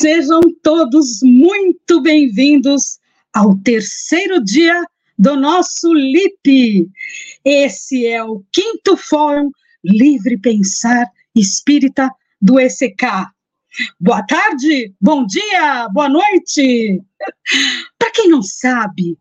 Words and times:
Sejam 0.00 0.40
todos 0.62 1.20
muito 1.22 2.00
bem-vindos 2.00 2.98
ao 3.34 3.54
terceiro 3.58 4.42
dia 4.42 4.82
do 5.18 5.36
nosso 5.36 5.92
LIP. 5.92 6.88
Esse 7.44 8.06
é 8.06 8.24
o 8.24 8.42
quinto 8.50 8.96
Fórum 8.96 9.50
Livre 9.84 10.38
Pensar 10.38 11.06
Espírita 11.36 12.10
do 12.40 12.58
ECK. 12.58 13.28
Boa 14.00 14.22
tarde, 14.22 14.94
bom 14.98 15.26
dia, 15.26 15.86
boa 15.90 16.08
noite. 16.08 17.02
Para 17.98 18.10
quem 18.10 18.30
não 18.30 18.42
sabe, 18.42 19.18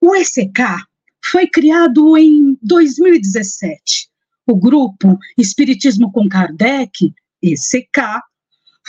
o 0.00 0.16
ECK 0.16 0.86
foi 1.22 1.46
criado 1.46 2.16
em 2.16 2.56
2017. 2.62 4.08
O 4.46 4.56
grupo 4.56 5.18
Espiritismo 5.36 6.10
com 6.10 6.26
Kardec, 6.26 7.12
ECK, 7.42 8.22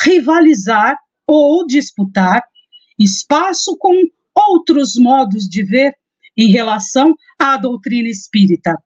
rivalizar 0.00 0.96
ou 1.26 1.66
disputar 1.66 2.42
espaço 2.98 3.76
com 3.78 3.92
outros 4.34 4.96
modos 4.96 5.48
de 5.48 5.62
ver 5.62 5.94
em 6.36 6.50
relação 6.50 7.14
à 7.38 7.56
doutrina 7.56 8.08
espírita. 8.08 8.76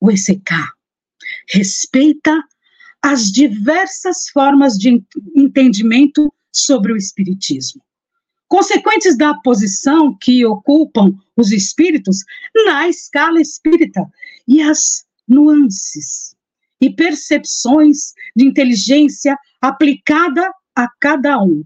O 0.00 0.10
ECK 0.10 0.52
respeita 1.48 2.42
as 3.02 3.30
diversas 3.30 4.28
formas 4.32 4.74
de 4.74 5.02
entendimento 5.36 6.32
sobre 6.52 6.92
o 6.92 6.96
espiritismo, 6.96 7.82
consequentes 8.52 9.16
da 9.16 9.32
posição 9.32 10.14
que 10.14 10.44
ocupam 10.44 11.18
os 11.34 11.52
espíritos 11.52 12.18
na 12.66 12.86
escala 12.86 13.40
espírita 13.40 14.06
e 14.46 14.60
as 14.60 15.06
nuances 15.26 16.36
e 16.78 16.90
percepções 16.90 18.12
de 18.36 18.44
inteligência 18.44 19.38
aplicada 19.58 20.52
a 20.76 20.86
cada 21.00 21.42
um. 21.42 21.64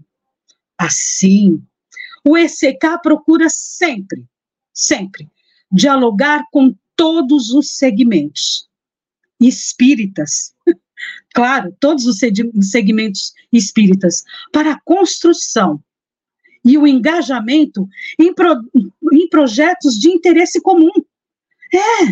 Assim, 0.77 1.61
o 2.25 2.37
ECK 2.37 3.01
procura 3.03 3.47
sempre, 3.49 4.25
sempre 4.73 5.29
dialogar 5.69 6.45
com 6.53 6.73
todos 6.95 7.49
os 7.49 7.75
segmentos 7.75 8.69
espíritas, 9.41 10.55
claro, 11.35 11.75
todos 11.81 12.05
os 12.05 12.17
segmentos 12.61 13.33
espíritas, 13.51 14.23
para 14.53 14.71
a 14.71 14.79
construção 14.85 15.83
e 16.63 16.77
o 16.77 16.87
engajamento 16.87 17.87
em, 18.19 18.33
pro, 18.33 18.61
em 19.11 19.27
projetos 19.29 19.95
de 19.99 20.09
interesse 20.09 20.61
comum. 20.61 20.91
É, 21.73 22.05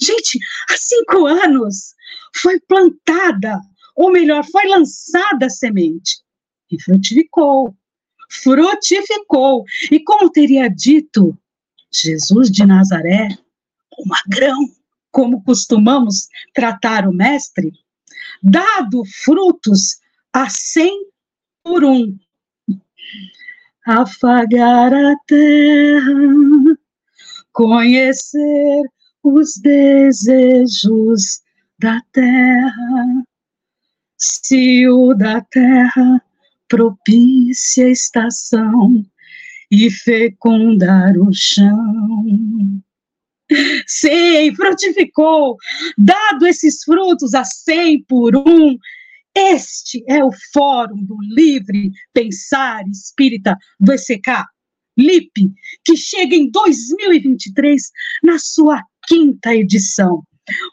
gente, 0.00 0.38
há 0.70 0.76
cinco 0.76 1.26
anos 1.26 1.94
foi 2.34 2.60
plantada, 2.60 3.60
ou 3.96 4.10
melhor, 4.10 4.44
foi 4.44 4.66
lançada 4.66 5.46
a 5.46 5.50
semente 5.50 6.22
e 6.70 6.80
frutificou. 6.80 7.74
Frutificou. 8.30 9.64
E 9.90 10.00
como 10.00 10.30
teria 10.30 10.68
dito 10.68 11.36
Jesus 11.92 12.50
de 12.50 12.66
Nazaré, 12.66 13.28
o 13.96 14.08
magrão, 14.08 14.68
como 15.10 15.42
costumamos 15.44 16.28
tratar 16.52 17.06
o 17.06 17.12
mestre, 17.12 17.72
dado 18.42 19.04
frutos 19.04 19.98
a 20.32 20.48
cem 20.48 21.06
por 21.62 21.84
um. 21.84 22.18
Afagar 23.86 24.94
a 24.94 25.14
terra, 25.26 26.78
conhecer 27.52 28.82
os 29.22 29.54
desejos 29.56 31.40
da 31.78 32.00
terra, 32.12 33.24
se 34.16 34.88
o 34.88 35.12
da 35.14 35.42
terra 35.42 36.22
propícia 36.68 37.88
estação 37.90 39.04
e 39.70 39.90
fecundar 39.90 41.16
o 41.18 41.32
chão. 41.32 42.24
Sim, 43.86 44.54
frutificou, 44.54 45.56
dado 45.98 46.46
esses 46.46 46.82
frutos 46.82 47.34
a 47.34 47.44
cem 47.44 48.02
por 48.02 48.36
um. 48.36 48.78
Este 49.36 50.04
é 50.08 50.24
o 50.24 50.30
Fórum 50.52 51.04
do 51.04 51.16
Livre 51.20 51.90
Pensar 52.12 52.86
Espírita 52.88 53.58
do 53.80 53.92
ECK, 53.92 54.44
LIP, 54.96 55.52
que 55.84 55.96
chega 55.96 56.36
em 56.36 56.48
2023 56.50 57.90
na 58.22 58.38
sua 58.38 58.80
quinta 59.08 59.52
edição. 59.52 60.22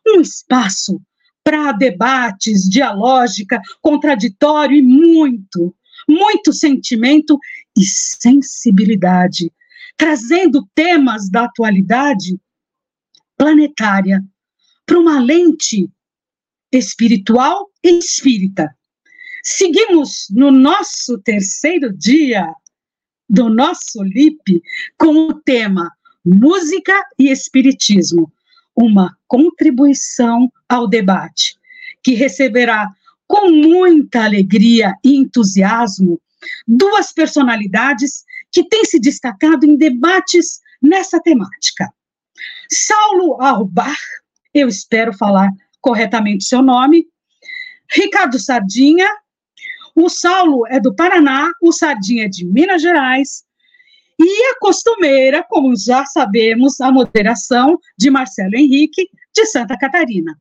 Um 0.07 0.21
espaço 0.21 1.01
para 1.43 1.71
debates, 1.71 2.69
dialógica, 2.69 3.59
contraditório 3.81 4.77
e 4.77 4.81
muito, 4.83 5.75
muito 6.07 6.53
sentimento 6.53 7.39
e 7.75 7.83
sensibilidade, 7.83 9.51
trazendo 9.97 10.67
temas 10.75 11.31
da 11.31 11.45
atualidade 11.45 12.39
planetária 13.35 14.23
para 14.85 14.99
uma 14.99 15.19
lente 15.19 15.89
espiritual 16.71 17.70
espírita. 17.83 18.75
Seguimos 19.43 20.27
no 20.29 20.51
nosso 20.51 21.17
terceiro 21.19 21.91
dia 21.91 22.47
do 23.27 23.49
nosso 23.49 24.03
LIP 24.03 24.61
com 24.97 25.29
o 25.29 25.33
tema 25.33 25.91
Música 26.23 26.93
e 27.17 27.29
Espiritismo, 27.31 28.31
uma 28.75 29.17
contribuição 29.27 30.51
ao 30.69 30.87
debate, 30.87 31.57
que 32.03 32.13
receberá 32.13 32.87
com 33.27 33.49
muita 33.49 34.25
alegria 34.25 34.93
e 35.03 35.15
entusiasmo 35.15 36.21
duas 36.67 37.13
personalidades 37.13 38.23
que 38.51 38.67
têm 38.67 38.83
se 38.85 38.99
destacado 38.99 39.65
em 39.65 39.77
debates 39.77 40.59
nessa 40.81 41.19
temática. 41.19 41.91
Saulo 42.71 43.41
Albar, 43.41 43.97
eu 44.53 44.67
espero 44.67 45.13
falar 45.13 45.49
corretamente 45.79 46.43
seu 46.43 46.61
nome, 46.61 47.07
Ricardo 47.93 48.39
Sardinha, 48.39 49.07
o 49.95 50.09
Saulo 50.09 50.65
é 50.67 50.79
do 50.79 50.95
Paraná, 50.95 51.51
o 51.61 51.71
Sardinha 51.71 52.25
é 52.25 52.29
de 52.29 52.45
Minas 52.45 52.81
Gerais, 52.81 53.43
E 54.19 54.51
a 54.51 54.59
costumeira, 54.59 55.43
como 55.49 55.75
já 55.75 56.05
sabemos, 56.05 56.79
a 56.79 56.91
moderação 56.91 57.79
de 57.97 58.11
Marcelo 58.11 58.55
Henrique, 58.55 59.09
de 59.33 59.45
Santa 59.47 59.75
Catarina. 59.75 60.37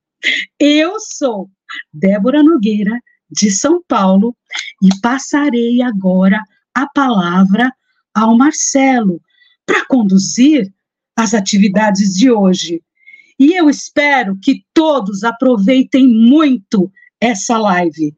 Eu 0.58 1.00
sou 1.00 1.49
Débora 1.93 2.43
Nogueira, 2.43 3.00
de 3.31 3.50
São 3.50 3.82
Paulo, 3.88 4.37
e 4.82 4.88
passarei 5.00 5.81
agora 5.81 6.43
a 6.75 6.87
palavra 6.88 7.73
ao 8.14 8.37
Marcelo 8.37 9.20
para 9.64 9.87
conduzir 9.87 10.70
as 11.17 11.32
atividades 11.32 12.14
de 12.14 12.31
hoje. 12.31 12.82
E 13.38 13.55
eu 13.55 13.70
espero 13.70 14.38
que 14.43 14.62
todos 14.75 15.25
aproveitem 15.25 16.06
muito 16.06 16.93
essa 17.20 17.58
live, 17.58 18.17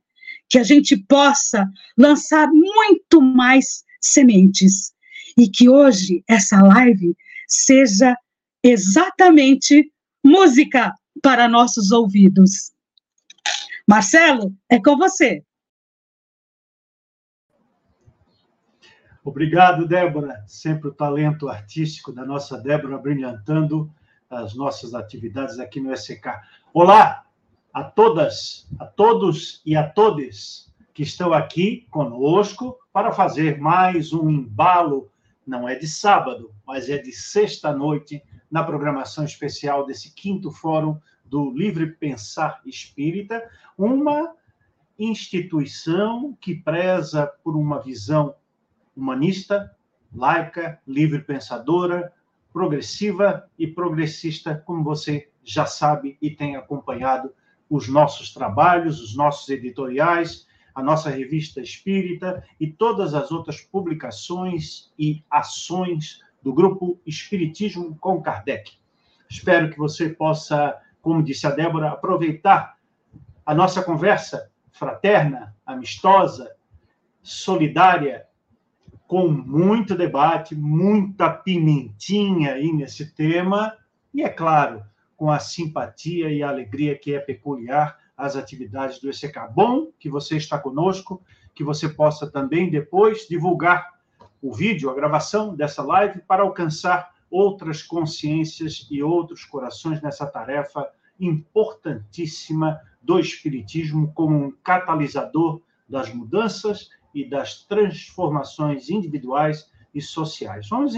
que 0.49 0.59
a 0.59 0.63
gente 0.63 0.97
possa 0.97 1.69
lançar 1.97 2.49
muito 2.49 3.21
mais 3.21 3.85
sementes 4.01 4.93
e 5.37 5.49
que 5.49 5.69
hoje 5.69 6.23
essa 6.29 6.61
live 6.63 7.17
seja 7.49 8.17
exatamente 8.63 9.91
música 10.25 10.95
para 11.23 11.49
nossos 11.49 11.91
ouvidos. 11.91 12.73
Marcelo, 13.89 14.55
é 14.69 14.81
com 14.81 14.97
você. 14.97 15.45
Obrigado, 19.25 19.87
Débora. 19.87 20.45
Sempre 20.49 20.89
o 20.89 20.95
talento 20.95 21.49
artístico 21.49 22.13
da 22.13 22.25
nossa 22.25 22.59
Débora 22.59 22.99
brilhantando 22.99 23.93
as 24.29 24.55
nossas 24.55 24.95
atividades 24.95 25.59
aqui 25.59 25.81
no 25.81 25.93
SK. 25.97 26.41
Olá 26.73 27.25
a 27.73 27.83
todas, 27.83 28.69
a 28.79 28.85
todos 28.85 29.63
e 29.65 29.75
a 29.75 29.89
todes 29.89 30.71
que 30.93 31.03
estão 31.03 31.33
aqui 31.33 31.87
conosco 31.91 32.79
para 32.93 33.13
fazer 33.13 33.59
mais 33.59 34.13
um 34.13 34.29
embalo, 34.29 35.11
não 35.47 35.67
é 35.67 35.75
de 35.75 35.89
sábado, 35.89 36.55
mas 36.67 36.91
é 36.91 36.99
de 36.99 37.13
sexta-noite, 37.13 38.23
na 38.51 38.63
programação 38.63 39.25
especial 39.25 39.87
desse 39.87 40.13
quinto 40.15 40.51
fórum 40.51 40.99
do 41.25 41.51
Livre 41.51 41.93
Pensar 41.93 42.61
Espírita, 42.67 43.43
uma 43.79 44.35
instituição 44.99 46.37
que 46.39 46.55
preza 46.55 47.27
por 47.43 47.57
uma 47.57 47.81
visão 47.81 48.35
humanista, 48.95 49.75
laica, 50.15 50.79
livre 50.87 51.23
pensadora, 51.23 52.13
progressiva 52.53 53.49
e 53.59 53.67
progressista, 53.67 54.55
como 54.55 54.85
você 54.85 55.31
já 55.43 55.65
sabe 55.65 56.19
e 56.21 56.31
tem 56.31 56.55
acompanhado 56.55 57.33
os 57.73 57.89
nossos 57.89 58.35
trabalhos, 58.35 59.01
os 59.01 59.17
nossos 59.17 59.49
editoriais, 59.49 60.47
a 60.75 60.83
nossa 60.83 61.09
revista 61.09 61.59
espírita 61.59 62.45
e 62.61 62.71
todas 62.71 63.15
as 63.15 63.33
outras 63.33 63.63
publicações 63.63 64.93
e 64.99 65.25
ações 65.31 66.21
do 66.43 66.53
grupo 66.53 67.01
Espiritismo 67.07 67.97
com 67.99 68.21
Kardec. 68.21 68.73
Espero 69.31 69.71
que 69.71 69.79
você 69.79 70.11
possa, 70.11 70.79
como 71.01 71.23
disse 71.23 71.47
a 71.47 71.51
Débora, 71.51 71.89
aproveitar 71.89 72.77
a 73.47 73.55
nossa 73.55 73.83
conversa 73.83 74.51
fraterna, 74.71 75.57
amistosa, 75.65 76.55
solidária 77.23 78.27
com 79.07 79.29
muito 79.29 79.95
debate, 79.95 80.55
muita 80.55 81.31
pimentinha 81.31 82.53
aí 82.53 82.71
nesse 82.71 83.15
tema, 83.15 83.75
e, 84.13 84.23
é 84.23 84.29
claro, 84.29 84.85
com 85.23 85.31
a 85.31 85.39
simpatia 85.39 86.33
e 86.33 86.43
a 86.43 86.49
alegria 86.49 86.99
que 86.99 87.15
é 87.15 87.21
peculiar 87.21 87.97
às 88.17 88.35
atividades 88.35 88.99
do 88.99 89.09
ECK. 89.09 89.53
Bom 89.55 89.93
que 89.97 90.11
você 90.11 90.37
está 90.37 90.59
conosco, 90.59 91.23
que 91.55 91.63
você 91.63 91.89
possa 91.89 92.29
também 92.29 92.69
depois 92.69 93.29
divulgar 93.29 93.89
o 94.43 94.53
vídeo, 94.53 94.91
a 94.91 94.95
gravação 94.95 95.55
dessa 95.55 95.81
live, 95.81 96.23
para 96.23 96.43
alcançar 96.43 97.15
outras 97.31 97.85
consciências 97.85 98.89
e 98.91 99.01
outros 99.01 99.45
corações 99.45 100.03
nessa 100.03 100.27
tarefa 100.27 100.91
importantíssima 101.21 102.81
do 103.01 103.21
Espiritismo 103.21 104.13
como 104.15 104.35
um 104.37 104.51
catalisador 104.51 105.63
das 105.89 106.13
mudanças 106.13 106.91
e 107.15 107.25
das 107.25 107.63
transformações 107.63 108.91
individuais 108.91 109.71
e 109.95 110.03
sociais. 110.03 110.69
Vamos 110.69 110.95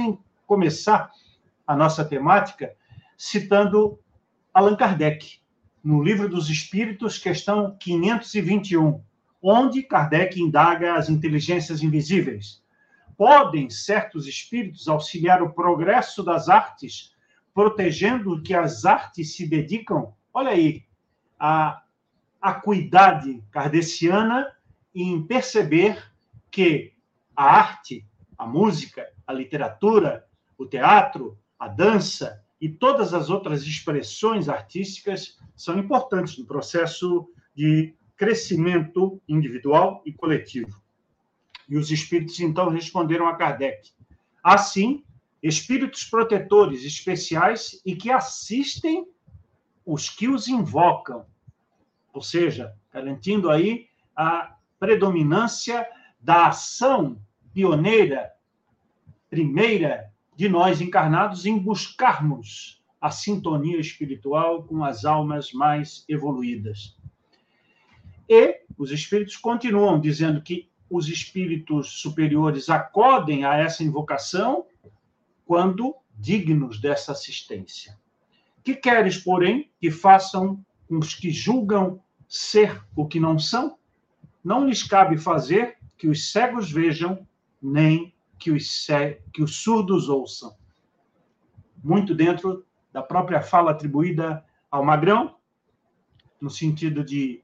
começar 0.46 1.10
a 1.66 1.76
nossa 1.76 2.02
temática 2.02 2.74
citando 3.18 3.98
Allan 4.54 4.76
Kardec, 4.76 5.40
no 5.82 6.00
Livro 6.00 6.28
dos 6.28 6.48
Espíritos, 6.48 7.18
questão 7.18 7.76
521, 7.76 9.02
onde 9.42 9.82
Kardec 9.82 10.40
indaga 10.40 10.94
as 10.94 11.08
inteligências 11.08 11.82
invisíveis. 11.82 12.62
Podem 13.16 13.68
certos 13.68 14.28
espíritos 14.28 14.86
auxiliar 14.86 15.42
o 15.42 15.52
progresso 15.52 16.22
das 16.22 16.48
artes, 16.48 17.12
protegendo 17.52 18.40
que 18.42 18.54
as 18.54 18.84
artes 18.84 19.34
se 19.34 19.44
dedicam? 19.44 20.14
Olha 20.32 20.50
aí, 20.50 20.84
a 21.36 21.82
acuidade 22.40 23.42
kardeciana 23.50 24.52
em 24.94 25.20
perceber 25.26 26.00
que 26.48 26.92
a 27.34 27.44
arte, 27.44 28.06
a 28.38 28.46
música, 28.46 29.04
a 29.26 29.32
literatura, 29.32 30.28
o 30.56 30.64
teatro, 30.64 31.36
a 31.58 31.66
dança 31.66 32.43
e 32.64 32.68
todas 32.70 33.12
as 33.12 33.28
outras 33.28 33.62
expressões 33.64 34.48
artísticas 34.48 35.36
são 35.54 35.78
importantes 35.78 36.38
no 36.38 36.46
processo 36.46 37.28
de 37.54 37.94
crescimento 38.16 39.20
individual 39.28 40.02
e 40.06 40.10
coletivo. 40.14 40.80
E 41.68 41.76
os 41.76 41.90
espíritos 41.90 42.40
então 42.40 42.70
responderam 42.70 43.28
a 43.28 43.36
Kardec. 43.36 43.90
Assim, 44.42 45.04
espíritos 45.42 46.04
protetores 46.04 46.86
especiais 46.86 47.82
e 47.84 47.94
que 47.94 48.10
assistem 48.10 49.06
os 49.84 50.08
que 50.08 50.26
os 50.26 50.48
invocam, 50.48 51.26
ou 52.14 52.22
seja, 52.22 52.74
garantindo 52.90 53.50
aí 53.50 53.88
a 54.16 54.56
predominância 54.80 55.86
da 56.18 56.46
ação 56.46 57.20
pioneira, 57.52 58.32
primeira 59.28 60.13
de 60.36 60.48
nós 60.48 60.80
encarnados 60.80 61.46
em 61.46 61.58
buscarmos 61.58 62.82
a 63.00 63.10
sintonia 63.10 63.78
espiritual 63.78 64.62
com 64.62 64.82
as 64.82 65.04
almas 65.04 65.52
mais 65.52 66.04
evoluídas. 66.08 66.96
E 68.28 68.60
os 68.78 68.90
espíritos 68.90 69.36
continuam 69.36 70.00
dizendo 70.00 70.40
que 70.40 70.68
os 70.88 71.08
espíritos 71.08 72.00
superiores 72.00 72.70
acodem 72.70 73.44
a 73.44 73.56
essa 73.56 73.84
invocação 73.84 74.64
quando 75.44 75.94
dignos 76.16 76.80
dessa 76.80 77.12
assistência. 77.12 77.98
Que 78.62 78.74
queres, 78.74 79.18
porém, 79.18 79.70
que 79.78 79.90
façam 79.90 80.64
os 80.88 81.14
que 81.14 81.30
julgam 81.30 82.00
ser 82.26 82.82
o 82.96 83.06
que 83.06 83.20
não 83.20 83.38
são? 83.38 83.76
Não 84.42 84.66
lhes 84.66 84.82
cabe 84.82 85.18
fazer 85.18 85.76
que 85.98 86.08
os 86.08 86.32
cegos 86.32 86.70
vejam, 86.70 87.26
nem 87.60 88.13
que 88.38 88.50
os, 88.50 88.86
que 89.32 89.42
os 89.42 89.56
surdos 89.56 90.08
ouçam. 90.08 90.54
Muito 91.82 92.14
dentro 92.14 92.64
da 92.92 93.02
própria 93.02 93.40
fala 93.42 93.70
atribuída 93.70 94.44
ao 94.70 94.84
Magrão, 94.84 95.36
no 96.40 96.50
sentido 96.50 97.04
de 97.04 97.42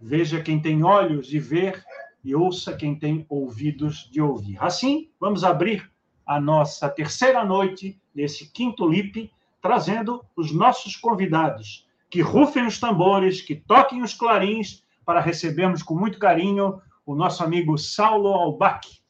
veja 0.00 0.42
quem 0.42 0.60
tem 0.60 0.82
olhos 0.82 1.26
de 1.26 1.38
ver 1.38 1.84
e 2.22 2.34
ouça 2.34 2.76
quem 2.76 2.98
tem 2.98 3.26
ouvidos 3.28 4.08
de 4.10 4.20
ouvir. 4.20 4.56
Assim, 4.60 5.10
vamos 5.20 5.44
abrir 5.44 5.90
a 6.26 6.40
nossa 6.40 6.88
terceira 6.88 7.44
noite 7.44 8.00
nesse 8.14 8.50
quinto 8.50 8.88
LIP, 8.88 9.30
trazendo 9.60 10.24
os 10.34 10.52
nossos 10.52 10.96
convidados, 10.96 11.86
que 12.08 12.20
rufem 12.20 12.66
os 12.66 12.78
tambores, 12.78 13.40
que 13.42 13.54
toquem 13.54 14.02
os 14.02 14.14
clarins, 14.14 14.82
para 15.04 15.20
recebermos 15.20 15.82
com 15.82 15.94
muito 15.94 16.18
carinho 16.18 16.80
o 17.04 17.14
nosso 17.14 17.44
amigo 17.44 17.76
Saulo 17.76 18.28
Albach. 18.28 19.02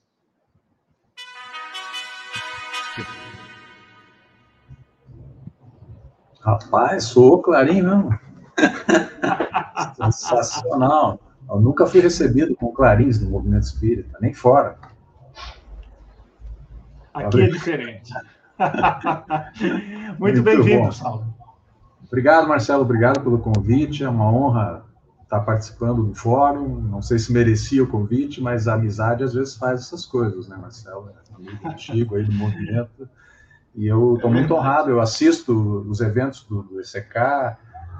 Rapaz, 6.44 7.04
sou 7.04 7.40
clarinho 7.40 7.84
mesmo. 7.84 8.18
Sensacional. 9.96 11.18
Eu 11.48 11.60
nunca 11.60 11.86
fui 11.86 12.00
recebido 12.00 12.54
com 12.54 12.72
clarins 12.72 13.20
no 13.20 13.30
movimento 13.30 13.64
espírita, 13.64 14.18
nem 14.20 14.34
fora. 14.34 14.76
Aqui 17.14 17.42
é 17.42 17.48
diferente. 17.48 18.12
Muito, 20.18 20.20
Muito 20.20 20.42
bem-vindo, 20.42 20.92
Saulo. 20.92 21.26
Obrigado, 22.06 22.46
Marcelo. 22.46 22.82
Obrigado 22.82 23.20
pelo 23.20 23.38
convite. 23.38 24.04
É 24.04 24.08
uma 24.08 24.30
honra 24.30 24.84
estar 25.22 25.40
participando 25.40 26.02
do 26.02 26.14
fórum. 26.14 26.80
Não 26.80 27.00
sei 27.00 27.18
se 27.18 27.32
merecia 27.32 27.82
o 27.82 27.86
convite, 27.86 28.40
mas 28.42 28.68
a 28.68 28.74
amizade 28.74 29.24
às 29.24 29.34
vezes 29.34 29.56
faz 29.56 29.80
essas 29.80 30.04
coisas, 30.04 30.48
né, 30.48 30.56
Marcelo? 30.56 31.10
É 31.10 31.34
amigo 31.34 31.68
antigo 31.68 32.16
aí 32.16 32.24
do 32.24 32.32
movimento. 32.32 33.08
E 33.74 33.86
eu 33.86 34.14
estou 34.14 34.30
muito 34.30 34.54
honrado, 34.54 34.90
eu 34.90 35.00
assisto 35.00 35.52
os 35.88 36.00
eventos 36.00 36.44
do, 36.44 36.62
do 36.62 36.80
ECK. 36.80 37.56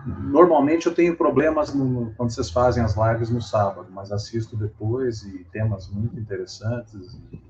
Normalmente 0.07 0.87
eu 0.87 0.95
tenho 0.95 1.17
problemas 1.17 1.75
no, 1.75 2.13
quando 2.17 2.31
vocês 2.31 2.51
fazem 2.51 2.85
as 2.85 2.95
lives 2.97 3.31
no 3.31 3.41
sábado, 3.43 3.89
mas 3.91 4.13
assisto 4.13 4.57
depois 4.57 5.23
e 5.23 5.45
temas 5.51 5.89
muito 5.89 6.19
interessantes. 6.19 7.19
E 7.33 7.43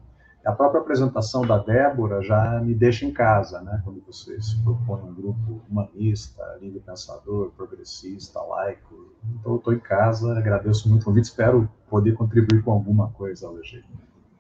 A 0.47 0.53
própria 0.53 0.81
apresentação 0.81 1.43
da 1.43 1.59
Débora 1.59 2.23
já 2.23 2.61
me 2.61 2.75
deixa 2.75 3.05
em 3.05 3.13
casa, 3.13 3.61
né? 3.61 3.81
Quando 3.85 4.03
vocês 4.07 4.55
propõem 4.63 5.03
um 5.03 5.15
grupo 5.15 5.63
humanista, 5.69 6.43
livre 6.61 6.81
pensador, 6.81 7.51
progressista, 7.57 8.41
laico. 8.41 9.13
Então, 9.41 9.53
eu 9.53 9.59
estou 9.59 9.73
em 9.73 9.81
casa, 9.81 10.39
agradeço 10.39 10.89
muito 10.89 11.03
o 11.03 11.05
convite, 11.07 11.25
espero 11.25 11.69
poder 11.91 12.13
contribuir 12.13 12.63
com 12.63 12.73
alguma 12.73 13.11
coisa 13.11 13.49
hoje 13.49 13.85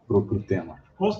para 0.06 0.16
o 0.16 0.42
tema. 0.42 0.76
Com, 0.96 1.10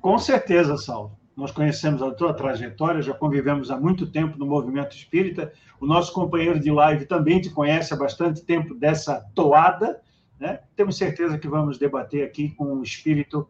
com 0.00 0.18
certeza, 0.18 0.76
Saulo. 0.76 1.12
Nós 1.36 1.50
conhecemos 1.50 2.00
a 2.02 2.10
tua 2.12 2.32
trajetória, 2.32 3.02
já 3.02 3.12
convivemos 3.12 3.70
há 3.70 3.78
muito 3.78 4.10
tempo 4.10 4.38
no 4.38 4.46
movimento 4.46 4.96
espírita. 4.96 5.52
O 5.78 5.86
nosso 5.86 6.10
companheiro 6.14 6.58
de 6.58 6.70
live 6.70 7.04
também 7.04 7.40
te 7.42 7.50
conhece 7.50 7.92
há 7.92 7.96
bastante 7.96 8.42
tempo 8.42 8.74
dessa 8.74 9.20
toada. 9.34 10.00
Né? 10.40 10.60
Temos 10.74 10.96
certeza 10.96 11.38
que 11.38 11.46
vamos 11.46 11.76
debater 11.76 12.24
aqui 12.24 12.48
com 12.48 12.72
um 12.72 12.82
espírito 12.82 13.46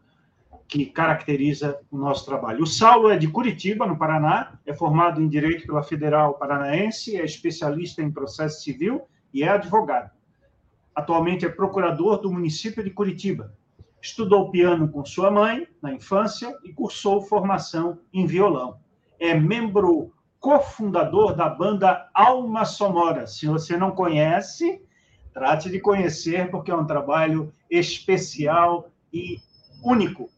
que 0.67 0.85
caracteriza 0.87 1.79
o 1.89 1.97
nosso 1.97 2.25
trabalho. 2.25 2.63
O 2.63 2.67
Saulo 2.67 3.09
é 3.09 3.17
de 3.17 3.29
Curitiba, 3.29 3.87
no 3.87 3.97
Paraná, 3.97 4.59
é 4.65 4.73
formado 4.73 5.21
em 5.21 5.29
Direito 5.29 5.65
pela 5.65 5.81
Federal 5.81 6.33
Paranaense, 6.33 7.15
é 7.15 7.23
especialista 7.23 8.01
em 8.01 8.11
processo 8.11 8.61
civil 8.61 9.07
e 9.33 9.43
é 9.43 9.47
advogado. 9.47 10.11
Atualmente 10.93 11.45
é 11.45 11.49
procurador 11.49 12.19
do 12.19 12.29
município 12.29 12.83
de 12.83 12.89
Curitiba. 12.89 13.55
Estudou 14.07 14.49
piano 14.49 14.87
com 14.87 15.03
sua 15.03 15.29
mãe 15.29 15.67
na 15.81 15.93
infância 15.93 16.57
e 16.63 16.71
cursou 16.71 17.21
formação 17.21 17.99
em 18.13 18.25
violão. 18.25 18.79
É 19.19 19.33
membro 19.33 20.13
cofundador 20.39 21.35
da 21.35 21.49
banda 21.49 22.09
Alma 22.13 22.63
Sonora. 22.63 23.27
Se 23.27 23.47
você 23.47 23.75
não 23.75 23.91
conhece, 23.91 24.81
trate 25.33 25.69
de 25.69 25.81
conhecer, 25.81 26.49
porque 26.49 26.71
é 26.71 26.75
um 26.75 26.85
trabalho 26.85 27.53
especial 27.69 28.89
e 29.11 29.41
único 29.83 30.29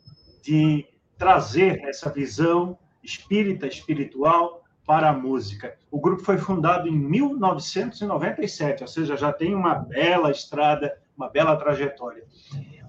de 0.41 0.87
trazer 1.15 1.79
essa 1.83 2.09
visão 2.09 2.75
espírita, 3.03 3.67
espiritual 3.67 4.63
para 4.83 5.09
a 5.09 5.13
música. 5.13 5.77
O 5.91 5.99
grupo 5.99 6.23
foi 6.23 6.39
fundado 6.39 6.87
em 6.87 6.97
1997, 6.97 8.81
ou 8.81 8.87
seja, 8.87 9.15
já 9.15 9.31
tem 9.31 9.53
uma 9.53 9.75
bela 9.75 10.31
estrada, 10.31 10.99
uma 11.15 11.29
bela 11.29 11.55
trajetória. 11.55 12.25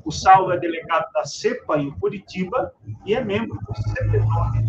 O 0.05 0.11
Saulo 0.11 0.53
é 0.53 0.59
delegado 0.59 1.11
da 1.13 1.25
CEPA 1.25 1.79
em 1.79 1.91
Curitiba 1.91 2.73
e 3.05 3.15
é 3.15 3.23
membro 3.23 3.59
do 3.59 3.75
CPDOC, 3.75 4.61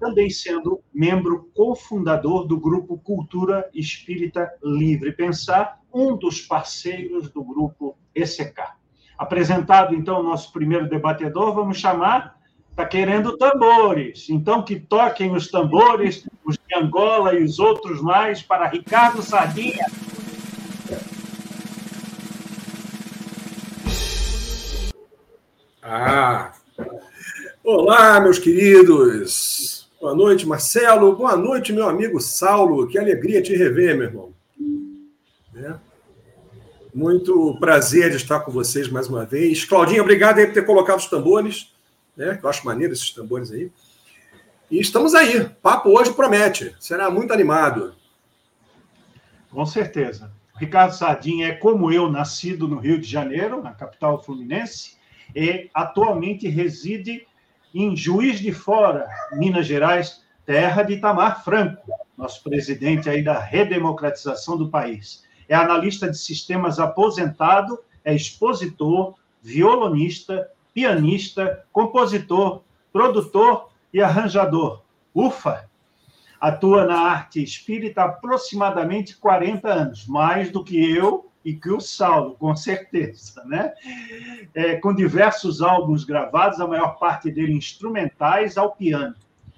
também 0.00 0.30
sendo 0.30 0.80
membro 0.92 1.50
cofundador 1.54 2.46
do 2.46 2.58
grupo 2.58 2.98
Cultura 2.98 3.68
Espírita 3.74 4.50
Livre 4.64 5.12
Pensar, 5.12 5.78
um 5.92 6.16
dos 6.16 6.40
parceiros 6.40 7.30
do 7.30 7.44
grupo 7.44 7.98
ECK. 8.14 8.58
Apresentado, 9.18 9.94
então, 9.94 10.20
o 10.20 10.22
nosso 10.22 10.50
primeiro 10.50 10.88
debatedor, 10.88 11.54
vamos 11.54 11.76
chamar. 11.78 12.40
Está 12.70 12.86
querendo 12.86 13.36
tambores. 13.36 14.30
Então, 14.30 14.62
que 14.62 14.80
toquem 14.80 15.32
os 15.32 15.50
tambores, 15.50 16.26
os 16.42 16.56
de 16.56 16.74
Angola 16.74 17.34
e 17.34 17.44
os 17.44 17.58
outros 17.58 18.00
mais, 18.00 18.42
para 18.42 18.66
Ricardo 18.66 19.22
Sardinha. 19.22 19.84
Ah! 25.82 26.52
Olá, 27.64 28.20
meus 28.20 28.38
queridos. 28.38 29.88
Boa 29.98 30.14
noite, 30.14 30.46
Marcelo. 30.46 31.16
Boa 31.16 31.34
noite, 31.36 31.72
meu 31.72 31.88
amigo 31.88 32.20
Saulo. 32.20 32.86
Que 32.86 32.98
alegria 32.98 33.40
te 33.40 33.56
rever, 33.56 33.96
meu 33.96 34.06
irmão. 34.06 34.34
É. 35.56 35.74
Muito 36.94 37.56
prazer 37.58 38.10
de 38.10 38.16
estar 38.16 38.40
com 38.40 38.52
vocês 38.52 38.90
mais 38.90 39.08
uma 39.08 39.24
vez. 39.24 39.64
Claudinha, 39.64 40.02
obrigado 40.02 40.38
aí 40.38 40.46
por 40.46 40.52
ter 40.52 40.66
colocado 40.66 40.98
os 40.98 41.06
tambores, 41.06 41.72
né? 42.14 42.38
Eu 42.42 42.48
acho 42.50 42.66
maneiro 42.66 42.92
esses 42.92 43.12
tambores 43.12 43.50
aí. 43.50 43.72
E 44.70 44.78
estamos 44.78 45.14
aí. 45.14 45.48
Papo 45.62 45.98
hoje 45.98 46.12
promete. 46.12 46.76
Será 46.78 47.10
muito 47.10 47.32
animado. 47.32 47.94
Com 49.50 49.64
certeza. 49.64 50.30
Ricardo 50.56 50.92
Sardinha 50.92 51.48
é 51.48 51.54
como 51.54 51.90
eu, 51.90 52.10
nascido 52.10 52.68
no 52.68 52.78
Rio 52.78 53.00
de 53.00 53.08
Janeiro, 53.08 53.62
na 53.62 53.72
capital 53.72 54.22
fluminense, 54.22 54.99
e 55.34 55.70
atualmente 55.74 56.48
reside 56.48 57.26
em 57.74 57.96
Juiz 57.96 58.40
de 58.40 58.52
Fora, 58.52 59.08
Minas 59.32 59.66
Gerais, 59.66 60.22
terra 60.44 60.82
de 60.82 60.94
Itamar 60.94 61.44
Franco, 61.44 61.82
nosso 62.16 62.42
presidente 62.42 63.08
aí 63.08 63.22
da 63.22 63.38
redemocratização 63.38 64.56
do 64.56 64.68
país 64.68 65.24
é 65.50 65.54
analista 65.56 66.08
de 66.08 66.16
sistemas 66.16 66.78
aposentado, 66.78 67.80
é 68.04 68.14
expositor, 68.14 69.16
violonista, 69.42 70.48
pianista, 70.72 71.64
compositor, 71.72 72.62
produtor 72.92 73.68
e 73.92 74.00
arranjador. 74.00 74.82
Ufa! 75.12 75.68
Atua 76.40 76.84
na 76.86 77.00
arte 77.00 77.42
espírita 77.42 78.02
há 78.02 78.04
aproximadamente 78.04 79.16
40 79.16 79.68
anos, 79.68 80.06
mais 80.06 80.52
do 80.52 80.62
que 80.62 80.80
eu 80.94 81.28
e 81.44 81.54
que 81.54 81.70
o 81.70 81.80
Saulo, 81.80 82.34
com 82.34 82.54
certeza, 82.54 83.42
né? 83.44 83.72
É, 84.54 84.76
com 84.76 84.94
diversos 84.94 85.62
álbuns 85.62 86.04
gravados, 86.04 86.60
a 86.60 86.66
maior 86.66 86.98
parte 86.98 87.30
dele 87.30 87.52
instrumentais 87.52 88.58
ao 88.58 88.74
piano. 88.74 89.14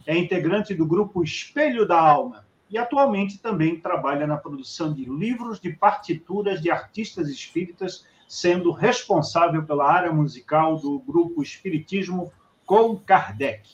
É 0.06 0.16
integrante 0.16 0.74
do 0.74 0.86
grupo 0.86 1.22
Espelho 1.22 1.86
da 1.86 2.00
Alma, 2.00 2.44
e 2.70 2.78
atualmente 2.78 3.38
também 3.38 3.78
trabalha 3.78 4.26
na 4.26 4.36
produção 4.36 4.94
de 4.94 5.04
livros 5.04 5.60
de 5.60 5.70
partituras 5.72 6.60
de 6.62 6.70
artistas 6.70 7.28
espíritas, 7.28 8.06
sendo 8.26 8.72
responsável 8.72 9.62
pela 9.64 9.90
área 9.90 10.10
musical 10.10 10.76
do 10.76 10.98
grupo 11.00 11.42
Espiritismo 11.42 12.32
com 12.64 12.96
Kardec. 12.96 13.68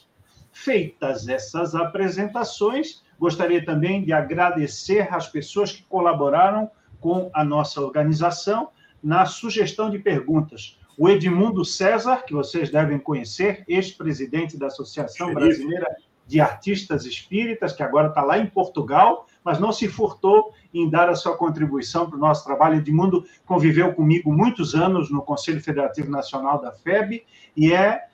Feitas 0.50 1.28
essas 1.28 1.76
apresentações, 1.76 3.04
gostaria 3.20 3.64
também 3.64 4.02
de 4.02 4.12
agradecer 4.12 5.14
às 5.14 5.28
pessoas 5.28 5.70
que 5.70 5.84
colaboraram 5.84 6.68
com 7.00 7.30
a 7.32 7.44
nossa 7.44 7.80
organização 7.80 8.70
na 9.02 9.26
sugestão 9.26 9.90
de 9.90 9.98
perguntas. 9.98 10.78
O 10.96 11.08
Edmundo 11.08 11.64
César, 11.64 12.24
que 12.24 12.34
vocês 12.34 12.70
devem 12.70 12.98
conhecer, 12.98 13.64
ex-presidente 13.68 14.58
da 14.58 14.66
Associação 14.66 15.32
Brasileira 15.32 15.86
de 16.26 16.40
artistas 16.40 17.06
espíritas, 17.06 17.72
que 17.72 17.82
agora 17.82 18.08
está 18.08 18.22
lá 18.22 18.38
em 18.38 18.46
Portugal, 18.46 19.26
mas 19.42 19.58
não 19.58 19.72
se 19.72 19.88
furtou 19.88 20.52
em 20.74 20.90
dar 20.90 21.08
a 21.08 21.14
sua 21.14 21.36
contribuição 21.36 22.06
para 22.06 22.16
o 22.16 22.20
nosso 22.20 22.44
trabalho. 22.44 22.76
Edmundo 22.76 23.24
conviveu 23.46 23.94
comigo 23.94 24.30
muitos 24.30 24.74
anos 24.74 25.10
no 25.10 25.22
Conselho 25.22 25.62
Federativo 25.62 26.10
Nacional 26.10 26.60
da 26.60 26.70
FEB 26.72 27.24
e 27.56 27.72
é 27.72 28.08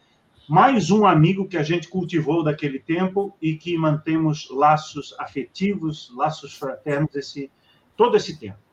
mais 0.49 0.91
um 0.91 1.07
amigo 1.07 1.49
que 1.49 1.57
a 1.57 1.62
gente 1.62 1.88
cultivou 1.88 2.45
daquele 2.45 2.79
tempo 2.79 3.37
e 3.43 3.57
que 3.57 3.76
mantemos 3.76 4.49
laços 4.50 5.14
afetivos, 5.19 6.12
laços 6.14 6.55
fraternos 6.55 7.17
esse, 7.17 7.50
todo 7.97 8.17
esse 8.17 8.38
tempo. 8.38 8.63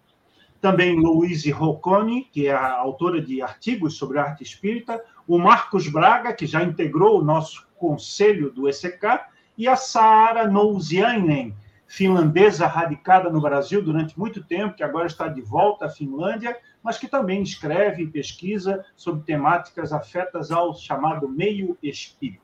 Também 0.61 0.95
Louise 0.95 1.49
Rocconi, 1.49 2.25
que 2.31 2.47
é 2.47 2.53
a 2.53 2.73
autora 2.73 3.19
de 3.19 3.41
artigos 3.41 3.97
sobre 3.97 4.19
arte 4.19 4.43
espírita, 4.43 5.03
o 5.27 5.39
Marcos 5.39 5.87
Braga, 5.87 6.33
que 6.33 6.45
já 6.45 6.63
integrou 6.63 7.19
o 7.19 7.23
nosso 7.23 7.67
conselho 7.77 8.51
do 8.51 8.69
ECK, 8.69 9.21
e 9.57 9.67
a 9.67 9.75
Saara 9.75 10.47
Nousiainen, 10.47 11.55
finlandesa 11.87 12.67
radicada 12.67 13.29
no 13.29 13.41
Brasil 13.41 13.83
durante 13.83 14.17
muito 14.17 14.43
tempo, 14.43 14.75
que 14.75 14.83
agora 14.83 15.07
está 15.07 15.27
de 15.27 15.41
volta 15.41 15.87
à 15.87 15.89
Finlândia, 15.89 16.55
mas 16.83 16.97
que 16.97 17.07
também 17.07 17.41
escreve 17.41 18.03
e 18.03 18.07
pesquisa 18.07 18.85
sobre 18.95 19.23
temáticas 19.23 19.91
afetas 19.91 20.51
ao 20.51 20.73
chamado 20.75 21.27
meio 21.27 21.75
espírito. 21.81 22.41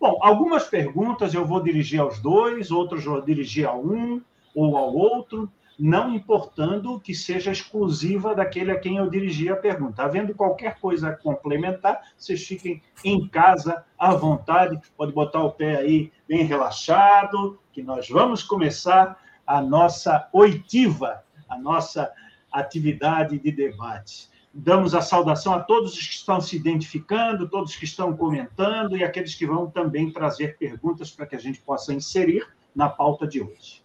Bom, 0.00 0.18
algumas 0.22 0.64
perguntas 0.64 1.34
eu 1.34 1.44
vou 1.44 1.62
dirigir 1.62 2.00
aos 2.00 2.20
dois, 2.20 2.70
outros 2.70 3.04
vou 3.04 3.20
dirigir 3.20 3.68
a 3.68 3.74
um 3.74 4.22
ou 4.54 4.76
ao 4.76 4.94
outro, 4.94 5.50
não 5.78 6.14
importando 6.14 7.00
que 7.00 7.14
seja 7.14 7.50
exclusiva 7.50 8.34
daquele 8.34 8.70
a 8.70 8.78
quem 8.78 8.96
eu 8.96 9.08
dirigi 9.08 9.48
a 9.48 9.56
pergunta. 9.56 10.02
Havendo 10.02 10.34
qualquer 10.34 10.78
coisa 10.78 11.12
complementar, 11.12 12.02
vocês 12.16 12.46
fiquem 12.46 12.82
em 13.04 13.26
casa 13.28 13.84
à 13.98 14.14
vontade, 14.14 14.80
pode 14.96 15.12
botar 15.12 15.42
o 15.42 15.52
pé 15.52 15.76
aí 15.76 16.12
bem 16.28 16.44
relaxado, 16.44 17.58
que 17.72 17.82
nós 17.82 18.08
vamos 18.08 18.42
começar 18.42 19.18
a 19.46 19.60
nossa 19.60 20.28
oitiva, 20.32 21.24
a 21.48 21.58
nossa 21.58 22.12
atividade 22.50 23.38
de 23.38 23.50
debate. 23.50 24.30
Damos 24.54 24.94
a 24.94 25.00
saudação 25.00 25.54
a 25.54 25.60
todos 25.60 25.94
os 25.94 26.06
que 26.06 26.14
estão 26.14 26.38
se 26.38 26.56
identificando, 26.56 27.48
todos 27.48 27.74
que 27.74 27.86
estão 27.86 28.14
comentando 28.14 28.96
e 28.96 29.02
aqueles 29.02 29.34
que 29.34 29.46
vão 29.46 29.70
também 29.70 30.12
trazer 30.12 30.58
perguntas 30.58 31.10
para 31.10 31.26
que 31.26 31.34
a 31.34 31.38
gente 31.38 31.60
possa 31.60 31.94
inserir 31.94 32.46
na 32.74 32.88
pauta 32.88 33.26
de 33.26 33.40
hoje. 33.40 33.81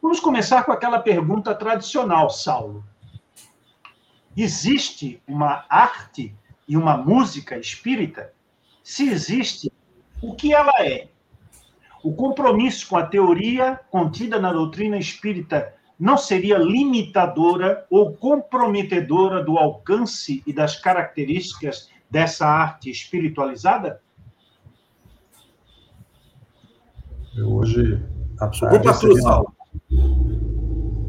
Vamos 0.00 0.20
começar 0.20 0.64
com 0.64 0.72
aquela 0.72 0.98
pergunta 0.98 1.54
tradicional, 1.54 2.30
Saulo. 2.30 2.84
Existe 4.36 5.22
uma 5.26 5.64
arte 5.68 6.34
e 6.68 6.76
uma 6.76 6.96
música 6.96 7.56
espírita? 7.58 8.32
Se 8.82 9.08
existe, 9.08 9.72
o 10.22 10.34
que 10.34 10.52
ela 10.52 10.72
é? 10.80 11.08
O 12.02 12.14
compromisso 12.14 12.88
com 12.88 12.96
a 12.96 13.06
teoria 13.06 13.80
contida 13.90 14.38
na 14.38 14.52
doutrina 14.52 14.96
espírita 14.96 15.74
não 15.98 16.16
seria 16.16 16.58
limitadora 16.58 17.86
ou 17.90 18.14
comprometedora 18.14 19.42
do 19.42 19.56
alcance 19.56 20.42
e 20.46 20.52
das 20.52 20.76
características 20.76 21.90
dessa 22.10 22.46
arte 22.46 22.90
espiritualizada? 22.90 24.00
Eu 27.34 27.52
hoje, 27.52 28.02
à 28.38 28.48
tarde, 28.48 28.86
recebi, 28.86 29.20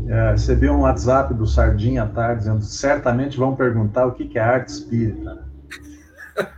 é, 0.08 0.32
recebi 0.32 0.70
um 0.70 0.82
WhatsApp 0.82 1.34
do 1.34 1.46
Sardinha 1.46 2.04
à 2.04 2.08
tarde 2.08 2.40
dizendo 2.40 2.62
certamente 2.62 3.38
vão 3.38 3.56
perguntar 3.56 4.06
o 4.06 4.14
que 4.14 4.38
é 4.38 4.42
arte 4.42 4.70
espírita. 4.70 5.46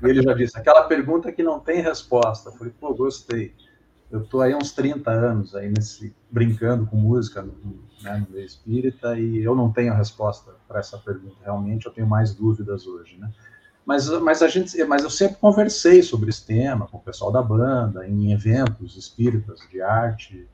E 0.04 0.08
ele 0.08 0.22
já 0.22 0.34
disse, 0.34 0.58
aquela 0.58 0.84
pergunta 0.84 1.32
que 1.32 1.42
não 1.42 1.60
tem 1.60 1.82
resposta. 1.82 2.50
Eu 2.50 2.54
falei, 2.54 2.74
pô, 2.80 2.94
gostei. 2.94 3.56
Eu 4.12 4.22
estou 4.22 4.42
aí 4.42 4.54
uns 4.56 4.72
30 4.72 5.10
anos 5.10 5.56
aí 5.56 5.70
nesse, 5.70 6.16
brincando 6.30 6.86
com 6.86 6.98
música 6.98 7.42
no, 7.42 7.54
né, 8.02 8.26
no 8.28 8.34
meio 8.34 8.46
espírita 8.46 9.18
e 9.18 9.44
eu 9.44 9.56
não 9.56 9.72
tenho 9.72 9.94
resposta 9.94 10.52
para 10.68 10.80
essa 10.80 10.98
pergunta. 10.98 11.36
Realmente 11.44 11.86
eu 11.86 11.92
tenho 11.92 12.08
mais 12.08 12.34
dúvidas 12.34 12.88
hoje, 12.88 13.18
né? 13.18 13.32
Mas, 13.86 14.08
mas, 14.08 14.44
a 14.44 14.48
gente, 14.48 14.84
mas 14.84 15.04
eu 15.04 15.10
sempre 15.10 15.38
conversei 15.38 16.04
sobre 16.04 16.30
esse 16.30 16.46
tema 16.46 16.88
com 16.88 16.98
o 16.98 17.02
pessoal 17.02 17.32
da 17.32 17.42
banda, 17.42 18.08
em 18.08 18.32
eventos 18.32 18.96
espíritas 18.96 19.60
de 19.72 19.82
arte. 19.82 20.48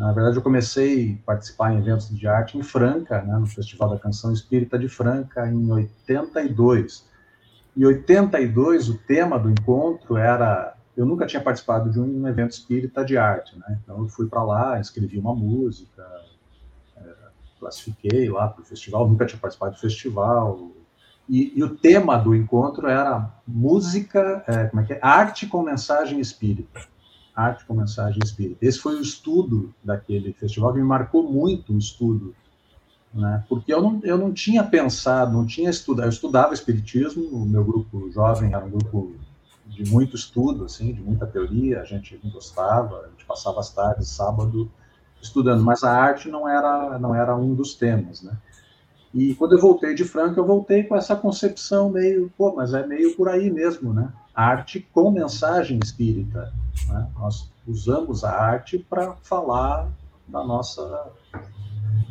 Na 0.00 0.12
verdade, 0.12 0.36
eu 0.38 0.42
comecei 0.42 1.20
a 1.22 1.26
participar 1.26 1.74
em 1.74 1.78
eventos 1.78 2.08
de 2.08 2.26
arte 2.26 2.56
em 2.56 2.62
Franca, 2.62 3.20
né, 3.20 3.36
no 3.36 3.46
Festival 3.46 3.90
da 3.90 3.98
Canção 3.98 4.32
Espírita 4.32 4.78
de 4.78 4.88
Franca, 4.88 5.46
em 5.46 5.70
82. 5.70 7.06
Em 7.76 7.84
82, 7.84 8.88
o 8.88 8.96
tema 8.96 9.38
do 9.38 9.50
encontro 9.50 10.16
era. 10.16 10.74
Eu 10.96 11.04
nunca 11.04 11.26
tinha 11.26 11.42
participado 11.42 11.90
de 11.90 12.00
um 12.00 12.26
evento 12.26 12.52
espírita 12.52 13.04
de 13.04 13.18
arte, 13.18 13.58
né? 13.58 13.78
Então, 13.82 13.98
eu 13.98 14.08
fui 14.08 14.26
para 14.26 14.42
lá, 14.42 14.80
escrevi 14.80 15.18
uma 15.18 15.34
música, 15.34 16.02
é, 16.96 17.02
classifiquei 17.58 18.30
lá 18.30 18.48
para 18.48 18.62
o 18.62 18.64
festival, 18.64 19.06
nunca 19.06 19.26
tinha 19.26 19.38
participado 19.38 19.74
do 19.74 19.80
festival, 19.80 20.70
e, 21.28 21.52
e, 21.58 21.62
o 21.62 21.76
tema 21.76 22.16
do 22.16 22.34
encontro 22.34 22.88
era 22.88 23.30
música, 23.46 24.42
é, 24.46 24.64
como 24.64 24.80
é 24.80 24.86
que 24.86 24.94
é? 24.94 24.98
Arte 25.02 25.46
com 25.46 25.62
mensagem 25.62 26.18
espírita. 26.20 26.80
Arte 27.40 27.64
com 27.64 27.74
mensagem 27.74 28.20
espírita. 28.22 28.64
Esse 28.64 28.78
foi 28.78 28.96
o 28.96 29.00
estudo 29.00 29.74
daquele 29.82 30.32
festival 30.32 30.72
que 30.72 30.78
me 30.78 30.84
marcou 30.84 31.30
muito 31.30 31.72
o 31.72 31.78
estudo, 31.78 32.34
né? 33.12 33.44
Porque 33.48 33.72
eu 33.72 33.82
não, 33.82 34.00
eu 34.02 34.18
não 34.18 34.32
tinha 34.32 34.62
pensado, 34.62 35.32
não 35.32 35.46
tinha 35.46 35.70
estudado. 35.70 36.06
Eu 36.06 36.10
estudava 36.10 36.54
espiritismo, 36.54 37.24
o 37.24 37.44
meu 37.44 37.64
grupo 37.64 38.10
jovem 38.10 38.52
era 38.52 38.64
um 38.64 38.70
grupo 38.70 39.14
de 39.66 39.88
muito 39.90 40.16
estudo, 40.16 40.64
assim, 40.64 40.92
de 40.92 41.00
muita 41.00 41.26
teoria. 41.26 41.80
A 41.80 41.84
gente 41.84 42.16
gostava, 42.32 43.00
a 43.00 43.08
gente 43.08 43.24
passava 43.24 43.60
as 43.60 43.72
tardes, 43.72 44.08
sábado, 44.08 44.70
estudando. 45.20 45.62
Mas 45.62 45.82
a 45.82 45.92
arte 45.92 46.28
não 46.28 46.48
era, 46.48 46.98
não 46.98 47.14
era 47.14 47.36
um 47.36 47.54
dos 47.54 47.74
temas, 47.74 48.22
né? 48.22 48.36
E 49.12 49.34
quando 49.34 49.52
eu 49.52 49.60
voltei 49.60 49.94
de 49.94 50.04
Franca, 50.04 50.40
eu 50.40 50.46
voltei 50.46 50.84
com 50.84 50.94
essa 50.94 51.16
concepção 51.16 51.90
meio, 51.90 52.32
pô, 52.38 52.54
mas 52.54 52.72
é 52.72 52.86
meio 52.86 53.16
por 53.16 53.28
aí 53.28 53.50
mesmo, 53.50 53.92
né? 53.92 54.12
Arte 54.34 54.86
com 54.92 55.10
mensagem 55.10 55.80
espírita. 55.82 56.52
Né? 56.88 57.08
Nós 57.18 57.50
usamos 57.66 58.22
a 58.22 58.30
arte 58.30 58.78
para 58.78 59.14
falar 59.22 59.90
da 60.28 60.44
nossa 60.44 61.10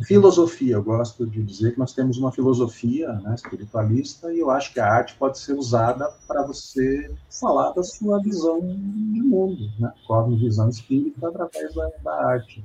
filosofia. 0.05 0.75
Eu 0.75 0.83
gosto 0.83 1.25
de 1.25 1.41
dizer 1.41 1.73
que 1.73 1.79
nós 1.79 1.93
temos 1.93 2.17
uma 2.17 2.31
filosofia 2.31 3.13
né, 3.13 3.35
espiritualista 3.35 4.33
e 4.33 4.39
eu 4.39 4.49
acho 4.49 4.73
que 4.73 4.79
a 4.79 4.91
arte 4.91 5.15
pode 5.15 5.39
ser 5.39 5.53
usada 5.53 6.12
para 6.27 6.43
você 6.43 7.09
falar 7.39 7.71
da 7.71 7.83
sua 7.83 8.21
visão 8.21 8.59
de 8.59 9.21
mundo, 9.21 9.69
né? 9.79 9.91
Qual 10.05 10.25
a 10.25 10.29
visão 10.29 10.67
espírita 10.69 11.27
através 11.27 11.73
da, 11.73 11.89
da 12.03 12.25
arte. 12.25 12.63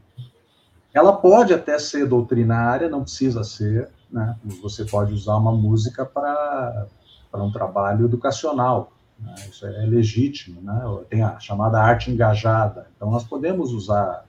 Ela 0.92 1.12
pode 1.12 1.52
até 1.52 1.76
ser 1.78 2.06
doutrinária, 2.06 2.88
não 2.88 3.02
precisa 3.02 3.42
ser, 3.42 3.90
né? 4.14 4.36
Você 4.62 4.84
pode 4.84 5.12
usar 5.12 5.36
uma 5.36 5.50
música 5.50 6.06
para 6.06 6.86
um 7.34 7.50
trabalho 7.50 8.04
educacional, 8.04 8.92
né? 9.18 9.34
isso 9.50 9.66
é 9.66 9.84
legítimo, 9.86 10.62
né? 10.62 10.80
Tem 11.10 11.20
a 11.20 11.40
chamada 11.40 11.82
arte 11.82 12.12
engajada. 12.12 12.86
Então 12.94 13.10
nós 13.10 13.24
podemos 13.24 13.72
usar 13.72 14.24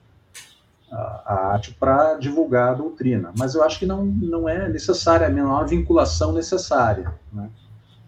a, 0.92 0.98
a 1.26 1.48
arte 1.54 1.72
para 1.76 2.16
divulgar 2.16 2.70
a 2.72 2.74
doutrina, 2.74 3.32
mas 3.38 3.54
eu 3.54 3.64
acho 3.64 3.78
que 3.78 3.86
não 3.86 4.04
não 4.04 4.50
é 4.50 4.68
necessariamente 4.68 5.44
não 5.44 5.52
é 5.52 5.60
uma 5.60 5.68
vinculação 5.68 6.32
necessária, 6.34 7.14
né? 7.32 7.48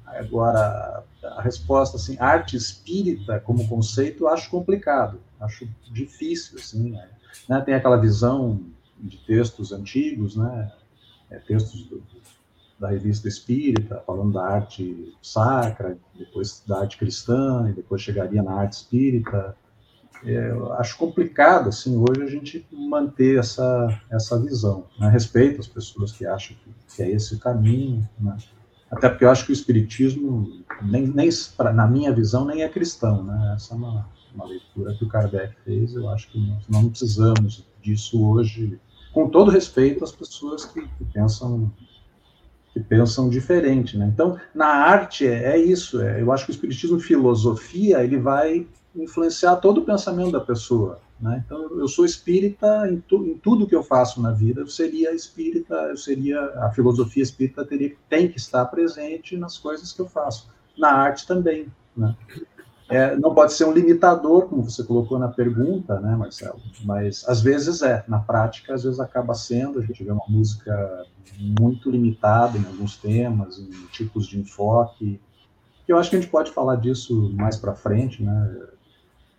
Agora 0.04 1.04
a 1.22 1.42
resposta 1.44 1.98
assim, 1.98 2.18
arte 2.20 2.58
espírita 2.58 3.40
como 3.42 3.68
conceito, 3.68 4.24
eu 4.24 4.30
acho 4.30 4.50
complicado, 4.50 5.20
acho 5.40 5.68
difícil 5.92 6.58
assim, 6.58 6.98
né? 7.48 7.62
Tem 7.62 7.76
aquela 7.76 7.98
visão 7.98 8.62
de 8.98 9.18
textos 9.18 9.72
antigos, 9.72 10.36
né? 10.36 10.72
É, 11.30 11.38
textos 11.40 11.84
do, 11.84 12.02
da 12.80 12.90
revista 12.90 13.28
Espírita, 13.28 14.04
falando 14.06 14.34
da 14.34 14.46
arte 14.46 15.16
sacra, 15.22 15.98
depois 16.16 16.63
da 16.68 16.82
arte 16.82 16.98
cristã, 16.98 17.68
e 17.70 17.74
depois 17.74 18.02
chegaria 18.02 18.44
na 18.44 18.54
arte 18.54 18.74
espírita. 18.74 19.56
É, 20.24 20.52
acho 20.80 20.98
complicado, 20.98 21.70
assim, 21.70 21.96
hoje 21.96 22.24
a 22.24 22.28
gente 22.28 22.66
manter 22.72 23.40
essa, 23.40 24.02
essa 24.10 24.40
visão. 24.40 24.86
Né? 25.00 25.10
Respeito 25.10 25.60
as 25.60 25.68
pessoas 25.68 26.12
que 26.12 26.26
acham 26.26 26.56
que, 26.58 26.96
que 26.96 27.04
é 27.04 27.12
esse 27.12 27.36
o 27.36 27.40
caminho, 27.40 28.08
né? 28.20 28.36
até 28.90 29.10
porque 29.10 29.26
eu 29.26 29.30
acho 29.30 29.46
que 29.46 29.52
o 29.52 29.54
espiritismo, 29.54 30.63
nem, 30.82 31.08
nem 31.08 31.30
pra, 31.56 31.72
na 31.72 31.88
minha 31.88 32.12
visão, 32.12 32.46
nem 32.46 32.63
é 32.63 32.70
cristão. 32.70 33.24
Né? 33.24 33.54
Essa 33.56 33.74
é 33.74 33.78
uma, 33.78 34.10
uma 34.34 34.46
leitura 34.46 34.96
que 34.96 35.04
o 35.04 35.08
Kardec 35.08 35.56
fez, 35.63 35.94
eu 35.94 36.10
acho 36.10 36.30
que 36.32 36.40
nós 36.40 36.63
não 36.68 36.90
precisamos 36.90 37.66
disso 37.82 38.24
hoje 38.24 38.80
com 39.13 39.30
todo 39.30 39.52
respeito 39.52 40.04
às 40.04 40.12
pessoas 40.12 40.65
que, 40.65 40.82
que 40.82 41.06
pensam 41.13 41.72
que 42.74 42.80
pensam 42.80 43.28
diferente, 43.28 43.98
né? 43.98 44.10
Então, 44.13 44.39
na 44.54 44.67
arte 44.67 45.26
é, 45.26 45.54
é 45.54 45.58
isso. 45.58 46.02
É, 46.02 46.22
eu 46.22 46.32
acho 46.32 46.46
que 46.46 46.52
o 46.52 46.54
espiritismo 46.54 47.00
filosofia 47.00 48.04
ele 48.04 48.17
vai 48.17 48.67
influenciar 48.96 49.56
todo 49.58 49.80
o 49.80 49.86
pensamento 49.86 50.32
da 50.32 50.39
pessoa. 50.39 51.00
Né? 51.20 51.43
Então, 51.43 51.80
eu 51.80 51.88
sou 51.88 52.06
espírita 52.06 52.88
em, 52.89 53.00
tu, 53.00 53.26
em, 53.26 53.38
tudo 53.38 53.67
que 53.67 53.76
eu 53.76 53.82
faço 53.82 54.22
na 54.22 54.32
vida. 54.32 54.62
Eu 54.62 54.67
seria 54.67 55.13
espírita, 55.13 55.74
eu 55.74 55.98
seria 55.98 56.39
a 56.58 56.72
filosofia 56.72 57.24
espírita 57.24 57.65
teria 57.65 57.96
tem 58.08 58.28
que 58.28 58.38
estar 58.38 58.65
presente 58.65 59.36
nas 59.36 59.58
coisas 59.58 59.91
que 59.91 60.00
eu 60.00 60.08
faço. 60.08 60.50
Na 60.78 60.91
arte 60.91 61.26
também. 61.26 61.67
Né? 61.96 62.15
É, 62.89 63.17
não 63.17 63.34
pode 63.34 63.54
ser 63.54 63.65
um 63.65 63.73
limitador, 63.73 64.47
como 64.47 64.63
você 64.63 64.82
colocou 64.84 65.19
na 65.19 65.28
pergunta, 65.28 66.00
né, 66.00 66.15
Marcelo? 66.15 66.60
Mas 66.86 67.28
às 67.28 67.41
vezes 67.41 67.82
é, 67.82 68.04
na 68.08 68.19
prática, 68.19 68.73
às 68.73 68.84
vezes 68.84 69.00
acaba 69.00 69.34
sendo. 69.34 69.80
A 69.80 69.82
gente 69.82 70.04
vê 70.04 70.12
uma 70.12 70.26
música 70.30 71.06
muito 71.60 71.91
limitada 71.91 72.58
em 72.58 72.65
alguns 72.65 72.95
temas, 72.95 73.60
em 73.60 73.69
tipos 73.91 74.26
de 74.26 74.39
enfoque. 74.39 75.19
Eu 75.86 75.97
acho 75.97 76.10
que 76.10 76.15
a 76.15 76.19
gente 76.19 76.32
pode 76.32 76.52
falar 76.52 76.78
disso 76.78 77.34
mais 77.36 77.58
para 77.58 77.76
frente, 77.76 78.23
né? 78.23 78.58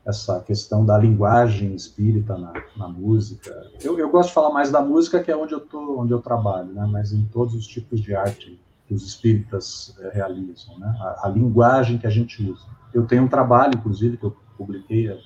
Essa 0.04 0.40
questão 0.40 0.86
da 0.86 0.96
linguagem 0.96 1.74
espírita 1.74 2.36
na, 2.36 2.52
na 2.76 2.88
música. 2.88 3.50
Eu, 3.82 3.98
eu, 3.98 4.08
gosto 4.10 4.28
de 4.28 4.34
falar 4.34 4.50
mais 4.50 4.70
da 4.70 4.80
música, 4.80 5.22
que 5.22 5.30
é 5.30 5.36
onde 5.36 5.52
eu 5.52 5.60
tô, 5.60 6.00
onde 6.00 6.12
eu 6.12 6.20
trabalho, 6.20 6.72
né? 6.72 6.86
Mas 6.90 7.12
em 7.12 7.24
todos 7.26 7.54
os 7.54 7.66
tipos 7.66 8.00
de 8.00 8.14
arte 8.14 8.58
que 8.86 8.94
os 8.94 9.06
espíritas 9.06 9.94
é, 10.00 10.10
realizam, 10.10 10.78
né? 10.78 10.94
A, 10.98 11.26
a 11.26 11.28
linguagem 11.28 11.98
que 11.98 12.06
a 12.06 12.10
gente 12.10 12.42
usa. 12.42 12.77
Eu 12.92 13.06
tenho 13.06 13.22
um 13.24 13.28
trabalho, 13.28 13.74
inclusive, 13.76 14.16
que 14.16 14.24
eu 14.24 14.36
publiquei 14.56 15.10
há 15.10 15.18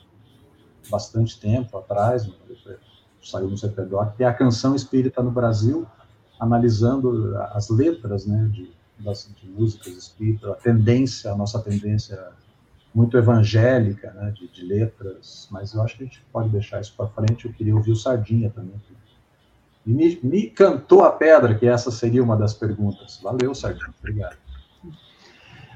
bastante 0.90 1.38
tempo 1.40 1.78
atrás, 1.78 2.28
saiu 3.22 3.48
no 3.48 3.56
CPDOC, 3.56 4.16
que 4.16 4.24
é 4.24 4.26
a 4.26 4.34
canção 4.34 4.74
espírita 4.74 5.22
no 5.22 5.30
Brasil, 5.30 5.86
analisando 6.40 7.36
as 7.52 7.68
letras 7.70 8.26
né, 8.26 8.48
de, 8.52 8.72
das, 8.98 9.32
de 9.40 9.48
músicas 9.48 9.96
espíritas, 9.96 10.50
a 10.50 10.54
tendência, 10.54 11.30
a 11.30 11.36
nossa 11.36 11.60
tendência 11.60 12.20
muito 12.92 13.16
evangélica 13.16 14.12
né, 14.12 14.32
de, 14.32 14.48
de 14.48 14.64
letras, 14.64 15.48
mas 15.50 15.72
eu 15.72 15.82
acho 15.82 15.96
que 15.96 16.02
a 16.02 16.06
gente 16.06 16.22
pode 16.32 16.48
deixar 16.48 16.80
isso 16.80 16.94
para 16.96 17.06
frente. 17.06 17.46
Eu 17.46 17.52
queria 17.52 17.74
ouvir 17.74 17.92
o 17.92 17.96
Sardinha 17.96 18.50
também. 18.50 18.74
Me, 19.86 20.18
me 20.22 20.50
cantou 20.50 21.02
a 21.04 21.10
pedra, 21.10 21.54
que 21.54 21.66
essa 21.66 21.90
seria 21.90 22.22
uma 22.22 22.36
das 22.36 22.54
perguntas. 22.54 23.20
Valeu, 23.22 23.54
Sardinha. 23.54 23.94
Obrigado 23.98 24.41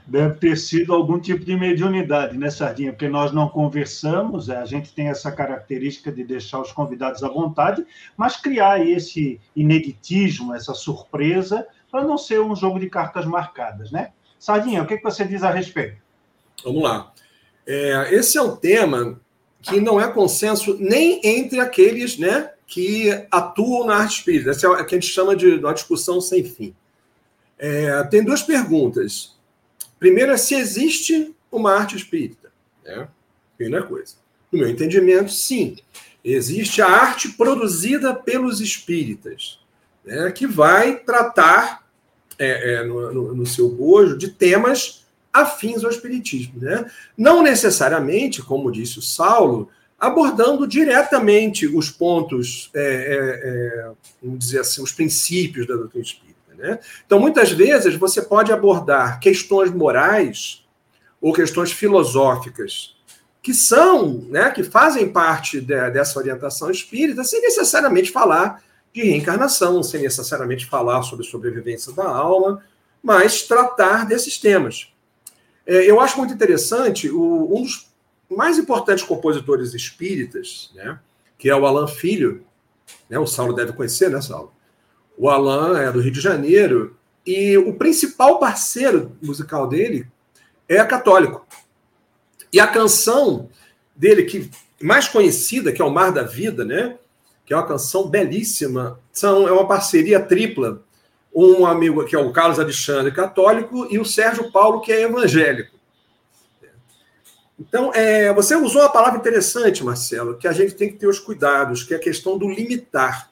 deve 0.06 0.34
ter 0.34 0.56
sido 0.56 0.94
algum 0.94 1.18
tipo 1.18 1.44
de 1.44 1.56
mediunidade, 1.56 2.38
né, 2.38 2.48
Sardinha? 2.48 2.92
Porque 2.92 3.08
nós 3.08 3.32
não 3.32 3.48
conversamos, 3.48 4.48
é, 4.48 4.56
a 4.56 4.64
gente 4.64 4.92
tem 4.92 5.08
essa 5.08 5.32
característica 5.32 6.12
de 6.12 6.22
deixar 6.22 6.60
os 6.60 6.70
convidados 6.70 7.24
à 7.24 7.28
vontade, 7.28 7.84
mas 8.16 8.36
criar 8.36 8.86
esse 8.86 9.40
ineditismo, 9.54 10.54
essa 10.54 10.74
surpresa, 10.74 11.66
para 11.90 12.04
não 12.04 12.16
ser 12.16 12.40
um 12.40 12.54
jogo 12.54 12.78
de 12.78 12.88
cartas 12.88 13.24
marcadas, 13.26 13.90
né? 13.90 14.12
Sardinha, 14.38 14.82
o 14.82 14.86
que, 14.86 14.98
você 14.98 15.24
diz 15.24 15.42
a 15.42 15.50
respeito? 15.50 15.96
Vamos 16.62 16.82
lá. 16.82 17.12
É, 17.66 18.14
esse 18.14 18.38
é 18.38 18.42
um 18.42 18.54
tema 18.54 19.20
que 19.60 19.80
não 19.80 20.00
é 20.00 20.10
consenso 20.10 20.76
nem 20.78 21.20
entre 21.24 21.58
aqueles 21.58 22.18
né, 22.18 22.50
que 22.66 23.10
atuam 23.30 23.86
na 23.86 23.96
arte 23.96 24.18
espírita. 24.18 24.50
Essa 24.50 24.66
é 24.66 24.70
o 24.70 24.86
que 24.86 24.94
a 24.94 24.98
gente 24.98 25.12
chama 25.12 25.34
de 25.34 25.54
uma 25.54 25.74
discussão 25.74 26.20
sem 26.20 26.44
fim. 26.44 26.74
É, 27.58 28.02
tem 28.04 28.22
duas 28.22 28.42
perguntas. 28.42 29.35
Primeiro 29.98 30.32
é 30.32 30.36
se 30.36 30.54
existe 30.54 31.34
uma 31.50 31.72
arte 31.72 31.96
espírita. 31.96 32.52
Né? 32.84 33.08
Primeira 33.56 33.86
coisa. 33.86 34.14
No 34.52 34.58
meu 34.60 34.68
entendimento, 34.68 35.32
sim. 35.32 35.76
Existe 36.24 36.82
a 36.82 36.88
arte 36.88 37.30
produzida 37.30 38.12
pelos 38.14 38.60
espíritas, 38.60 39.60
né, 40.04 40.30
que 40.32 40.46
vai 40.46 40.96
tratar 40.98 41.86
é, 42.38 42.74
é, 42.74 42.84
no, 42.84 43.12
no, 43.12 43.34
no, 43.34 43.46
seu 43.46 43.68
bojo 43.68 44.18
de 44.18 44.28
temas 44.28 45.06
afins 45.32 45.84
ao 45.84 45.90
espiritismo. 45.90 46.60
Né? 46.60 46.90
Não 47.16 47.42
necessariamente, 47.42 48.42
como 48.42 48.72
disse 48.72 48.98
o 48.98 49.02
Saulo, 49.02 49.70
abordando 49.98 50.66
diretamente 50.66 51.66
os 51.66 51.90
pontos, 51.90 52.70
é, 52.74 52.80
é, 52.82 53.48
é 53.48 53.92
vamos 54.22 54.40
dizer 54.40 54.60
assim, 54.60 54.82
os 54.82 54.92
princípios 54.92 55.66
da 55.66 55.74
doutrina 55.74 56.04
espírita. 56.04 56.25
Né? 56.56 56.78
Então, 57.04 57.18
muitas 57.20 57.50
vezes, 57.50 57.94
você 57.96 58.22
pode 58.22 58.52
abordar 58.52 59.20
questões 59.20 59.70
morais 59.70 60.64
ou 61.20 61.32
questões 61.32 61.72
filosóficas 61.72 62.96
que 63.46 63.54
são, 63.54 64.26
né, 64.28 64.50
que 64.50 64.64
fazem 64.64 65.08
parte 65.08 65.60
de, 65.60 65.90
dessa 65.90 66.18
orientação 66.18 66.68
espírita, 66.68 67.22
sem 67.22 67.40
necessariamente 67.40 68.10
falar 68.10 68.60
de 68.92 69.04
reencarnação, 69.04 69.84
sem 69.84 70.02
necessariamente 70.02 70.66
falar 70.66 71.02
sobre 71.04 71.24
sobrevivência 71.24 71.92
da 71.92 72.08
alma, 72.08 72.60
mas 73.00 73.42
tratar 73.42 74.04
desses 74.04 74.36
temas. 74.36 74.92
É, 75.64 75.88
eu 75.88 76.00
acho 76.00 76.18
muito 76.18 76.34
interessante 76.34 77.08
o, 77.08 77.56
um 77.56 77.62
dos 77.62 77.88
mais 78.28 78.58
importantes 78.58 79.04
compositores 79.04 79.74
espíritas, 79.74 80.72
né, 80.74 80.98
que 81.38 81.48
é 81.48 81.54
o 81.54 81.64
Alan 81.64 81.86
Filho, 81.86 82.44
né, 83.08 83.16
o 83.16 83.28
Saulo 83.28 83.52
deve 83.52 83.72
conhecer, 83.74 84.10
né, 84.10 84.20
Saulo? 84.20 84.55
O 85.16 85.28
Alan 85.30 85.78
é 85.80 85.90
do 85.90 86.00
Rio 86.00 86.12
de 86.12 86.20
Janeiro 86.20 86.96
e 87.26 87.56
o 87.56 87.72
principal 87.74 88.38
parceiro 88.38 89.16
musical 89.22 89.66
dele 89.66 90.06
é 90.68 90.82
católico. 90.84 91.46
E 92.52 92.60
a 92.60 92.66
canção 92.66 93.48
dele, 93.94 94.24
que 94.24 94.50
mais 94.80 95.08
conhecida, 95.08 95.72
que 95.72 95.80
é 95.80 95.84
o 95.84 95.90
Mar 95.90 96.12
da 96.12 96.22
Vida, 96.22 96.64
né? 96.64 96.96
Que 97.44 97.54
é 97.54 97.56
uma 97.56 97.66
canção 97.66 98.08
belíssima, 98.08 99.00
são, 99.12 99.48
é 99.48 99.52
uma 99.52 99.66
parceria 99.66 100.20
tripla. 100.20 100.82
Um 101.34 101.66
amigo 101.66 102.04
que 102.04 102.16
é 102.16 102.18
o 102.18 102.32
Carlos 102.32 102.58
Alexandre, 102.58 103.12
católico, 103.12 103.86
e 103.90 103.98
o 103.98 104.04
Sérgio 104.04 104.50
Paulo, 104.50 104.80
que 104.80 104.92
é 104.92 105.02
evangélico. 105.02 105.76
Então, 107.58 107.92
é, 107.94 108.32
você 108.32 108.54
usou 108.54 108.82
uma 108.82 108.92
palavra 108.92 109.18
interessante, 109.18 109.82
Marcelo, 109.84 110.36
que 110.36 110.46
a 110.46 110.52
gente 110.52 110.74
tem 110.74 110.90
que 110.90 110.98
ter 110.98 111.06
os 111.06 111.18
cuidados, 111.18 111.82
que 111.82 111.94
é 111.94 111.96
a 111.96 112.00
questão 112.00 112.38
do 112.38 112.48
limitar. 112.48 113.30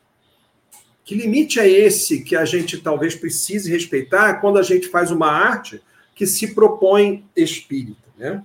Que 1.05 1.15
limite 1.15 1.61
é 1.61 1.69
esse 1.69 2.23
que 2.23 2.35
a 2.35 2.45
gente 2.45 2.79
talvez 2.79 3.15
precise 3.15 3.71
respeitar 3.71 4.41
quando 4.41 4.59
a 4.59 4.63
gente 4.63 4.89
faz 4.89 5.11
uma 5.11 5.31
arte 5.31 5.83
que 6.15 6.27
se 6.27 6.55
propõe 6.55 7.25
espírita? 7.37 8.09
Né? 8.17 8.43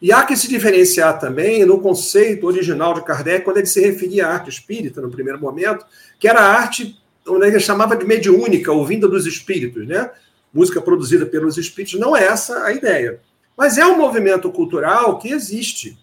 E 0.00 0.10
há 0.10 0.24
que 0.24 0.34
se 0.34 0.48
diferenciar 0.48 1.20
também 1.20 1.64
no 1.64 1.80
conceito 1.80 2.46
original 2.46 2.94
de 2.94 3.04
Kardec, 3.04 3.44
quando 3.44 3.58
ele 3.58 3.66
se 3.66 3.80
referia 3.80 4.26
à 4.26 4.32
arte 4.32 4.50
espírita, 4.50 5.00
no 5.00 5.10
primeiro 5.10 5.40
momento, 5.40 5.86
que 6.18 6.26
era 6.26 6.40
a 6.40 6.52
arte, 6.54 6.98
onde 7.28 7.46
ele 7.46 7.60
chamava 7.60 7.94
de 7.94 8.04
mediúnica, 8.04 8.72
ou 8.72 8.84
vinda 8.84 9.06
dos 9.06 9.26
espíritos, 9.26 9.86
né? 9.86 10.10
Música 10.52 10.80
produzida 10.80 11.24
pelos 11.24 11.56
espíritos, 11.56 12.00
não 12.00 12.16
é 12.16 12.24
essa 12.24 12.64
a 12.64 12.72
ideia. 12.72 13.20
Mas 13.56 13.78
é 13.78 13.86
um 13.86 13.96
movimento 13.96 14.50
cultural 14.50 15.18
que 15.18 15.28
existe. 15.28 15.96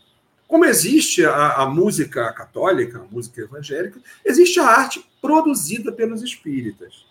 Como 0.50 0.66
existe 0.66 1.24
a, 1.24 1.58
a 1.58 1.66
música 1.68 2.34
católica, 2.34 2.98
a 2.98 3.14
música 3.14 3.40
evangélica, 3.40 4.02
existe 4.26 4.60
a 4.60 4.66
arte 4.66 5.08
produzida 5.22 5.92
pelos 5.92 6.24
espíritas. 6.24 7.06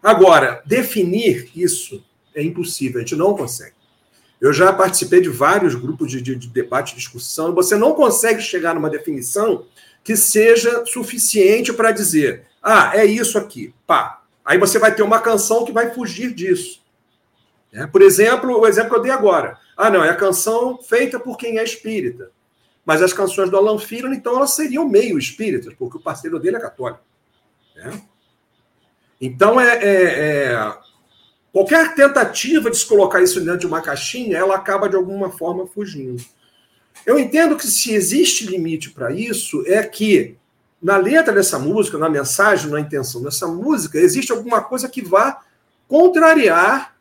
Agora, 0.00 0.62
definir 0.64 1.50
isso 1.52 2.00
é 2.32 2.44
impossível, 2.44 2.98
a 2.98 3.00
gente 3.00 3.16
não 3.16 3.36
consegue. 3.36 3.74
Eu 4.40 4.52
já 4.52 4.72
participei 4.72 5.20
de 5.20 5.28
vários 5.28 5.74
grupos 5.74 6.12
de, 6.12 6.22
de, 6.22 6.36
de 6.36 6.46
debate 6.46 6.94
discussão, 6.94 7.50
e 7.50 7.54
você 7.54 7.74
não 7.74 7.92
consegue 7.92 8.40
chegar 8.40 8.72
numa 8.72 8.88
definição 8.88 9.66
que 10.04 10.14
seja 10.14 10.86
suficiente 10.86 11.72
para 11.72 11.90
dizer, 11.90 12.46
ah, 12.62 12.92
é 12.94 13.04
isso 13.04 13.36
aqui, 13.36 13.74
pá. 13.84 14.22
Aí 14.44 14.58
você 14.58 14.78
vai 14.78 14.94
ter 14.94 15.02
uma 15.02 15.18
canção 15.18 15.64
que 15.64 15.72
vai 15.72 15.92
fugir 15.92 16.32
disso. 16.32 16.80
É, 17.72 17.84
por 17.84 18.00
exemplo, 18.00 18.60
o 18.60 18.64
exemplo 18.64 18.90
que 18.90 18.96
eu 18.96 19.02
dei 19.02 19.10
agora. 19.10 19.58
Ah, 19.76 19.90
não, 19.90 20.04
é 20.04 20.10
a 20.10 20.14
canção 20.14 20.80
feita 20.80 21.18
por 21.18 21.36
quem 21.36 21.58
é 21.58 21.64
espírita. 21.64 22.30
Mas 22.86 23.02
as 23.02 23.12
canções 23.12 23.50
do 23.50 23.56
Alan 23.58 23.78
Filho, 23.78 24.14
então, 24.14 24.36
elas 24.36 24.54
seriam 24.54 24.88
meio 24.88 25.18
espíritas, 25.18 25.74
porque 25.74 25.98
o 25.98 26.00
parceiro 26.00 26.38
dele 26.38 26.56
é 26.56 26.60
católico. 26.60 27.02
Né? 27.74 28.00
Então, 29.20 29.60
é, 29.60 29.76
é, 29.78 30.02
é, 30.54 30.78
Qualquer 31.56 31.94
tentativa 31.94 32.70
de 32.70 32.76
se 32.76 32.84
colocar 32.84 33.22
isso 33.22 33.40
dentro 33.40 33.60
de 33.60 33.66
uma 33.66 33.80
caixinha, 33.80 34.36
ela 34.36 34.54
acaba 34.54 34.90
de 34.90 34.94
alguma 34.94 35.30
forma 35.30 35.66
fugindo. 35.66 36.22
Eu 37.06 37.18
entendo 37.18 37.56
que 37.56 37.66
se 37.66 37.94
existe 37.94 38.46
limite 38.46 38.90
para 38.90 39.10
isso, 39.10 39.64
é 39.66 39.82
que 39.82 40.36
na 40.82 40.98
letra 40.98 41.32
dessa 41.32 41.58
música, 41.58 41.96
na 41.96 42.10
mensagem, 42.10 42.70
na 42.70 42.78
intenção 42.78 43.22
dessa 43.22 43.46
música, 43.46 43.98
existe 43.98 44.30
alguma 44.30 44.60
coisa 44.60 44.86
que 44.86 45.00
vá 45.00 45.40
contrariar 45.88 46.94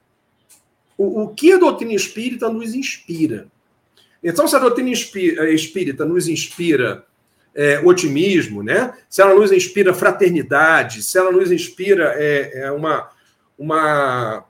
o, 0.97 1.23
o 1.23 1.27
que 1.33 1.51
a 1.51 1.57
doutrina 1.57 1.93
espírita 1.93 2.47
nos 2.49 2.73
inspira. 2.73 3.47
Então, 4.25 4.47
se 4.47 4.55
a 4.55 4.59
doutrina 4.59 4.89
eh, 4.89 5.53
espírita 5.53 6.03
nos 6.03 6.27
inspira 6.27 7.05
é, 7.53 7.79
otimismo, 7.85 8.63
né? 8.63 8.93
se 9.07 9.21
ela 9.21 9.35
nos 9.35 9.51
inspira 9.51 9.93
fraternidade, 9.93 11.03
se 11.03 11.15
ela 11.17 11.31
nos 11.31 11.51
inspira 11.51 12.15
é, 12.17 12.63
é 12.63 12.71
uma, 12.71 13.07
uma, 13.57 14.43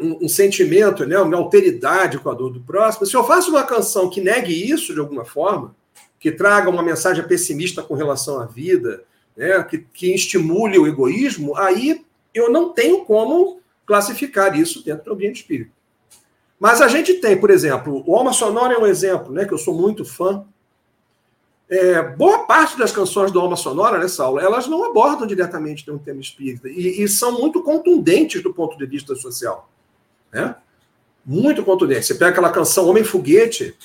um, 0.00 0.24
um, 0.24 0.28
sentimento, 0.28 1.04
né, 1.04 1.18
uma 1.18 1.36
alteridade 1.36 2.18
com 2.18 2.30
a 2.30 2.34
dor 2.34 2.50
do 2.50 2.60
próximo, 2.60 3.06
se 3.06 3.14
eu 3.14 3.22
faço 3.24 3.50
uma 3.50 3.62
canção 3.62 4.08
que 4.08 4.22
negue 4.22 4.52
isso 4.52 4.94
de 4.94 5.00
alguma 5.00 5.24
forma, 5.24 5.76
que 6.18 6.32
traga 6.32 6.70
uma 6.70 6.82
mensagem 6.82 7.22
pessimista 7.28 7.82
com 7.82 7.94
relação 7.94 8.40
à 8.40 8.46
vida, 8.46 9.04
né, 9.36 9.62
que, 9.64 9.78
que 9.78 10.14
estimule 10.14 10.78
o 10.78 10.86
egoísmo, 10.86 11.54
aí 11.56 12.04
eu 12.32 12.50
não 12.50 12.72
tenho 12.72 13.04
como 13.04 13.60
classificar 13.86 14.58
isso 14.58 14.82
dentro 14.82 15.04
do 15.04 15.12
ambiente 15.12 15.42
espírita. 15.42 15.70
Mas 16.64 16.80
a 16.80 16.88
gente 16.88 17.12
tem, 17.12 17.38
por 17.38 17.50
exemplo, 17.50 18.02
o 18.06 18.16
Alma 18.16 18.32
Sonora 18.32 18.72
é 18.72 18.78
um 18.78 18.86
exemplo, 18.86 19.30
né, 19.30 19.44
que 19.44 19.52
eu 19.52 19.58
sou 19.58 19.74
muito 19.74 20.02
fã. 20.02 20.46
É, 21.68 22.02
boa 22.02 22.46
parte 22.46 22.78
das 22.78 22.90
canções 22.90 23.30
do 23.30 23.38
Alma 23.38 23.54
Sonora, 23.54 23.98
né, 23.98 24.08
Saulo, 24.08 24.40
elas 24.40 24.66
não 24.66 24.82
abordam 24.82 25.26
diretamente 25.26 25.90
um 25.90 25.98
tema 25.98 26.22
espírita 26.22 26.66
e, 26.70 27.02
e, 27.02 27.06
são 27.06 27.38
muito 27.38 27.62
contundentes 27.62 28.42
do 28.42 28.54
ponto 28.54 28.78
de 28.78 28.86
vista 28.86 29.14
social. 29.14 29.68
Né? 30.32 30.56
Muito 31.22 31.62
contundentes. 31.62 32.06
Você 32.06 32.14
pega 32.14 32.30
aquela 32.30 32.48
canção 32.48 32.88
Homem 32.88 33.04
Foguete, 33.04 33.76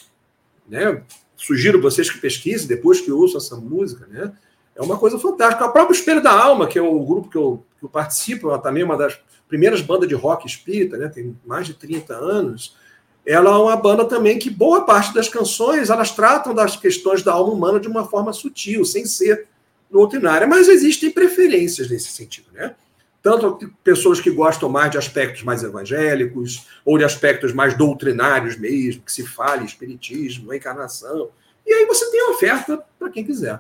né? 0.65 1.03
sugiro 1.35 1.81
vocês 1.81 2.09
que 2.09 2.17
pesquisem 2.17 2.65
depois 2.65 3.01
que 3.01 3.11
ouçam 3.11 3.39
essa 3.39 3.57
música, 3.57 4.07
né? 4.07 4.31
é 4.73 4.81
uma 4.81 4.97
coisa 4.97 5.19
fantástica. 5.19 5.65
O 5.65 5.73
próprio 5.73 5.93
Espelho 5.93 6.23
da 6.23 6.31
Alma, 6.31 6.65
que 6.65 6.79
é 6.79 6.81
o 6.81 6.97
grupo 7.01 7.29
que 7.29 7.37
eu, 7.37 7.61
que 7.79 7.85
eu 7.85 7.89
participo, 7.89 8.49
ela 8.49 8.59
também 8.59 8.83
é 8.83 8.85
uma 8.85 8.97
das 8.97 9.19
primeiras 9.47 9.81
bandas 9.81 10.07
de 10.07 10.15
rock 10.15 10.45
espírita, 10.45 10.97
né? 10.97 11.07
tem 11.07 11.35
mais 11.45 11.65
de 11.65 11.73
30 11.73 12.13
anos 12.13 12.75
ela 13.25 13.51
é 13.51 13.57
uma 13.57 13.75
banda 13.75 14.05
também 14.05 14.39
que 14.39 14.49
boa 14.49 14.85
parte 14.85 15.13
das 15.13 15.27
canções 15.27 15.91
elas 15.91 16.11
tratam 16.11 16.53
das 16.53 16.75
questões 16.75 17.21
da 17.21 17.33
alma 17.33 17.53
humana 17.53 17.79
de 17.79 17.87
uma 17.87 18.03
forma 18.03 18.33
sutil, 18.33 18.83
sem 18.83 19.05
ser 19.05 19.47
doutrinária, 19.89 20.47
mas 20.47 20.67
existem 20.67 21.11
preferências 21.11 21.89
nesse 21.89 22.09
sentido, 22.09 22.47
né? 22.53 22.75
Tanto 23.21 23.59
pessoas 23.83 24.19
que 24.19 24.31
gostam 24.31 24.67
mais 24.67 24.89
de 24.89 24.97
aspectos 24.97 25.43
mais 25.43 25.61
evangélicos, 25.61 26.65
ou 26.83 26.97
de 26.97 27.03
aspectos 27.03 27.53
mais 27.53 27.77
doutrinários 27.77 28.57
mesmo, 28.57 29.03
que 29.03 29.11
se 29.11 29.23
fale 29.23 29.65
espiritismo, 29.65 30.51
encarnação. 30.51 31.29
E 31.67 31.71
aí 31.71 31.85
você 31.85 32.09
tem 32.09 32.23
oferta 32.31 32.83
para 32.97 33.09
quem 33.09 33.23
quiser. 33.23 33.59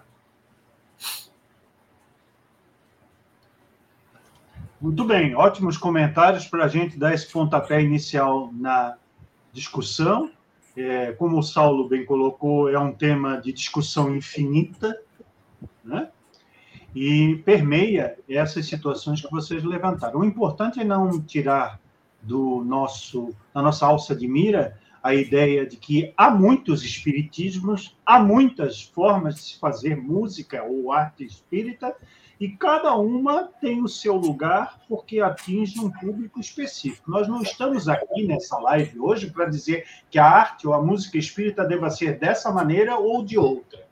Muito 4.81 5.03
bem, 5.03 5.35
ótimos 5.35 5.75
comentários 5.75 6.47
para 6.47 6.63
a 6.63 6.67
gente 6.69 6.97
dar 6.97 7.13
esse 7.13 7.29
pontapé 7.29 7.81
inicial 7.81 8.49
na 8.53 8.95
discussão. 9.51 10.31
É, 10.73 11.11
como 11.11 11.37
o 11.37 11.43
Saulo 11.43 11.89
bem 11.89 12.05
colocou, 12.05 12.69
é 12.69 12.79
um 12.79 12.93
tema 12.93 13.41
de 13.41 13.51
discussão 13.51 14.15
infinita, 14.15 14.97
né? 15.83 16.09
e 16.95 17.41
permeia 17.43 18.17
essas 18.27 18.67
situações 18.67 19.21
que 19.21 19.29
vocês 19.29 19.65
levantaram. 19.65 20.21
O 20.21 20.25
importante 20.25 20.79
é 20.79 20.85
não 20.85 21.21
tirar 21.21 21.77
do 22.21 22.63
nosso 22.63 23.35
da 23.53 23.61
nossa 23.61 23.85
alça 23.85 24.15
de 24.15 24.29
mira 24.29 24.79
a 25.03 25.13
ideia 25.13 25.65
de 25.65 25.75
que 25.75 26.13
há 26.15 26.29
muitos 26.29 26.83
espiritismos, 26.83 27.97
há 28.05 28.19
muitas 28.19 28.81
formas 28.81 29.35
de 29.35 29.41
se 29.41 29.59
fazer 29.59 29.95
música 29.95 30.63
ou 30.63 30.91
arte 30.91 31.25
espírita, 31.25 31.95
e 32.39 32.47
cada 32.47 32.95
uma 32.95 33.49
tem 33.59 33.83
o 33.83 33.87
seu 33.89 34.15
lugar 34.15 34.79
porque 34.87 35.19
atinge 35.19 35.79
um 35.79 35.91
público 35.91 36.39
específico. 36.39 37.11
Nós 37.11 37.27
não 37.27 37.41
estamos 37.41 37.89
aqui 37.89 38.25
nessa 38.25 38.57
live 38.59 38.97
hoje 38.97 39.29
para 39.29 39.45
dizer 39.45 39.85
que 40.09 40.17
a 40.17 40.25
arte 40.25 40.65
ou 40.65 40.73
a 40.73 40.81
música 40.81 41.17
espírita 41.17 41.65
deva 41.65 41.89
ser 41.89 42.17
dessa 42.17 42.49
maneira 42.49 42.97
ou 42.97 43.25
de 43.25 43.37
outra. 43.37 43.85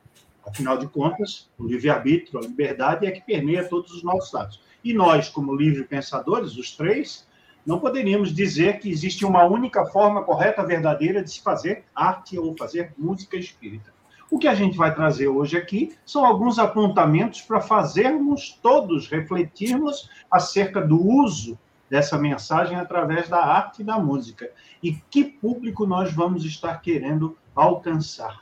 Afinal 0.45 0.77
de 0.77 0.88
contas, 0.88 1.49
o 1.57 1.65
livre-arbítrio, 1.65 2.39
a 2.39 2.43
liberdade 2.43 3.05
é 3.05 3.12
que 3.12 3.19
permeia 3.19 3.67
todos 3.67 3.91
os 3.91 4.01
nossos 4.01 4.33
atos. 4.33 4.62
E 4.81 4.93
nós, 4.93 5.27
como 5.27 5.53
livre 5.53 5.83
pensadores, 5.83 6.55
os 6.55 6.73
três, 6.73 7.27
não 7.65 7.81
poderíamos 7.81 8.33
dizer 8.33 8.79
que 8.79 8.89
existe 8.89 9.25
uma 9.25 9.43
única 9.43 9.86
forma 9.88 10.23
correta, 10.23 10.63
verdadeira 10.63 11.21
de 11.21 11.29
se 11.29 11.41
fazer 11.41 11.83
arte 11.93 12.39
ou 12.39 12.55
fazer 12.55 12.93
música 12.97 13.36
espírita. 13.36 13.96
O 14.29 14.37
que 14.37 14.47
a 14.47 14.53
gente 14.53 14.77
vai 14.77 14.93
trazer 14.93 15.29
hoje 15.29 15.57
aqui 15.57 15.95
são 16.05 16.25
alguns 16.25 16.59
apontamentos 16.59 17.41
para 17.41 17.61
fazermos 17.61 18.59
todos 18.61 19.07
refletirmos 19.07 20.09
acerca 20.29 20.81
do 20.81 21.01
uso 21.01 21.57
dessa 21.89 22.17
mensagem 22.17 22.75
através 22.75 23.29
da 23.29 23.39
arte 23.39 23.81
e 23.81 23.85
da 23.85 23.97
música. 23.97 24.51
E 24.83 24.93
que 25.09 25.23
público 25.23 25.85
nós 25.85 26.11
vamos 26.11 26.43
estar 26.43 26.81
querendo 26.81 27.37
alcançar. 27.55 28.41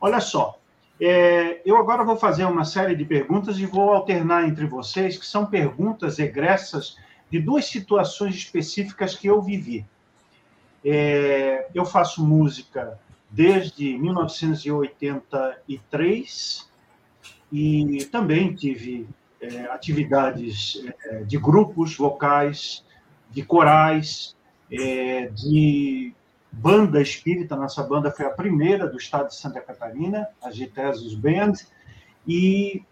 Olha 0.00 0.20
só, 0.20 0.58
é, 1.00 1.60
eu 1.64 1.76
agora 1.76 2.04
vou 2.04 2.16
fazer 2.16 2.44
uma 2.44 2.64
série 2.64 2.94
de 2.94 3.04
perguntas 3.04 3.58
e 3.58 3.66
vou 3.66 3.90
alternar 3.90 4.46
entre 4.46 4.66
vocês, 4.66 5.18
que 5.18 5.26
são 5.26 5.46
perguntas 5.46 6.20
egressas 6.20 6.96
de 7.28 7.40
duas 7.40 7.64
situações 7.64 8.36
específicas 8.36 9.16
que 9.16 9.26
eu 9.26 9.42
vivi. 9.42 9.84
É, 10.84 11.66
eu 11.74 11.84
faço 11.84 12.24
música 12.24 12.98
desde 13.34 13.98
1983 13.98 16.70
e 17.52 18.04
também 18.04 18.54
tive 18.54 19.06
é, 19.40 19.62
atividades 19.72 20.80
é, 21.06 21.24
de 21.24 21.36
grupos 21.36 21.96
vocais, 21.96 22.84
de 23.32 23.42
corais, 23.42 24.36
é, 24.70 25.26
de 25.26 26.14
banda 26.52 27.02
espírita. 27.02 27.56
Nossa 27.56 27.82
banda 27.82 28.12
foi 28.12 28.24
a 28.24 28.30
primeira 28.30 28.86
do 28.86 28.96
estado 28.96 29.26
de 29.28 29.34
Santa 29.34 29.60
Catarina, 29.60 30.28
a 30.40 30.52
Gitesus 30.52 31.16
Band, 31.16 31.54
e 32.26 32.82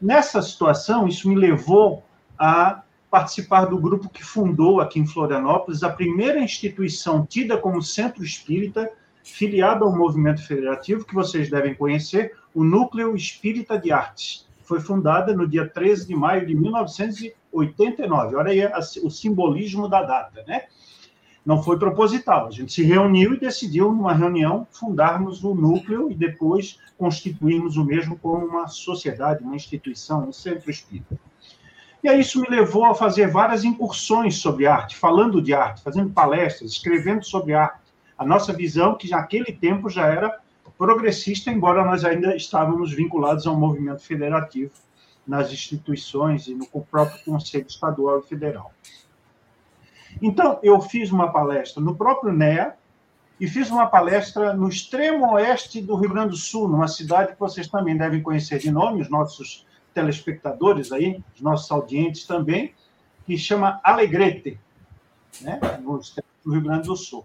nessa 0.00 0.40
situação 0.42 1.08
isso 1.08 1.28
me 1.28 1.34
levou 1.34 2.04
a 2.38 2.82
participar 3.10 3.64
do 3.64 3.78
grupo 3.78 4.08
que 4.08 4.22
fundou 4.22 4.80
aqui 4.80 5.00
em 5.00 5.06
Florianópolis 5.06 5.82
a 5.82 5.90
primeira 5.90 6.38
instituição 6.38 7.26
tida 7.26 7.58
como 7.58 7.82
centro 7.82 8.22
espírita 8.22 8.88
filiado 9.22 9.84
ao 9.84 9.96
movimento 9.96 10.46
federativo, 10.46 11.04
que 11.04 11.14
vocês 11.14 11.48
devem 11.50 11.74
conhecer, 11.74 12.34
o 12.54 12.64
Núcleo 12.64 13.14
Espírita 13.14 13.78
de 13.78 13.92
Artes. 13.92 14.46
Foi 14.62 14.80
fundada 14.80 15.34
no 15.34 15.46
dia 15.46 15.68
13 15.68 16.06
de 16.06 16.14
maio 16.14 16.46
de 16.46 16.54
1989. 16.54 18.36
Olha 18.36 18.50
aí 18.50 18.60
o 19.02 19.10
simbolismo 19.10 19.88
da 19.88 20.02
data, 20.02 20.42
né? 20.46 20.64
Não 21.44 21.62
foi 21.62 21.76
proposital. 21.78 22.46
A 22.46 22.50
gente 22.50 22.72
se 22.72 22.82
reuniu 22.84 23.34
e 23.34 23.40
decidiu, 23.40 23.92
numa 23.92 24.14
reunião, 24.14 24.66
fundarmos 24.70 25.42
o 25.42 25.54
núcleo 25.54 26.10
e 26.10 26.14
depois 26.14 26.78
constituirmos 26.96 27.76
o 27.76 27.84
mesmo 27.84 28.16
como 28.16 28.46
uma 28.46 28.68
sociedade, 28.68 29.42
uma 29.42 29.56
instituição, 29.56 30.28
um 30.28 30.32
centro 30.32 30.70
espírita. 30.70 31.18
E 32.02 32.08
aí 32.08 32.20
isso 32.20 32.40
me 32.40 32.48
levou 32.48 32.84
a 32.84 32.94
fazer 32.94 33.28
várias 33.28 33.64
incursões 33.64 34.36
sobre 34.36 34.66
arte, 34.66 34.96
falando 34.96 35.42
de 35.42 35.52
arte, 35.52 35.82
fazendo 35.82 36.10
palestras, 36.10 36.72
escrevendo 36.72 37.24
sobre 37.24 37.54
arte 37.54 37.81
a 38.22 38.26
nossa 38.26 38.52
visão, 38.52 38.94
que 38.94 39.10
naquele 39.10 39.52
tempo 39.52 39.90
já 39.90 40.06
era 40.06 40.40
progressista, 40.78 41.50
embora 41.50 41.84
nós 41.84 42.04
ainda 42.04 42.34
estávamos 42.36 42.92
vinculados 42.92 43.46
ao 43.46 43.56
movimento 43.56 44.02
federativo 44.02 44.72
nas 45.26 45.52
instituições 45.52 46.46
e 46.46 46.54
no 46.54 46.66
próprio 46.66 47.22
Conselho 47.24 47.66
Estadual 47.68 48.20
e 48.20 48.22
Federal. 48.22 48.72
Então, 50.20 50.58
eu 50.62 50.80
fiz 50.80 51.10
uma 51.10 51.32
palestra 51.32 51.82
no 51.82 51.94
próprio 51.94 52.32
NEA 52.32 52.74
e 53.40 53.48
fiz 53.48 53.70
uma 53.70 53.86
palestra 53.86 54.52
no 54.54 54.68
extremo 54.68 55.32
oeste 55.32 55.80
do 55.80 55.96
Rio 55.96 56.10
Grande 56.10 56.30
do 56.30 56.36
Sul, 56.36 56.68
numa 56.68 56.88
cidade 56.88 57.32
que 57.32 57.40
vocês 57.40 57.66
também 57.66 57.96
devem 57.96 58.22
conhecer 58.22 58.58
de 58.58 58.70
nome, 58.70 59.02
os 59.02 59.08
nossos 59.08 59.66
telespectadores 59.92 60.92
aí, 60.92 61.22
os 61.34 61.40
nossos 61.40 61.70
audientes 61.70 62.24
também, 62.24 62.72
que 63.26 63.36
chama 63.36 63.80
Alegrete, 63.82 64.60
né, 65.40 65.58
no 65.82 66.00
do 66.44 66.52
Rio 66.52 66.62
Grande 66.62 66.88
do 66.88 66.96
Sul. 66.96 67.24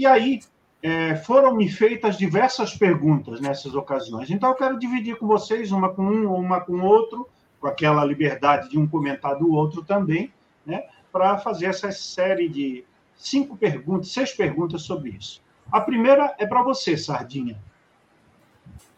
E 0.00 0.06
aí 0.06 0.40
é, 0.82 1.14
foram-me 1.14 1.68
feitas 1.68 2.16
diversas 2.16 2.74
perguntas 2.74 3.38
nessas 3.38 3.74
ocasiões. 3.74 4.30
Então, 4.30 4.48
eu 4.48 4.54
quero 4.54 4.78
dividir 4.78 5.18
com 5.18 5.26
vocês, 5.26 5.70
uma 5.72 5.90
com 5.90 6.02
um, 6.02 6.34
uma 6.34 6.58
com 6.58 6.80
outro, 6.80 7.28
com 7.60 7.66
aquela 7.66 8.02
liberdade 8.02 8.70
de 8.70 8.78
um 8.78 8.88
comentar 8.88 9.36
do 9.36 9.52
outro 9.52 9.84
também, 9.84 10.32
né, 10.64 10.84
para 11.12 11.36
fazer 11.36 11.66
essa 11.66 11.92
série 11.92 12.48
de 12.48 12.82
cinco 13.14 13.58
perguntas, 13.58 14.10
seis 14.10 14.32
perguntas 14.32 14.80
sobre 14.80 15.10
isso. 15.10 15.42
A 15.70 15.82
primeira 15.82 16.34
é 16.38 16.46
para 16.46 16.62
você, 16.62 16.96
Sardinha. 16.96 17.58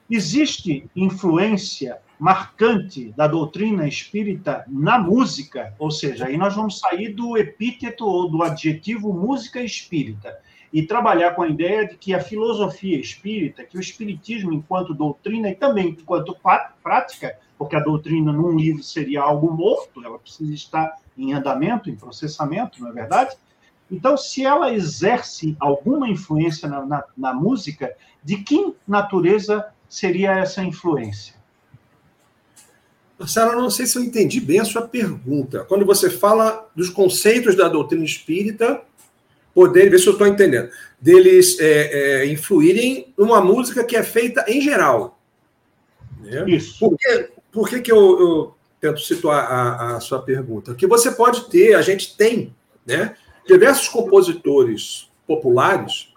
Existe 0.08 0.88
influência 0.94 1.98
marcante 2.16 3.12
da 3.16 3.26
doutrina 3.26 3.88
espírita 3.88 4.64
na 4.68 5.00
música? 5.00 5.74
Ou 5.80 5.90
seja, 5.90 6.26
aí 6.26 6.36
nós 6.36 6.54
vamos 6.54 6.78
sair 6.78 7.12
do 7.12 7.36
epíteto 7.36 8.06
ou 8.06 8.30
do 8.30 8.40
adjetivo 8.44 9.12
música 9.12 9.60
espírita 9.60 10.40
e 10.72 10.82
trabalhar 10.82 11.34
com 11.34 11.42
a 11.42 11.48
ideia 11.48 11.86
de 11.86 11.96
que 11.96 12.14
a 12.14 12.20
filosofia 12.20 12.98
espírita, 12.98 13.64
que 13.64 13.76
o 13.76 13.80
espiritismo 13.80 14.52
enquanto 14.52 14.94
doutrina 14.94 15.50
e 15.50 15.54
também 15.54 15.88
enquanto 15.88 16.36
prática, 16.82 17.38
porque 17.58 17.76
a 17.76 17.80
doutrina 17.80 18.32
num 18.32 18.56
livro 18.56 18.82
seria 18.82 19.20
algo 19.22 19.52
morto, 19.52 20.02
ela 20.04 20.18
precisa 20.18 20.52
estar 20.54 20.96
em 21.16 21.34
andamento, 21.34 21.90
em 21.90 21.96
processamento, 21.96 22.80
não 22.80 22.88
é 22.88 22.92
verdade? 22.92 23.36
Então, 23.90 24.16
se 24.16 24.44
ela 24.44 24.72
exerce 24.72 25.54
alguma 25.60 26.08
influência 26.08 26.66
na, 26.66 26.86
na, 26.86 27.04
na 27.16 27.34
música, 27.34 27.94
de 28.24 28.38
que 28.38 28.74
natureza 28.88 29.66
seria 29.86 30.32
essa 30.32 30.64
influência? 30.64 31.34
Marcelo, 33.18 33.52
não 33.60 33.70
sei 33.70 33.86
se 33.86 33.96
eu 33.96 34.02
entendi 34.02 34.40
bem 34.40 34.58
a 34.58 34.64
sua 34.64 34.82
pergunta. 34.82 35.64
Quando 35.64 35.84
você 35.84 36.10
fala 36.10 36.68
dos 36.74 36.88
conceitos 36.88 37.54
da 37.54 37.68
doutrina 37.68 38.04
espírita, 38.04 38.82
poder, 39.54 39.90
ver 39.90 39.98
se 39.98 40.06
eu 40.06 40.12
estou 40.12 40.26
entendendo, 40.26 40.70
deles 41.00 41.58
é, 41.60 42.22
é, 42.22 42.26
influírem 42.26 43.12
numa 43.16 43.40
música 43.40 43.84
que 43.84 43.96
é 43.96 44.02
feita 44.02 44.44
em 44.48 44.60
geral. 44.60 45.20
Né? 46.20 46.44
Isso. 46.48 46.78
Por, 46.78 46.96
que, 46.96 47.28
por 47.50 47.68
que, 47.68 47.80
que 47.80 47.92
eu, 47.92 47.98
eu 47.98 48.54
tento 48.80 49.00
situar 49.00 49.44
a, 49.44 49.96
a, 49.96 50.00
sua 50.00 50.22
pergunta? 50.22 50.74
Que 50.74 50.86
você 50.86 51.10
pode 51.10 51.48
ter, 51.50 51.74
a 51.74 51.82
gente 51.82 52.16
tem, 52.16 52.54
né, 52.86 53.16
diversos 53.46 53.88
compositores 53.88 55.10
populares, 55.26 56.08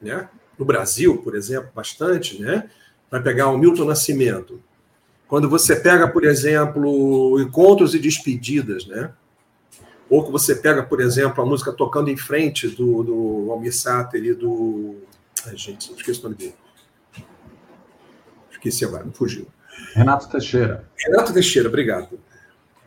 né, 0.00 0.28
no 0.58 0.64
Brasil, 0.64 1.18
por 1.18 1.36
exemplo, 1.36 1.70
bastante, 1.74 2.40
né, 2.40 2.68
vai 3.10 3.22
pegar 3.22 3.48
o 3.48 3.58
Milton 3.58 3.84
Nascimento. 3.84 4.60
Quando 5.26 5.48
você 5.48 5.76
pega, 5.76 6.08
por 6.08 6.24
exemplo, 6.24 7.40
Encontros 7.40 7.94
e 7.94 7.98
Despedidas, 7.98 8.86
né, 8.86 9.12
ou 10.10 10.24
que 10.24 10.32
você 10.32 10.54
pega, 10.54 10.82
por 10.82 11.00
exemplo, 11.00 11.42
a 11.42 11.46
música 11.46 11.72
Tocando 11.72 12.10
em 12.10 12.16
Frente, 12.16 12.68
do, 12.68 13.02
do 13.02 13.52
Almir 13.52 13.74
Sater 13.74 14.24
e 14.24 14.34
do. 14.34 14.96
Ai, 15.46 15.56
gente, 15.56 15.92
esqueci 15.92 16.20
o 16.20 16.22
nome 16.24 16.36
dele. 16.36 16.54
Esqueci 18.50 18.84
agora, 18.84 19.04
me 19.04 19.12
fugiu. 19.12 19.46
Renato 19.94 20.28
Teixeira. 20.28 20.88
Renato 20.96 21.32
Teixeira, 21.32 21.68
obrigado. 21.68 22.18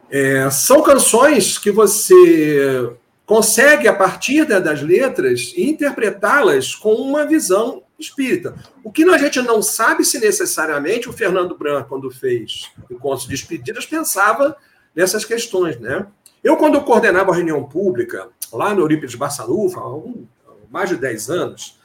É, 0.09 0.49
são 0.49 0.81
canções 0.81 1.57
que 1.57 1.71
você 1.71 2.91
consegue, 3.25 3.87
a 3.87 3.93
partir 3.93 4.45
das 4.45 4.81
letras, 4.81 5.53
interpretá-las 5.55 6.75
com 6.75 6.95
uma 6.95 7.25
visão 7.25 7.83
espírita. 7.97 8.55
O 8.83 8.91
que 8.91 9.03
a 9.03 9.17
gente 9.17 9.41
não 9.41 9.61
sabe 9.61 10.03
se 10.03 10.19
necessariamente 10.19 11.07
o 11.07 11.13
Fernando 11.13 11.57
Branco, 11.57 11.87
quando 11.87 12.11
fez 12.11 12.69
Encontros 12.89 13.23
de 13.23 13.29
Despedidas, 13.29 13.85
pensava 13.85 14.57
nessas 14.93 15.23
questões, 15.23 15.79
né? 15.79 16.05
Eu, 16.43 16.57
quando 16.57 16.75
eu 16.75 16.81
coordenava 16.81 17.31
a 17.31 17.35
reunião 17.35 17.63
pública, 17.63 18.29
lá 18.51 18.73
no 18.73 18.81
Eurípides 18.81 19.13
Barçanufa, 19.13 19.79
há 19.79 19.95
um, 19.95 20.25
mais 20.71 20.89
de 20.89 20.95
10 20.95 21.29
anos, 21.29 21.79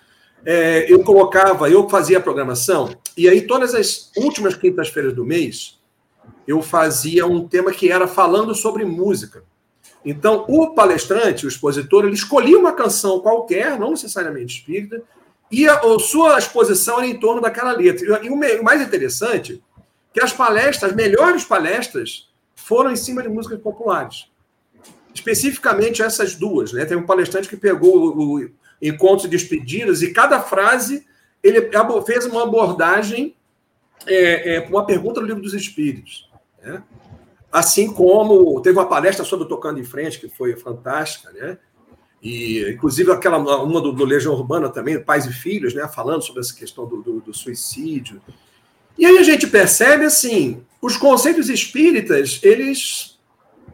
é, 0.45 0.91
eu 0.91 1.05
colocava, 1.05 1.69
eu 1.69 1.89
fazia 1.89 2.19
a 2.19 2.23
programação, 2.23 2.97
e 3.17 3.29
aí 3.29 3.43
todas 3.43 3.75
as 3.75 4.11
últimas 4.17 4.55
quintas-feiras 4.55 5.13
do 5.13 5.27
mês, 5.27 5.79
eu 6.47 6.63
fazia 6.63 7.27
um 7.27 7.47
tema 7.47 7.71
que 7.71 7.91
era 7.91 8.09
falando 8.09 8.55
sobre 8.55 8.85
música. 8.85 9.45
Então, 10.05 10.47
o 10.49 10.73
palestrante, 10.73 11.45
o 11.45 11.49
expositor, 11.49 12.05
ele 12.05 12.15
escolhia 12.15 12.59
uma 12.59 12.73
canção 12.73 13.21
qualquer, 13.21 13.79
não 13.79 13.91
necessariamente 13.91 14.59
espírita, 14.59 15.03
e 15.51 15.69
a, 15.69 15.81
a 15.81 15.99
sua 15.99 16.39
exposição 16.39 16.99
era 16.99 17.07
em 17.09 17.21
torno 17.21 17.43
daquela 17.43 17.73
letra. 17.73 18.25
E 18.25 18.31
o, 18.31 18.35
o 18.35 18.65
mais 18.65 18.81
interessante, 18.81 19.63
que 20.15 20.23
as 20.23 20.33
palestras, 20.33 20.93
as 20.93 20.97
melhores 20.97 21.45
palestras, 21.45 22.31
foram 22.55 22.91
em 22.91 22.97
cima 22.97 23.23
de 23.23 23.29
músicas 23.29 23.61
populares 23.61 24.29
especificamente 25.17 26.03
essas 26.03 26.35
duas. 26.35 26.73
Né? 26.73 26.85
Tem 26.85 26.97
um 26.97 27.07
palestrante 27.07 27.49
que 27.49 27.57
pegou 27.57 28.17
o, 28.17 28.51
encontro 28.81 29.27
de 29.27 29.37
despedidas 29.37 30.03
e 30.03 30.13
cada 30.13 30.41
frase 30.41 31.07
ele 31.43 31.71
fez 32.05 32.27
uma 32.27 32.43
abordagem 32.43 33.35
é, 34.07 34.57
é, 34.57 34.69
uma 34.69 34.85
pergunta 34.85 35.21
no 35.21 35.27
livro 35.27 35.43
dos 35.43 35.55
Espíritos. 35.55 36.29
Né? 36.63 36.83
Assim 37.51 37.91
como 37.91 38.61
teve 38.61 38.79
uma 38.79 38.89
palestra 38.89 39.25
sobre 39.25 39.47
o 39.47 39.49
Tocando 39.49 39.81
em 39.81 39.85
Frente, 39.85 40.21
que 40.21 40.29
foi 40.29 40.57
fantástica, 40.57 41.33
né? 41.33 41.59
E, 42.23 42.71
inclusive, 42.73 43.11
aquela 43.13 43.39
uma 43.63 43.81
do, 43.81 43.93
do 43.93 44.05
Legião 44.05 44.35
Urbana 44.35 44.69
também, 44.69 45.03
Pais 45.03 45.27
e 45.27 45.33
Filhos, 45.33 45.73
né? 45.73 45.87
Falando 45.89 46.23
sobre 46.23 46.41
essa 46.41 46.55
questão 46.55 46.87
do, 46.87 47.01
do, 47.01 47.21
do 47.21 47.33
suicídio. 47.33 48.21
E 48.99 49.07
aí 49.07 49.17
a 49.17 49.23
gente 49.23 49.47
percebe, 49.47 50.05
assim, 50.05 50.63
os 50.83 50.97
conceitos 50.97 51.49
espíritas, 51.49 52.41
eles 52.43 53.19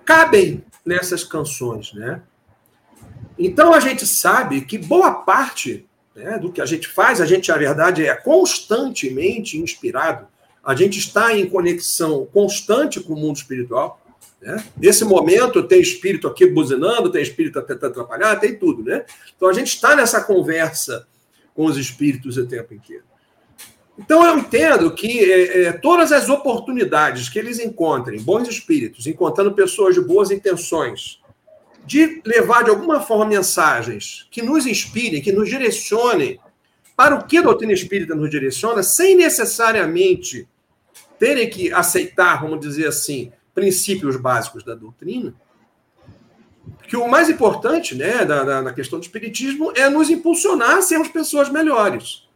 cabem 0.04 0.62
nessas 0.84 1.24
canções, 1.24 1.92
né? 1.92 2.22
Então 3.38 3.72
a 3.72 3.80
gente 3.80 4.06
sabe 4.06 4.60
que 4.62 4.78
boa 4.78 5.12
parte 5.12 5.86
né, 6.14 6.38
do 6.38 6.52
que 6.52 6.60
a 6.60 6.66
gente 6.66 6.86
faz, 6.86 7.20
a 7.20 7.26
gente, 7.26 7.50
a 7.50 7.56
verdade, 7.56 8.06
é 8.06 8.14
constantemente 8.14 9.58
inspirado, 9.58 10.26
a 10.62 10.74
gente 10.74 10.98
está 10.98 11.36
em 11.36 11.48
conexão 11.48 12.26
constante 12.26 13.00
com 13.00 13.14
o 13.14 13.16
mundo 13.16 13.36
espiritual. 13.36 14.00
Né? 14.40 14.62
Nesse 14.76 15.04
momento, 15.04 15.62
tem 15.62 15.80
espírito 15.80 16.28
aqui 16.28 16.46
buzinando, 16.46 17.10
tem 17.10 17.22
espírito 17.22 17.60
tentando 17.62 17.90
atrapalhar, 17.90 18.36
tem 18.36 18.56
tudo. 18.56 18.84
Né? 18.84 19.04
Então, 19.36 19.48
a 19.48 19.52
gente 19.52 19.74
está 19.74 19.96
nessa 19.96 20.20
conversa 20.22 21.06
com 21.54 21.64
os 21.64 21.76
espíritos 21.76 22.36
o 22.36 22.46
tempo 22.46 22.74
inteiro. 22.74 23.04
Então, 23.98 24.24
eu 24.26 24.38
entendo 24.38 24.90
que 24.94 25.20
é, 25.20 25.62
é, 25.64 25.72
todas 25.72 26.12
as 26.12 26.28
oportunidades 26.28 27.28
que 27.28 27.38
eles 27.38 27.58
encontrem, 27.58 28.20
bons 28.20 28.48
espíritos, 28.48 29.06
encontrando 29.06 29.52
pessoas 29.52 29.94
de 29.94 30.00
boas 30.00 30.30
intenções, 30.30 31.20
de 31.84 32.22
levar 32.24 32.64
de 32.64 32.70
alguma 32.70 33.00
forma 33.00 33.26
mensagens 33.26 34.26
que 34.30 34.40
nos 34.40 34.66
inspirem, 34.66 35.20
que 35.20 35.32
nos 35.32 35.48
direcionem 35.48 36.38
para 36.96 37.16
o 37.16 37.26
que 37.26 37.38
a 37.38 37.42
doutrina 37.42 37.72
espírita 37.72 38.14
nos 38.14 38.30
direciona, 38.30 38.82
sem 38.82 39.16
necessariamente 39.16 40.48
terem 41.18 41.48
que 41.48 41.72
aceitar, 41.72 42.40
vamos 42.40 42.60
dizer 42.60 42.86
assim, 42.86 43.32
princípios 43.54 44.16
básicos 44.16 44.64
da 44.64 44.74
doutrina, 44.74 45.34
que 46.88 46.96
o 46.96 47.08
mais 47.08 47.28
importante 47.28 47.94
né, 47.94 48.24
da, 48.24 48.62
na 48.62 48.72
questão 48.72 48.98
do 48.98 49.02
espiritismo 49.02 49.72
é 49.74 49.88
nos 49.88 50.10
impulsionar 50.10 50.78
a 50.78 50.82
sermos 50.82 51.08
pessoas 51.08 51.48
melhores. 51.48 52.28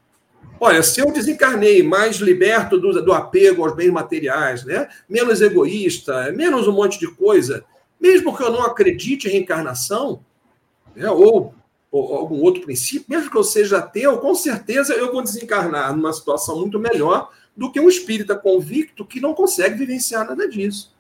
Olha, 0.59 0.83
se 0.83 1.01
eu 1.01 1.12
desencarnei 1.12 1.83
mais 1.83 2.16
liberto 2.16 2.79
do, 2.79 3.03
do 3.03 3.12
apego 3.12 3.64
aos 3.64 3.75
bens 3.75 3.90
materiais, 3.90 4.64
né, 4.64 4.88
menos 5.09 5.42
egoísta, 5.42 6.33
menos 6.33 6.66
um 6.66 6.73
monte 6.73 6.99
de 6.99 7.09
coisa, 7.09 7.64
mesmo 8.01 8.35
que 8.37 8.42
eu 8.42 8.51
não 8.51 8.62
acredite 8.62 9.29
em 9.29 9.33
reencarnação, 9.33 10.25
né, 10.95 11.11
ou, 11.11 11.55
ou, 11.90 12.14
algum 12.14 12.40
outro 12.42 12.62
princípio, 12.62 13.07
mesmo 13.09 13.31
que 13.31 13.37
eu 13.37 13.45
seja 13.45 13.79
ateu, 13.79 14.16
com 14.19 14.35
certeza 14.35 14.95
eu 14.95 15.12
vou 15.12 15.23
desencarnar 15.23 15.95
numa 15.95 16.12
situação 16.12 16.59
muito 16.59 16.79
melhor 16.79 17.31
do 17.55 17.71
que 17.71 17.81
um 17.81 17.88
espírita 17.88 18.35
convicto 18.35 19.05
que 19.05 19.21
não 19.21 19.35
consegue 19.35 19.77
vivenciar 19.77 20.27
nada 20.27 20.49
disso. 20.49 20.96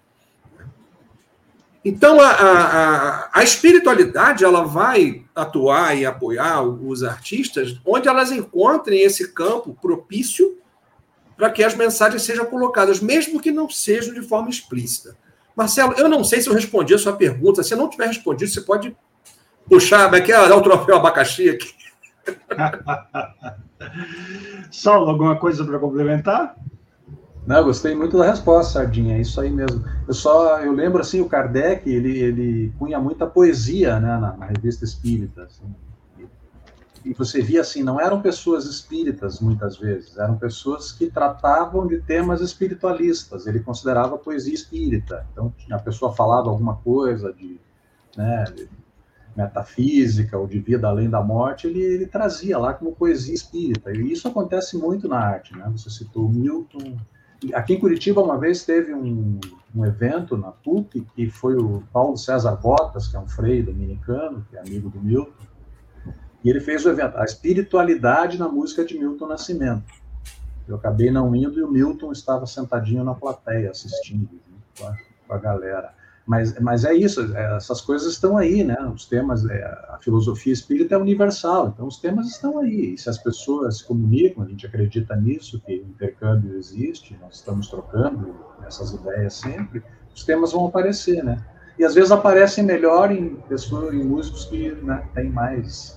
Então, 1.88 2.20
a, 2.20 2.30
a, 2.30 3.30
a, 3.32 3.44
espiritualidade 3.44 4.42
ela 4.42 4.64
vai 4.64 5.22
atuar 5.32 5.96
e 5.96 6.04
apoiar 6.04 6.62
os 6.62 7.04
artistas 7.04 7.80
onde 7.86 8.08
elas 8.08 8.32
encontrem 8.32 9.02
esse 9.02 9.32
campo 9.32 9.72
propício 9.80 10.58
para 11.36 11.48
que 11.48 11.62
as 11.62 11.76
mensagens 11.76 12.22
sejam 12.22 12.44
colocadas, 12.44 12.98
mesmo 12.98 13.40
que 13.40 13.52
não 13.52 13.70
sejam 13.70 14.12
de 14.12 14.22
forma 14.22 14.50
explícita. 14.50 15.16
Marcelo, 15.54 15.92
eu 15.92 16.08
não 16.08 16.24
sei 16.24 16.40
se 16.40 16.48
eu 16.48 16.54
respondi 16.54 16.92
a 16.92 16.98
sua 16.98 17.12
pergunta. 17.12 17.62
Se 17.62 17.76
não 17.76 17.88
tiver 17.88 18.08
respondido, 18.08 18.50
você 18.50 18.62
pode 18.62 18.96
puxar, 19.68 20.10
mas 20.10 20.26
quer 20.26 20.48
dar 20.48 20.56
o 20.56 20.62
troféu 20.62 20.96
abacaxi 20.96 21.50
aqui. 21.50 21.72
Saulo, 24.72 25.08
alguma 25.08 25.36
coisa 25.36 25.64
para 25.64 25.78
complementar? 25.78 26.56
Não, 27.46 27.58
eu 27.58 27.64
gostei 27.64 27.94
muito 27.94 28.18
da 28.18 28.28
resposta, 28.28 28.72
Sardinha, 28.72 29.16
é 29.16 29.20
isso 29.20 29.40
aí 29.40 29.50
mesmo. 29.50 29.84
Eu 30.06 30.14
só, 30.14 30.60
eu 30.60 30.72
lembro 30.72 31.00
assim, 31.00 31.20
o 31.20 31.28
Kardec, 31.28 31.88
ele, 31.88 32.18
ele 32.18 32.72
punha 32.78 32.98
muita 32.98 33.26
poesia, 33.26 34.00
né, 34.00 34.18
na, 34.18 34.36
na 34.36 34.46
revista 34.46 34.84
Espírita, 34.84 35.44
assim 35.44 35.72
e 37.06 37.14
você 37.14 37.40
via 37.40 37.60
assim, 37.60 37.84
não 37.84 38.00
eram 38.00 38.20
pessoas 38.20 38.64
espíritas 38.66 39.38
muitas 39.38 39.76
vezes, 39.76 40.18
eram 40.18 40.36
pessoas 40.36 40.90
que 40.90 41.08
tratavam 41.08 41.86
de 41.86 42.00
temas 42.00 42.40
espiritualistas. 42.40 43.46
Ele 43.46 43.60
considerava 43.60 44.18
poesia 44.18 44.52
espírita. 44.52 45.24
Então, 45.30 45.54
a 45.70 45.78
pessoa 45.78 46.12
falava 46.12 46.50
alguma 46.50 46.74
coisa 46.78 47.32
de, 47.32 47.60
né, 48.16 48.44
de 48.52 48.68
metafísica 49.36 50.36
ou 50.36 50.48
de 50.48 50.58
vida 50.58 50.88
além 50.88 51.08
da 51.08 51.22
morte, 51.22 51.68
ele, 51.68 51.80
ele, 51.80 52.06
trazia 52.06 52.58
lá 52.58 52.74
como 52.74 52.96
poesia 52.96 53.34
espírita. 53.34 53.92
E 53.92 54.10
isso 54.10 54.26
acontece 54.26 54.76
muito 54.76 55.06
na 55.06 55.18
arte, 55.18 55.56
né? 55.56 55.64
Você 55.76 55.88
citou 55.88 56.28
Milton. 56.28 56.96
Aqui 57.52 57.74
em 57.74 57.80
Curitiba, 57.80 58.22
uma 58.22 58.38
vez 58.38 58.64
teve 58.64 58.94
um, 58.94 59.38
um 59.74 59.84
evento 59.84 60.36
na 60.36 60.50
PUC 60.50 61.06
que 61.14 61.30
foi 61.30 61.56
o 61.56 61.82
Paulo 61.92 62.16
César 62.16 62.56
Botas, 62.56 63.08
que 63.08 63.16
é 63.16 63.20
um 63.20 63.28
frei 63.28 63.62
dominicano, 63.62 64.46
que 64.48 64.56
é 64.56 64.60
amigo 64.60 64.88
do 64.88 65.00
Milton, 65.00 65.44
e 66.42 66.48
ele 66.48 66.60
fez 66.60 66.86
o 66.86 66.90
evento, 66.90 67.16
a 67.18 67.24
espiritualidade 67.24 68.38
na 68.38 68.48
música 68.48 68.84
de 68.84 68.98
Milton 68.98 69.26
Nascimento. 69.26 69.84
Eu 70.66 70.76
acabei 70.76 71.10
não 71.10 71.34
indo 71.34 71.58
e 71.58 71.62
o 71.62 71.70
Milton 71.70 72.10
estava 72.10 72.46
sentadinho 72.46 73.04
na 73.04 73.14
plateia 73.14 73.70
assistindo 73.70 74.28
com, 74.78 74.86
a, 74.86 74.96
com, 75.26 75.34
a, 75.34 75.38
galera. 75.38 75.94
Mas, 76.26 76.58
mas 76.58 76.84
é 76.84 76.92
isso, 76.92 77.36
é, 77.36 77.56
essas 77.56 77.80
coisas 77.80 78.12
estão 78.12 78.36
aí, 78.36 78.64
né? 78.64 78.76
Os 78.92 79.06
temas, 79.06 79.48
é, 79.48 79.62
a 79.62 79.98
filosofia 80.02 80.52
espírita 80.52 80.96
é 80.96 80.98
universal, 80.98 81.68
então 81.68 81.86
os 81.86 81.98
temas 81.98 82.26
estão 82.26 82.58
aí. 82.58 82.94
E 82.94 82.98
se 82.98 83.08
as 83.08 83.16
pessoas 83.16 83.78
se 83.78 83.84
comunicam, 83.84 84.42
a 84.42 84.48
gente 84.48 84.66
acredita 84.66 85.14
nisso, 85.14 85.62
que 85.64 85.78
o 85.78 85.88
intercâmbio 85.88 86.56
existe, 86.56 87.16
nós 87.20 87.36
estamos 87.36 87.68
trocando 87.68 88.34
essas 88.66 88.92
ideias 88.92 89.34
sempre, 89.34 89.84
os 90.12 90.24
temas 90.24 90.50
vão 90.50 90.66
aparecer, 90.66 91.22
né? 91.22 91.44
E 91.78 91.84
às 91.84 91.94
vezes 91.94 92.10
aparecem 92.10 92.64
melhor 92.64 93.12
em 93.12 93.36
pessoas, 93.48 93.94
em 93.94 94.02
músicos 94.02 94.46
que 94.46 94.70
né, 94.82 95.06
têm 95.14 95.30
mais 95.30 95.95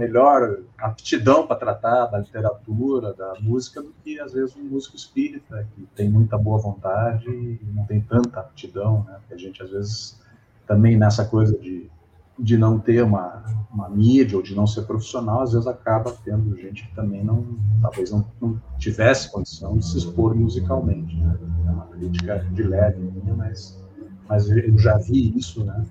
melhor 0.00 0.60
aptidão 0.78 1.46
para 1.46 1.56
tratar 1.56 2.06
da 2.06 2.18
literatura, 2.18 3.12
da 3.12 3.34
música, 3.40 3.82
do 3.82 3.92
que 4.02 4.18
às 4.18 4.32
vezes 4.32 4.56
um 4.56 4.64
músico 4.64 4.96
espírita, 4.96 5.66
que 5.74 5.86
tem 5.94 6.08
muita 6.08 6.38
boa 6.38 6.58
vontade 6.58 7.28
e 7.28 7.60
não 7.74 7.84
tem 7.84 8.00
tanta 8.00 8.40
aptidão, 8.40 9.04
né? 9.06 9.16
Porque 9.20 9.34
a 9.34 9.36
gente 9.36 9.62
às 9.62 9.70
vezes 9.70 10.20
também 10.66 10.96
nessa 10.96 11.24
coisa 11.26 11.58
de, 11.58 11.90
de 12.38 12.56
não 12.56 12.78
ter 12.78 13.02
uma, 13.02 13.44
uma 13.70 13.90
mídia 13.90 14.38
ou 14.38 14.42
de 14.42 14.54
não 14.54 14.66
ser 14.66 14.82
profissional, 14.82 15.42
às 15.42 15.52
vezes 15.52 15.66
acaba 15.66 16.16
tendo 16.24 16.56
gente 16.56 16.88
que 16.88 16.94
também 16.94 17.22
não, 17.22 17.44
talvez 17.82 18.10
não, 18.10 18.24
não 18.40 18.60
tivesse 18.78 19.30
condição 19.30 19.76
de 19.76 19.84
se 19.84 19.98
expor 19.98 20.34
musicalmente, 20.34 21.14
né? 21.16 21.38
É 21.66 21.70
uma 21.70 21.86
crítica 21.86 22.38
de 22.38 22.62
leve 22.62 23.00
minha, 23.00 23.34
mas, 23.34 23.78
mas 24.26 24.48
eu 24.48 24.78
já 24.78 24.96
vi 24.96 25.36
isso, 25.36 25.62
né? 25.62 25.84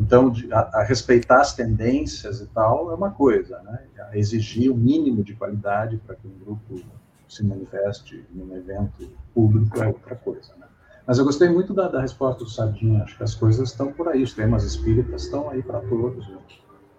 Então, 0.00 0.32
a, 0.50 0.80
a, 0.80 0.82
respeitar 0.82 1.42
as 1.42 1.54
tendências 1.54 2.40
e 2.40 2.46
tal 2.46 2.90
é 2.90 2.94
uma 2.94 3.10
coisa, 3.10 3.60
né? 3.62 3.84
Exigir 4.14 4.72
o 4.72 4.74
mínimo 4.74 5.22
de 5.22 5.34
qualidade 5.34 5.98
para 5.98 6.16
que 6.16 6.26
um 6.26 6.38
grupo 6.42 6.80
se 7.28 7.44
manifeste 7.44 8.24
num 8.32 8.56
evento 8.56 9.10
público 9.34 9.78
é 9.80 9.86
outra 9.86 10.16
coisa, 10.16 10.54
né? 10.58 10.66
Mas 11.06 11.18
eu 11.18 11.24
gostei 11.24 11.50
muito 11.50 11.74
da, 11.74 11.86
da 11.86 12.00
resposta 12.00 12.42
do 12.42 12.48
Sardinha. 12.48 13.02
Acho 13.02 13.16
que 13.18 13.22
as 13.22 13.34
coisas 13.34 13.68
estão 13.68 13.92
por 13.92 14.08
aí, 14.08 14.22
os 14.22 14.32
temas 14.32 14.64
espíritas 14.64 15.24
estão 15.24 15.50
aí 15.50 15.62
para 15.62 15.80
todos. 15.80 16.26
Né? 16.28 16.38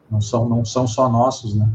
Não 0.09 0.21
são, 0.21 0.47
não 0.47 0.63
são 0.63 0.85
só 0.85 1.09
nossos, 1.09 1.55
né? 1.55 1.67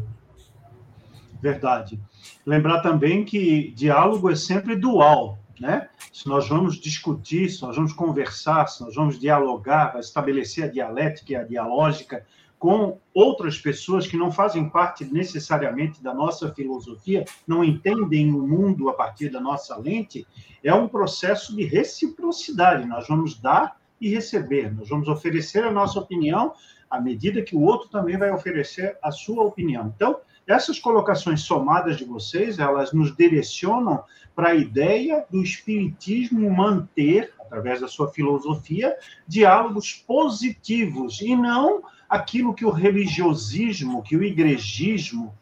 Verdade. 1.43 2.01
Lembrar 2.45 2.83
também 2.83 3.25
que 3.25 3.73
diálogo 3.73 4.31
é 4.31 4.37
sempre 4.37 4.77
dual 4.77 5.39
né? 5.61 5.89
Se 6.13 6.29
nós 6.29 6.49
vamos 6.49 6.79
discutir, 6.81 7.49
se 7.51 7.63
nós 7.63 7.77
vamos 7.77 7.93
conversar, 7.93 8.67
se 8.67 8.83
nós 8.83 8.95
vamos 8.95 9.19
dialogar, 9.19 9.99
estabelecer 9.99 10.65
a 10.65 10.69
dialética 10.69 11.33
e 11.33 11.37
a 11.37 11.43
dialógica 11.43 12.25
com 12.59 12.99
outras 13.13 13.59
pessoas 13.59 14.07
que 14.07 14.17
não 14.17 14.33
fazem 14.33 14.69
parte 14.69 15.05
necessariamente 15.05 16.03
da 16.03 16.15
nossa 16.15 16.53
filosofia, 16.55 17.25
não 17.47 17.63
entendem 17.63 18.33
o 18.33 18.47
mundo 18.47 18.89
a 18.89 18.95
partir 18.95 19.29
da 19.29 19.41
nossa 19.41 19.77
lente, 19.77 20.27
é 20.65 20.73
um 20.73 20.89
processo 20.89 21.55
de 21.55 21.65
reciprocidade. 21.65 22.87
Nós 22.87 23.07
vamos 23.07 23.39
dar 23.39 23.79
e 24.01 24.09
receber, 24.09 24.75
nós 24.75 24.89
vamos 24.89 25.09
oferecer 25.09 25.65
a 25.65 25.71
nossa 25.71 25.99
opinião 25.99 26.55
à 26.91 27.01
medida 27.01 27.43
que 27.43 27.57
o 27.57 27.63
outro 27.63 27.89
também 27.89 28.17
vai 28.17 28.31
oferecer 28.31 28.97
a 29.03 29.11
sua 29.11 29.45
opinião. 29.45 29.93
Então, 29.95 30.19
essas 30.47 30.79
colocações 30.79 31.41
somadas 31.43 31.97
de 31.97 32.05
vocês, 32.05 32.59
elas 32.59 32.93
nos 32.93 33.15
direcionam 33.17 34.05
para 34.35 34.51
a 34.51 34.55
ideia 34.55 35.25
do 35.31 35.43
espiritismo 35.43 36.49
manter, 36.51 37.33
através 37.41 37.81
da 37.81 37.89
sua 37.89 38.09
filosofia, 38.09 38.97
diálogos 39.27 39.93
positivos 39.93 41.21
e 41.21 41.35
não 41.35 41.83
aquilo 42.09 42.55
que 42.55 42.65
o 42.65 42.71
religiosismo, 42.71 44.03
que 44.03 44.17
o 44.17 44.23
igrejismo, 44.23 45.35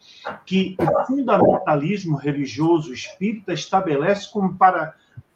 que 0.46 0.76
o 0.78 1.06
fundamentalismo 1.06 2.16
religioso 2.16 2.94
espírita 2.94 3.52
estabelece 3.52 4.32
como 4.32 4.56
para 4.56 4.94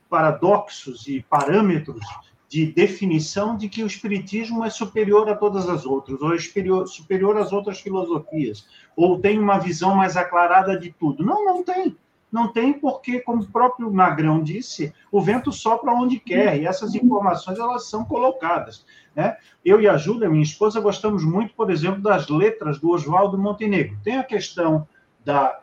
paradoxos 0.08 1.06
e 1.06 1.20
parâmetros 1.28 2.02
de 2.48 2.66
definição 2.72 3.56
de 3.56 3.68
que 3.68 3.82
o 3.82 3.86
espiritismo 3.86 4.64
é 4.64 4.70
superior 4.70 5.28
a 5.28 5.36
todas 5.36 5.68
as 5.68 5.84
outras, 5.84 6.20
ou 6.22 6.34
é 6.34 6.38
superior, 6.38 6.88
superior 6.88 7.36
às 7.36 7.52
outras 7.52 7.80
filosofias, 7.80 8.66
ou 8.96 9.20
tem 9.20 9.38
uma 9.38 9.58
visão 9.58 9.94
mais 9.94 10.16
aclarada 10.16 10.78
de 10.78 10.90
tudo. 10.90 11.24
Não, 11.24 11.44
não 11.44 11.62
tem. 11.62 11.96
Não 12.30 12.52
tem 12.52 12.74
porque, 12.74 13.20
como 13.20 13.42
o 13.42 13.46
próprio 13.46 13.90
Magrão 13.90 14.42
disse, 14.42 14.92
o 15.10 15.20
vento 15.20 15.50
sopra 15.50 15.92
onde 15.92 16.18
quer, 16.18 16.60
e 16.60 16.66
essas 16.66 16.94
informações 16.94 17.58
elas 17.58 17.88
são 17.88 18.04
colocadas. 18.04 18.84
Né? 19.16 19.36
Eu 19.64 19.80
e 19.80 19.88
a 19.88 19.96
Júlia, 19.96 20.28
minha 20.28 20.42
esposa, 20.42 20.80
gostamos 20.80 21.24
muito, 21.24 21.54
por 21.54 21.70
exemplo, 21.70 22.02
das 22.02 22.28
letras 22.28 22.78
do 22.78 22.90
Oswaldo 22.90 23.38
Montenegro. 23.38 23.98
Tem 24.04 24.18
a 24.18 24.24
questão 24.24 24.86
da 25.24 25.60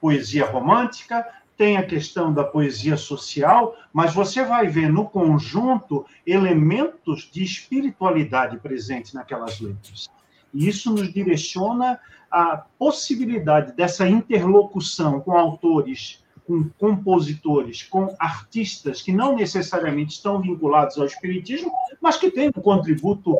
poesia 0.00 0.46
romântica, 0.46 1.26
tem 1.56 1.76
a 1.76 1.86
questão 1.86 2.32
da 2.32 2.44
poesia 2.44 2.96
social, 2.96 3.74
mas 3.92 4.12
você 4.12 4.44
vai 4.44 4.68
ver 4.68 4.92
no 4.92 5.06
conjunto 5.08 6.04
elementos 6.26 7.30
de 7.32 7.42
espiritualidade 7.42 8.58
presentes 8.58 9.14
naquelas 9.14 9.60
letras. 9.60 10.08
E 10.52 10.68
isso 10.68 10.92
nos 10.92 11.12
direciona 11.12 11.98
à 12.30 12.64
possibilidade 12.78 13.72
dessa 13.72 14.06
interlocução 14.08 15.20
com 15.20 15.32
autores, 15.32 16.22
com 16.46 16.68
compositores, 16.78 17.82
com 17.82 18.14
artistas 18.18 19.02
que 19.02 19.12
não 19.12 19.34
necessariamente 19.34 20.14
estão 20.14 20.40
vinculados 20.40 20.98
ao 20.98 21.06
espiritismo, 21.06 21.72
mas 22.00 22.16
que 22.16 22.30
têm 22.30 22.48
um 22.48 22.62
contributo 22.62 23.36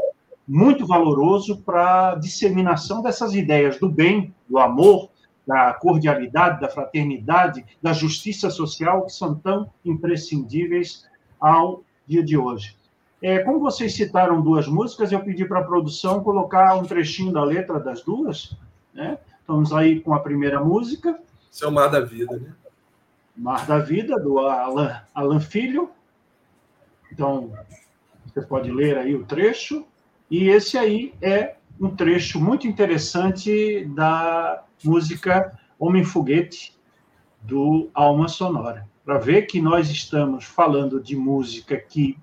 muito 0.47 0.87
valoroso 0.87 1.59
para 1.63 2.13
a 2.13 2.15
disseminação 2.15 3.03
dessas 3.03 3.35
ideias 3.35 3.79
do 3.79 3.89
bem, 3.89 4.35
do 4.49 4.59
amor, 4.59 5.11
da 5.47 5.73
cordialidade, 5.75 6.61
da 6.61 6.69
fraternidade, 6.69 7.65
da 7.81 7.93
justiça 7.93 8.51
social, 8.51 9.05
que 9.05 9.13
são 9.13 9.35
tão 9.35 9.71
imprescindíveis 9.85 11.07
ao 11.41 11.85
dia 12.07 12.23
de 12.23 12.37
hoje. 12.37 12.77
É, 13.23 13.39
como 13.39 13.61
vocês 13.61 13.95
citaram 13.95 14.43
duas 14.43 14.67
músicas, 14.67 15.13
eu 15.13 15.21
pedi 15.21 15.45
para 15.45 15.61
a 15.61 15.65
produção 15.65 16.23
colocar 16.23 16.77
um 16.77 16.85
trechinho 16.85 17.33
da 17.33 17.43
letra 17.45 17.79
das 17.79 18.03
duas. 18.03 18.57
Né? 18.93 19.19
Estamos 19.41 19.73
aí 19.73 20.01
com 20.01 20.13
a 20.13 20.21
primeira 20.21 20.63
música. 20.63 21.19
Seu 21.51 21.71
Mar 21.71 21.89
da 21.89 22.01
Vida, 22.01 22.37
né? 22.37 22.53
Mar 23.37 23.67
da 23.67 23.79
Vida, 23.79 24.19
do 24.19 24.39
Alan, 24.39 25.03
Alan 25.15 25.41
Filho. 25.41 25.91
Então, 27.13 27.53
você 28.27 28.43
pode 28.43 28.71
ler 28.71 28.99
aí 28.99 29.15
o 29.15 29.25
trecho. 29.25 29.87
E 30.31 30.49
esse 30.49 30.77
aí 30.77 31.15
é 31.23 31.57
um 31.81 31.95
trecho 31.95 32.41
muito 32.41 32.67
interessante 32.67 33.85
da 33.95 34.66
música 34.83 35.59
Homem 35.79 36.05
Foguete, 36.05 36.77
do 37.43 37.91
Alma 37.95 38.29
Sonora. 38.29 38.89
Para 39.05 39.19
ver 39.19 39.43
que 39.43 39.61
nós 39.61 39.89
estamos 39.89 40.45
falando 40.45 41.01
de 41.01 41.15
música 41.15 41.77
que 41.77 42.19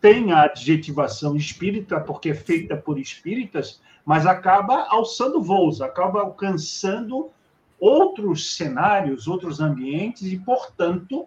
tem 0.00 0.32
a 0.32 0.42
adjetivação 0.42 1.36
espírita, 1.36 2.00
porque 2.00 2.30
é 2.30 2.34
feita 2.34 2.76
por 2.76 2.98
espíritas, 2.98 3.80
mas 4.04 4.26
acaba 4.26 4.86
alçando 4.88 5.42
voos, 5.42 5.80
acaba 5.80 6.20
alcançando 6.20 7.30
outros 7.78 8.56
cenários, 8.56 9.26
outros 9.26 9.60
ambientes, 9.60 10.22
e, 10.22 10.38
portanto, 10.38 11.26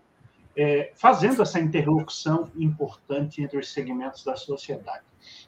é, 0.55 0.91
fazendo 0.95 1.41
essa 1.41 1.59
interlocução 1.59 2.49
importante 2.55 3.41
entre 3.41 3.57
os 3.57 3.71
segmentos 3.71 4.23
da 4.23 4.35
sociedade. 4.35 5.03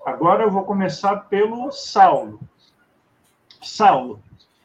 Agora 0.06 0.44
eu 0.44 0.52
vou 0.52 0.64
começar 0.64 1.16
pelo 1.28 1.72
Saulo. 1.72 2.40
Saulo, 3.62 4.22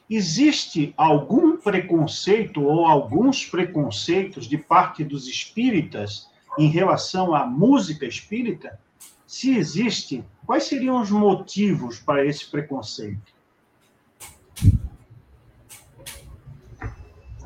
existe 0.08 0.94
algum 0.96 1.56
preconceito 1.56 2.62
ou 2.62 2.86
alguns 2.86 3.44
preconceitos 3.44 4.46
de 4.46 4.56
parte 4.56 5.02
dos 5.04 5.26
espíritas 5.26 6.28
em 6.58 6.68
relação 6.68 7.34
à 7.34 7.44
música 7.46 8.06
espírita? 8.06 8.78
Se 9.26 9.56
existe, 9.56 10.24
quais 10.46 10.64
seriam 10.64 11.00
os 11.02 11.10
motivos 11.10 11.98
para 11.98 12.24
esse 12.24 12.46
preconceito? 12.48 13.34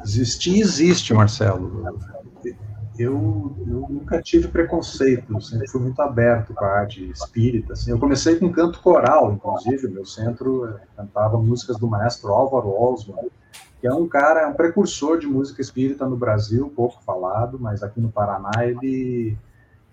Existir 0.02 0.58
existe, 0.58 1.12
Marcelo 1.12 2.19
eu, 3.00 3.56
eu 3.66 3.86
nunca 3.88 4.20
tive 4.20 4.48
preconceito, 4.48 5.40
sempre 5.40 5.66
fui 5.68 5.80
muito 5.80 6.00
aberto 6.02 6.52
com 6.52 6.64
a 6.64 6.80
arte 6.80 7.10
espírita. 7.10 7.72
Assim. 7.72 7.90
Eu 7.90 7.98
comecei 7.98 8.36
com 8.36 8.52
canto 8.52 8.80
coral, 8.80 9.32
inclusive, 9.32 9.88
meu 9.88 10.04
centro 10.04 10.66
eh, 10.66 10.80
cantava 10.94 11.38
músicas 11.38 11.78
do 11.78 11.88
maestro 11.88 12.30
Álvaro 12.30 12.68
Osman, 12.68 13.28
que 13.80 13.86
é 13.86 13.94
um 13.94 14.06
cara, 14.06 14.42
é 14.42 14.46
um 14.46 14.52
precursor 14.52 15.18
de 15.18 15.26
música 15.26 15.62
espírita 15.62 16.06
no 16.06 16.16
Brasil, 16.16 16.70
pouco 16.76 17.02
falado, 17.02 17.58
mas 17.58 17.82
aqui 17.82 17.98
no 18.00 18.12
Paraná 18.12 18.50
ele, 18.66 19.34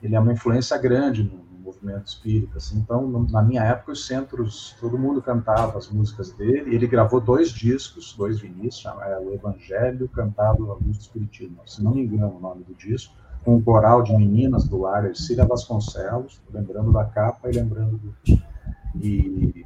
ele 0.04 0.16
é 0.16 0.20
uma 0.20 0.34
influência 0.34 0.78
grande 0.78 1.24
no 1.24 1.47
movimento 1.68 2.08
espírita. 2.08 2.58
Assim. 2.58 2.80
Então, 2.80 3.08
na 3.30 3.42
minha 3.42 3.64
época, 3.64 3.92
os 3.92 4.08
centros, 4.08 4.76
todo 4.80 4.98
mundo 4.98 5.22
cantava 5.22 5.78
as 5.78 5.90
músicas 5.90 6.32
dele, 6.32 6.74
ele 6.74 6.88
gravou 6.88 7.20
dois 7.20 7.50
discos, 7.50 8.14
dois 8.18 8.40
vinis, 8.40 8.84
é 8.86 9.20
o 9.20 9.34
Evangelho 9.34 10.08
cantado 10.10 10.72
à 10.72 10.76
luz 10.76 10.98
do 10.98 11.02
Espiritismo, 11.02 11.62
se 11.66 11.84
não 11.84 11.94
me 11.94 12.02
engano 12.04 12.38
o 12.38 12.40
nome 12.40 12.64
do 12.64 12.74
disco, 12.74 13.14
com 13.44 13.56
um 13.56 13.62
coral 13.62 14.02
de 14.02 14.16
meninas 14.16 14.68
do 14.68 14.82
lar 14.82 15.06
Ercília 15.06 15.46
Vasconcelos, 15.46 16.42
lembrando 16.52 16.92
da 16.92 17.06
capa 17.06 17.50
e 17.50 17.54
lembrando 17.54 17.98
do... 17.98 18.16
E, 18.96 19.66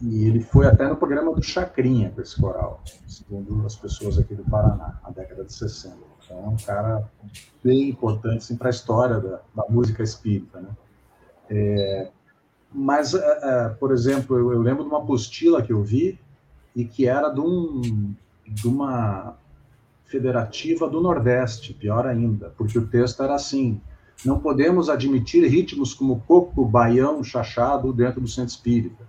e 0.00 0.24
ele 0.24 0.40
foi 0.40 0.66
até 0.66 0.88
no 0.88 0.96
programa 0.96 1.32
do 1.32 1.42
Chacrinha 1.42 2.10
com 2.10 2.20
esse 2.20 2.40
coral, 2.40 2.82
segundo 3.06 3.64
as 3.64 3.76
pessoas 3.76 4.18
aqui 4.18 4.34
do 4.34 4.42
Paraná, 4.42 4.98
na 5.04 5.10
década 5.10 5.44
de 5.44 5.52
60. 5.52 6.12
Então, 6.24 6.44
é 6.44 6.48
um 6.48 6.56
cara 6.56 7.08
bem 7.62 7.90
importante 7.90 8.38
assim, 8.38 8.56
para 8.56 8.68
a 8.68 8.70
história 8.70 9.20
da, 9.20 9.40
da, 9.54 9.64
música 9.68 10.02
espírita. 10.02 10.60
Né? 10.60 10.68
É, 11.54 12.08
mas, 12.72 13.12
é, 13.12 13.18
é, 13.18 13.68
por 13.68 13.92
exemplo, 13.92 14.38
eu, 14.38 14.52
eu, 14.52 14.62
lembro 14.62 14.84
de 14.84 14.88
uma 14.88 15.00
apostila 15.00 15.62
que 15.62 15.70
eu 15.70 15.82
vi 15.82 16.18
e 16.74 16.82
que 16.82 17.06
era 17.06 17.28
de, 17.28 17.40
um, 17.40 18.14
de 18.48 18.66
uma 18.66 19.36
federativa 20.06 20.88
do 20.88 21.02
Nordeste, 21.02 21.74
pior 21.74 22.06
ainda, 22.06 22.54
porque 22.56 22.78
o 22.78 22.86
texto 22.86 23.22
era 23.22 23.34
assim: 23.34 23.78
não 24.24 24.40
podemos 24.40 24.88
admitir 24.88 25.46
ritmos 25.46 25.92
como 25.92 26.20
coco, 26.20 26.64
baião, 26.64 27.22
chachado 27.22 27.92
dentro 27.92 28.22
do 28.22 28.28
centro 28.28 28.50
espírita. 28.50 29.06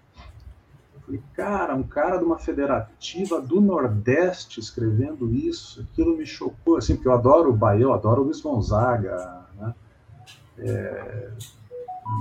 Eu 0.94 1.02
falei, 1.02 1.22
cara, 1.34 1.76
um 1.76 1.84
cara 1.84 2.18
de 2.18 2.26
uma 2.26 2.38
federativa 2.38 3.40
do 3.40 3.62
Nordeste 3.62 4.60
escrevendo 4.60 5.34
isso, 5.34 5.88
aquilo 5.90 6.18
me 6.18 6.26
chocou, 6.26 6.76
assim, 6.76 6.96
porque 6.96 7.08
eu 7.08 7.14
adoro 7.14 7.52
o 7.52 7.56
baião, 7.56 7.94
adoro 7.94 8.22
o 8.22 8.26
Luiz 8.26 8.42
Gonzaga, 8.42 9.46
né? 9.58 9.74
É, 10.58 11.32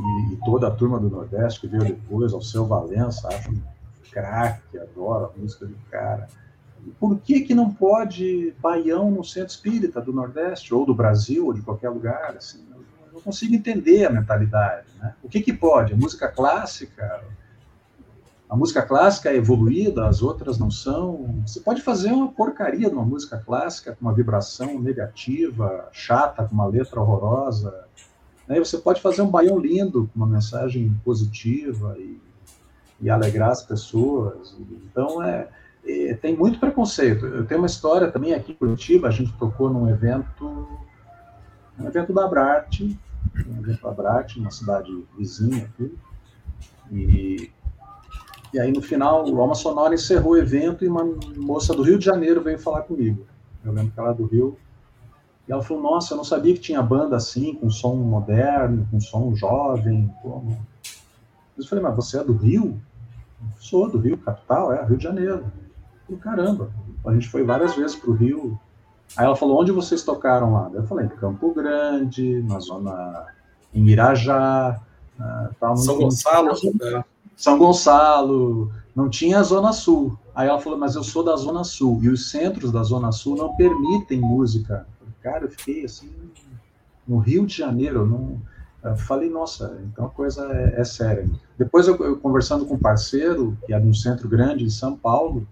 e, 0.01 0.35
e, 0.35 0.37
toda 0.45 0.69
a 0.69 0.71
turma 0.71 0.99
do 0.99 1.11
Nordeste 1.11 1.61
que 1.61 1.67
veio 1.67 1.85
depois, 1.85 2.33
ao 2.33 2.43
seu 2.43 2.67
Valença, 2.67 3.29
acho 3.29 3.51
um 3.51 3.61
craque, 4.11 4.79
adoro 4.79 5.27
a 5.27 5.41
música 5.41 5.67
do 5.67 5.77
cara. 5.91 6.29
por 7.01 7.19
que, 7.19 7.41
que 7.41 7.55
não 7.55 7.73
pode 7.73 8.55
baião 8.61 9.11
no 9.11 9.25
centro 9.25 9.51
espírita 9.51 10.01
do 10.01 10.13
Nordeste, 10.13 10.75
ou 10.75 10.85
do 10.85 10.95
Brasil, 10.95 11.47
ou 11.47 11.53
de 11.53 11.63
qualquer 11.63 11.89
lugar? 11.89 12.35
Assim, 12.37 12.65
eu 12.71 12.83
não 13.13 13.21
consigo 13.21 13.55
entender 13.55 14.05
a 14.05 14.11
mentalidade. 14.11 14.87
Né? 14.99 15.15
O 15.23 15.29
que, 15.29 15.41
que 15.41 15.53
pode? 15.53 15.95
A 15.95 15.97
música 15.97 16.29
clássica, 16.29 17.25
a 18.53 18.57
música 18.57 18.83
clássica 18.83 19.31
é 19.31 19.37
evoluída, 19.37 20.07
as 20.07 20.21
outras 20.21 20.59
não 20.59 20.71
são. 20.71 21.43
Você 21.47 21.59
pode 21.61 21.81
fazer 21.81 22.13
uma 22.13 22.29
porcaria 22.29 22.87
de 22.87 22.95
uma 22.95 23.05
música 23.05 23.39
clássica 23.39 23.97
com 23.97 24.05
uma 24.05 24.13
vibração 24.13 24.79
negativa, 24.79 25.89
chata, 25.91 26.45
com 26.45 26.55
uma 26.55 26.67
letra 26.67 27.01
horrorosa, 27.01 27.87
Aí 28.53 28.59
você 28.59 28.77
pode 28.79 29.01
fazer 29.01 29.23
um 29.23 29.31
baião 29.31 29.59
lindo, 29.59 30.11
uma 30.15 30.27
mensagem 30.27 30.95
positiva 31.05 31.97
e, 31.99 32.21
e 33.01 33.09
alegrar 33.09 33.51
as 33.51 33.63
pessoas. 33.63 34.55
Então, 34.85 35.23
é, 35.23 35.49
é, 35.85 36.15
tem 36.15 36.37
muito 36.37 36.61
preconceito. 36.61 37.27
Eu 37.27 37.47
tenho 37.47 37.61
uma 37.61 37.67
história 37.67 38.11
também 38.11 38.35
aqui 38.35 38.53
em 38.53 38.55
Curitiba, 38.55 39.09
a 39.09 39.11
gente 39.11 39.33
tocou 39.35 39.71
num 39.71 39.89
evento, 39.89 40.69
um 41.79 41.87
evento 41.87 42.13
da 42.13 42.29
Brat, 42.29 42.81
um 42.83 43.59
evento 43.59 43.83
da 43.83 43.91
Brat, 43.91 44.37
uma 44.37 44.51
cidade 44.51 44.91
vizinha 45.17 45.65
aqui, 45.65 45.95
e, 46.91 47.51
e 48.53 48.61
aí 48.61 48.71
no 48.71 48.83
final 48.83 49.27
o 49.29 49.41
Alma 49.41 49.55
Sonora 49.55 49.95
encerrou 49.95 50.33
o 50.33 50.37
evento 50.37 50.85
e 50.85 50.89
uma 50.89 51.05
moça 51.37 51.75
do 51.75 51.83
Rio 51.83 51.99
de 51.99 52.05
Janeiro 52.05 52.43
veio 52.43 52.59
falar 52.59 52.83
comigo. 52.83 53.27
Eu 53.65 53.73
lembro 53.73 53.93
que 53.93 53.99
ela 53.99 54.11
é 54.11 54.15
do 54.15 54.27
Rio, 54.27 54.59
e 55.49 55.53
ela 55.53 55.63
falou, 55.63 55.83
nossa, 55.83 56.13
eu 56.13 56.17
não 56.17 56.25
sabia 56.25 56.55
que 56.55 56.61
tinha 56.61 56.83
banda 56.83 57.17
assim, 57.17 57.55
com 57.55 57.69
som 57.71 57.97
moderno, 57.97 58.87
com 58.91 59.01
som 59.01 59.35
jovem. 59.35 60.13
Como? 60.23 60.57
Eu 61.59 61.67
falei, 61.67 61.83
mas 61.83 61.97
você 61.97 62.19
é 62.19 62.25
do 62.25 62.33
Rio? 62.33 62.81
Sou 63.59 63.91
do 63.91 63.99
Rio, 63.99 64.17
capital, 64.19 64.73
é, 64.73 64.85
Rio 64.85 64.97
de 64.97 65.03
Janeiro. 65.03 65.45
Eu 66.09 66.17
falei, 66.17 66.21
caramba, 66.21 66.71
a 67.05 67.13
gente 67.13 67.29
foi 67.29 67.43
várias 67.43 67.75
vezes 67.75 67.97
para 67.97 68.11
o 68.11 68.15
Rio. 68.15 68.59
Aí 69.17 69.27
ela 69.27 69.35
falou, 69.35 69.61
onde 69.61 69.73
vocês 69.73 70.05
tocaram 70.05 70.53
lá? 70.53 70.71
Eu 70.73 70.85
falei, 70.85 71.09
Campo 71.09 71.53
Grande, 71.53 72.43
na 72.45 72.61
zona, 72.61 73.27
em 73.75 73.89
Irajá. 73.89 74.81
Uh, 75.19 75.77
São 75.77 75.99
Gonçalo. 75.99 76.53
Né? 76.81 77.05
São 77.37 77.59
Gonçalo, 77.59 78.71
não 78.95 79.11
tinha 79.11 79.41
a 79.41 79.43
Zona 79.43 79.73
Sul. 79.73 80.17
Aí 80.35 80.49
ela 80.49 80.61
falou, 80.61 80.79
mas 80.79 80.95
eu 80.95 81.03
sou 81.03 81.25
da 81.25 81.37
Zona 81.37 81.65
Sul, 81.65 81.99
e 82.03 82.09
os 82.09 82.31
centros 82.31 82.71
da 82.71 82.83
Zona 82.83 83.11
Sul 83.11 83.37
não 83.37 83.55
permitem 83.57 84.21
música 84.21 84.87
Cara, 85.23 85.45
eu 85.45 85.51
fiquei 85.51 85.85
assim, 85.85 86.11
no 87.07 87.19
Rio 87.19 87.47
de 87.47 87.57
Janeiro, 87.57 88.07
não. 88.07 88.41
Eu 88.83 88.97
falei, 88.97 89.31
nossa, 89.31 89.81
então 89.85 90.07
a 90.07 90.11
coisa 90.11 90.45
é, 90.53 90.81
é 90.81 90.85
séria. 90.85 91.29
Depois 91.57 91.87
eu, 91.87 91.97
eu, 92.05 92.17
conversando 92.17 92.67
com 92.67 92.75
um 92.75 92.79
parceiro, 92.79 93.57
que 93.65 93.73
era 93.73 93.83
um 93.83 93.95
centro 93.95 94.29
grande 94.29 94.65
de 94.65 94.73
São 94.73 94.97
Paulo, 94.97 95.47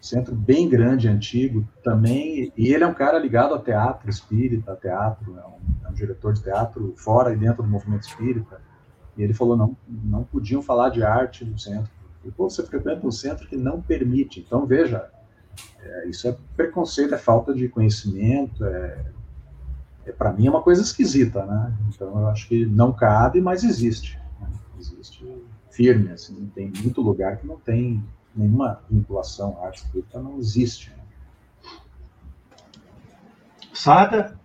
centro 0.00 0.34
bem 0.34 0.68
grande, 0.68 1.08
antigo 1.08 1.66
também, 1.82 2.52
e 2.56 2.72
ele 2.72 2.84
é 2.84 2.86
um 2.86 2.94
cara 2.94 3.18
ligado 3.18 3.54
a 3.54 3.58
teatro 3.58 4.08
espírita, 4.08 4.78
teatro, 4.80 5.36
é 5.36 5.44
um, 5.44 5.86
é 5.86 5.90
um 5.90 5.92
diretor 5.92 6.32
de 6.32 6.42
teatro 6.42 6.94
fora 6.96 7.32
e 7.32 7.36
dentro 7.36 7.64
do 7.64 7.68
movimento 7.68 8.02
espírita, 8.02 8.60
e 9.16 9.22
ele 9.22 9.34
falou, 9.34 9.56
não, 9.56 9.76
não 9.88 10.22
podiam 10.22 10.62
falar 10.62 10.90
de 10.90 11.02
arte 11.02 11.44
no 11.44 11.58
centro. 11.58 11.90
E, 12.24 12.30
pô, 12.30 12.48
você 12.48 12.62
frequenta 12.62 13.04
um 13.04 13.10
centro 13.10 13.46
que 13.48 13.56
não 13.56 13.80
permite. 13.80 14.40
Então, 14.40 14.64
veja, 14.64 15.10
é, 15.82 16.08
isso 16.08 16.28
é 16.28 16.36
preconceito, 16.56 17.14
é 17.14 17.18
falta 17.18 17.52
de 17.52 17.68
conhecimento, 17.68 18.64
é, 18.64 19.04
é 20.06 20.12
para 20.12 20.32
mim 20.32 20.46
é 20.46 20.50
uma 20.50 20.62
coisa 20.62 20.82
esquisita, 20.82 21.44
né? 21.44 21.72
Então 21.88 22.08
eu 22.20 22.28
acho 22.28 22.48
que 22.48 22.66
não 22.66 22.92
cabe, 22.92 23.40
mas 23.40 23.64
existe. 23.64 24.18
Né? 24.40 24.48
Existe 24.78 25.26
firme, 25.70 26.10
assim, 26.10 26.50
tem 26.54 26.72
muito 26.82 27.00
lugar 27.00 27.38
que 27.38 27.46
não 27.46 27.56
tem 27.56 28.02
nenhuma 28.34 28.80
vinculação 28.90 29.58
à 29.60 29.66
arte 29.66 29.78
espírita, 29.84 30.20
não 30.20 30.38
existe. 30.38 30.90
Né? 30.90 31.02
Sada? 33.72 34.38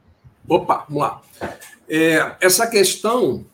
Opa, 0.48 0.86
vamos 0.88 1.04
lá. 1.04 1.22
É, 1.90 2.36
essa 2.42 2.68
questão, 2.68 3.46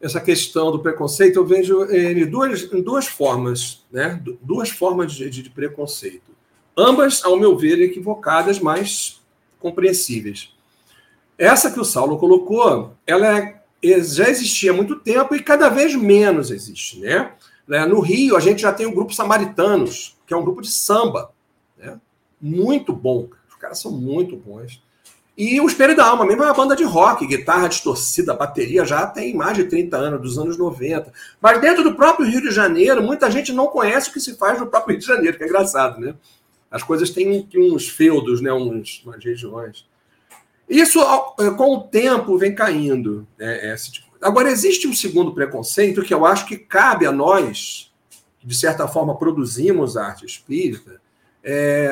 essa 0.00 0.20
questão 0.20 0.72
do 0.72 0.80
preconceito, 0.80 1.36
eu 1.36 1.46
vejo 1.46 1.84
em 1.84 2.28
duas, 2.28 2.72
em 2.72 2.82
duas 2.82 3.06
formas, 3.06 3.84
né? 3.90 4.20
Duas 4.42 4.70
formas 4.70 5.12
de, 5.12 5.30
de 5.30 5.50
preconceito. 5.50 6.37
Ambas, 6.78 7.24
ao 7.24 7.36
meu 7.36 7.56
ver, 7.58 7.80
equivocadas, 7.80 8.60
mas 8.60 9.20
compreensíveis. 9.58 10.54
Essa 11.36 11.72
que 11.72 11.80
o 11.80 11.84
Saulo 11.84 12.18
colocou, 12.18 12.92
ela 13.04 13.36
é, 13.36 13.60
já 14.00 14.28
existia 14.28 14.70
há 14.70 14.74
muito 14.74 14.94
tempo 15.00 15.34
e 15.34 15.42
cada 15.42 15.68
vez 15.68 15.96
menos 15.96 16.52
existe, 16.52 17.00
né? 17.00 17.32
né? 17.66 17.84
No 17.84 17.98
Rio, 17.98 18.36
a 18.36 18.40
gente 18.40 18.62
já 18.62 18.72
tem 18.72 18.86
o 18.86 18.94
grupo 18.94 19.12
Samaritanos, 19.12 20.16
que 20.24 20.32
é 20.32 20.36
um 20.36 20.44
grupo 20.44 20.62
de 20.62 20.70
samba, 20.70 21.32
né? 21.76 21.98
muito 22.40 22.92
bom. 22.92 23.28
Os 23.48 23.56
caras 23.56 23.80
são 23.80 23.90
muito 23.90 24.36
bons. 24.36 24.80
E 25.36 25.60
o 25.60 25.66
Espelho 25.66 25.96
da 25.96 26.04
Alma, 26.04 26.26
mesmo 26.26 26.42
é 26.42 26.46
uma 26.46 26.54
banda 26.54 26.74
de 26.74 26.82
rock, 26.82 27.24
guitarra 27.24 27.68
distorcida, 27.68 28.34
bateria, 28.34 28.84
já 28.84 29.06
tem 29.06 29.36
mais 29.36 29.56
de 29.56 29.64
30 29.64 29.96
anos, 29.96 30.20
dos 30.20 30.38
anos 30.38 30.58
90. 30.58 31.12
Mas 31.40 31.60
dentro 31.60 31.84
do 31.84 31.94
próprio 31.94 32.28
Rio 32.28 32.40
de 32.40 32.50
Janeiro, 32.50 33.00
muita 33.02 33.30
gente 33.30 33.52
não 33.52 33.68
conhece 33.68 34.10
o 34.10 34.12
que 34.12 34.20
se 34.20 34.36
faz 34.36 34.58
no 34.58 34.66
próprio 34.66 34.92
Rio 34.94 35.00
de 35.00 35.06
Janeiro, 35.06 35.38
que 35.38 35.44
é 35.44 35.46
engraçado, 35.46 36.00
né? 36.00 36.16
As 36.70 36.82
coisas 36.82 37.10
têm 37.10 37.48
uns 37.56 37.88
feudos, 37.88 38.40
né? 38.40 38.52
Uns, 38.52 39.02
umas 39.04 39.24
regiões. 39.24 39.86
Isso, 40.68 41.00
é, 41.40 41.50
com 41.52 41.76
o 41.76 41.80
tempo, 41.82 42.36
vem 42.36 42.54
caindo. 42.54 43.26
Né? 43.38 43.74
Tipo. 43.76 44.08
Agora, 44.20 44.50
existe 44.50 44.86
um 44.86 44.94
segundo 44.94 45.32
preconceito 45.32 46.02
que 46.02 46.12
eu 46.12 46.26
acho 46.26 46.46
que 46.46 46.58
cabe 46.58 47.06
a 47.06 47.12
nós, 47.12 47.92
que 48.38 48.46
de 48.46 48.54
certa 48.54 48.86
forma 48.86 49.16
produzimos 49.16 49.96
arte 49.96 50.26
espírita, 50.26 51.00
é, 51.42 51.90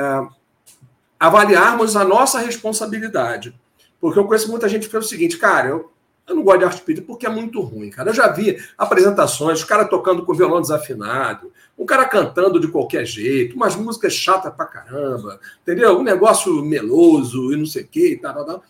avaliarmos 1.18 1.96
a 1.96 2.04
nossa 2.04 2.40
responsabilidade. 2.40 3.58
Porque 4.00 4.18
eu 4.18 4.26
conheço 4.26 4.50
muita 4.50 4.68
gente 4.68 4.86
que 4.86 4.92
fala 4.92 5.04
o 5.04 5.08
seguinte, 5.08 5.38
cara, 5.38 5.68
eu, 5.68 5.90
eu 6.26 6.34
não 6.34 6.42
gosto 6.42 6.58
de 6.58 6.64
arte 6.64 6.76
espírita 6.76 7.06
porque 7.06 7.26
é 7.26 7.30
muito 7.30 7.60
ruim, 7.60 7.88
cara. 7.88 8.10
Eu 8.10 8.14
já 8.14 8.28
vi 8.28 8.58
apresentações, 8.76 9.62
o 9.62 9.66
cara 9.66 9.84
tocando 9.84 10.24
com 10.24 10.34
violão 10.34 10.60
desafinado, 10.60 11.52
o 11.76 11.86
cara 11.86 12.04
cantando 12.04 12.58
de 12.58 12.68
qualquer 12.68 13.04
jeito, 13.04 13.54
umas 13.54 13.76
músicas 13.76 14.12
chatas 14.12 14.52
pra 14.54 14.66
caramba, 14.66 15.38
entendeu? 15.62 15.98
Um 15.98 16.02
negócio 16.02 16.64
meloso 16.64 17.52
e 17.52 17.56
não 17.56 17.66
sei 17.66 17.84
o 17.84 17.88
quê 17.88 18.12
e 18.12 18.16
tal, 18.16 18.34
tal, 18.34 18.44
tal. 18.44 18.62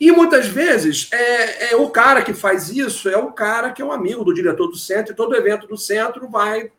E 0.00 0.12
muitas 0.12 0.46
vezes 0.46 1.08
é, 1.12 1.72
é, 1.72 1.76
o 1.76 1.90
cara 1.90 2.22
que 2.22 2.32
faz 2.32 2.70
isso, 2.70 3.08
é 3.08 3.16
o 3.16 3.32
cara 3.32 3.72
que 3.72 3.82
é 3.82 3.84
um 3.84 3.92
amigo 3.92 4.24
do 4.24 4.34
diretor 4.34 4.68
do 4.68 4.76
centro, 4.76 5.12
e 5.12 5.16
todo 5.16 5.36
evento 5.36 5.66
do 5.66 5.76
centro 5.76 6.28
vai 6.28 6.70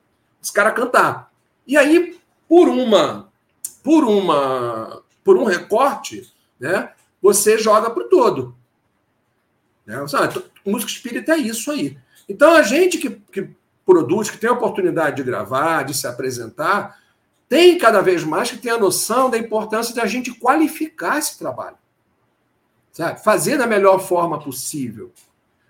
esse 0.41 0.53
cara 0.53 0.71
cantar. 0.71 1.31
E 1.67 1.77
aí, 1.77 2.17
por 2.47 2.67
uma 2.67 3.29
por 3.83 4.03
uma 4.03 5.01
por 5.23 5.37
um 5.37 5.43
recorte, 5.43 6.31
né, 6.59 6.91
você 7.21 7.57
joga 7.57 7.89
para 7.89 8.05
todo. 8.05 8.55
Né? 9.89 10.07
Sabe, 10.07 10.43
música 10.65 10.91
espírita 10.91 11.33
é 11.33 11.37
isso 11.37 11.71
aí. 11.71 11.97
Então, 12.27 12.53
a 12.53 12.61
gente 12.61 12.97
que, 12.97 13.09
que 13.09 13.49
produz, 13.85 14.29
que 14.29 14.37
tem 14.37 14.49
a 14.49 14.53
oportunidade 14.53 15.15
de 15.15 15.23
gravar, 15.23 15.83
de 15.83 15.95
se 15.95 16.05
apresentar, 16.05 16.99
tem 17.47 17.77
cada 17.77 18.01
vez 18.01 18.23
mais 18.23 18.51
que 18.51 18.57
ter 18.57 18.69
a 18.69 18.77
noção 18.77 19.29
da 19.29 19.37
importância 19.37 19.93
de 19.93 19.99
a 19.99 20.05
gente 20.05 20.31
qualificar 20.31 21.17
esse 21.17 21.39
trabalho. 21.39 21.77
Sabe? 22.91 23.23
Fazer 23.23 23.57
da 23.57 23.65
melhor 23.65 23.99
forma 23.99 24.39
possível. 24.39 25.11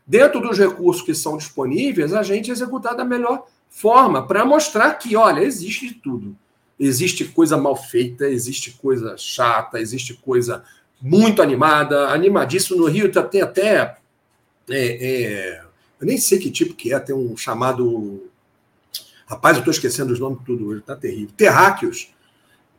Dentro 0.05 0.41
dos 0.41 0.57
recursos 0.57 1.01
que 1.01 1.15
são 1.15 1.37
disponíveis, 1.37 2.13
a 2.13 2.21
gente 2.21 2.51
executar 2.51 2.95
da 2.95 3.05
melhor 3.05 3.45
forma, 3.69 4.27
para 4.27 4.43
mostrar 4.43 4.95
que, 4.95 5.15
olha, 5.15 5.39
existe 5.41 5.87
de 5.87 5.93
tudo 5.93 6.35
existe 6.79 7.25
coisa 7.25 7.57
mal 7.57 7.75
feita, 7.75 8.25
existe 8.25 8.71
coisa 8.71 9.17
chata, 9.17 9.79
existe 9.79 10.13
coisa 10.13 10.63
muito 11.01 11.41
animada, 11.41 12.07
animadíssimo. 12.07 12.79
No 12.79 12.85
Rio 12.85 13.11
tem 13.11 13.41
até. 13.41 13.97
É, 14.69 14.77
é, 14.77 15.61
eu 15.99 16.07
nem 16.07 16.17
sei 16.17 16.39
que 16.39 16.49
tipo 16.49 16.73
que 16.73 16.93
é, 16.93 16.99
tem 16.99 17.15
um 17.15 17.35
chamado. 17.35 18.29
Rapaz, 19.25 19.57
eu 19.57 19.59
estou 19.59 19.71
esquecendo 19.71 20.13
os 20.13 20.19
nomes 20.19 20.39
tudo 20.45 20.67
hoje, 20.67 20.81
tá 20.81 20.95
terrível. 20.95 21.33
Terráqueos, 21.35 22.13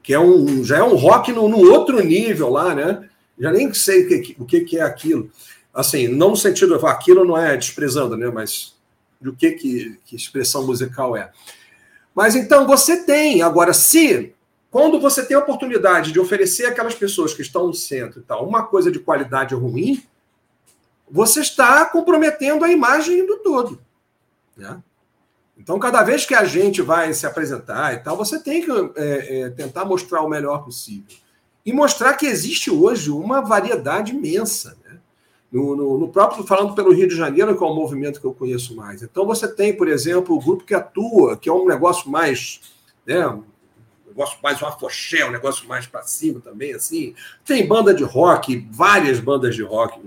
que 0.03 0.13
é 0.13 0.19
um, 0.19 0.65
já 0.65 0.79
é 0.79 0.83
um 0.83 0.97
rock 0.97 1.33
no, 1.33 1.47
outro 1.71 2.03
nível 2.03 2.49
lá, 2.51 2.75
né? 2.75 3.09
Já 3.39 3.53
nem 3.53 3.73
sei 3.73 4.05
o 4.05 4.09
que, 4.09 4.37
o 4.39 4.45
que, 4.45 4.61
que 4.61 4.79
é 4.79 4.83
aquilo. 4.83 5.31
Assim, 5.73 6.09
não 6.09 6.31
no 6.31 6.37
sentido, 6.37 6.75
aquilo 6.87 7.25
não 7.25 7.39
é 7.39 7.57
desprezando, 7.57 8.17
né? 8.17 8.29
Mas 8.29 8.75
do 9.21 9.35
que, 9.35 9.53
que, 9.53 9.99
que 10.05 10.17
expressão 10.17 10.67
musical 10.67 11.17
é. 11.17 11.31
Mas 12.15 12.35
então 12.35 12.67
você 12.67 13.05
tem. 13.05 13.43
Agora, 13.43 13.73
se 13.73 14.33
quando 14.71 15.01
você 15.01 15.25
tem 15.25 15.37
a 15.37 15.41
oportunidade 15.41 16.13
de 16.13 16.21
oferecer 16.21 16.67
àquelas 16.67 16.95
pessoas 16.95 17.35
que 17.35 17.43
estão 17.43 17.67
no 17.67 17.75
centro 17.75 18.21
e 18.21 18.23
tal 18.23 18.47
uma 18.47 18.65
coisa 18.65 18.91
de 18.91 18.99
qualidade 18.99 19.55
ruim, 19.55 20.03
você 21.11 21.41
está 21.41 21.85
comprometendo 21.87 22.65
a 22.65 22.71
imagem 22.71 23.27
do 23.27 23.39
todo. 23.39 23.81
Né? 24.57 24.81
Então, 25.59 25.79
cada 25.79 26.03
vez 26.03 26.25
que 26.25 26.35
a 26.35 26.45
gente 26.45 26.81
vai 26.81 27.13
se 27.13 27.27
apresentar 27.27 27.93
e 27.95 27.99
tal, 27.99 28.17
você 28.17 28.39
tem 28.39 28.63
que 28.63 28.71
é, 28.97 29.41
é, 29.41 29.51
tentar 29.51 29.85
mostrar 29.85 30.23
o 30.23 30.29
melhor 30.29 30.65
possível. 30.65 31.17
E 31.67 31.73
mostrar 31.73 32.15
que 32.15 32.27
existe 32.27 32.71
hoje 32.71 33.11
uma 33.11 33.43
variedade 33.43 34.13
imensa. 34.13 34.77
Né? 34.85 34.99
No, 35.53 35.77
no, 35.77 35.99
no, 35.99 36.09
próprio, 36.09 36.47
falando 36.47 36.75
pelo 36.75 36.93
Rio 36.93 37.09
de 37.09 37.17
Janeiro, 37.17 37.57
que 37.57 37.63
é 37.63 37.67
o 37.67 37.75
movimento 37.75 38.21
que 38.21 38.27
eu 38.27 38.33
conheço 38.33 38.75
mais. 38.75 39.03
Então, 39.03 39.27
você 39.27 39.47
tem, 39.47 39.77
por 39.77 39.89
exemplo, 39.89 40.35
o 40.35 40.41
grupo 40.41 40.65
que 40.65 40.75
atua, 40.75 41.37
que 41.37 41.49
é 41.49 41.53
um 41.53 41.67
negócio 41.67 42.11
mais. 42.11 42.61
Né, 43.05 43.27
um 43.27 43.45
negócio 44.09 44.39
mais 44.43 44.61
um 44.63 44.67
afoxé, 44.67 45.25
um 45.25 45.31
negócio 45.31 45.69
mais 45.69 45.87
para 45.87 46.03
cima 46.03 46.41
também, 46.41 46.73
assim. 46.73 47.15
Tem 47.45 47.67
banda 47.67 47.93
de 47.93 48.03
rock, 48.03 48.67
várias 48.71 49.21
bandas 49.21 49.55
de 49.55 49.63
rock 49.63 50.01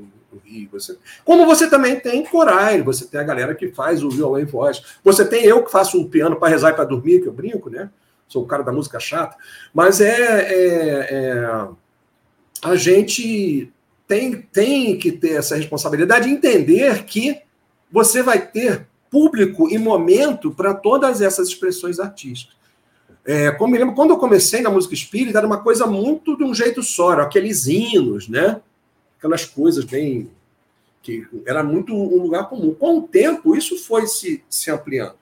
Você, 0.71 0.97
como 1.23 1.45
você 1.45 1.69
também 1.69 1.99
tem 1.99 2.25
corais, 2.25 2.83
você 2.83 3.05
tem 3.05 3.19
a 3.19 3.23
galera 3.23 3.55
que 3.55 3.69
faz 3.69 4.03
o 4.03 4.09
violão 4.09 4.39
e 4.39 4.45
voz. 4.45 4.81
Você 5.03 5.25
tem 5.25 5.43
eu 5.43 5.63
que 5.63 5.71
faço 5.71 6.01
o 6.01 6.09
piano 6.09 6.35
para 6.35 6.49
rezar 6.49 6.71
e 6.71 6.73
para 6.73 6.85
dormir, 6.85 7.21
que 7.21 7.27
eu 7.27 7.33
brinco, 7.33 7.69
né? 7.69 7.89
Sou 8.27 8.43
o 8.43 8.47
cara 8.47 8.63
da 8.63 8.71
música 8.71 8.99
chata. 8.99 9.35
Mas 9.73 10.01
é, 10.01 10.11
é, 10.11 11.07
é 11.11 11.67
a 12.63 12.75
gente 12.75 13.71
tem, 14.07 14.41
tem 14.41 14.97
que 14.97 15.11
ter 15.11 15.33
essa 15.33 15.55
responsabilidade 15.55 16.27
de 16.27 16.33
entender 16.33 17.03
que 17.03 17.41
você 17.91 18.23
vai 18.23 18.47
ter 18.47 18.87
público 19.09 19.69
e 19.69 19.77
momento 19.77 20.49
para 20.49 20.73
todas 20.73 21.21
essas 21.21 21.49
expressões 21.49 21.99
artísticas. 21.99 22.55
É, 23.25 23.51
como 23.51 23.71
me 23.71 23.77
lembro, 23.77 23.95
quando 23.95 24.09
eu 24.09 24.17
comecei 24.17 24.61
na 24.61 24.69
música 24.69 24.93
espírita, 24.93 25.37
era 25.37 25.47
uma 25.47 25.61
coisa 25.61 25.85
muito 25.85 26.35
de 26.35 26.43
um 26.43 26.53
jeito 26.53 26.81
só, 26.81 27.11
aqueles 27.11 27.67
hinos, 27.67 28.27
né? 28.27 28.59
Aquelas 29.23 29.45
coisas 29.45 29.85
bem. 29.85 30.29
que 31.01 31.25
era 31.45 31.63
muito 31.63 31.95
um 31.95 32.21
lugar 32.23 32.49
comum. 32.49 32.73
Com 32.73 32.99
o 32.99 33.07
tempo, 33.07 33.55
isso 33.55 33.77
foi 33.77 34.05
se, 34.07 34.43
se 34.49 34.69
ampliando. 34.69 35.15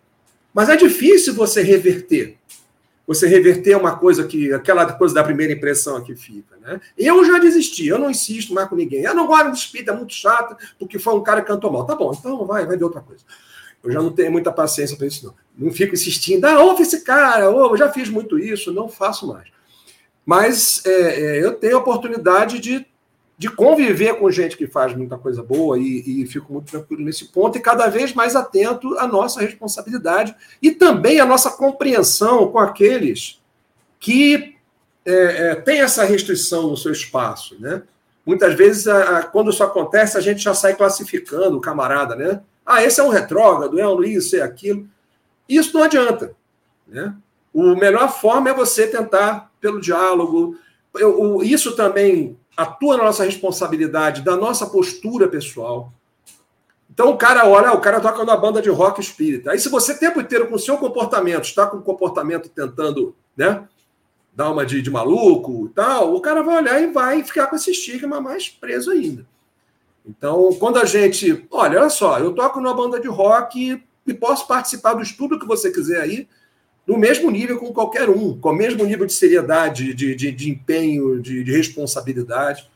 Mas 0.53 0.69
é 0.69 0.75
difícil 0.75 1.33
você 1.33 1.61
reverter 1.61 2.37
você 3.13 3.27
reverter 3.27 3.75
uma 3.75 3.97
coisa 3.97 4.25
que. 4.25 4.53
aquela 4.53 4.93
coisa 4.93 5.13
da 5.13 5.23
primeira 5.23 5.51
impressão 5.51 6.01
que 6.01 6.15
fica. 6.15 6.55
Né? 6.61 6.79
Eu 6.97 7.25
já 7.25 7.39
desisti, 7.39 7.87
eu 7.87 7.99
não 7.99 8.09
insisto 8.09 8.53
mais 8.53 8.69
com 8.69 8.75
ninguém. 8.75 9.01
Eu 9.01 9.13
não 9.13 9.27
gosto 9.27 9.51
de 9.51 9.57
espírito, 9.57 9.91
é 9.91 9.95
muito 9.95 10.13
chato, 10.13 10.55
porque 10.79 10.97
foi 10.97 11.13
um 11.15 11.23
cara 11.23 11.41
que 11.41 11.47
cantou 11.47 11.71
mal. 11.71 11.85
Tá 11.85 11.95
bom, 11.95 12.15
então 12.17 12.45
vai, 12.45 12.65
vai 12.65 12.77
ver 12.77 12.83
outra 12.85 13.01
coisa. 13.01 13.23
Eu 13.83 13.91
já 13.91 14.01
não 14.01 14.11
tenho 14.11 14.31
muita 14.31 14.51
paciência 14.51 14.95
para 14.95 15.07
isso, 15.07 15.25
não. 15.25 15.33
Não 15.57 15.73
fico 15.73 15.93
insistindo, 15.93 16.45
ah, 16.45 16.63
ouve 16.63 16.83
esse 16.83 17.01
cara, 17.01 17.49
oh, 17.49 17.71
eu 17.71 17.77
já 17.77 17.91
fiz 17.91 18.09
muito 18.09 18.39
isso, 18.39 18.71
não 18.71 18.87
faço 18.87 19.27
mais. 19.27 19.49
Mas 20.25 20.85
é, 20.85 20.91
é, 20.91 21.43
eu 21.43 21.55
tenho 21.55 21.75
a 21.77 21.79
oportunidade 21.79 22.59
de 22.59 22.85
de 23.41 23.49
conviver 23.49 24.19
com 24.19 24.29
gente 24.29 24.55
que 24.55 24.67
faz 24.67 24.95
muita 24.95 25.17
coisa 25.17 25.41
boa 25.41 25.75
e, 25.75 26.21
e, 26.21 26.27
fico 26.27 26.53
muito 26.53 26.69
tranquilo 26.69 27.03
nesse 27.03 27.29
ponto 27.29 27.57
e 27.57 27.59
cada 27.59 27.87
vez 27.87 28.13
mais 28.13 28.35
atento 28.35 28.95
à 28.99 29.07
nossa 29.07 29.41
responsabilidade 29.41 30.35
e 30.61 30.69
também 30.69 31.19
à 31.19 31.25
nossa 31.25 31.49
compreensão 31.49 32.51
com 32.51 32.59
aqueles 32.59 33.41
que 33.99 34.57
é, 35.03 35.13
é, 35.13 35.55
têm 35.55 35.81
essa 35.81 36.03
restrição 36.03 36.67
no 36.69 36.77
seu 36.77 36.91
espaço, 36.91 37.59
né? 37.59 37.81
Muitas 38.23 38.53
vezes, 38.53 38.87
a, 38.87 39.17
a, 39.17 39.23
quando 39.23 39.49
isso 39.49 39.63
acontece, 39.63 40.19
a 40.19 40.21
gente 40.21 40.43
já 40.43 40.53
sai 40.53 40.75
classificando 40.75 41.57
o 41.57 41.61
camarada, 41.61 42.15
né? 42.15 42.43
Ah, 42.63 42.83
esse 42.83 43.01
é 43.01 43.03
um 43.03 43.09
retrógrado, 43.09 43.79
é 43.79 43.87
um 43.87 44.03
isso, 44.03 44.35
é 44.35 44.41
aquilo. 44.41 44.87
Isso 45.49 45.75
não 45.75 45.83
adianta, 45.83 46.35
né? 46.87 47.15
O 47.51 47.75
melhor 47.75 48.07
forma 48.13 48.51
é 48.51 48.53
você 48.53 48.85
tentar, 48.85 49.51
pelo 49.59 49.81
diálogo, 49.81 50.55
eu, 50.93 51.41
isso 51.41 51.75
também 51.75 52.37
atua 52.55 52.97
na 52.97 53.03
nossa 53.05 53.23
responsabilidade, 53.23 54.21
da 54.21 54.35
nossa 54.35 54.65
postura 54.65 55.27
pessoal. 55.27 55.91
Então 56.89 57.09
o 57.11 57.17
cara 57.17 57.47
olha, 57.47 57.71
o 57.71 57.79
cara 57.79 57.99
toca 57.99 58.23
na 58.25 58.35
banda 58.35 58.61
de 58.61 58.69
rock 58.69 58.99
espírita. 58.99 59.51
Aí 59.51 59.59
se 59.59 59.69
você 59.69 59.93
o 59.93 59.97
tempo 59.99 60.19
inteiro 60.19 60.47
com 60.47 60.55
o 60.55 60.59
seu 60.59 60.77
comportamento, 60.77 61.45
está 61.45 61.65
com 61.65 61.77
o 61.77 61.81
comportamento 61.81 62.49
tentando, 62.49 63.15
né, 63.35 63.67
dar 64.33 64.51
uma 64.51 64.65
de, 64.65 64.81
de 64.81 64.89
maluco 64.89 65.67
e 65.67 65.69
tal, 65.69 66.13
o 66.13 66.21
cara 66.21 66.43
vai 66.43 66.57
olhar 66.57 66.81
e 66.81 66.87
vai 66.87 67.23
ficar 67.23 67.47
com 67.47 67.55
esse 67.55 67.71
estigma 67.71 68.19
mais 68.19 68.49
preso 68.49 68.91
ainda. 68.91 69.25
Então, 70.05 70.53
quando 70.59 70.79
a 70.79 70.85
gente, 70.85 71.45
olha, 71.51 71.79
olha 71.79 71.89
só, 71.89 72.19
eu 72.19 72.33
toco 72.33 72.59
numa 72.59 72.73
banda 72.73 72.99
de 72.99 73.07
rock 73.07 73.81
e 74.05 74.13
posso 74.13 74.47
participar 74.47 74.93
do 74.93 75.01
estudo 75.01 75.39
que 75.39 75.45
você 75.47 75.71
quiser 75.71 76.01
aí, 76.01 76.27
no 76.85 76.97
mesmo 76.97 77.29
nível 77.29 77.59
com 77.59 77.71
qualquer 77.73 78.09
um, 78.09 78.37
com 78.39 78.49
o 78.49 78.55
mesmo 78.55 78.83
nível 78.83 79.05
de 79.05 79.13
seriedade, 79.13 79.93
de, 79.93 80.15
de, 80.15 80.31
de 80.31 80.49
empenho, 80.49 81.21
de, 81.21 81.43
de, 81.43 81.51
responsabilidade. 81.51 82.69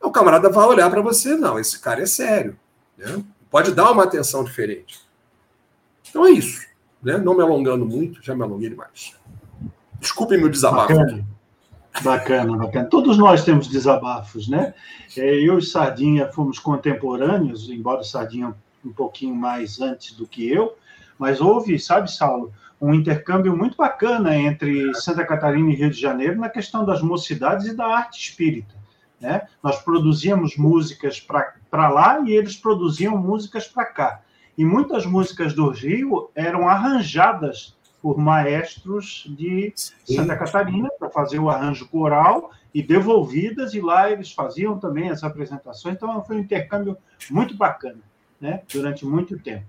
O 0.00 0.10
camarada 0.10 0.50
vai 0.50 0.66
olhar 0.66 0.90
para 0.90 1.00
você, 1.00 1.36
não, 1.36 1.58
esse 1.58 1.78
cara 1.80 2.02
é 2.02 2.06
sério. 2.06 2.56
Né? 2.98 3.22
Pode 3.50 3.72
dar 3.72 3.90
uma 3.92 4.04
atenção 4.04 4.42
diferente. 4.42 5.00
Então 6.08 6.26
é 6.26 6.30
isso. 6.30 6.66
Né? 7.02 7.16
Não 7.18 7.34
me 7.34 7.42
alongando 7.42 7.86
muito, 7.86 8.22
já 8.22 8.34
me 8.34 8.42
alonguei 8.42 8.68
demais. 8.68 9.14
Desculpem 10.00 10.38
meu 10.38 10.48
desabafo. 10.48 10.94
Bacana. 10.94 11.26
Bacana, 12.02 12.56
bacana. 12.56 12.88
Todos 12.88 13.18
nós 13.18 13.44
temos 13.44 13.68
desabafos, 13.68 14.48
né? 14.48 14.74
É, 15.16 15.34
eu 15.34 15.58
e 15.58 15.62
Sardinha 15.62 16.32
fomos 16.32 16.58
contemporâneos, 16.58 17.68
embora 17.68 18.02
Sardinha 18.02 18.54
um 18.84 18.92
pouquinho 18.92 19.34
mais 19.34 19.80
antes 19.80 20.12
do 20.14 20.26
que 20.26 20.48
eu, 20.48 20.74
mas 21.18 21.40
houve, 21.40 21.78
sabe, 21.78 22.10
Saulo, 22.10 22.52
um 22.82 22.92
intercâmbio 22.92 23.56
muito 23.56 23.76
bacana 23.76 24.36
entre 24.36 24.92
Santa 24.94 25.24
Catarina 25.24 25.70
e 25.70 25.76
Rio 25.76 25.88
de 25.88 26.00
Janeiro 26.00 26.40
na 26.40 26.48
questão 26.48 26.84
das 26.84 27.00
mocidades 27.00 27.66
e 27.68 27.76
da 27.76 27.86
arte 27.86 28.20
espírita. 28.20 28.74
Né? 29.20 29.46
Nós 29.62 29.80
produzíamos 29.80 30.56
músicas 30.56 31.20
para 31.20 31.88
lá 31.88 32.20
e 32.26 32.32
eles 32.32 32.56
produziam 32.56 33.16
músicas 33.16 33.68
para 33.68 33.86
cá. 33.86 34.20
E 34.58 34.64
muitas 34.64 35.06
músicas 35.06 35.54
do 35.54 35.70
Rio 35.70 36.28
eram 36.34 36.68
arranjadas 36.68 37.76
por 38.02 38.18
maestros 38.18 39.32
de 39.38 39.72
Santa 40.04 40.36
Catarina 40.36 40.90
para 40.98 41.08
fazer 41.08 41.38
o 41.38 41.48
arranjo 41.48 41.88
coral 41.88 42.50
e 42.74 42.82
devolvidas, 42.82 43.74
e 43.74 43.80
lá 43.80 44.10
eles 44.10 44.32
faziam 44.32 44.76
também 44.76 45.08
as 45.08 45.22
apresentações. 45.22 45.94
Então, 45.94 46.24
foi 46.24 46.36
um 46.36 46.40
intercâmbio 46.40 46.98
muito 47.30 47.56
bacana, 47.56 48.00
né? 48.40 48.62
durante 48.72 49.06
muito 49.06 49.38
tempo. 49.38 49.66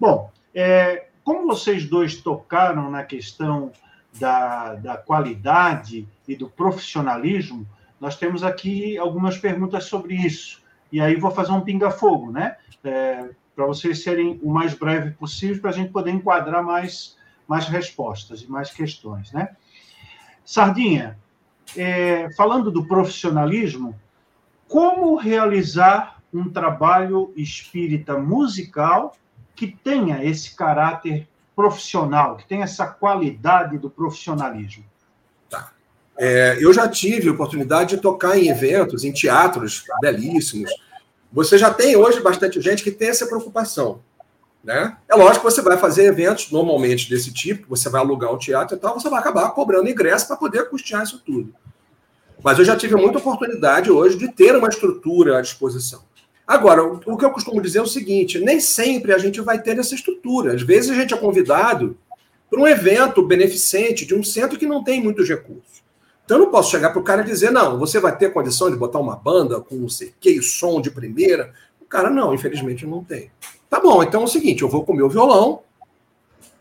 Bom, 0.00 0.30
é, 0.54 1.08
como 1.24 1.46
vocês 1.46 1.88
dois 1.88 2.16
tocaram 2.16 2.90
na 2.90 3.02
questão 3.02 3.72
da, 4.20 4.74
da 4.74 4.96
qualidade 4.96 6.06
e 6.28 6.36
do 6.36 6.48
profissionalismo, 6.48 7.66
nós 8.00 8.16
temos 8.16 8.44
aqui 8.44 8.96
algumas 8.98 9.38
perguntas 9.38 9.84
sobre 9.84 10.14
isso. 10.14 10.62
E 10.92 11.00
aí 11.00 11.16
vou 11.16 11.30
fazer 11.30 11.52
um 11.52 11.62
pinga-fogo, 11.62 12.30
né? 12.30 12.56
É, 12.84 13.30
para 13.56 13.66
vocês 13.66 14.02
serem 14.02 14.38
o 14.42 14.52
mais 14.52 14.74
breve 14.74 15.12
possível, 15.12 15.60
para 15.60 15.70
a 15.70 15.74
gente 15.74 15.90
poder 15.90 16.10
enquadrar 16.10 16.62
mais 16.62 17.16
mais 17.46 17.66
respostas 17.66 18.40
e 18.40 18.50
mais 18.50 18.70
questões, 18.70 19.32
né? 19.32 19.54
Sardinha, 20.44 21.18
é, 21.76 22.30
falando 22.34 22.70
do 22.70 22.86
profissionalismo, 22.86 23.98
como 24.68 25.16
realizar 25.16 26.22
um 26.32 26.48
trabalho 26.50 27.32
espírita 27.36 28.18
musical 28.18 29.16
que 29.54 29.66
tenha 29.66 30.24
esse 30.24 30.54
caráter 30.54 31.28
profissional, 31.54 32.36
que 32.36 32.46
tenha 32.48 32.64
essa 32.64 32.86
qualidade 32.86 33.78
do 33.78 33.88
profissionalismo? 33.88 34.84
Tá. 35.48 35.72
É, 36.16 36.58
eu 36.60 36.72
já 36.72 36.88
tive 36.88 37.30
oportunidade 37.30 37.96
de 37.96 38.02
tocar 38.02 38.36
em 38.38 38.48
eventos, 38.48 39.04
em 39.04 39.12
teatros 39.12 39.84
belíssimos. 40.00 40.70
Você 41.32 41.58
já 41.58 41.72
tem 41.72 41.96
hoje 41.96 42.20
bastante 42.20 42.60
gente 42.60 42.82
que 42.82 42.90
tem 42.90 43.08
essa 43.08 43.26
preocupação. 43.26 44.00
Né? 44.62 44.96
É 45.08 45.14
lógico 45.14 45.44
que 45.44 45.52
você 45.52 45.60
vai 45.60 45.76
fazer 45.76 46.06
eventos 46.06 46.50
normalmente 46.50 47.10
desse 47.10 47.32
tipo, 47.32 47.68
você 47.68 47.90
vai 47.90 48.00
alugar 48.00 48.32
um 48.32 48.38
teatro 48.38 48.76
e 48.76 48.80
tal, 48.80 48.98
você 48.98 49.10
vai 49.10 49.20
acabar 49.20 49.50
cobrando 49.50 49.90
ingresso 49.90 50.26
para 50.26 50.36
poder 50.36 50.70
custear 50.70 51.02
isso 51.02 51.20
tudo. 51.24 51.54
Mas 52.42 52.58
eu 52.58 52.64
já 52.64 52.74
tive 52.74 52.96
muita 52.96 53.18
oportunidade 53.18 53.90
hoje 53.90 54.16
de 54.16 54.28
ter 54.28 54.56
uma 54.56 54.68
estrutura 54.68 55.38
à 55.38 55.42
disposição. 55.42 56.02
Agora, 56.46 56.84
o 56.84 57.16
que 57.16 57.24
eu 57.24 57.30
costumo 57.30 57.60
dizer 57.60 57.78
é 57.78 57.82
o 57.82 57.86
seguinte: 57.86 58.38
nem 58.38 58.60
sempre 58.60 59.12
a 59.12 59.18
gente 59.18 59.40
vai 59.40 59.60
ter 59.60 59.78
essa 59.78 59.94
estrutura. 59.94 60.54
Às 60.54 60.62
vezes 60.62 60.90
a 60.90 60.94
gente 60.94 61.14
é 61.14 61.16
convidado 61.16 61.96
para 62.50 62.60
um 62.60 62.66
evento 62.66 63.22
beneficente 63.22 64.04
de 64.04 64.14
um 64.14 64.22
centro 64.22 64.58
que 64.58 64.66
não 64.66 64.84
tem 64.84 65.02
muitos 65.02 65.28
recursos. 65.28 65.82
Então 66.24 66.38
eu 66.38 66.44
não 66.44 66.50
posso 66.50 66.70
chegar 66.70 66.90
para 66.90 67.00
o 67.00 67.04
cara 67.04 67.22
e 67.22 67.26
dizer, 67.26 67.50
não, 67.50 67.78
você 67.78 68.00
vai 68.00 68.16
ter 68.16 68.32
condição 68.32 68.70
de 68.70 68.76
botar 68.76 68.98
uma 68.98 69.16
banda 69.16 69.60
com 69.60 69.74
não 69.74 69.88
sei 69.88 70.14
que, 70.18 70.40
som 70.40 70.80
de 70.80 70.90
primeira. 70.90 71.52
O 71.80 71.84
cara, 71.84 72.08
não, 72.08 72.34
infelizmente 72.34 72.86
não 72.86 73.04
tem. 73.04 73.30
Tá 73.68 73.80
bom, 73.80 74.02
então 74.02 74.22
é 74.22 74.24
o 74.24 74.28
seguinte, 74.28 74.62
eu 74.62 74.68
vou 74.68 74.84
com 74.84 74.92
o 74.92 74.96
meu 74.96 75.08
violão. 75.08 75.60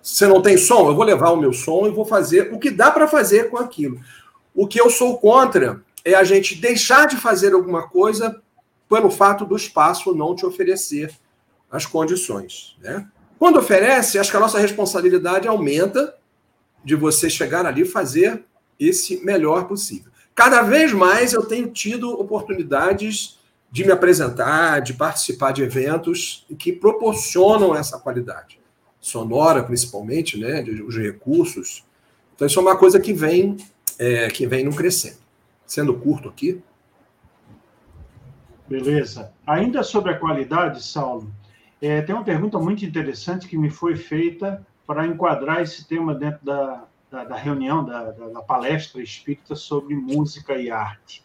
Você 0.02 0.28
não 0.28 0.42
tem 0.42 0.58
som, 0.58 0.90
eu 0.90 0.96
vou 0.96 1.06
levar 1.06 1.30
o 1.32 1.38
meu 1.38 1.54
som 1.54 1.88
e 1.88 1.92
vou 1.92 2.04
fazer 2.04 2.52
o 2.54 2.60
que 2.60 2.70
dá 2.70 2.92
para 2.92 3.08
fazer 3.08 3.50
com 3.50 3.58
aquilo. 3.58 4.00
O 4.54 4.68
que 4.68 4.80
eu 4.80 4.90
sou 4.90 5.18
contra 5.18 5.82
é 6.04 6.14
a 6.14 6.24
gente 6.24 6.56
deixar 6.56 7.08
de 7.08 7.16
fazer 7.16 7.54
alguma 7.54 7.88
coisa 7.88 8.42
pelo 8.90 9.10
fato 9.10 9.46
do 9.46 9.56
espaço 9.56 10.14
não 10.14 10.36
te 10.36 10.46
oferecer 10.46 11.12
as 11.72 11.86
condições. 11.86 12.78
Né? 12.82 13.08
Quando 13.40 13.60
oferece, 13.60 14.20
acho 14.20 14.32
que 14.32 14.38
a 14.38 14.40
nossa 14.40 14.60
responsabilidade 14.60 15.48
aumenta 15.48 16.16
de 16.84 16.96
você 16.96 17.30
chegar 17.30 17.66
ali 17.66 17.82
e 17.82 17.86
fazer 17.86 18.44
esse 18.80 19.24
melhor 19.24 19.68
possível. 19.68 20.12
Cada 20.36 20.62
vez 20.62 20.92
mais 20.92 21.34
eu 21.34 21.46
tenho 21.46 21.70
tido 21.70 22.12
oportunidades 22.12 23.40
de 23.72 23.84
me 23.84 23.92
apresentar, 23.92 24.82
de 24.82 24.94
participar 24.94 25.52
de 25.52 25.64
eventos 25.64 26.46
que 26.60 26.72
proporcionam 26.72 27.76
essa 27.76 27.98
qualidade 28.00 28.60
sonora, 29.00 29.64
principalmente, 29.64 30.38
né, 30.38 30.64
os 30.86 30.96
recursos. 30.96 31.84
Então 32.36 32.48
isso 32.48 32.60
é 32.60 32.62
uma 32.62 32.78
coisa 32.78 33.00
que 33.00 33.14
vem 33.14 33.58
é, 34.00 34.28
que 34.30 34.48
vem 34.48 34.64
no 34.64 34.76
crescendo. 34.76 35.18
Sendo 35.66 35.94
curto 35.94 36.30
aqui. 36.30 36.62
Beleza. 38.68 39.34
Ainda 39.46 39.84
sobre 39.84 40.12
a 40.12 40.20
qualidade, 40.20 40.84
Saulo, 40.84 41.32
é, 41.82 42.02
tem 42.02 42.16
uma 42.16 42.24
pergunta 42.24 42.58
muito 42.58 42.86
interessante 42.86 43.48
que 43.48 43.58
me 43.58 43.70
foi 43.70 43.96
feita 43.96 44.66
para 44.88 45.06
enquadrar 45.06 45.62
esse 45.62 45.88
tema 45.88 46.16
dentro 46.16 46.46
da, 46.46 46.86
da, 47.12 47.24
da 47.26 47.36
reunião, 47.36 47.84
da, 47.84 48.12
da, 48.12 48.42
palestra 48.42 49.02
espírita 49.02 49.56
sobre 49.56 49.96
música 49.96 50.56
e 50.56 50.72
arte. 50.72 51.24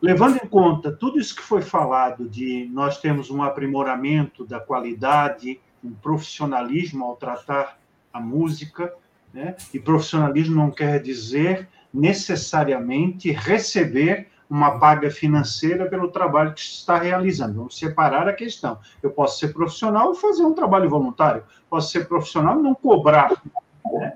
Levando 0.00 0.36
em 0.36 0.46
conta 0.46 0.92
tudo 0.92 1.18
isso 1.18 1.34
que 1.34 1.42
foi 1.42 1.62
falado 1.62 2.28
de 2.28 2.68
nós 2.72 2.98
temos 3.00 3.30
um 3.30 3.42
aprimoramento 3.42 4.44
da 4.44 4.60
qualidade, 4.60 5.60
um 5.82 5.92
profissionalismo 5.92 7.04
ao 7.04 7.16
tratar 7.16 7.78
a 8.12 8.20
música, 8.20 8.94
né? 9.32 9.56
e 9.72 9.80
profissionalismo 9.80 10.54
não 10.54 10.70
quer 10.70 11.00
dizer 11.02 11.68
necessariamente 11.92 13.32
receber 13.32 14.28
uma 14.54 14.78
paga 14.78 15.10
financeira 15.10 15.86
pelo 15.86 16.12
trabalho 16.12 16.54
que 16.54 16.60
se 16.60 16.74
está 16.74 16.96
realizando. 16.96 17.54
Vamos 17.54 17.76
separar 17.76 18.28
a 18.28 18.32
questão. 18.32 18.78
Eu 19.02 19.10
posso 19.10 19.40
ser 19.40 19.52
profissional 19.52 20.12
e 20.12 20.16
fazer 20.16 20.44
um 20.44 20.54
trabalho 20.54 20.88
voluntário. 20.88 21.42
Posso 21.68 21.90
ser 21.90 22.06
profissional 22.06 22.60
e 22.60 22.62
não 22.62 22.72
cobrar. 22.72 23.32
Né? 23.92 24.12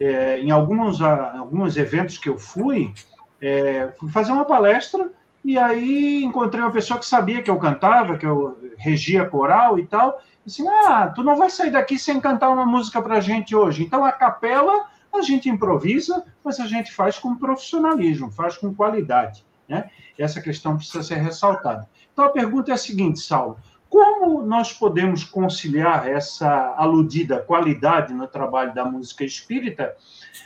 É, 0.00 0.38
em 0.38 0.50
alguns, 0.50 1.02
alguns 1.02 1.76
eventos 1.76 2.16
que 2.16 2.30
eu 2.30 2.38
fui, 2.38 2.94
é, 3.38 3.92
fui 4.00 4.10
fazer 4.10 4.32
uma 4.32 4.46
palestra 4.46 5.12
e 5.44 5.58
aí 5.58 6.24
encontrei 6.24 6.62
uma 6.64 6.72
pessoa 6.72 6.98
que 6.98 7.04
sabia 7.04 7.42
que 7.42 7.50
eu 7.50 7.58
cantava, 7.58 8.16
que 8.16 8.24
eu 8.24 8.58
regia 8.78 9.26
coral 9.26 9.78
e 9.78 9.86
tal. 9.86 10.22
E 10.46 10.50
assim, 10.50 10.66
ah, 10.86 11.12
tu 11.14 11.22
não 11.22 11.36
vai 11.36 11.50
sair 11.50 11.70
daqui 11.70 11.98
sem 11.98 12.18
cantar 12.18 12.48
uma 12.48 12.64
música 12.64 13.02
para 13.02 13.16
a 13.16 13.20
gente 13.20 13.54
hoje. 13.54 13.82
Então 13.82 14.06
a 14.06 14.12
capela 14.12 14.86
a 15.12 15.20
gente 15.20 15.50
improvisa, 15.50 16.24
mas 16.42 16.58
a 16.58 16.66
gente 16.66 16.90
faz 16.92 17.18
com 17.18 17.36
profissionalismo, 17.36 18.30
faz 18.30 18.56
com 18.56 18.74
qualidade. 18.74 19.44
Né? 19.68 19.90
Essa 20.18 20.40
questão 20.40 20.76
precisa 20.76 21.02
ser 21.02 21.16
ressaltada. 21.16 21.88
Então 22.12 22.24
a 22.24 22.30
pergunta 22.30 22.70
é 22.70 22.74
a 22.74 22.78
seguinte, 22.78 23.20
Saulo: 23.20 23.56
como 23.88 24.42
nós 24.42 24.72
podemos 24.72 25.24
conciliar 25.24 26.08
essa 26.08 26.74
aludida 26.76 27.38
qualidade 27.38 28.14
no 28.14 28.26
trabalho 28.26 28.74
da 28.74 28.84
música 28.84 29.24
espírita 29.24 29.94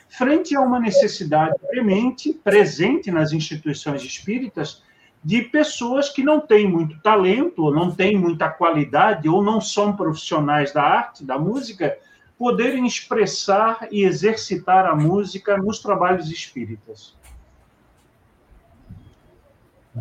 frente 0.08 0.56
a 0.56 0.60
uma 0.60 0.80
necessidade 0.80 1.54
premente, 1.68 2.32
presente 2.32 3.10
nas 3.10 3.32
instituições 3.32 4.02
espíritas, 4.02 4.82
de 5.22 5.42
pessoas 5.42 6.08
que 6.08 6.22
não 6.22 6.40
têm 6.40 6.70
muito 6.70 7.00
talento, 7.00 7.64
ou 7.64 7.74
não 7.74 7.90
têm 7.90 8.16
muita 8.16 8.48
qualidade, 8.48 9.28
ou 9.28 9.42
não 9.42 9.60
são 9.60 9.96
profissionais 9.96 10.72
da 10.72 10.82
arte, 10.82 11.24
da 11.24 11.38
música, 11.38 11.98
poderem 12.38 12.86
expressar 12.86 13.88
e 13.90 14.04
exercitar 14.04 14.86
a 14.86 14.94
música 14.94 15.56
nos 15.56 15.80
trabalhos 15.80 16.30
espíritas. 16.30 17.15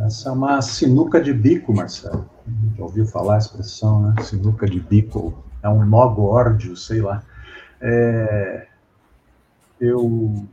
Essa 0.03 0.29
é 0.29 0.31
uma 0.31 0.61
sinuca 0.61 1.21
de 1.21 1.33
bico, 1.33 1.73
Marcelo. 1.73 2.29
Já 2.77 2.83
ouviu 2.83 3.05
falar 3.05 3.35
a 3.35 3.37
expressão, 3.37 4.01
né? 4.01 4.21
Sinuca 4.23 4.67
de 4.67 4.79
bico. 4.79 5.43
É 5.63 5.69
um 5.69 5.85
nó 5.85 6.07
górdio, 6.09 6.75
sei 6.75 7.01
lá. 7.01 7.23
É... 7.79 8.67
Eu 9.79 10.45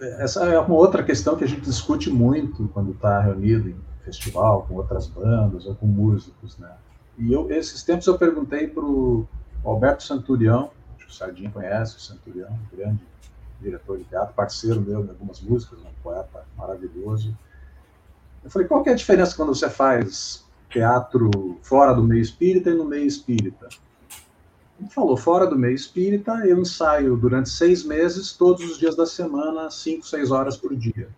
essa 0.00 0.44
é 0.44 0.58
uma 0.58 0.74
outra 0.74 1.02
questão 1.02 1.36
que 1.36 1.44
a 1.44 1.46
gente 1.46 1.62
discute 1.62 2.10
muito 2.10 2.68
quando 2.68 2.92
está 2.92 3.20
reunido 3.20 3.70
em 3.70 3.76
festival, 4.04 4.66
com 4.68 4.74
outras 4.74 5.06
bandas 5.06 5.64
ou 5.64 5.74
com 5.74 5.86
músicos, 5.86 6.58
né? 6.58 6.70
E 7.18 7.32
eu, 7.32 7.50
esses 7.50 7.82
tempos 7.82 8.06
eu 8.06 8.18
perguntei 8.18 8.68
para 8.68 8.84
o 8.84 9.26
Alberto 9.64 10.02
Santurião, 10.02 10.70
acho 10.96 11.06
que 11.06 11.12
o 11.12 11.14
Sardinha 11.14 11.50
conhece 11.50 11.96
o 11.96 12.00
Santurião, 12.00 12.58
grande 12.70 13.00
diretor 13.58 13.96
de 13.96 14.04
teatro, 14.04 14.34
parceiro 14.34 14.82
meu 14.82 15.02
em 15.02 15.08
algumas 15.08 15.40
músicas, 15.40 15.78
um 15.78 16.02
poeta 16.02 16.44
maravilhoso. 16.58 17.34
Eu 18.46 18.50
falei, 18.50 18.68
qual 18.68 18.80
que 18.80 18.88
é 18.88 18.92
a 18.92 18.96
diferença 18.96 19.34
quando 19.34 19.52
você 19.52 19.68
faz 19.68 20.46
teatro 20.70 21.58
fora 21.62 21.92
do 21.92 22.04
meio 22.04 22.22
espírita 22.22 22.70
e 22.70 22.74
no 22.74 22.84
meio 22.84 23.04
espírita? 23.04 23.68
falou, 24.88 25.16
fora 25.16 25.48
do 25.48 25.58
meio 25.58 25.74
espírita, 25.74 26.32
eu 26.46 26.60
ensaio 26.60 27.16
durante 27.16 27.48
seis 27.48 27.84
meses, 27.84 28.32
todos 28.32 28.62
os 28.62 28.78
dias 28.78 28.94
da 28.94 29.04
semana, 29.04 29.68
cinco, 29.68 30.06
seis 30.06 30.30
horas 30.30 30.56
por 30.56 30.76
dia. 30.76 31.08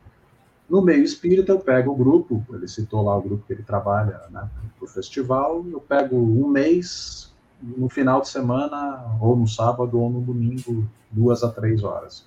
No 0.70 0.80
meio 0.80 1.04
espírita, 1.04 1.52
eu 1.52 1.58
pego 1.58 1.92
o 1.92 1.94
grupo, 1.94 2.42
ele 2.50 2.66
citou 2.66 3.02
lá 3.04 3.14
o 3.18 3.20
grupo 3.20 3.44
que 3.46 3.52
ele 3.52 3.62
trabalha 3.62 4.22
né, 4.30 4.48
para 4.78 4.86
o 4.86 4.88
festival, 4.88 5.66
eu 5.70 5.80
pego 5.80 6.16
um 6.16 6.48
mês, 6.48 7.30
no 7.60 7.90
final 7.90 8.22
de 8.22 8.28
semana, 8.28 9.18
ou 9.20 9.36
no 9.36 9.46
sábado, 9.46 10.00
ou 10.00 10.08
no 10.08 10.22
domingo, 10.22 10.88
duas 11.10 11.44
a 11.44 11.50
três 11.50 11.84
horas. 11.84 12.24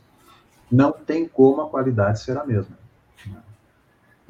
Não 0.72 0.92
tem 0.92 1.28
como 1.28 1.62
a 1.62 1.70
qualidade 1.70 2.22
ser 2.22 2.38
a 2.38 2.46
mesma. 2.46 2.81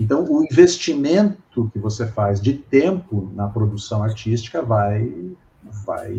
Então, 0.01 0.25
o 0.27 0.43
investimento 0.43 1.69
que 1.71 1.77
você 1.77 2.07
faz 2.07 2.41
de 2.41 2.53
tempo 2.53 3.31
na 3.35 3.47
produção 3.47 4.01
artística 4.01 4.59
vai 4.59 5.35
vai 5.85 6.11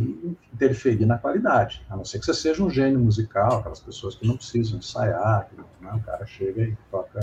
interferir 0.54 1.04
na 1.04 1.18
qualidade, 1.18 1.84
a 1.90 1.96
não 1.96 2.04
ser 2.04 2.20
que 2.20 2.26
você 2.26 2.32
seja 2.32 2.62
um 2.62 2.70
gênio 2.70 3.00
musical, 3.00 3.58
aquelas 3.58 3.80
pessoas 3.80 4.14
que 4.14 4.24
não 4.24 4.36
precisam 4.36 4.78
ensaiar, 4.78 5.48
que, 5.48 5.56
né, 5.84 5.92
o 5.92 6.00
cara 6.00 6.24
chega 6.24 6.62
e 6.62 6.76
toca, 6.88 7.18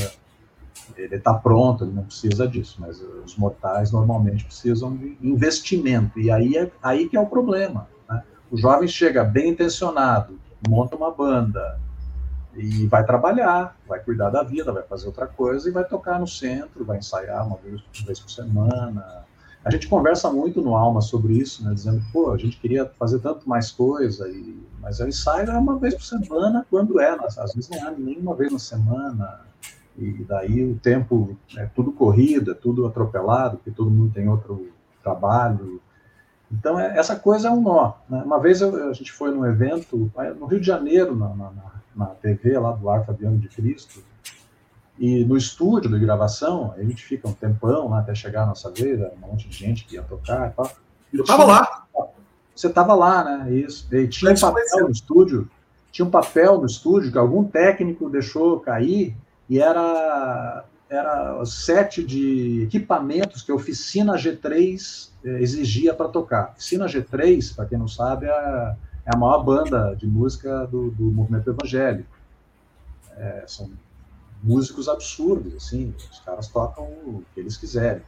ele 0.97 1.15
está 1.15 1.33
pronto, 1.33 1.85
ele 1.85 1.93
não 1.93 2.03
precisa 2.03 2.45
disso, 2.45 2.75
mas 2.79 3.01
os 3.01 3.37
mortais 3.37 3.93
normalmente 3.93 4.43
precisam 4.43 4.95
de 4.97 5.17
investimento, 5.23 6.19
e 6.19 6.29
aí 6.29 6.57
é 6.57 6.69
aí 6.83 7.07
que 7.07 7.15
é 7.15 7.19
o 7.21 7.25
problema. 7.25 7.87
Né? 8.07 8.21
O 8.51 8.57
jovem 8.57 8.87
chega 8.87 9.23
bem 9.23 9.51
intencionado, 9.51 10.37
monta 10.67 10.97
uma 10.97 11.11
banda, 11.11 11.79
e 12.59 12.87
vai 12.87 13.05
trabalhar, 13.05 13.77
vai 13.87 13.99
cuidar 13.99 14.29
da 14.29 14.43
vida, 14.43 14.73
vai 14.73 14.83
fazer 14.83 15.07
outra 15.07 15.25
coisa 15.25 15.69
e 15.69 15.71
vai 15.71 15.85
tocar 15.85 16.19
no 16.19 16.27
centro, 16.27 16.83
vai 16.83 16.97
ensaiar 16.97 17.47
uma 17.47 17.57
vez, 17.57 17.81
uma 17.81 18.05
vez 18.05 18.19
por 18.19 18.29
semana, 18.29 19.25
a 19.63 19.71
gente 19.71 19.87
conversa 19.87 20.31
muito 20.31 20.61
no 20.61 20.75
Alma 20.75 21.01
sobre 21.01 21.33
isso, 21.33 21.63
né, 21.63 21.73
dizendo, 21.73 22.01
pô, 22.11 22.31
a 22.31 22.37
gente 22.37 22.57
queria 22.57 22.85
fazer 22.97 23.19
tanto 23.19 23.47
mais 23.47 23.71
coisa, 23.71 24.27
e, 24.27 24.61
mas 24.81 24.99
o 24.99 25.07
ensaio 25.07 25.49
é 25.49 25.57
uma 25.57 25.77
vez 25.77 25.93
por 25.95 26.03
semana, 26.03 26.65
quando 26.69 26.99
é, 26.99 27.09
às 27.09 27.53
vezes 27.53 27.69
não 27.69 27.87
é 27.87 27.91
nem 27.97 28.17
uma 28.17 28.35
vez 28.35 28.51
na 28.51 28.59
semana, 28.59 29.41
e 29.97 30.23
daí 30.23 30.63
o 30.63 30.77
tempo 30.79 31.37
é 31.57 31.65
tudo 31.65 31.91
corrida, 31.91 32.55
tudo 32.55 32.85
atropelado, 32.85 33.57
porque 33.57 33.71
todo 33.71 33.91
mundo 33.91 34.13
tem 34.13 34.29
outro 34.29 34.69
trabalho. 35.03 35.81
Então, 36.49 36.79
é, 36.79 36.97
essa 36.97 37.17
coisa 37.17 37.49
é 37.49 37.51
um 37.51 37.61
nó. 37.61 37.93
Né? 38.09 38.23
Uma 38.23 38.39
vez 38.39 38.61
eu, 38.61 38.89
a 38.89 38.93
gente 38.93 39.11
foi 39.11 39.29
num 39.29 39.45
evento, 39.45 40.09
no 40.39 40.45
Rio 40.45 40.61
de 40.61 40.65
Janeiro, 40.65 41.13
na, 41.13 41.27
na, 41.29 41.51
na 41.51 41.78
TV 42.07 42.57
lá 42.57 42.71
do 42.71 42.89
Ar 42.89 43.05
Fabiano 43.05 43.37
de 43.37 43.47
Cristo, 43.47 44.03
e 44.99 45.23
no 45.23 45.37
estúdio 45.37 45.89
de 45.89 45.97
gravação, 45.97 46.73
a 46.77 46.83
gente 46.83 47.03
fica 47.05 47.27
um 47.27 47.33
tempão 47.33 47.89
lá 47.89 47.99
até 47.99 48.13
chegar 48.13 48.43
a 48.43 48.47
nossa 48.47 48.69
vez, 48.69 48.99
um 48.99 49.27
monte 49.27 49.47
de 49.47 49.55
gente 49.55 49.85
que 49.85 49.95
ia 49.95 50.03
tocar 50.03 50.49
e 50.49 50.51
tal. 50.51 50.71
Eu 51.13 51.21
estava 51.21 51.45
lá. 51.45 51.85
Você 52.53 52.67
estava 52.67 52.93
lá, 52.93 53.23
né? 53.23 53.53
Isso. 53.53 53.87
E 53.95 54.07
tinha 54.09 54.33
um 54.33 54.35
papel 54.35 54.83
no 54.83 54.91
estúdio, 54.91 55.49
tinha 55.89 56.05
um 56.05 56.11
papel 56.11 56.59
no 56.59 56.65
estúdio 56.65 57.13
que 57.13 57.17
algum 57.17 57.45
técnico 57.45 58.09
deixou 58.09 58.59
cair 58.59 59.15
e 59.49 59.59
era 59.59 60.65
era 60.89 61.39
o 61.39 61.45
set 61.45 62.03
de 62.03 62.63
equipamentos 62.63 63.43
que 63.43 63.51
a 63.51 63.55
oficina 63.55 64.15
G3 64.15 65.11
eh, 65.23 65.39
exigia 65.39 65.93
para 65.93 66.09
tocar. 66.09 66.53
Oficina 66.53 66.87
G3, 66.87 67.55
para 67.55 67.67
quem 67.67 67.77
não 67.77 67.87
sabe, 67.87 68.25
é 68.25 68.75
é 69.09 69.15
a 69.15 69.17
maior 69.17 69.43
banda 69.43 69.95
de 69.95 70.05
música 70.05 70.67
do, 70.67 70.91
do 70.91 71.05
movimento 71.05 71.49
evangélico. 71.49 72.09
É, 73.17 73.43
são 73.47 73.69
músicos 74.41 74.87
absurdos, 74.87 75.55
assim, 75.55 75.93
os 76.11 76.19
caras 76.19 76.47
tocam 76.47 76.85
o 76.85 77.23
que 77.33 77.39
eles 77.39 77.57
quiserem. 77.57 78.03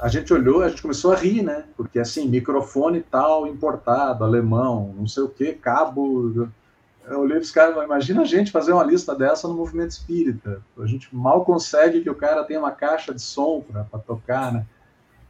A 0.00 0.08
gente 0.08 0.32
olhou, 0.32 0.62
a 0.62 0.68
gente 0.68 0.80
começou 0.80 1.12
a 1.12 1.16
rir, 1.16 1.42
né? 1.42 1.64
Porque 1.76 1.98
assim, 1.98 2.28
microfone 2.28 3.00
tal, 3.00 3.46
importado, 3.46 4.24
alemão, 4.24 4.94
não 4.96 5.08
sei 5.08 5.24
o 5.24 5.28
que, 5.28 5.52
cabo. 5.52 6.48
Eu 7.06 7.20
olhei 7.20 7.36
para 7.36 7.44
os 7.44 7.50
caras, 7.50 7.84
imagina 7.84 8.22
a 8.22 8.24
gente 8.24 8.52
fazer 8.52 8.72
uma 8.72 8.84
lista 8.84 9.14
dessa 9.14 9.48
no 9.48 9.54
movimento 9.54 9.90
espírita. 9.90 10.62
A 10.78 10.86
gente 10.86 11.14
mal 11.14 11.44
consegue 11.44 12.00
que 12.00 12.10
o 12.10 12.14
cara 12.14 12.44
tenha 12.44 12.60
uma 12.60 12.70
caixa 12.70 13.12
de 13.12 13.22
som 13.22 13.60
para 13.60 13.98
tocar, 13.98 14.52
né? 14.52 14.66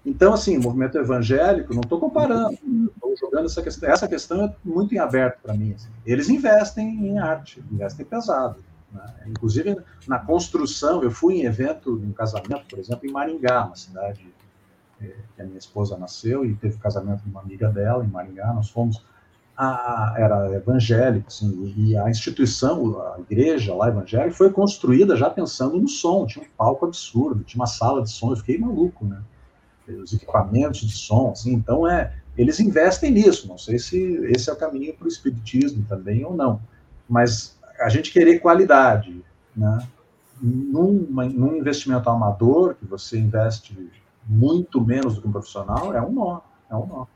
Então, 0.09 0.32
assim, 0.32 0.56
o 0.56 0.62
movimento 0.62 0.96
evangélico, 0.96 1.74
não 1.74 1.82
estou 1.82 2.00
comparando, 2.00 2.59
estou 2.94 3.14
jogando 3.14 3.44
essa 3.44 3.62
questão. 3.62 3.90
Essa 3.90 4.09
questão 4.09 4.46
é 4.46 4.56
muito 4.64 4.94
em 4.94 4.98
aberto 4.98 5.40
para 5.42 5.52
mim. 5.52 5.74
Assim. 5.74 5.90
Eles 6.06 6.30
investem 6.30 7.06
em 7.06 7.18
arte, 7.18 7.62
investem 7.70 8.06
pesado. 8.06 8.64
Né? 8.90 9.04
Inclusive, 9.26 9.76
na 10.06 10.18
construção, 10.18 11.02
eu 11.02 11.11
fui 11.11 11.34
em 11.34 11.44
evento, 11.44 11.92
um 11.92 12.12
casamento, 12.12 12.64
por 12.70 12.78
exemplo, 12.78 13.06
em 13.06 13.12
Maringá, 13.12 13.66
uma 13.66 13.76
cidade 13.76 14.26
é, 14.98 15.12
que 15.36 15.42
a 15.42 15.44
minha 15.44 15.59
esposa 15.59 15.98
nasceu 15.98 16.42
e 16.42 16.54
teve 16.54 16.78
casamento 16.78 17.22
com 17.22 17.28
uma 17.28 17.42
amiga 17.42 17.68
dela 17.68 18.02
em 18.02 18.09
Maringá. 18.09 18.50
Nós 18.54 18.70
fomos, 18.70 19.04
a, 19.54 20.14
era 20.16 20.54
evangélico, 20.54 21.28
assim, 21.28 21.74
e 21.76 21.98
a 21.98 22.09
instituição, 22.09 22.98
a 23.12 23.20
igreja 23.20 23.74
lá 23.74 23.88
evangélica, 23.88 24.34
foi 24.34 24.50
construída 24.50 25.14
já 25.16 25.28
pensando 25.28 25.78
no 25.78 25.86
som. 25.86 26.24
Tinha 26.24 26.46
um 26.46 26.48
palco 26.56 26.86
absurdo, 26.86 27.44
tinha 27.44 27.61
uma 27.61 27.66
sala 27.66 28.02
de 28.02 28.11
som. 28.11 28.30
Eu 28.30 28.36
fiquei 28.36 28.56
maluco, 28.56 29.04
né? 29.04 29.20
Os 29.95 30.12
equipamentos 30.12 30.80
de 30.80 30.97
som, 30.97 31.30
assim. 31.32 31.53
Então, 31.53 31.89
é, 31.89 32.12
eles 32.36 32.61
investem 32.61 33.11
nisso. 33.11 33.49
Não 33.49 33.59
sei 33.59 33.78
se 33.78 33.99
esse 34.26 34.51
é 34.51 34.53
o 34.53 34.57
caminho 34.57 34.95
para 34.95 35.07
o 35.07 35.09
espiritismo 35.09 35.84
também 35.89 36.24
ou 36.24 36.36
não. 36.36 36.61
Mas 37.09 37.59
a 37.80 37.89
gente 37.89 38.12
querer 38.12 38.41
qualidade, 38.41 39.22
né? 39.57 39.86
Num, 40.41 41.07
num 41.11 41.57
investimento 41.57 42.09
amador, 42.09 42.74
que 42.76 42.86
você 42.86 43.18
investe 43.18 43.76
muito 44.28 44.80
menos 44.80 45.14
do 45.14 45.22
que 45.22 45.28
um 45.28 45.32
profissional, 45.32 45.93
é 45.95 46.01
um 46.01 46.12
nó, 46.12 46.41
é 46.70 46.76
um 46.76 46.86
nó. 46.86 47.07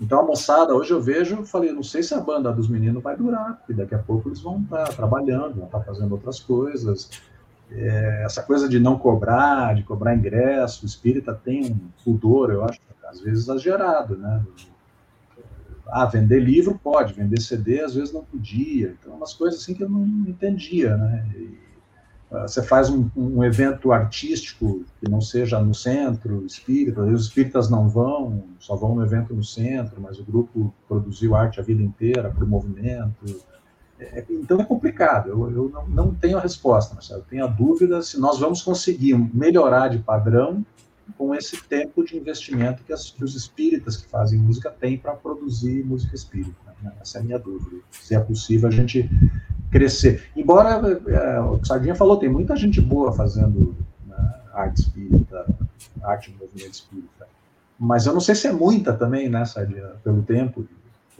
Então 0.00 0.20
a 0.20 0.22
moçada, 0.22 0.74
hoje 0.74 0.92
eu 0.92 1.00
vejo, 1.00 1.36
eu 1.36 1.44
falei, 1.44 1.72
não 1.72 1.82
sei 1.82 2.02
se 2.02 2.14
a 2.14 2.20
banda 2.20 2.52
dos 2.52 2.68
meninos 2.68 3.02
vai 3.02 3.16
durar, 3.16 3.58
porque 3.58 3.72
daqui 3.72 3.94
a 3.94 3.98
pouco 3.98 4.28
eles 4.28 4.40
vão 4.40 4.60
estar 4.60 4.88
trabalhando, 4.94 5.54
vão 5.54 5.66
estar 5.66 5.80
fazendo 5.80 6.12
outras 6.12 6.40
coisas. 6.40 7.10
É, 7.74 8.22
essa 8.24 8.42
coisa 8.42 8.68
de 8.68 8.78
não 8.78 8.98
cobrar, 8.98 9.74
de 9.74 9.82
cobrar 9.82 10.14
ingresso, 10.14 10.84
o 10.84 10.86
espírita 10.86 11.34
tem 11.34 11.64
um 11.64 11.78
pudor, 12.04 12.50
eu 12.50 12.64
acho, 12.64 12.80
às 13.08 13.20
vezes 13.20 13.44
exagerado, 13.44 14.16
né? 14.16 14.42
Ah, 15.86 16.06
vender 16.06 16.40
livro 16.40 16.78
pode, 16.82 17.12
vender 17.12 17.40
CD 17.40 17.82
às 17.82 17.94
vezes 17.94 18.12
não 18.12 18.24
podia. 18.24 18.96
Então, 18.98 19.14
umas 19.14 19.34
coisas 19.34 19.60
assim 19.60 19.74
que 19.74 19.82
eu 19.82 19.88
não 19.88 20.04
entendia, 20.26 20.96
né? 20.96 21.28
E, 21.34 21.58
uh, 22.30 22.42
você 22.42 22.62
faz 22.62 22.88
um, 22.88 23.10
um, 23.14 23.44
evento 23.44 23.92
artístico 23.92 24.84
que 24.98 25.10
não 25.10 25.20
seja 25.20 25.60
no 25.60 25.74
centro 25.74 26.46
espírita, 26.46 27.02
os 27.02 27.26
espíritas 27.26 27.68
não 27.68 27.88
vão, 27.88 28.44
só 28.58 28.74
vão 28.74 28.94
no 28.94 29.04
evento 29.04 29.34
no 29.34 29.44
centro, 29.44 30.00
mas 30.00 30.18
o 30.18 30.24
grupo 30.24 30.72
produziu 30.88 31.34
arte 31.34 31.60
a 31.60 31.62
vida 31.62 31.82
inteira 31.82 32.30
para 32.30 32.44
o 32.44 32.48
movimento. 32.48 33.42
É, 34.02 34.24
então 34.30 34.60
é 34.60 34.64
complicado, 34.64 35.28
eu, 35.28 35.50
eu 35.50 35.68
não, 35.68 35.86
não, 35.88 36.14
tenho 36.14 36.36
a 36.38 36.40
resposta, 36.40 36.94
Marcelo. 36.94 37.20
Eu 37.20 37.26
tenho 37.26 37.44
a 37.44 37.48
dúvida 37.48 38.02
se 38.02 38.18
nós 38.18 38.38
vamos 38.40 38.62
conseguir 38.62 39.16
melhorar 39.32 39.88
de 39.88 39.98
padrão 39.98 40.64
com 41.16 41.34
esse 41.34 41.62
tempo 41.64 42.04
de 42.04 42.16
investimento 42.16 42.82
que, 42.82 42.92
as, 42.92 43.10
que 43.10 43.22
os 43.22 43.34
espíritas 43.34 43.96
que 43.96 44.08
fazem 44.08 44.38
música 44.38 44.70
têm 44.70 44.98
para 44.98 45.12
produzir 45.12 45.84
música 45.84 46.14
espírita. 46.14 46.56
Né? 46.82 46.92
Essa 47.00 47.18
é 47.18 47.20
a 47.20 47.24
minha 47.24 47.38
dúvida. 47.38 47.82
Se 47.90 48.14
é 48.14 48.20
possível 48.20 48.68
a 48.68 48.72
gente 48.72 49.08
crescer. 49.70 50.24
Embora, 50.36 50.80
é, 51.08 51.40
o 51.40 51.64
Sardinha 51.64 51.94
falou, 51.94 52.16
tem 52.16 52.28
muita 52.28 52.56
gente 52.56 52.80
boa 52.80 53.12
fazendo 53.12 53.76
né, 54.06 54.34
arte 54.52 54.80
espírita, 54.80 55.46
arte 56.02 56.30
no 56.30 56.38
movimento 56.38 56.74
espírita. 56.74 57.28
Mas 57.78 58.06
eu 58.06 58.12
não 58.12 58.20
sei 58.20 58.34
se 58.34 58.46
é 58.46 58.52
muita 58.52 58.92
também, 58.92 59.28
né, 59.28 59.44
Sardinha, 59.44 59.92
pelo 60.02 60.22
tempo 60.22 60.66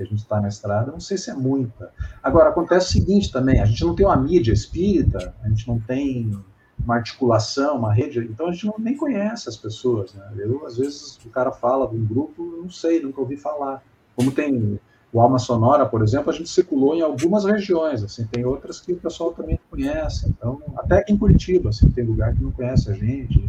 que 0.03 0.09
a 0.09 0.11
gente 0.11 0.23
está 0.23 0.41
na 0.41 0.49
estrada, 0.49 0.91
não 0.91 1.01
sei 1.01 1.17
se 1.17 1.31
é 1.31 1.35
muita. 1.35 1.93
Agora, 2.23 2.51
acontece 2.51 2.89
o 2.89 2.93
seguinte 2.93 3.31
também, 3.31 3.61
a 3.61 3.65
gente 3.65 3.85
não 3.85 3.95
tem 3.95 4.05
uma 4.05 4.17
mídia 4.17 4.53
espírita, 4.53 5.35
a 5.43 5.49
gente 5.49 5.67
não 5.69 5.79
tem 5.79 6.33
uma 6.85 6.97
articulação, 6.97 7.77
uma 7.79 7.93
rede, 7.93 8.19
então 8.19 8.49
a 8.49 8.53
gente 8.53 8.67
não, 8.67 8.75
nem 8.79 8.97
conhece 8.97 9.49
as 9.49 9.57
pessoas, 9.57 10.13
né? 10.15 10.33
Eu, 10.37 10.67
às 10.67 10.77
vezes, 10.77 11.19
o 11.25 11.31
cara 11.31 11.53
fala 11.53 11.87
de 11.89 11.97
um 11.97 12.05
grupo, 12.05 12.43
não 12.61 12.69
sei, 12.69 13.01
nunca 13.01 13.21
ouvi 13.21 13.37
falar. 13.37 13.83
Como 14.17 14.33
tem 14.33 14.81
o 15.13 15.21
Alma 15.21 15.39
Sonora, 15.39 15.87
por 15.87 16.03
exemplo, 16.03 16.31
a 16.31 16.33
gente 16.33 16.49
circulou 16.49 16.95
em 16.95 17.03
algumas 17.03 17.45
regiões, 17.45 18.03
assim, 18.03 18.27
tem 18.27 18.45
outras 18.45 18.81
que 18.81 18.93
o 18.93 18.97
pessoal 18.97 19.33
também 19.33 19.61
conhece, 19.71 20.29
então, 20.29 20.61
até 20.77 20.99
aqui 20.99 21.13
em 21.13 21.19
Curitiba, 21.19 21.69
assim, 21.69 21.91
tem 21.91 22.05
lugar 22.05 22.35
que 22.35 22.43
não 22.43 22.51
conhece 22.51 22.91
a 22.91 22.95
gente, 22.95 23.49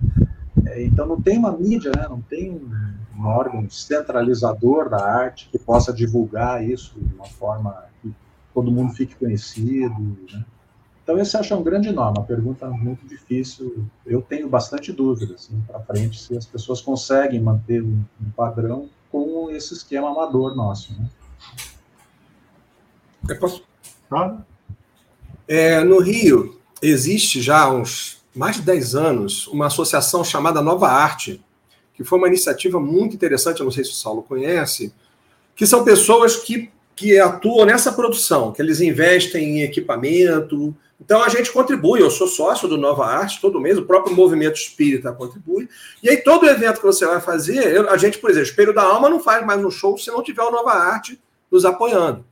então 0.78 1.05
não 1.05 1.22
tem 1.22 1.38
uma 1.38 1.51
mídia, 1.51 1.91
né? 1.95 2.05
Não 2.09 2.22
tem 2.22 2.51
um, 2.51 3.26
órgão 3.26 3.70
centralizador 3.70 4.89
da 4.89 5.03
arte 5.03 5.47
que 5.51 5.57
possa 5.57 5.93
divulgar 5.93 6.64
isso 6.68 6.93
de 6.97 7.14
uma 7.14 7.26
forma 7.26 7.86
que 8.01 8.14
todo 8.53 8.72
mundo 8.72 8.93
fique 8.93 9.16
conhecido, 9.16 10.18
né? 10.32 10.45
Então, 11.03 11.20
esse 11.20 11.36
acho 11.36 11.53
é 11.53 11.57
um 11.57 11.64
grande 11.64 11.91
nó, 11.91 12.11
uma 12.11 12.24
pergunta 12.24 12.66
muito 12.70 13.05
difícil. 13.05 13.86
Eu 14.05 14.22
tenho 14.22 14.47
bastante 14.47 14.89
dúvidas 14.93 15.41
assim, 15.41 15.61
para 15.68 15.82
frente 15.82 16.18
se 16.18 16.38
as 16.38 16.45
pessoas 16.45 16.80
conseguem 16.80 17.41
manter 17.41 17.84
um, 17.84 18.01
um, 18.22 18.30
padrão 18.32 18.89
com 19.11 19.51
esse 19.51 19.74
esquema 19.74 20.09
amador 20.09 20.55
nosso. 20.55 20.93
Né? 20.93 21.09
Eu 23.28 23.38
posso? 23.38 23.66
É, 25.45 25.84
no 25.84 25.99
Rio, 25.99 26.57
existe 26.82 27.41
já 27.41 27.70
uns 27.70 28.22
mais 28.36 28.56
de 28.56 28.62
10 28.64 28.96
anos 28.96 29.48
uma 29.48 29.68
associação 29.68 30.24
chamada 30.24 30.62
Nova 30.62 30.88
Arte, 30.88 31.44
que 31.94 32.04
foi 32.04 32.18
uma 32.18 32.28
iniciativa 32.28 32.80
muito 32.80 33.16
interessante, 33.16 33.60
eu 33.60 33.66
não 33.66 33.72
sei 33.72 33.84
se 33.84 33.92
o 33.92 33.96
Saulo 33.96 34.24
conhece, 34.24 34.94
que 35.56 35.68
são 35.68 35.84
pessoas 35.84 36.36
que 36.36 36.72
que 36.96 37.20
atuam 37.20 37.66
nessa 37.66 37.92
produção, 37.92 38.52
que 38.52 38.62
eles 38.62 38.80
investem 38.80 39.58
em 39.58 39.62
equipamento. 39.64 40.76
Então 41.00 41.22
a 41.24 41.30
gente 41.30 41.52
contribui, 41.52 42.02
eu 42.02 42.10
sou 42.10 42.28
sócio 42.28 42.68
do 42.68 42.78
Nova 42.78 43.06
Arte 43.06 43.42
todo 43.42 43.60
mês, 43.60 43.78
o 43.78 43.86
próprio 43.86 44.16
movimento 44.16 44.56
espírita 44.56 45.12
contribui. 45.12 45.68
E 46.02 46.10
aí 46.10 46.18
todo 46.18 46.48
evento 46.48 46.80
que 46.80 46.86
você 46.86 47.06
vai 47.06 47.20
fazer, 47.20 47.88
a 47.90 47.98
gente, 47.98 48.20
por 48.20 48.30
exemplo, 48.30 48.50
Espelho 48.50 48.74
da 48.74 48.84
Alma 48.84 49.10
não 49.10 49.20
faz 49.20 49.46
mais 49.46 49.64
um 49.64 49.72
show 49.72 49.98
se 49.98 50.12
não 50.12 50.24
tiver 50.24 50.44
o 50.44 50.52
Nova 50.52 50.72
Arte 50.72 51.20
nos 51.52 51.66
apoiando. 51.66 52.24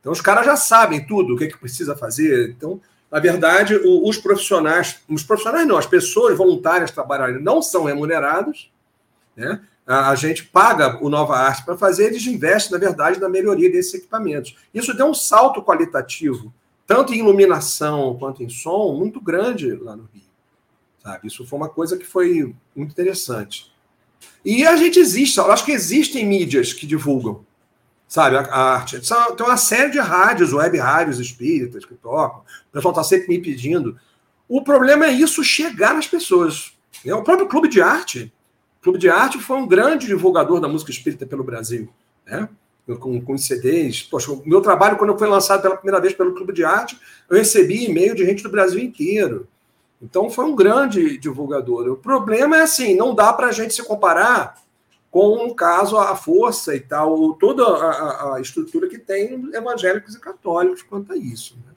Então 0.00 0.12
os 0.12 0.20
caras 0.20 0.46
já 0.46 0.56
sabem 0.56 1.06
tudo, 1.06 1.34
o 1.34 1.36
que, 1.36 1.44
é 1.44 1.48
que 1.48 1.58
precisa 1.58 1.94
fazer. 1.94 2.50
Então, 2.50 2.80
na 3.10 3.18
verdade, 3.18 3.74
os 3.74 4.18
profissionais, 4.18 5.00
os 5.08 5.22
profissionais 5.22 5.66
não, 5.66 5.78
as 5.78 5.86
pessoas 5.86 6.36
voluntárias 6.36 6.90
trabalharem 6.90 7.42
não 7.42 7.62
são 7.62 7.84
remunerados, 7.84 8.70
né? 9.34 9.60
a 9.86 10.14
gente 10.14 10.44
paga 10.44 11.02
o 11.02 11.08
Nova 11.08 11.34
Arte 11.34 11.64
para 11.64 11.76
fazer, 11.76 12.06
eles 12.06 12.26
investem, 12.26 12.72
na 12.72 12.78
verdade, 12.78 13.18
na 13.18 13.28
melhoria 13.28 13.72
desses 13.72 13.94
equipamentos. 13.94 14.54
Isso 14.74 14.92
deu 14.92 15.06
um 15.06 15.14
salto 15.14 15.62
qualitativo, 15.62 16.52
tanto 16.86 17.14
em 17.14 17.20
iluminação 17.20 18.14
quanto 18.18 18.42
em 18.42 18.50
som, 18.50 18.92
muito 18.92 19.18
grande 19.18 19.70
lá 19.76 19.96
no 19.96 20.06
Rio. 20.12 20.28
Sabe? 21.02 21.26
Isso 21.26 21.46
foi 21.46 21.58
uma 21.58 21.70
coisa 21.70 21.96
que 21.96 22.04
foi 22.04 22.54
muito 22.76 22.90
interessante. 22.90 23.72
E 24.44 24.66
a 24.66 24.76
gente 24.76 24.98
existe, 24.98 25.38
eu 25.38 25.50
acho 25.50 25.64
que 25.64 25.72
existem 25.72 26.26
mídias 26.26 26.74
que 26.74 26.86
divulgam, 26.86 27.46
sabe, 28.08 28.36
a, 28.36 28.40
a 28.40 28.74
arte. 28.74 29.00
Tem 29.36 29.46
uma 29.46 29.56
série 29.56 29.92
de 29.92 30.00
rádios, 30.00 30.52
web 30.52 30.78
rádios 30.78 31.20
espíritas 31.20 31.84
que 31.84 31.94
tocam, 31.94 32.40
o 32.40 32.72
pessoal 32.72 32.92
está 32.92 33.04
sempre 33.04 33.28
me 33.28 33.40
pedindo. 33.40 33.96
O 34.48 34.62
problema 34.62 35.06
é 35.06 35.12
isso 35.12 35.44
chegar 35.44 35.94
nas 35.94 36.06
pessoas. 36.06 36.72
O 37.04 37.22
próprio 37.22 37.46
clube 37.46 37.68
de 37.68 37.80
arte 37.80 38.32
o 38.78 38.82
Clube 38.82 38.98
de 38.98 39.08
Arte 39.08 39.38
foi 39.38 39.56
um 39.56 39.66
grande 39.66 40.06
divulgador 40.06 40.60
da 40.60 40.68
música 40.68 40.90
espírita 40.90 41.26
pelo 41.26 41.42
Brasil, 41.42 41.88
né? 42.24 42.48
com, 43.00 43.20
com 43.20 43.36
CDs. 43.36 44.02
Poxa, 44.02 44.30
o 44.32 44.42
meu 44.46 44.60
trabalho, 44.60 44.96
quando 44.96 45.18
foi 45.18 45.28
lançado 45.28 45.62
pela 45.62 45.76
primeira 45.76 46.00
vez 46.00 46.14
pelo 46.14 46.32
Clube 46.32 46.52
de 46.52 46.64
Arte, 46.64 46.98
eu 47.28 47.36
recebi 47.36 47.84
e-mail 47.84 48.14
de 48.14 48.24
gente 48.24 48.42
do 48.42 48.48
Brasil 48.48 48.78
inteiro. 48.78 49.48
Então, 50.00 50.30
foi 50.30 50.44
um 50.44 50.54
grande 50.54 51.18
divulgador. 51.18 51.88
O 51.88 51.96
problema 51.96 52.56
é 52.56 52.62
assim: 52.62 52.94
não 52.94 53.16
dá 53.16 53.32
para 53.32 53.48
a 53.48 53.52
gente 53.52 53.74
se 53.74 53.82
comparar 53.82 54.56
com 55.10 55.44
um 55.44 55.54
caso 55.54 55.96
a 55.96 56.14
força 56.14 56.74
e 56.74 56.80
tal, 56.80 57.34
toda 57.34 57.64
a, 57.64 58.34
a, 58.34 58.40
estrutura 58.40 58.88
que 58.88 58.98
tem 58.98 59.50
evangélicos 59.54 60.14
e 60.14 60.20
católicos 60.20 60.82
quanto 60.82 61.12
a 61.12 61.16
isso. 61.16 61.56
Né? 61.56 61.72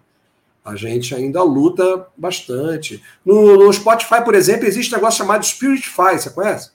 A 0.65 0.75
gente 0.75 1.15
ainda 1.15 1.41
luta 1.41 2.07
bastante. 2.15 3.01
No, 3.25 3.57
no, 3.57 3.73
Spotify, 3.73 4.23
por 4.23 4.35
exemplo, 4.35 4.65
existe 4.65 4.93
um 4.93 4.97
negócio 4.97 5.19
chamado 5.19 5.45
Spiritfy, 5.45 6.19
você 6.19 6.29
conhece? 6.29 6.71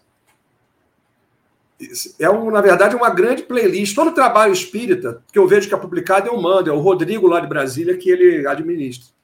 é, 2.19 2.31
um, 2.31 2.51
na 2.51 2.61
verdade, 2.61 2.97
uma 2.97 3.11
grande 3.11 3.43
playlist. 3.43 3.95
Todo 3.95 4.15
trabalho 4.15 4.53
espírita 4.53 5.23
que 5.33 5.39
eu 5.39 5.47
vejo 5.47 5.69
que 5.69 5.75
é 5.75 5.79
publicado, 5.79 6.29
eu 6.29 6.41
mando. 6.41 6.71
É 6.71 6.73
o 6.73 6.81
Rodrigo, 6.81 7.29
lá 7.29 7.41
de 7.41 7.47
Brasília, 7.47 7.97
que 7.97 8.11
ele 8.11 8.47
administra. 8.47 9.15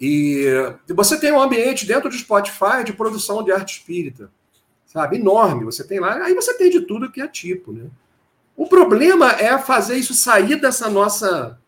E 0.00 0.46
você 0.88 1.18
tem 1.18 1.32
um 1.32 1.40
ambiente 1.40 1.86
dentro 1.86 2.08
do 2.08 2.16
Spotify 2.16 2.82
de 2.84 2.92
produção 2.92 3.42
de 3.42 3.52
arte 3.52 3.78
espírita, 3.78 4.30
sabe? 4.92 5.16
Enorme. 5.16 5.64
Você 5.64 5.84
tem 5.84 6.00
lá, 6.00 6.14
aí 6.16 6.34
você 6.34 6.54
tem 6.54 6.70
de 6.70 6.80
tudo 6.82 7.10
que 7.10 7.20
é 7.20 7.28
tipo, 7.28 7.72
né? 7.72 7.86
O 8.56 8.66
problema 8.66 9.32
é 9.32 9.58
fazer 9.58 9.96
isso 9.96 10.14
sair 10.14 10.60
dessa 10.60 10.90
nossa 10.90 11.58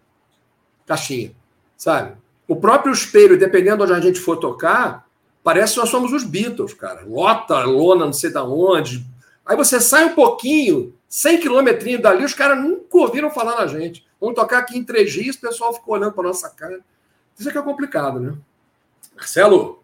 caixinha, 0.87 1.33
sabe? 1.77 2.17
O 2.47 2.57
próprio 2.57 2.93
espelho, 2.93 3.39
dependendo 3.39 3.87
de 3.87 3.93
onde 3.93 4.01
a 4.01 4.05
gente 4.07 4.21
for 4.21 4.37
tocar, 4.37 5.07
parece 5.43 5.75
que 5.75 5.81
nós 5.81 5.89
somos 5.89 6.13
os 6.13 6.25
Beatles, 6.25 6.75
cara. 6.75 7.05
Lota, 7.07 7.65
lona, 7.65 8.05
não 8.05 8.13
sei 8.13 8.31
da 8.31 8.45
onde, 8.45 9.05
Aí 9.45 9.57
você 9.57 9.79
sai 9.79 10.07
um 10.07 10.15
pouquinho, 10.15 10.95
100 11.09 11.41
quilômetros 11.41 12.01
dali, 12.01 12.25
os 12.25 12.33
caras 12.33 12.59
nunca 12.59 12.97
ouviram 12.97 13.31
falar 13.31 13.57
na 13.57 13.67
gente. 13.67 14.07
Vamos 14.19 14.35
tocar 14.35 14.59
aqui 14.59 14.79
em 14.79 14.85
três 14.85 15.13
dias, 15.13 15.37
o 15.37 15.41
pessoal 15.41 15.75
ficou 15.75 15.95
olhando 15.95 16.13
para 16.13 16.25
nossa 16.25 16.49
cara. 16.49 16.81
Isso 17.39 17.49
é 17.49 17.53
que 17.53 17.59
é 17.59 17.63
complicado, 17.63 18.19
né? 18.19 18.35
Marcelo? 19.15 19.84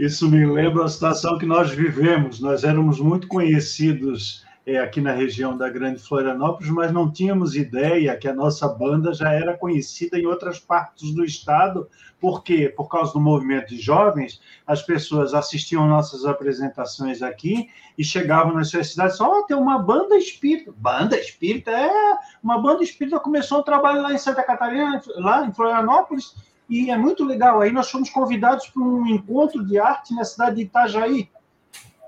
Isso 0.00 0.30
me 0.30 0.46
lembra 0.46 0.86
a 0.86 0.88
situação 0.88 1.36
que 1.36 1.44
nós 1.44 1.72
vivemos. 1.72 2.40
Nós 2.40 2.64
éramos 2.64 2.98
muito 2.98 3.28
conhecidos 3.28 4.46
é, 4.64 4.78
aqui 4.78 4.98
na 4.98 5.12
região 5.12 5.58
da 5.58 5.68
Grande 5.68 6.00
Florianópolis, 6.00 6.70
mas 6.70 6.90
não 6.90 7.12
tínhamos 7.12 7.54
ideia 7.54 8.16
que 8.16 8.26
a 8.26 8.32
nossa 8.32 8.66
banda 8.66 9.12
já 9.12 9.30
era 9.30 9.58
conhecida 9.58 10.18
em 10.18 10.24
outras 10.24 10.58
partes 10.58 11.14
do 11.14 11.22
estado. 11.22 11.86
Por 12.18 12.42
quê? 12.42 12.72
Por 12.74 12.88
causa 12.88 13.12
do 13.12 13.20
movimento 13.20 13.68
de 13.68 13.78
jovens, 13.78 14.40
as 14.66 14.82
pessoas 14.82 15.34
assistiam 15.34 15.86
nossas 15.86 16.24
apresentações 16.24 17.20
aqui 17.20 17.68
e 17.98 18.02
chegavam 18.02 18.54
nas 18.54 18.70
suas 18.70 18.88
cidades 18.88 19.18
só 19.18 19.30
oh, 19.30 19.42
tem 19.42 19.54
uma 19.54 19.78
banda 19.78 20.16
espírita. 20.16 20.72
Banda 20.78 21.14
espírita? 21.18 21.72
É, 21.72 22.16
uma 22.42 22.58
banda 22.58 22.82
espírita 22.82 23.20
começou 23.20 23.60
um 23.60 23.64
trabalho 23.64 24.00
lá 24.00 24.14
em 24.14 24.18
Santa 24.18 24.42
Catarina, 24.42 25.02
lá 25.16 25.44
em 25.44 25.52
Florianópolis, 25.52 26.34
e 26.70 26.88
é 26.88 26.96
muito 26.96 27.24
legal. 27.24 27.60
Aí 27.60 27.72
nós 27.72 27.90
fomos 27.90 28.08
convidados 28.08 28.68
para 28.68 28.80
um 28.80 29.04
encontro 29.08 29.66
de 29.66 29.78
arte 29.78 30.14
na 30.14 30.24
cidade 30.24 30.56
de 30.56 30.62
Itajaí. 30.62 31.28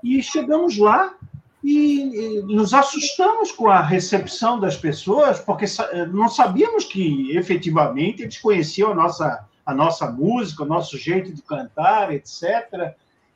E 0.01 0.23
chegamos 0.23 0.77
lá, 0.77 1.13
e 1.61 2.41
nos 2.45 2.73
assustamos 2.73 3.51
com 3.51 3.69
a 3.69 3.81
recepção 3.81 4.59
das 4.59 4.77
pessoas, 4.77 5.39
porque 5.39 5.65
não 6.11 6.29
sabíamos 6.29 6.85
que 6.85 7.35
efetivamente 7.35 8.21
eles 8.21 8.37
conheciam 8.37 8.91
a 8.91 8.95
nossa, 8.95 9.45
a 9.65 9.73
nossa 9.73 10.09
música, 10.09 10.63
o 10.63 10.67
nosso 10.67 10.97
jeito 10.97 11.33
de 11.33 11.41
cantar, 11.41 12.13
etc. 12.13 12.95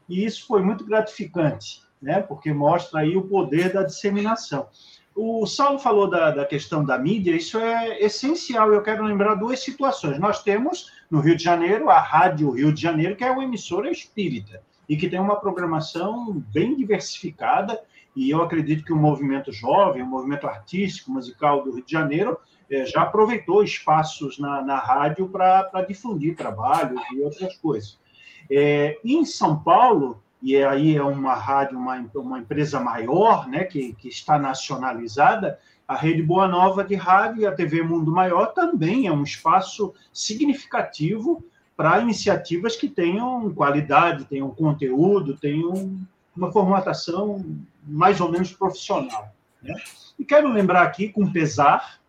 E 0.10 0.26
isso 0.26 0.48
foi 0.48 0.62
muito 0.62 0.86
gratificante, 0.86 1.82
né? 2.02 2.22
porque 2.22 2.54
mostra 2.54 3.02
aí 3.02 3.16
o 3.18 3.28
poder 3.28 3.74
da 3.74 3.84
disseminação. 3.84 4.68
O 5.20 5.48
Saulo 5.48 5.80
falou 5.80 6.08
da, 6.08 6.30
da 6.30 6.46
questão 6.46 6.86
da 6.86 6.98
mídia, 6.98 7.36
isso 7.36 7.58
é 7.58 8.00
essencial. 8.00 8.72
Eu 8.72 8.84
quero 8.84 9.04
lembrar 9.04 9.34
duas 9.34 9.60
situações. 9.60 10.20
Nós 10.20 10.44
temos 10.44 10.92
no 11.10 11.20
Rio 11.20 11.36
de 11.36 11.44
Janeiro 11.44 11.90
a 11.90 12.00
Rádio 12.00 12.52
Rio 12.52 12.72
de 12.72 12.80
Janeiro, 12.80 13.16
que 13.16 13.24
é 13.24 13.32
uma 13.32 13.44
emissora 13.44 13.90
espírita 13.90 14.62
e 14.88 14.96
que 14.96 15.10
tem 15.10 15.20
uma 15.20 15.36
programação 15.36 16.32
bem 16.54 16.76
diversificada 16.76 17.82
e 18.18 18.32
eu 18.32 18.42
acredito 18.42 18.84
que 18.84 18.92
o 18.92 18.98
movimento 18.98 19.52
jovem, 19.52 20.02
o 20.02 20.08
movimento 20.08 20.48
artístico, 20.48 21.12
musical 21.12 21.64
do 21.64 21.72
Rio 21.72 21.86
de 21.86 21.92
Janeiro, 21.92 22.36
é, 22.68 22.84
já 22.84 23.04
aproveitou 23.04 23.64
espaços 23.64 24.40
na, 24.40 24.64
na 24.64 24.80
rádio 24.80 25.30
para 25.30 25.86
difundir 25.88 26.36
trabalhos 26.36 27.00
e 27.14 27.22
outras 27.22 27.56
coisas. 27.58 28.00
É, 28.52 29.00
em 29.06 29.24
São 29.24 29.60
Paulo, 29.60 30.24
e 30.42 30.56
aí 30.58 30.96
é 30.96 31.04
uma 31.04 31.34
rádio, 31.34 31.78
uma, 31.78 32.10
uma 32.16 32.40
empresa 32.40 32.80
maior, 32.80 33.48
né, 33.48 33.64
que, 33.64 33.94
que 33.94 34.08
está 34.08 34.38
nacionalizada, 34.38 35.60
a 35.88 35.96
Rede 35.96 36.22
Boa 36.22 36.48
Nova 36.48 36.84
de 36.84 36.96
Rádio 36.96 37.42
e 37.42 37.46
a 37.46 37.52
TV 37.52 37.82
Mundo 37.82 38.12
Maior 38.12 38.48
também 38.48 39.08
é 39.08 39.12
um 39.12 39.24
espaço 39.24 39.94
significativo 40.12 41.44
para 41.78 42.02
iniciativas 42.02 42.76
que 42.76 42.90
tenham 42.90 43.54
qualidade, 43.54 44.26
tenham 44.26 44.50
conteúdo, 44.50 45.38
tenham 45.38 45.98
uma 46.36 46.52
formatação 46.52 47.46
mais 47.86 48.20
ou 48.20 48.30
menos 48.30 48.52
profissional. 48.52 49.34
Né? 49.62 49.76
E 50.20 50.26
quero 50.26 50.50
lembrar 50.50 50.82
aqui, 50.82 51.08
com 51.08 51.32
pesar, 51.32 52.00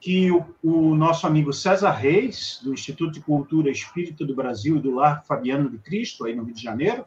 que 0.00 0.30
o, 0.30 0.44
o, 0.62 0.94
nosso 0.94 1.26
amigo 1.26 1.52
César 1.52 1.90
Reis, 1.90 2.60
do 2.62 2.72
Instituto 2.72 3.14
de 3.14 3.20
Cultura 3.20 3.70
Espírita 3.70 4.24
do 4.24 4.34
Brasil 4.34 4.76
e 4.76 4.80
do 4.80 4.94
Lar 4.94 5.24
Fabiano 5.24 5.68
de 5.68 5.78
Cristo, 5.78 6.24
aí 6.24 6.36
no 6.36 6.44
Rio 6.44 6.54
de 6.54 6.62
Janeiro, 6.62 7.04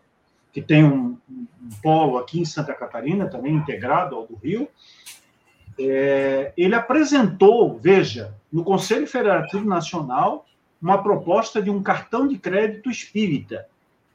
que 0.51 0.61
tem 0.61 0.83
um, 0.83 1.17
um 1.29 1.69
polo 1.81 2.17
aqui 2.17 2.39
em 2.39 2.45
Santa 2.45 2.73
Catarina, 2.73 3.27
também 3.27 3.53
integrado 3.53 4.15
ao 4.15 4.27
do 4.27 4.35
Rio, 4.35 4.67
é, 5.79 6.53
ele 6.57 6.75
apresentou, 6.75 7.79
veja, 7.79 8.35
no 8.51 8.63
Conselho 8.63 9.07
Federativo 9.07 9.65
Nacional, 9.65 10.45
uma 10.81 11.01
proposta 11.01 11.61
de 11.61 11.69
um 11.69 11.81
cartão 11.81 12.27
de 12.27 12.37
crédito 12.37 12.89
espírita, 12.89 13.67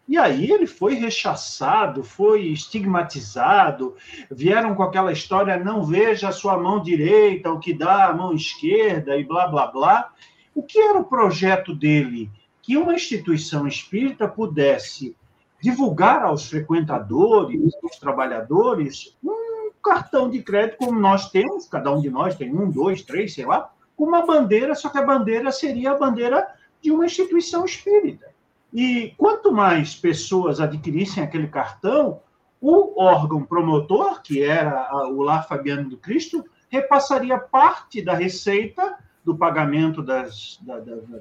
e 0.08 0.16
aí 0.16 0.50
ele 0.52 0.66
foi 0.66 0.94
rechaçado, 0.94 2.04
foi 2.04 2.46
estigmatizado, 2.46 3.96
vieram 4.30 4.74
com 4.74 4.82
aquela 4.84 5.12
história, 5.12 5.58
não 5.58 5.82
veja 5.82 6.28
a 6.28 6.32
sua 6.32 6.56
mão 6.56 6.80
direita, 6.80 7.50
o 7.50 7.58
que 7.58 7.74
dá 7.74 8.06
a 8.06 8.12
mão 8.12 8.32
esquerda, 8.32 9.16
e 9.16 9.24
blá, 9.24 9.48
blá, 9.48 9.66
blá. 9.66 10.12
O 10.54 10.62
que 10.62 10.78
era 10.78 10.98
o 10.98 11.04
projeto 11.04 11.74
dele? 11.74 12.30
Que 12.62 12.76
uma 12.76 12.94
instituição 12.94 13.66
espírita 13.66 14.28
pudesse 14.28 15.16
divulgar 15.60 16.22
aos 16.22 16.48
frequentadores, 16.48 17.72
aos 17.82 17.98
trabalhadores, 17.98 19.16
um 19.22 19.70
cartão 19.82 20.28
de 20.28 20.42
crédito 20.42 20.78
como 20.78 20.98
nós 20.98 21.30
temos, 21.30 21.68
cada 21.68 21.92
um 21.92 22.00
de 22.00 22.10
nós 22.10 22.34
tem 22.34 22.54
um, 22.54 22.70
dois, 22.70 23.02
três, 23.02 23.34
sei 23.34 23.46
lá, 23.46 23.70
com 23.96 24.04
uma 24.04 24.26
bandeira, 24.26 24.74
só 24.74 24.88
que 24.88 24.98
a 24.98 25.06
bandeira 25.06 25.50
seria 25.50 25.92
a 25.92 25.98
bandeira 25.98 26.46
de 26.82 26.90
uma 26.90 27.06
instituição 27.06 27.64
espírita. 27.64 28.30
E 28.72 29.14
quanto 29.16 29.52
mais 29.52 29.94
pessoas 29.94 30.60
adquirissem 30.60 31.22
aquele 31.22 31.48
cartão, 31.48 32.20
o 32.60 33.00
órgão 33.00 33.42
promotor, 33.42 34.22
que 34.22 34.42
era 34.42 34.90
o 35.08 35.22
Lar 35.22 35.46
Fabiano 35.46 35.88
do 35.88 35.96
Cristo, 35.96 36.44
repassaria 36.68 37.38
parte 37.38 38.02
da 38.02 38.14
receita 38.14 38.98
do 39.24 39.36
pagamento 39.36 40.02
das, 40.02 40.60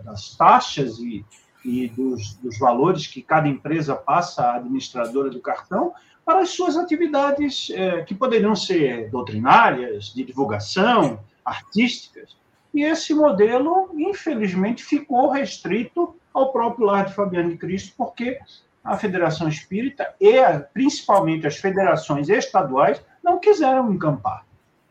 das 0.03 0.35
taxas 0.35 0.99
e, 0.99 1.25
e 1.65 1.89
dos, 1.89 2.35
dos, 2.35 2.59
valores 2.59 3.07
que 3.07 3.21
cada 3.21 3.47
empresa 3.47 3.95
passa 3.95 4.43
à 4.43 4.55
administradora 4.57 5.29
do 5.29 5.41
cartão 5.41 5.93
para 6.23 6.39
as 6.39 6.49
suas 6.49 6.77
atividades, 6.77 7.71
é, 7.71 8.03
que 8.03 8.13
poderiam 8.13 8.55
ser 8.55 9.09
doutrinárias, 9.09 10.13
de 10.13 10.23
divulgação, 10.23 11.19
artísticas, 11.43 12.37
e 12.73 12.83
esse 12.83 13.13
modelo, 13.13 13.89
infelizmente, 13.97 14.83
ficou 14.83 15.29
restrito 15.29 16.15
ao 16.33 16.51
próprio 16.51 16.85
Lar 16.85 17.05
de 17.05 17.13
Fabiano 17.13 17.49
de 17.49 17.57
Cristo, 17.57 17.93
porque 17.97 18.37
a 18.83 18.97
Federação 18.97 19.47
Espírita 19.47 20.13
e 20.19 20.37
principalmente 20.73 21.47
as 21.47 21.57
federações 21.57 22.29
estaduais 22.29 23.01
não 23.23 23.39
quiseram 23.39 23.91
encampar. 23.91 24.45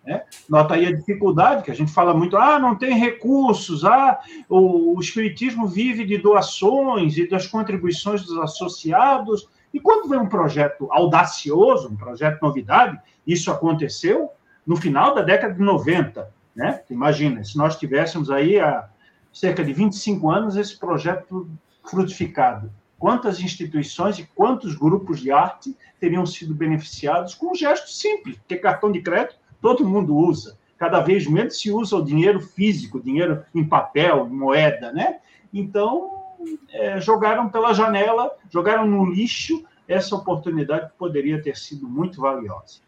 Né? 0.06 0.22
Nota 0.48 0.74
aí 0.74 0.86
a 0.86 0.94
dificuldade, 0.94 1.62
que 1.62 1.70
a 1.70 1.74
gente 1.74 1.90
fala 1.90 2.12
muito, 2.12 2.36
ah, 2.36 2.58
não 2.58 2.76
tem 2.76 2.98
recursos, 2.98 3.84
ah, 3.84 4.20
o, 4.48 4.96
o 4.96 5.00
Espiritismo 5.00 5.66
vive 5.66 6.04
de 6.04 6.18
doações 6.18 7.16
e 7.16 7.26
das 7.26 7.46
contribuições 7.46 8.22
dos 8.22 8.36
associados. 8.38 9.48
E 9.72 9.80
quando 9.80 10.08
vem 10.08 10.18
um 10.18 10.28
projeto 10.28 10.88
audacioso, 10.90 11.88
um 11.88 11.96
projeto 11.96 12.42
novidade, 12.42 13.00
isso 13.26 13.50
aconteceu 13.50 14.30
no 14.66 14.76
final 14.76 15.14
da 15.14 15.22
década 15.22 15.54
de 15.54 15.62
90. 15.62 16.30
Né? 16.54 16.82
Imagina, 16.90 17.42
se 17.42 17.56
nós 17.56 17.76
tivéssemos 17.76 18.30
aí 18.30 18.60
há 18.60 18.88
cerca 19.32 19.64
de 19.64 19.72
25 19.72 20.30
anos 20.30 20.56
esse 20.56 20.78
projeto 20.78 21.48
frutificado, 21.82 22.70
quantas 22.98 23.40
instituições 23.40 24.18
e 24.18 24.28
quantos 24.34 24.74
grupos 24.74 25.20
de 25.20 25.30
arte 25.30 25.76
teriam 25.98 26.24
sido 26.24 26.54
beneficiados 26.54 27.34
com 27.34 27.52
um 27.52 27.54
gesto 27.54 27.90
simples, 27.90 28.36
porque 28.36 28.56
cartão 28.56 28.92
de 28.92 29.02
crédito 29.02 29.43
todo 29.64 29.88
mundo 29.88 30.14
usa. 30.14 30.58
Cada 30.76 31.00
vez 31.00 31.26
menos 31.26 31.58
se 31.58 31.72
usa 31.72 31.96
o 31.96 32.04
dinheiro 32.04 32.38
físico, 32.38 33.00
dinheiro 33.00 33.42
em 33.54 33.66
papel, 33.66 34.28
moeda, 34.28 34.92
né? 34.92 35.20
Então, 35.54 36.22
é, 36.70 37.00
jogaram 37.00 37.48
pela 37.48 37.72
janela, 37.72 38.30
jogaram 38.50 38.86
no 38.86 39.06
lixo 39.06 39.64
essa 39.88 40.14
oportunidade 40.14 40.90
que 40.90 40.98
poderia 40.98 41.40
ter 41.40 41.56
sido 41.56 41.88
muito 41.88 42.20
valiosa. 42.20 42.80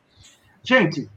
Gente, 0.62 1.08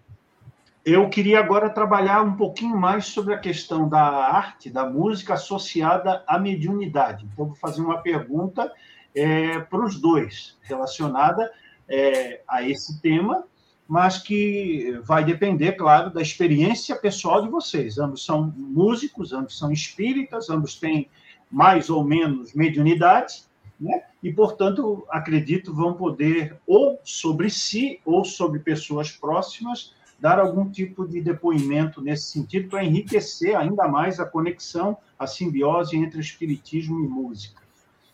eu 0.86 1.10
queria 1.10 1.39
agora 1.39 1.70
trabalhar 1.70 2.22
um 2.22 2.38
pouquinho 2.38 2.78
mais 2.78 3.07
sobre 3.07 3.34
a 3.34 3.38
questão 3.38 3.89
da 3.89 4.01
arte, 4.01 4.70
da 4.70 4.89
música 4.89 5.34
associada 5.34 6.24
à 6.26 6.39
mediunidade. 6.39 7.28
Então, 7.34 7.47
vou 7.47 7.55
fazer 7.55 7.82
uma 7.82 7.97
pergunta 7.97 8.72
é, 9.14 9.60
para 9.60 9.84
os 9.84 9.99
dois, 9.99 10.57
relacionada 10.62 11.51
é, 11.86 12.43
a 12.47 12.64
esse 12.64 13.01
tema 13.01 13.43
mas 13.89 14.19
que 14.19 15.01
vai 15.03 15.25
depender, 15.25 15.71
claro, 15.71 16.11
da 16.11 16.21
experiência 16.21 16.95
pessoal 16.95 17.41
de 17.41 17.49
vocês. 17.49 17.97
Ambos 17.97 18.23
são 18.23 18.53
músicos, 18.55 19.33
ambos 19.33 19.57
são 19.57 19.71
espíritas, 19.71 20.47
ambos 20.47 20.75
têm 20.75 21.09
mais 21.49 21.89
ou 21.89 22.03
menos 22.03 22.53
mediunidade, 22.53 23.45
né? 23.79 24.03
e, 24.21 24.31
portanto, 24.31 25.07
acredito 25.09 25.73
vão 25.73 25.95
poder, 25.95 26.55
ou 26.67 26.99
sobre 27.03 27.49
si, 27.49 27.99
ou 28.05 28.23
sobre 28.23 28.59
pessoas 28.59 29.09
próximas, 29.09 29.95
dar 30.19 30.37
algum 30.37 30.69
tipo 30.69 31.07
de 31.07 31.19
depoimento 31.19 31.99
nesse 31.99 32.31
sentido 32.31 32.69
para 32.69 32.83
enriquecer 32.83 33.57
ainda 33.57 33.87
mais 33.87 34.19
a 34.19 34.25
conexão, 34.25 34.97
a 35.17 35.25
simbiose 35.25 35.97
entre 35.97 36.19
espiritismo 36.19 37.03
e 37.03 37.07
música. 37.07 37.63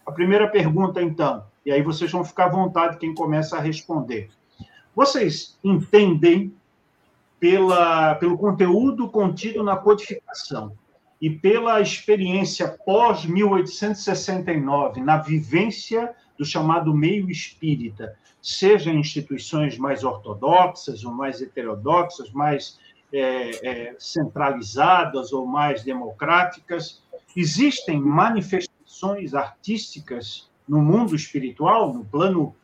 A 0.06 0.12
primeira 0.14 0.48
pergunta, 0.48 1.02
então, 1.02 1.44
e 1.66 1.72
aí 1.72 1.82
vocês 1.82 2.10
vão 2.10 2.24
ficar 2.24 2.46
à 2.46 2.50
vontade 2.50 2.98
quem 2.98 3.14
começa 3.14 3.58
a 3.58 3.62
responder. 3.62 4.30
Vocês 4.96 5.58
entendem 5.64 6.52
pela, 7.40 8.16
pelo 8.16 8.36
conteúdo 8.38 9.10
contido 9.10 9.62
na 9.62 9.76
codificação 9.76 10.72
e 11.22 11.30
pela 11.30 11.82
experiência 11.82 12.78
pós-1869, 12.86 14.98
na 14.98 15.18
vivência 15.18 16.16
do 16.38 16.46
chamado 16.46 16.94
meio 16.94 17.30
espírita, 17.30 18.18
seja 18.42 18.92
em 18.92 19.00
instituições 19.00 19.78
mais 19.78 20.04
ortodoxas 20.04 21.04
ou 21.04 21.12
mais 21.12 21.42
heterodoxas, 21.42 22.32
mais 22.32 22.80
é, 23.12 23.68
é, 23.68 23.96
centralizadas 23.98 25.34
ou 25.34 25.46
mais 25.46 25.84
democráticas, 25.84 27.04
existem 27.36 28.00
manifestações 28.00 29.34
artísticas 29.34 30.50
no 30.68 30.82
mundo 30.82 31.16
espiritual, 31.16 31.94
no 31.94 32.06
plano 32.06 32.56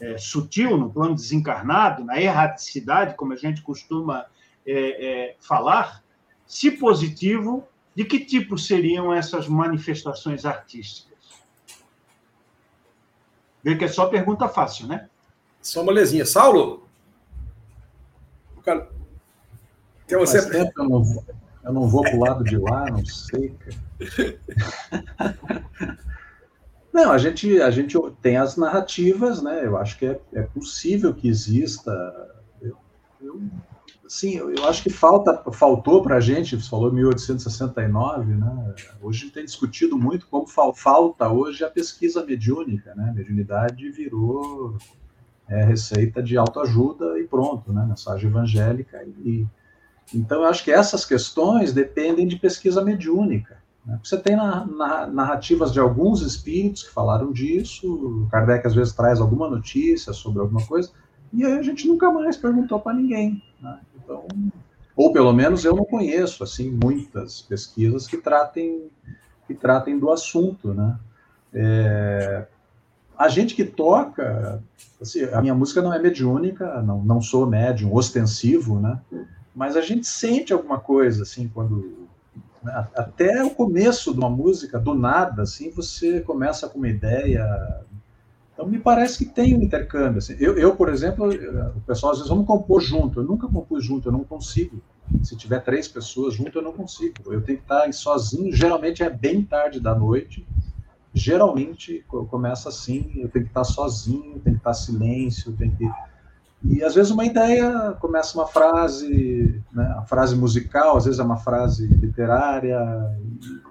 é, 0.00 0.16
sutil, 0.16 0.76
no 0.76 0.90
plano 0.90 1.14
desencarnado, 1.14 2.04
na 2.04 2.20
erraticidade, 2.20 3.14
como 3.14 3.32
a 3.32 3.36
gente 3.36 3.62
costuma 3.62 4.26
é, 4.66 4.72
é, 4.72 5.36
falar, 5.38 6.02
se 6.46 6.70
positivo, 6.70 7.66
de 7.94 8.04
que 8.04 8.20
tipo 8.20 8.56
seriam 8.56 9.12
essas 9.12 9.46
manifestações 9.46 10.44
artísticas? 10.44 11.18
Vê 13.62 13.76
que 13.76 13.84
é 13.84 13.88
só 13.88 14.06
pergunta 14.06 14.48
fácil, 14.48 14.86
né? 14.86 15.08
Só 15.60 15.82
uma 15.82 15.92
lesinha. 15.92 16.24
Saulo? 16.24 16.88
Cara... 18.64 18.88
Tem 20.06 20.18
você... 20.18 20.50
tempo 20.50 20.72
eu 20.76 20.88
não, 20.88 21.04
vou, 21.04 21.24
eu 21.62 21.72
não 21.72 21.88
vou 21.88 22.02
para 22.02 22.16
o 22.16 22.20
lado 22.20 22.42
de 22.42 22.56
lá, 22.56 22.86
não 22.86 23.04
sei, 23.04 23.50
cara. 23.50 24.38
Não, 26.92 27.12
a 27.12 27.18
gente, 27.18 27.60
a 27.60 27.70
gente 27.70 27.96
tem 28.20 28.36
as 28.36 28.56
narrativas, 28.56 29.40
né? 29.40 29.64
Eu 29.64 29.76
acho 29.76 29.98
que 29.98 30.06
é, 30.06 30.20
é 30.32 30.42
possível 30.42 31.14
que 31.14 31.28
exista. 31.28 31.92
Eu, 32.60 32.76
eu, 33.20 33.40
sim, 34.08 34.36
eu, 34.36 34.64
acho 34.66 34.82
que 34.82 34.90
falta, 34.90 35.52
faltou 35.52 36.02
para 36.02 36.16
a 36.16 36.20
gente, 36.20 36.56
você 36.56 36.68
falou 36.68 36.92
1869, 36.92 38.34
né? 38.34 38.74
Hoje 39.00 39.20
a 39.20 39.24
gente 39.24 39.34
tem 39.34 39.44
discutido 39.44 39.96
muito 39.96 40.26
como 40.26 40.46
falta 40.46 41.28
hoje 41.28 41.64
a 41.64 41.70
pesquisa 41.70 42.24
mediúnica, 42.24 42.92
né? 42.96 43.10
A 43.10 43.12
mediunidade 43.12 43.88
virou 43.90 44.76
é, 45.48 45.64
receita 45.64 46.20
de 46.20 46.36
autoajuda 46.36 47.20
e 47.20 47.24
pronto, 47.24 47.72
né? 47.72 47.86
Mensagem 47.86 48.28
evangélica. 48.28 49.04
E, 49.24 49.46
então, 50.12 50.42
eu 50.42 50.48
acho 50.48 50.64
que 50.64 50.72
essas 50.72 51.04
questões 51.04 51.72
dependem 51.72 52.26
de 52.26 52.36
pesquisa 52.36 52.82
mediúnica. 52.82 53.59
Né? 53.84 53.98
Você 54.02 54.16
tem 54.18 54.36
na, 54.36 54.66
na, 54.66 55.06
narrativas 55.06 55.72
de 55.72 55.80
alguns 55.80 56.22
espíritos 56.22 56.82
que 56.82 56.92
falaram 56.92 57.32
disso, 57.32 58.26
Kardec 58.30 58.66
às 58.66 58.74
vezes 58.74 58.92
traz 58.92 59.20
alguma 59.20 59.48
notícia 59.48 60.12
sobre 60.12 60.40
alguma 60.40 60.64
coisa, 60.66 60.90
e 61.32 61.44
a 61.44 61.62
gente 61.62 61.86
nunca 61.86 62.10
mais 62.10 62.36
perguntou 62.36 62.80
para 62.80 62.94
ninguém. 62.94 63.42
Né? 63.60 63.78
Então, 63.96 64.26
ou 64.96 65.12
pelo 65.12 65.32
menos 65.32 65.64
eu 65.64 65.74
não 65.74 65.84
conheço 65.84 66.42
assim 66.42 66.70
muitas 66.70 67.40
pesquisas 67.40 68.06
que 68.06 68.16
tratem 68.16 68.90
que 69.46 69.54
tratem 69.54 69.98
do 69.98 70.10
assunto, 70.10 70.72
né? 70.72 70.96
É, 71.52 72.46
a 73.18 73.28
gente 73.28 73.54
que 73.54 73.64
toca, 73.64 74.62
assim, 75.00 75.24
a 75.24 75.40
minha 75.40 75.54
música 75.54 75.82
não 75.82 75.92
é 75.92 75.98
mediúnica, 75.98 76.80
não, 76.82 77.02
não 77.02 77.20
sou 77.20 77.46
médium 77.46 77.92
ostensivo, 77.92 78.78
né? 78.78 79.00
Mas 79.54 79.76
a 79.76 79.80
gente 79.80 80.06
sente 80.06 80.52
alguma 80.52 80.78
coisa 80.78 81.24
assim 81.24 81.50
quando? 81.52 81.99
Até 82.64 83.42
o 83.42 83.50
começo 83.50 84.12
de 84.12 84.18
uma 84.18 84.28
música, 84.28 84.78
do 84.78 84.94
nada, 84.94 85.42
assim, 85.42 85.70
você 85.70 86.20
começa 86.20 86.68
com 86.68 86.78
uma 86.78 86.88
ideia. 86.88 87.84
Então, 88.52 88.66
me 88.66 88.78
parece 88.78 89.18
que 89.18 89.24
tem 89.24 89.56
um 89.56 89.62
intercâmbio. 89.62 90.18
Assim. 90.18 90.36
Eu, 90.38 90.58
eu, 90.58 90.76
por 90.76 90.90
exemplo, 90.90 91.28
o 91.28 91.80
pessoal 91.80 92.12
às 92.12 92.18
vezes 92.18 92.28
vamos 92.28 92.46
compor 92.46 92.82
junto. 92.82 93.20
Eu 93.20 93.24
nunca 93.24 93.48
compus 93.48 93.84
junto, 93.84 94.08
eu 94.08 94.12
não 94.12 94.24
consigo. 94.24 94.82
Se 95.22 95.34
tiver 95.36 95.60
três 95.60 95.88
pessoas 95.88 96.34
junto, 96.34 96.58
eu 96.58 96.62
não 96.62 96.72
consigo. 96.72 97.32
Eu 97.32 97.42
tenho 97.42 97.58
que 97.58 97.64
estar 97.64 97.90
sozinho. 97.92 98.54
Geralmente 98.54 99.02
é 99.02 99.08
bem 99.08 99.42
tarde 99.42 99.80
da 99.80 99.94
noite. 99.94 100.46
Geralmente 101.14 102.04
começa 102.08 102.68
assim. 102.68 103.10
Eu 103.16 103.28
tenho 103.28 103.46
que 103.46 103.50
estar 103.50 103.64
sozinho, 103.64 104.38
tem 104.40 104.52
que 104.52 104.60
estar 104.60 104.74
silêncio, 104.74 105.52
tem 105.52 105.70
que 105.70 105.90
e 106.62 106.84
às 106.84 106.94
vezes 106.94 107.10
uma 107.10 107.24
ideia 107.24 107.92
começa 108.00 108.36
uma 108.36 108.46
frase, 108.46 109.62
né, 109.72 109.94
a 109.96 110.02
frase 110.02 110.36
musical, 110.36 110.96
às 110.96 111.06
vezes 111.06 111.18
é 111.18 111.22
uma 111.22 111.38
frase 111.38 111.86
literária, 111.86 112.78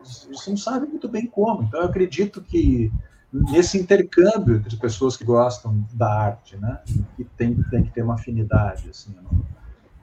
você 0.04 0.50
não 0.50 0.58
sabe 0.58 0.88
muito 0.88 1.08
bem 1.08 1.28
como. 1.28 1.64
Então 1.64 1.82
eu 1.82 1.86
acredito 1.86 2.42
que 2.42 2.92
nesse 3.32 3.78
intercâmbio 3.78 4.56
entre 4.56 4.76
pessoas 4.76 5.16
que 5.16 5.24
gostam 5.24 5.86
da 5.94 6.12
arte, 6.12 6.58
né, 6.58 6.80
que 7.16 7.24
tem, 7.24 7.62
tem 7.70 7.84
que 7.84 7.92
ter 7.92 8.02
uma 8.02 8.16
afinidade, 8.16 8.90
assim, 8.90 9.16
não, 9.22 9.40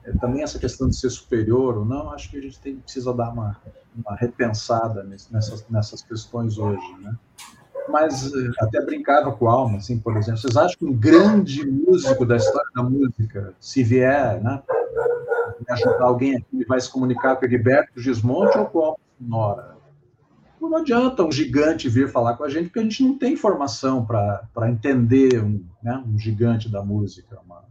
é, 0.05 0.13
também 0.13 0.41
essa 0.41 0.57
questão 0.57 0.87
de 0.87 0.95
ser 0.95 1.09
superior 1.09 1.77
ou 1.77 1.85
não, 1.85 2.09
acho 2.11 2.29
que 2.29 2.37
a 2.37 2.41
gente 2.41 2.57
tem, 2.59 2.77
precisa 2.77 3.13
dar 3.13 3.31
uma, 3.31 3.57
uma 3.93 4.15
repensada 4.15 5.03
nessas, 5.03 5.65
nessas 5.69 6.01
questões 6.01 6.57
hoje, 6.57 6.95
né 7.01 7.17
mas 7.89 8.33
eh, 8.33 8.51
até 8.59 8.83
brincava 8.83 9.31
com 9.31 9.45
o 9.45 9.47
Alma, 9.47 9.77
assim, 9.77 9.99
por 9.99 10.15
exemplo. 10.17 10.39
Vocês 10.39 10.57
acham 10.57 10.77
que 10.77 10.85
um 10.85 10.93
grande 10.93 11.65
músico 11.65 12.25
da 12.25 12.35
história 12.35 12.69
da 12.75 12.83
música, 12.83 13.53
se 13.59 13.83
vier, 13.83 14.41
né, 14.41 14.61
ajudar 15.69 16.05
alguém 16.05 16.35
aqui, 16.37 16.65
vai 16.65 16.79
se 16.79 16.91
comunicar 16.91 17.35
com 17.35 17.43
o 17.43 17.47
Heriberto 17.47 17.99
Gismonte 17.99 18.57
ou 18.57 18.65
com 18.65 18.79
o 18.79 18.83
Alma 18.83 18.97
Sonora? 19.19 19.77
Não 20.59 20.75
adianta 20.75 21.23
um 21.23 21.31
gigante 21.31 21.87
vir 21.87 22.09
falar 22.09 22.35
com 22.35 22.43
a 22.43 22.49
gente, 22.49 22.65
porque 22.65 22.79
a 22.79 22.83
gente 22.83 23.03
não 23.03 23.17
tem 23.17 23.33
informação 23.33 24.05
para 24.05 24.69
entender 24.69 25.41
um, 25.41 25.63
né, 25.81 26.03
um 26.05 26.17
gigante 26.17 26.69
da 26.69 26.83
música. 26.83 27.39
Uma, 27.45 27.63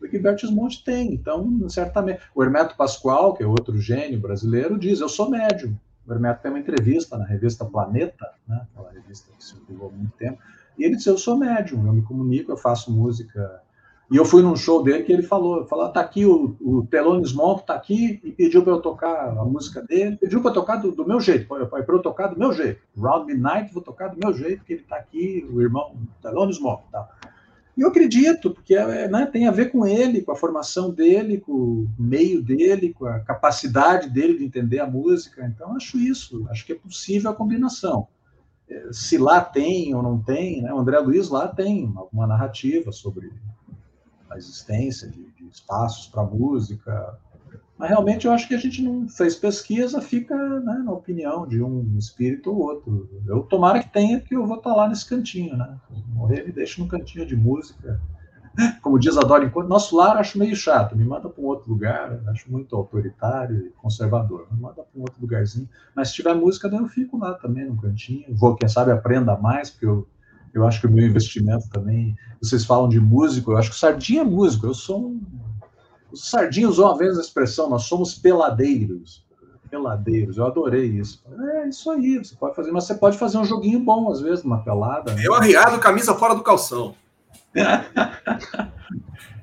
o 0.00 0.06
Gilberto 0.06 0.40
Gismonte 0.40 0.82
tem, 0.82 1.12
então, 1.12 1.68
certamente. 1.68 2.20
O 2.34 2.42
Hermeto 2.42 2.74
Pascoal, 2.76 3.34
que 3.34 3.42
é 3.42 3.46
outro 3.46 3.78
gênio 3.78 4.18
brasileiro, 4.18 4.78
diz: 4.78 5.00
Eu 5.00 5.08
sou 5.08 5.30
médium. 5.30 5.76
O 6.10 6.12
Hermeto 6.12 6.42
tem 6.42 6.50
uma 6.50 6.58
entrevista 6.58 7.16
na 7.16 7.24
revista 7.24 7.64
Planeta, 7.64 8.32
né, 8.46 8.66
aquela 8.72 8.90
revista 8.90 9.30
que 9.38 9.44
circulou 9.44 9.90
há 9.90 9.96
muito 9.96 10.12
tempo, 10.16 10.38
e 10.76 10.84
ele 10.84 10.96
disse: 10.96 11.08
Eu 11.08 11.16
sou 11.16 11.36
médium, 11.36 11.86
eu 11.86 11.92
me 11.92 12.02
comunico, 12.02 12.50
eu 12.50 12.56
faço 12.56 12.90
música 12.90 13.62
E 14.10 14.16
eu 14.16 14.24
fui 14.24 14.42
num 14.42 14.56
show 14.56 14.82
dele 14.82 15.04
que 15.04 15.12
ele 15.12 15.22
falou, 15.22 15.64
falou, 15.66 15.88
tá 15.88 16.00
aqui 16.00 16.26
o, 16.26 16.56
o 16.60 16.84
Telones 16.90 17.32
Monk, 17.32 17.64
tá 17.64 17.74
aqui, 17.74 18.20
e 18.24 18.32
pediu 18.32 18.64
para 18.64 18.72
eu 18.72 18.80
tocar 18.80 19.28
a 19.28 19.44
música 19.44 19.82
dele, 19.82 20.16
pediu 20.16 20.40
para 20.42 20.50
eu 20.50 20.54
tocar 20.54 20.76
do, 20.76 20.90
do 20.90 21.06
meu 21.06 21.20
jeito, 21.20 21.46
para 21.46 21.84
eu 21.86 22.02
tocar 22.02 22.26
do 22.26 22.38
meu 22.38 22.52
jeito. 22.52 22.82
Round 22.98 23.26
Midnight, 23.26 23.72
vou 23.72 23.82
tocar 23.82 24.08
do 24.08 24.18
meu 24.18 24.34
jeito, 24.34 24.58
porque 24.58 24.72
ele 24.72 24.82
tá 24.82 24.96
aqui, 24.96 25.48
o 25.52 25.62
irmão 25.62 25.94
Telones 26.20 26.58
Monk, 26.58 26.82
tá. 26.90 27.08
E 27.80 27.82
eu 27.82 27.88
acredito, 27.88 28.50
porque 28.50 28.74
é, 28.74 29.08
né, 29.08 29.24
tem 29.24 29.48
a 29.48 29.50
ver 29.50 29.72
com 29.72 29.86
ele, 29.86 30.20
com 30.20 30.32
a 30.32 30.36
formação 30.36 30.92
dele, 30.92 31.40
com 31.40 31.52
o 31.52 31.88
meio 31.98 32.42
dele, 32.42 32.92
com 32.92 33.06
a 33.06 33.20
capacidade 33.20 34.10
dele 34.10 34.36
de 34.36 34.44
entender 34.44 34.80
a 34.80 34.86
música. 34.86 35.46
Então, 35.46 35.74
acho 35.74 35.96
isso, 35.96 36.46
acho 36.50 36.66
que 36.66 36.72
é 36.72 36.74
possível 36.74 37.30
a 37.30 37.34
combinação. 37.34 38.06
É, 38.68 38.92
se 38.92 39.16
lá 39.16 39.40
tem 39.40 39.94
ou 39.94 40.02
não 40.02 40.22
tem, 40.22 40.60
né, 40.60 40.70
o 40.74 40.78
André 40.78 40.98
Luiz 40.98 41.30
lá 41.30 41.48
tem 41.48 41.90
alguma 41.96 42.26
narrativa 42.26 42.92
sobre 42.92 43.32
a 44.28 44.36
existência 44.36 45.08
de, 45.08 45.24
de 45.32 45.48
espaços 45.48 46.06
para 46.06 46.22
música. 46.22 47.18
Mas 47.80 47.88
realmente 47.88 48.26
eu 48.26 48.32
acho 48.32 48.46
que 48.46 48.54
a 48.54 48.58
gente 48.58 48.82
não 48.82 49.08
fez 49.08 49.34
pesquisa, 49.34 50.02
fica 50.02 50.36
né, 50.36 50.82
na 50.84 50.92
opinião 50.92 51.46
de 51.46 51.62
um 51.62 51.96
espírito 51.96 52.50
ou 52.50 52.58
outro. 52.58 53.08
Eu 53.26 53.40
tomara 53.44 53.82
que 53.82 53.90
tenha, 53.90 54.20
que 54.20 54.36
eu 54.36 54.46
vou 54.46 54.58
estar 54.58 54.68
tá 54.68 54.76
lá 54.76 54.86
nesse 54.86 55.08
cantinho, 55.08 55.56
né? 55.56 55.78
Morrer 56.12 56.44
me 56.44 56.52
deixa 56.52 56.82
no 56.82 56.86
cantinho 56.86 57.24
de 57.24 57.34
música. 57.34 57.98
Como 58.82 58.98
diz 58.98 59.16
a 59.16 59.22
Dora, 59.22 59.50
nosso 59.66 59.96
lar 59.96 60.18
acho 60.18 60.38
meio 60.38 60.54
chato, 60.54 60.94
me 60.94 61.06
manda 61.06 61.30
para 61.30 61.42
um 61.42 61.46
outro 61.46 61.70
lugar, 61.70 62.20
acho 62.28 62.52
muito 62.52 62.76
autoritário 62.76 63.56
e 63.56 63.70
conservador, 63.70 64.46
me 64.52 64.60
manda 64.60 64.82
para 64.82 64.86
um 64.94 65.00
outro 65.00 65.16
lugarzinho. 65.18 65.66
Mas 65.96 66.08
se 66.08 66.16
tiver 66.16 66.34
música, 66.34 66.68
eu 66.68 66.86
fico 66.86 67.16
lá 67.16 67.32
também 67.32 67.64
no 67.64 67.80
cantinho. 67.80 68.26
Vou, 68.36 68.56
quem 68.56 68.68
sabe, 68.68 68.92
aprenda 68.92 69.38
mais, 69.38 69.70
porque 69.70 69.86
eu 69.86 70.06
eu 70.52 70.66
acho 70.66 70.80
que 70.80 70.86
o 70.86 70.90
meu 70.90 71.06
investimento 71.06 71.68
também. 71.70 72.16
Vocês 72.40 72.64
falam 72.64 72.88
de 72.88 73.00
músico, 73.00 73.52
eu 73.52 73.56
acho 73.56 73.70
que 73.70 73.76
o 73.76 73.78
Sardinha 73.78 74.22
é 74.22 74.24
músico. 74.24 74.66
Eu 74.66 74.74
sou 74.74 75.06
um. 75.06 75.20
O 76.12 76.16
Sardinha 76.16 76.68
usou 76.68 76.86
uma 76.86 76.98
vez 76.98 77.18
a 77.18 77.20
expressão: 77.20 77.68
nós 77.68 77.84
somos 77.84 78.14
peladeiros. 78.14 79.24
Peladeiros, 79.70 80.36
eu 80.36 80.46
adorei 80.46 80.86
isso. 80.86 81.22
É 81.54 81.68
isso 81.68 81.88
aí, 81.90 82.18
você 82.18 82.34
pode 82.34 82.56
fazer, 82.56 82.72
mas 82.72 82.84
você 82.84 82.94
pode 82.94 83.16
fazer 83.16 83.38
um 83.38 83.44
joguinho 83.44 83.78
bom, 83.78 84.10
às 84.10 84.20
vezes, 84.20 84.42
numa 84.42 84.64
pelada. 84.64 85.14
Né? 85.14 85.22
Eu 85.24 85.32
arriado, 85.32 85.78
camisa 85.78 86.14
fora 86.14 86.34
do 86.34 86.42
calção. 86.42 86.94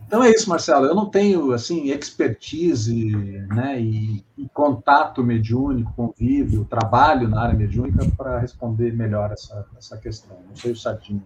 Então 0.07 0.23
é 0.23 0.29
isso, 0.29 0.49
Marcelo. 0.49 0.85
Eu 0.85 0.95
não 0.95 1.09
tenho 1.09 1.51
assim 1.51 1.89
expertise, 1.91 3.13
né, 3.49 3.79
e, 3.79 4.23
e 4.37 4.47
contato 4.53 5.21
mediúnico, 5.21 5.93
convívio, 5.93 6.63
trabalho 6.63 7.27
na 7.27 7.41
área 7.41 7.55
mediúnica 7.55 8.09
para 8.15 8.39
responder 8.39 8.93
melhor 8.93 9.33
essa, 9.33 9.65
essa 9.77 9.97
questão. 9.97 10.37
Não 10.47 10.55
sei 10.55 10.71
o 10.71 10.75
Sardinho. 10.77 11.25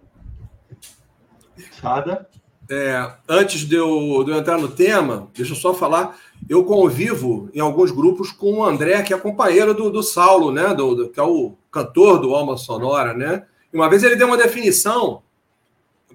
Nada. 1.80 2.28
É, 2.70 3.12
antes 3.28 3.60
de 3.60 3.74
eu, 3.74 4.22
de 4.24 4.30
eu 4.30 4.36
entrar 4.36 4.58
no 4.58 4.68
tema, 4.68 5.28
deixa 5.34 5.52
eu 5.52 5.56
só 5.56 5.74
falar. 5.74 6.16
Eu 6.48 6.64
convivo 6.64 7.50
em 7.52 7.60
alguns 7.60 7.90
grupos 7.90 8.32
com 8.32 8.58
o 8.58 8.64
André, 8.64 9.02
que 9.02 9.12
é 9.12 9.18
companheiro 9.18 9.74
do, 9.74 9.90
do 9.90 10.02
Saulo, 10.02 10.50
né? 10.50 10.74
Do, 10.74 10.94
do, 10.94 11.08
que 11.08 11.20
é 11.20 11.22
o 11.22 11.54
cantor 11.70 12.18
do 12.18 12.34
Alma 12.34 12.56
Sonora, 12.56 13.14
né? 13.14 13.44
E 13.72 13.76
uma 13.76 13.88
vez 13.88 14.02
ele 14.02 14.16
deu 14.16 14.26
uma 14.26 14.36
definição 14.36 15.22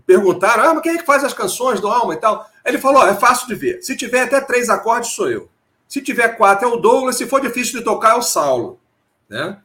perguntaram: 0.07 0.63
ah, 0.63 0.73
mas 0.73 0.83
quem 0.83 0.93
é 0.93 0.97
que 0.97 1.05
faz 1.05 1.23
as 1.23 1.33
canções 1.33 1.81
do 1.81 1.87
Alma 1.87 2.13
e 2.13 2.17
tal? 2.17 2.49
Ele 2.65 2.79
falou: 2.79 3.05
é 3.05 3.13
fácil 3.13 3.47
de 3.47 3.55
ver. 3.55 3.83
Se 3.83 3.95
tiver 3.95 4.21
até 4.21 4.39
três 4.39 4.69
acordes, 4.69 5.11
sou 5.11 5.29
eu. 5.29 5.49
Se 5.87 6.01
tiver 6.01 6.29
quatro, 6.29 6.67
é 6.67 6.71
o 6.71 6.77
Douglas. 6.77 7.17
Se 7.17 7.27
for 7.27 7.41
difícil 7.41 7.79
de 7.79 7.85
tocar, 7.85 8.15
é 8.15 8.17
o 8.17 8.21
Saulo. 8.21 8.79
Né? 9.29 9.57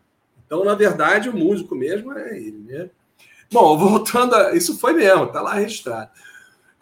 Então, 0.45 0.65
na 0.65 0.75
verdade, 0.75 1.29
o 1.29 1.37
músico 1.37 1.75
mesmo 1.75 2.13
é 2.13 2.37
ele. 2.37 2.65
Né? 2.69 2.91
Bom, 3.51 3.79
voltando 3.79 4.35
a. 4.35 4.55
Isso 4.55 4.79
foi 4.79 4.93
mesmo, 4.93 5.25
está 5.25 5.41
lá 5.41 5.55
registrado. 5.55 6.11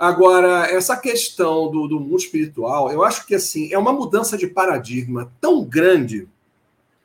Agora, 0.01 0.67
essa 0.71 0.97
questão 0.97 1.71
do, 1.71 1.87
do 1.87 2.01
mundo 2.01 2.17
espiritual, 2.17 2.91
eu 2.91 3.05
acho 3.05 3.27
que 3.27 3.35
assim 3.35 3.71
é 3.71 3.77
uma 3.77 3.93
mudança 3.93 4.35
de 4.35 4.47
paradigma 4.47 5.31
tão 5.43 5.63
grande, 5.63 6.27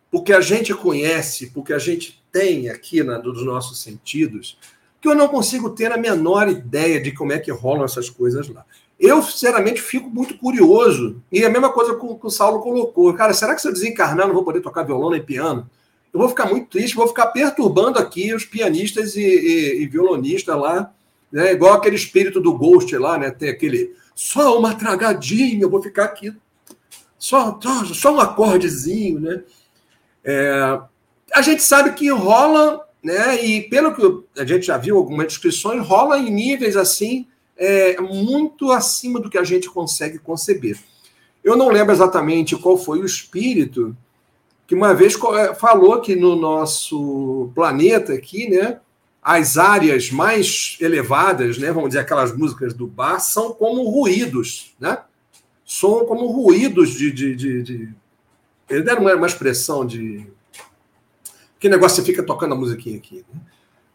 porque 0.09 0.31
a 0.31 0.39
gente 0.39 0.73
conhece, 0.73 1.47
porque 1.47 1.73
a 1.73 1.77
gente 1.77 2.23
tem 2.31 2.69
aqui 2.69 3.03
na, 3.03 3.17
dos 3.17 3.43
nossos 3.43 3.81
sentidos, 3.81 4.57
que 5.01 5.09
eu 5.09 5.13
não 5.13 5.27
consigo 5.27 5.71
ter 5.71 5.91
a 5.91 5.97
menor 5.97 6.47
ideia 6.47 7.01
de 7.01 7.11
como 7.11 7.33
é 7.33 7.37
que 7.37 7.51
rolam 7.51 7.83
essas 7.83 8.09
coisas 8.09 8.47
lá. 8.47 8.65
Eu, 8.97 9.21
sinceramente, 9.21 9.81
fico 9.81 10.09
muito 10.09 10.37
curioso. 10.37 11.21
E 11.29 11.43
a 11.43 11.49
mesma 11.49 11.73
coisa 11.73 11.95
que 11.95 12.05
o 12.05 12.29
Saulo 12.29 12.61
colocou. 12.61 13.13
Cara, 13.13 13.33
será 13.33 13.53
que 13.53 13.61
se 13.61 13.67
eu 13.67 13.73
desencarnar 13.73 14.25
não 14.25 14.33
vou 14.33 14.45
poder 14.45 14.61
tocar 14.61 14.83
violão 14.83 15.09
nem 15.09 15.21
piano? 15.21 15.69
Eu 16.13 16.19
vou 16.21 16.29
ficar 16.29 16.45
muito 16.45 16.69
triste, 16.69 16.95
vou 16.95 17.09
ficar 17.09 17.27
perturbando 17.27 17.99
aqui 17.99 18.33
os 18.33 18.45
pianistas 18.45 19.17
e, 19.17 19.21
e, 19.21 19.83
e 19.83 19.85
violonistas 19.85 20.57
lá, 20.57 20.93
né? 21.31 21.51
igual 21.51 21.73
aquele 21.73 21.95
espírito 21.95 22.39
do 22.39 22.53
Ghost 22.53 22.95
lá, 22.97 23.17
né? 23.17 23.31
Tem 23.31 23.49
aquele 23.49 23.95
só 24.13 24.57
uma 24.57 24.73
tragadinha, 24.75 25.61
eu 25.61 25.69
vou 25.69 25.81
ficar 25.81 26.05
aqui 26.05 26.33
só, 27.17 27.59
só 27.93 28.15
um 28.15 28.19
acordezinho, 28.19 29.19
né? 29.19 29.43
É, 30.23 30.79
a 31.33 31.41
gente 31.41 31.61
sabe 31.61 31.93
que 31.93 32.09
rola 32.09 32.85
né? 33.05 33.39
E 33.45 33.61
pelo 33.61 33.93
que 33.93 34.41
a 34.41 34.43
gente 34.43 34.65
já 34.65 34.79
viu 34.79 34.97
algumas 34.97 35.27
descrições, 35.27 35.85
rola 35.85 36.17
em 36.17 36.31
níveis 36.31 36.75
assim 36.75 37.27
é, 37.55 38.01
muito 38.01 38.71
acima 38.71 39.19
do 39.19 39.29
que 39.29 39.37
a 39.37 39.43
gente 39.43 39.69
consegue 39.69 40.17
conceber. 40.17 40.79
Eu 41.43 41.55
não 41.55 41.69
lembro 41.69 41.93
exatamente 41.93 42.55
qual 42.55 42.79
foi 42.79 42.99
o 42.99 43.05
espírito 43.05 43.95
que 44.65 44.73
uma 44.73 44.95
vez 44.95 45.13
é, 45.37 45.53
falou 45.53 46.01
que 46.01 46.15
no 46.15 46.35
nosso 46.35 47.51
planeta 47.53 48.11
aqui, 48.11 48.49
né, 48.49 48.79
as 49.25 49.57
áreas 49.57 50.11
mais 50.11 50.77
elevadas, 50.79 51.57
né, 51.57 51.71
vamos 51.71 51.89
dizer 51.89 52.01
aquelas 52.01 52.31
músicas 52.31 52.75
do 52.75 52.85
bar, 52.85 53.19
são 53.19 53.51
como 53.53 53.89
ruídos, 53.89 54.75
né? 54.79 54.99
São 55.65 56.05
como 56.05 56.27
ruídos 56.27 56.91
de, 56.91 57.11
de, 57.11 57.35
de, 57.35 57.63
de... 57.63 57.89
ele 58.69 58.83
deram 58.83 59.01
uma, 59.01 59.15
uma 59.15 59.25
expressão 59.25 59.83
de 59.83 60.27
que 61.59 61.67
negócio 61.67 61.95
você 61.95 62.03
fica 62.03 62.21
tocando 62.21 62.53
a 62.53 62.57
musiquinha 62.57 62.97
aqui. 62.97 63.25
Né? 63.33 63.41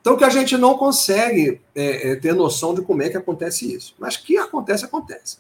Então, 0.01 0.17
que 0.17 0.25
a 0.25 0.31
gente 0.31 0.57
não 0.57 0.77
consegue 0.77 1.61
é, 1.77 2.11
é, 2.11 2.17
ter 2.17 2.35
noção 2.35 2.75
de 2.75 2.83
como 2.83 3.01
é 3.03 3.09
que 3.09 3.17
acontece 3.17 3.73
isso. 3.73 3.95
Mas 4.01 4.17
que 4.17 4.37
acontece, 4.37 4.85
acontece. 4.85 5.39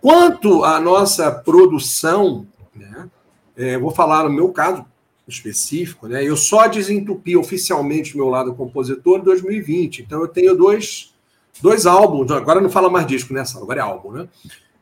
Quanto 0.00 0.64
à 0.64 0.80
nossa 0.80 1.30
produção, 1.30 2.44
né, 2.74 3.08
é, 3.56 3.78
vou 3.78 3.92
falar 3.92 4.24
no 4.24 4.30
meu 4.30 4.48
caso 4.48 4.84
específico, 5.30 6.08
né, 6.08 6.24
eu 6.24 6.36
só 6.36 6.66
desentupi 6.66 7.36
oficialmente 7.36 8.14
o 8.14 8.16
meu 8.16 8.28
lado 8.28 8.54
compositor 8.54 9.18
em 9.18 9.22
2020. 9.22 10.02
Então, 10.02 10.20
eu 10.20 10.28
tenho 10.28 10.56
dois, 10.56 11.14
dois 11.60 11.86
álbuns, 11.86 12.30
agora 12.30 12.60
não 12.60 12.70
fala 12.70 12.88
mais 12.88 13.06
disco, 13.06 13.32
né, 13.32 13.42
agora 13.56 13.80
é 13.80 13.82
álbum, 13.82 14.12
né? 14.12 14.28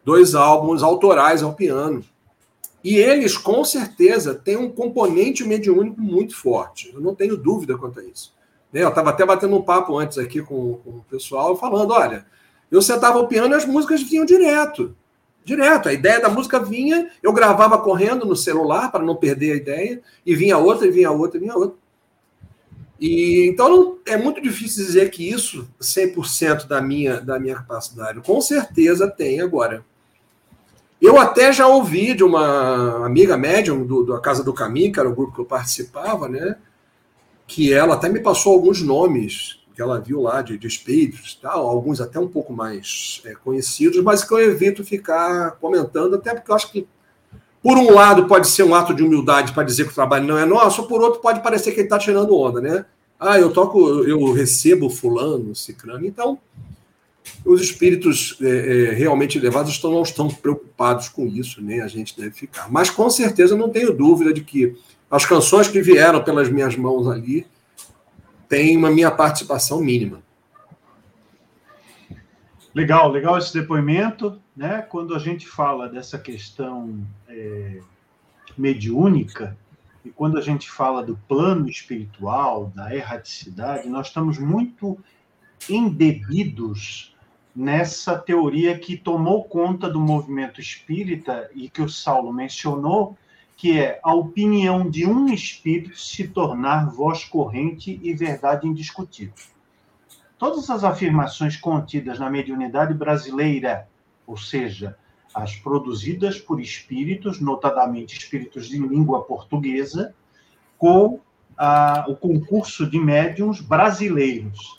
Dois 0.05 0.35
álbuns 0.35 0.83
autorais 0.83 1.43
ao 1.43 1.55
piano. 1.55 2.05
E 2.85 2.97
eles, 2.97 3.37
com 3.37 3.65
certeza, 3.65 4.33
têm 4.33 4.57
um 4.57 4.71
componente 4.71 5.43
mediúnico 5.43 6.01
muito 6.01 6.37
forte. 6.37 6.93
Eu 6.95 7.01
não 7.01 7.17
tenho 7.17 7.37
dúvida 7.37 7.77
quanto 7.77 7.99
a 7.99 8.05
isso. 8.05 8.33
Né, 8.73 8.85
eu 8.85 8.89
estava 8.89 9.11
até 9.11 9.27
batendo 9.27 9.57
um 9.57 9.63
papo 9.63 9.99
antes 9.99 10.19
aqui 10.19 10.41
com, 10.41 10.75
com 10.75 10.91
o 10.91 11.05
pessoal, 11.11 11.57
falando: 11.57 11.93
olha, 11.93 12.25
eu 12.71 12.81
sentava 12.81 13.19
ao 13.19 13.27
piano 13.27 13.55
e 13.55 13.57
as 13.57 13.65
músicas 13.65 14.03
vinham 14.03 14.25
direto. 14.25 14.95
Direto. 15.47 15.89
A 15.89 15.93
ideia 15.93 16.21
da 16.21 16.29
música 16.29 16.59
vinha, 16.59 17.09
eu 17.23 17.33
gravava 17.33 17.79
correndo 17.79 18.27
no 18.27 18.35
celular 18.35 18.91
para 18.91 19.05
não 19.05 19.15
perder 19.15 19.53
a 19.53 19.57
ideia, 19.57 20.03
e 20.27 20.35
vinha 20.35 20.59
outra, 20.59 20.89
e 20.89 20.91
vinha 20.91 21.09
outra, 21.09 21.39
e 21.39 21.41
vinha 21.41 21.55
outra. 21.55 21.79
E, 23.01 23.47
então 23.47 23.97
é 24.05 24.17
muito 24.17 24.43
difícil 24.43 24.85
dizer 24.85 25.09
que 25.09 25.31
isso 25.31 25.69
100% 25.81 26.67
da 26.67 26.83
minha, 26.83 27.21
da 27.21 27.39
minha 27.39 27.55
capacidade. 27.55 28.21
Com 28.23 28.41
certeza 28.41 29.09
tem 29.09 29.41
agora. 29.41 29.85
Eu 31.01 31.17
até 31.17 31.53
já 31.53 31.69
ouvi 31.69 32.13
de 32.13 32.25
uma 32.25 33.07
amiga 33.07 33.37
médium 33.37 33.87
do, 33.87 34.05
da 34.05 34.19
Casa 34.19 34.43
do 34.43 34.53
Caminho, 34.53 34.93
que 34.93 34.99
era 34.99 35.09
o 35.09 35.15
grupo 35.15 35.33
que 35.33 35.41
eu 35.43 35.45
participava, 35.45 36.29
né? 36.29 36.57
Que 37.47 37.73
ela 37.73 37.95
até 37.95 38.09
me 38.09 38.19
passou 38.19 38.53
alguns 38.53 38.83
nomes 38.83 39.56
que 39.77 39.83
ela 39.83 40.01
viu 40.01 40.23
lá 40.23 40.41
de, 40.41 40.57
de 40.57 40.67
espíritos 40.67 41.39
tal, 41.41 41.67
alguns 41.67 42.01
até 42.01 42.19
um 42.19 42.27
pouco 42.27 42.51
mais 42.51 43.21
é, 43.27 43.35
conhecidos, 43.35 44.03
mas 44.03 44.25
que 44.25 44.33
eu 44.33 44.41
evito 44.41 44.83
ficar 44.83 45.51
comentando, 45.61 46.15
até 46.15 46.35
porque 46.35 46.51
eu 46.51 46.55
acho 46.55 46.73
que, 46.73 46.89
por 47.63 47.77
um 47.77 47.93
lado, 47.93 48.27
pode 48.27 48.49
ser 48.49 48.63
um 48.63 48.75
ato 48.75 48.95
de 48.95 49.03
humildade 49.03 49.53
para 49.53 49.65
dizer 49.65 49.85
que 49.85 49.91
o 49.91 49.95
trabalho 49.95 50.27
não 50.27 50.39
é 50.39 50.47
nosso, 50.47 50.89
por 50.89 51.03
outro, 51.03 51.21
pode 51.21 51.43
parecer 51.43 51.73
que 51.73 51.81
ele 51.81 51.87
está 51.87 51.99
tirando 51.99 52.35
onda, 52.35 52.59
né? 52.59 52.87
Ah, 53.21 53.39
eu 53.39 53.53
toco, 53.53 53.79
eu 54.05 54.33
recebo 54.33 54.89
fulano, 54.89 55.55
ciclano, 55.55 56.07
então 56.07 56.39
os 57.45 57.61
espíritos 57.61 58.39
é, 58.41 58.47
é, 58.47 58.91
realmente 58.95 59.37
elevados 59.37 59.73
estão, 59.73 59.91
não 59.91 60.03
estão 60.03 60.29
preocupados 60.29 61.11
com 61.11 61.27
isso, 61.27 61.61
nem 61.61 61.83
a 61.83 61.89
gente 61.89 62.17
deve 62.17 62.31
ficar. 62.31 62.71
Mas 62.71 62.89
com 62.89 63.11
certeza 63.11 63.55
não 63.55 63.69
tenho 63.69 63.93
dúvida 63.93 64.33
de 64.33 64.43
que 64.43 64.75
as 65.11 65.27
canções 65.27 65.69
que 65.69 65.83
vieram 65.83 66.23
pelas 66.23 66.49
minhas 66.49 66.77
mãos 66.77 67.07
ali 67.07 67.47
têm 68.49 68.77
uma 68.77 68.91
minha 68.91 69.11
participação 69.11 69.81
mínima. 69.81 70.23
Legal, 72.75 73.11
legal 73.11 73.39
esse 73.39 73.53
depoimento. 73.53 74.41
Né? 74.57 74.83
Quando 74.83 75.15
a 75.15 75.19
gente 75.19 75.47
fala 75.47 75.89
dessa 75.89 76.19
questão 76.19 77.07
é, 77.29 77.81
mediúnica, 78.57 79.57
e 80.05 80.11
quando 80.11 80.39
a 80.39 80.41
gente 80.41 80.71
fala 80.71 81.03
do 81.03 81.17
plano 81.27 81.69
espiritual, 81.69 82.71
da 82.75 82.95
erraticidade, 82.95 83.89
nós 83.89 84.07
estamos 84.07 84.39
muito 84.39 84.99
embebidos 85.69 87.17
nessa 87.55 88.17
teoria 88.17 88.79
que 88.79 88.97
tomou 88.97 89.45
conta 89.45 89.89
do 89.89 89.99
movimento 89.99 90.61
espírita 90.61 91.51
e 91.55 91.71
que 91.71 91.81
o 91.81 91.89
Saulo 91.89 92.33
mencionou, 92.33 93.17
que 93.57 93.81
é 93.81 93.99
a 94.03 94.15
opinião 94.15 94.89
de 94.89 95.07
um 95.07 95.33
espírito 95.33 95.99
se 95.99 96.29
tornar 96.29 96.91
voz 96.91 97.25
corrente 97.25 97.99
e 98.03 98.13
verdade 98.13 98.69
indiscutível. 98.69 99.35
Todas 100.39 100.69
as 100.69 100.85
afirmações 100.85 101.57
contidas 101.57 102.19
na 102.19 102.29
mediunidade 102.29 102.93
brasileira, 102.93 103.89
ou 104.27 104.37
seja, 104.37 104.99
as 105.35 105.57
produzidas 105.57 106.39
por 106.39 106.61
espíritos, 106.61 107.41
notadamente 107.41 108.19
espíritos 108.19 108.69
de 108.69 108.79
língua 108.79 109.25
portuguesa, 109.25 110.15
com 110.77 111.19
o 112.07 112.15
concurso 112.15 112.89
de 112.89 112.99
médiums 112.99 113.63
brasileiros. 113.63 114.77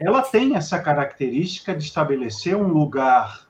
Ela 0.00 0.22
tem 0.22 0.56
essa 0.56 0.80
característica 0.80 1.72
de 1.76 1.84
estabelecer 1.84 2.56
um 2.56 2.66
lugar 2.66 3.48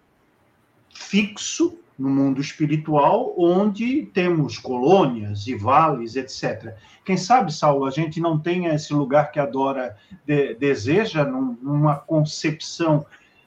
fixo 0.93 1.79
no 2.01 2.09
mundo 2.09 2.41
espiritual, 2.41 3.35
onde 3.37 4.07
temos 4.07 4.57
colônias 4.57 5.47
e 5.47 5.55
vales, 5.55 6.17
etc. 6.17 6.75
Quem 7.05 7.19
sabe, 7.19 7.53
Saulo, 7.53 7.85
a 7.85 7.91
gente 7.91 8.19
não 8.21 8.41
tenha 8.41 8.75
esse 8.75 8.95
lugar 8.95 9.31
que 9.31 9.39
a 9.39 9.45
Dora 9.45 9.95
de, 10.25 10.55
deseja, 10.55 11.27
num, 11.27 11.59
numa 11.61 11.97
concepção 11.97 13.05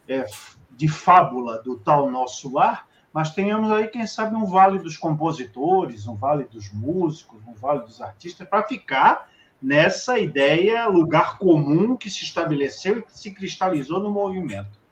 é, 0.07 0.27
de 0.69 0.87
fábula 0.87 1.63
do 1.63 1.79
tal 1.79 2.11
nosso 2.11 2.53
lar, 2.53 2.87
mas 3.11 3.31
tenhamos 3.31 3.71
aí, 3.71 3.87
quem 3.87 4.05
sabe, 4.05 4.35
um 4.35 4.45
vale 4.45 4.77
dos 4.77 4.97
compositores, 4.97 6.05
um 6.05 6.15
vale 6.15 6.43
dos 6.43 6.71
músicos, 6.71 7.41
um 7.47 7.53
vale 7.55 7.79
dos 7.79 8.01
artistas, 8.01 8.47
para 8.47 8.61
ficar 8.67 9.29
nessa 9.59 10.19
ideia, 10.19 10.85
lugar 10.85 11.39
comum 11.39 11.97
que 11.97 12.09
se 12.09 12.23
estabeleceu 12.23 12.99
e 12.99 13.01
que 13.01 13.17
se 13.17 13.31
cristalizou 13.31 13.99
no 13.99 14.11
movimento. 14.11 14.82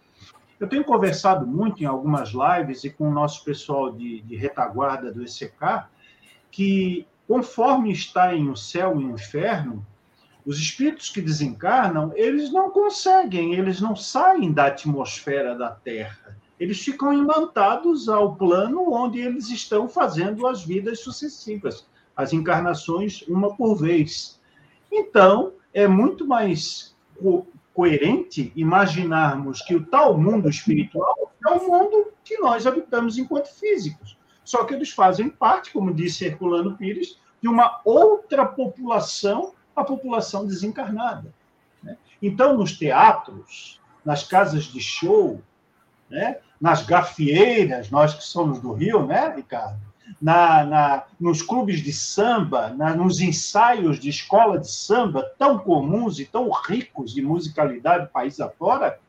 Eu 0.62 0.70
tenho 0.70 0.84
conversado 0.84 1.48
muito 1.48 1.82
em 1.82 1.88
algumas 1.88 2.30
lives 2.30 2.84
e 2.84 2.92
com 2.92 3.10
o 3.10 3.12
nosso 3.12 3.44
pessoal 3.44 3.92
de, 3.92 4.22
de 4.22 4.36
retaguarda 4.36 5.12
do 5.12 5.24
ECK, 5.24 5.88
que 6.52 7.08
conforme 7.28 7.92
está 7.92 8.36
em 8.36 8.48
o 8.48 8.56
céu 8.56 9.02
e 9.02 9.06
o 9.06 9.10
inferno, 9.10 9.84
os 10.46 10.60
espíritos 10.60 11.10
que 11.10 11.20
desencarnam, 11.20 12.12
eles 12.16 12.54
não 12.54 12.70
conseguem, 12.70 13.56
eles 13.56 13.82
não 13.82 13.96
saem 13.96 14.54
da 14.54 14.68
atmosfera 14.68 15.56
da 15.56 15.72
Terra. 15.72 16.38
Eles 16.60 16.80
ficam 16.80 17.12
imantados 17.12 18.08
ao 18.08 18.36
plano 18.36 18.94
onde 18.94 19.20
eles 19.20 19.50
estão 19.50 19.90
fazendo 19.90 20.46
as 20.46 20.64
vidas 20.64 21.00
sucessivas, 21.00 21.88
as 22.16 22.34
encarnações 22.34 23.24
uma 23.24 23.56
por 23.56 23.74
vez. 23.74 24.40
Então, 24.92 25.54
é 25.74 25.88
muito 25.88 26.28
mais 26.28 26.96
coerente 27.74 28.52
imaginarmos 28.56 29.62
que 29.62 29.76
o 29.76 29.86
tal 29.86 30.18
mundo 30.18 30.50
espiritual 30.50 31.32
é 31.46 31.50
o 31.52 31.68
mundo 31.68 32.12
que 32.24 32.38
nós 32.40 32.68
habitamos 32.68 33.18
enquanto 33.18 33.48
físicos. 33.48 34.18
Só 34.44 34.66
que 34.66 34.74
eles 34.74 34.92
fazem 34.92 35.30
parte, 35.30 35.72
como 35.72 35.94
disse 35.94 36.26
Herculano 36.26 36.76
Pires, 36.76 37.20
de 37.42 37.48
uma 37.48 37.82
outra 37.84 38.46
população, 38.46 39.54
a 39.76 39.84
população 39.84 40.46
desencarnada. 40.46 41.34
Né? 41.82 41.98
Então, 42.22 42.58
nos 42.58 42.78
teatros, 42.78 43.80
nas 44.04 44.24
casas 44.24 44.66
de 44.66 44.80
show, 44.80 45.42
né? 46.10 46.38
nas 46.60 46.84
gafieiras, 46.84 47.90
nós 47.90 48.14
que 48.14 48.24
somos 48.24 48.60
do 48.60 48.74
Rio, 48.74 49.06
né, 49.06 49.34
Ricardo? 49.36 49.91
Na, 50.22 50.64
na, 50.64 51.04
nos 51.20 51.42
clubes 51.42 51.82
de 51.82 51.94
samba, 51.94 52.70
na, 52.70 52.96
nos 52.96 53.22
ensaios 53.22 54.00
de 54.00 54.10
escola 54.10 54.60
de 54.60 54.70
samba 54.70 55.24
tão 55.38 55.60
comuns 55.60 56.20
e 56.20 56.26
tão 56.26 56.50
ricos 56.50 57.14
de 57.14 57.22
musicalidade 57.22 58.12
país 58.12 58.40
afora, 58.40 59.00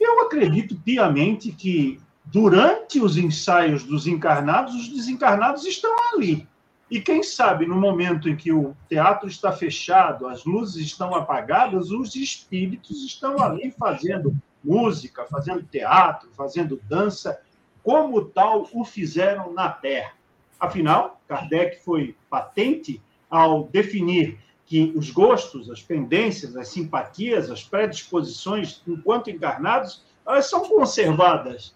eu 0.00 0.22
acredito 0.22 0.76
piamente 0.76 1.52
que 1.52 2.00
durante 2.24 3.00
os 3.00 3.16
ensaios 3.16 3.84
dos 3.84 4.06
encarnados, 4.06 4.74
os 4.74 4.88
desencarnados 4.88 5.64
estão 5.66 5.94
ali. 6.14 6.46
E 6.90 7.00
quem 7.00 7.22
sabe, 7.22 7.66
no 7.66 7.76
momento 7.76 8.28
em 8.28 8.36
que 8.36 8.52
o 8.52 8.76
teatro 8.88 9.28
está 9.28 9.50
fechado, 9.52 10.28
as 10.28 10.44
luzes 10.44 10.86
estão 10.86 11.14
apagadas, 11.14 11.90
os 11.90 12.14
espíritos 12.14 13.04
estão 13.04 13.42
ali 13.42 13.70
fazendo 13.70 14.36
música, 14.62 15.26
fazendo 15.26 15.62
teatro, 15.62 16.28
fazendo 16.36 16.80
dança, 16.88 17.38
como 17.84 18.24
tal 18.24 18.66
o 18.72 18.84
fizeram 18.84 19.52
na 19.52 19.68
Terra. 19.68 20.12
Afinal, 20.58 21.20
Kardec 21.28 21.84
foi 21.84 22.16
patente 22.30 23.00
ao 23.30 23.64
definir 23.64 24.38
que 24.66 24.92
os 24.96 25.10
gostos, 25.10 25.70
as 25.70 25.82
pendências, 25.82 26.56
as 26.56 26.68
simpatias, 26.68 27.50
as 27.50 27.62
predisposições, 27.62 28.82
enquanto 28.88 29.30
encarnados, 29.30 30.02
elas 30.26 30.48
são 30.48 30.66
conservadas 30.66 31.74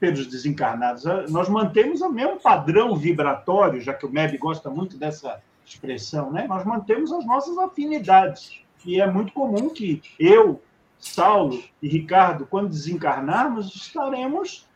pelos 0.00 0.26
desencarnados. 0.26 1.04
Nós 1.30 1.48
mantemos 1.48 2.00
o 2.00 2.10
mesmo 2.10 2.40
padrão 2.40 2.96
vibratório, 2.96 3.80
já 3.80 3.94
que 3.94 4.04
o 4.04 4.10
MEB 4.10 4.36
gosta 4.38 4.68
muito 4.68 4.98
dessa 4.98 5.40
expressão, 5.64 6.32
né? 6.32 6.46
Nós 6.48 6.64
mantemos 6.64 7.12
as 7.12 7.24
nossas 7.24 7.56
afinidades. 7.58 8.60
E 8.84 9.00
é 9.00 9.10
muito 9.10 9.32
comum 9.32 9.70
que 9.70 10.02
eu, 10.18 10.60
Saulo 10.98 11.62
e 11.80 11.88
Ricardo, 11.88 12.46
quando 12.46 12.68
desencarnarmos, 12.68 13.74
estaremos 13.74 14.66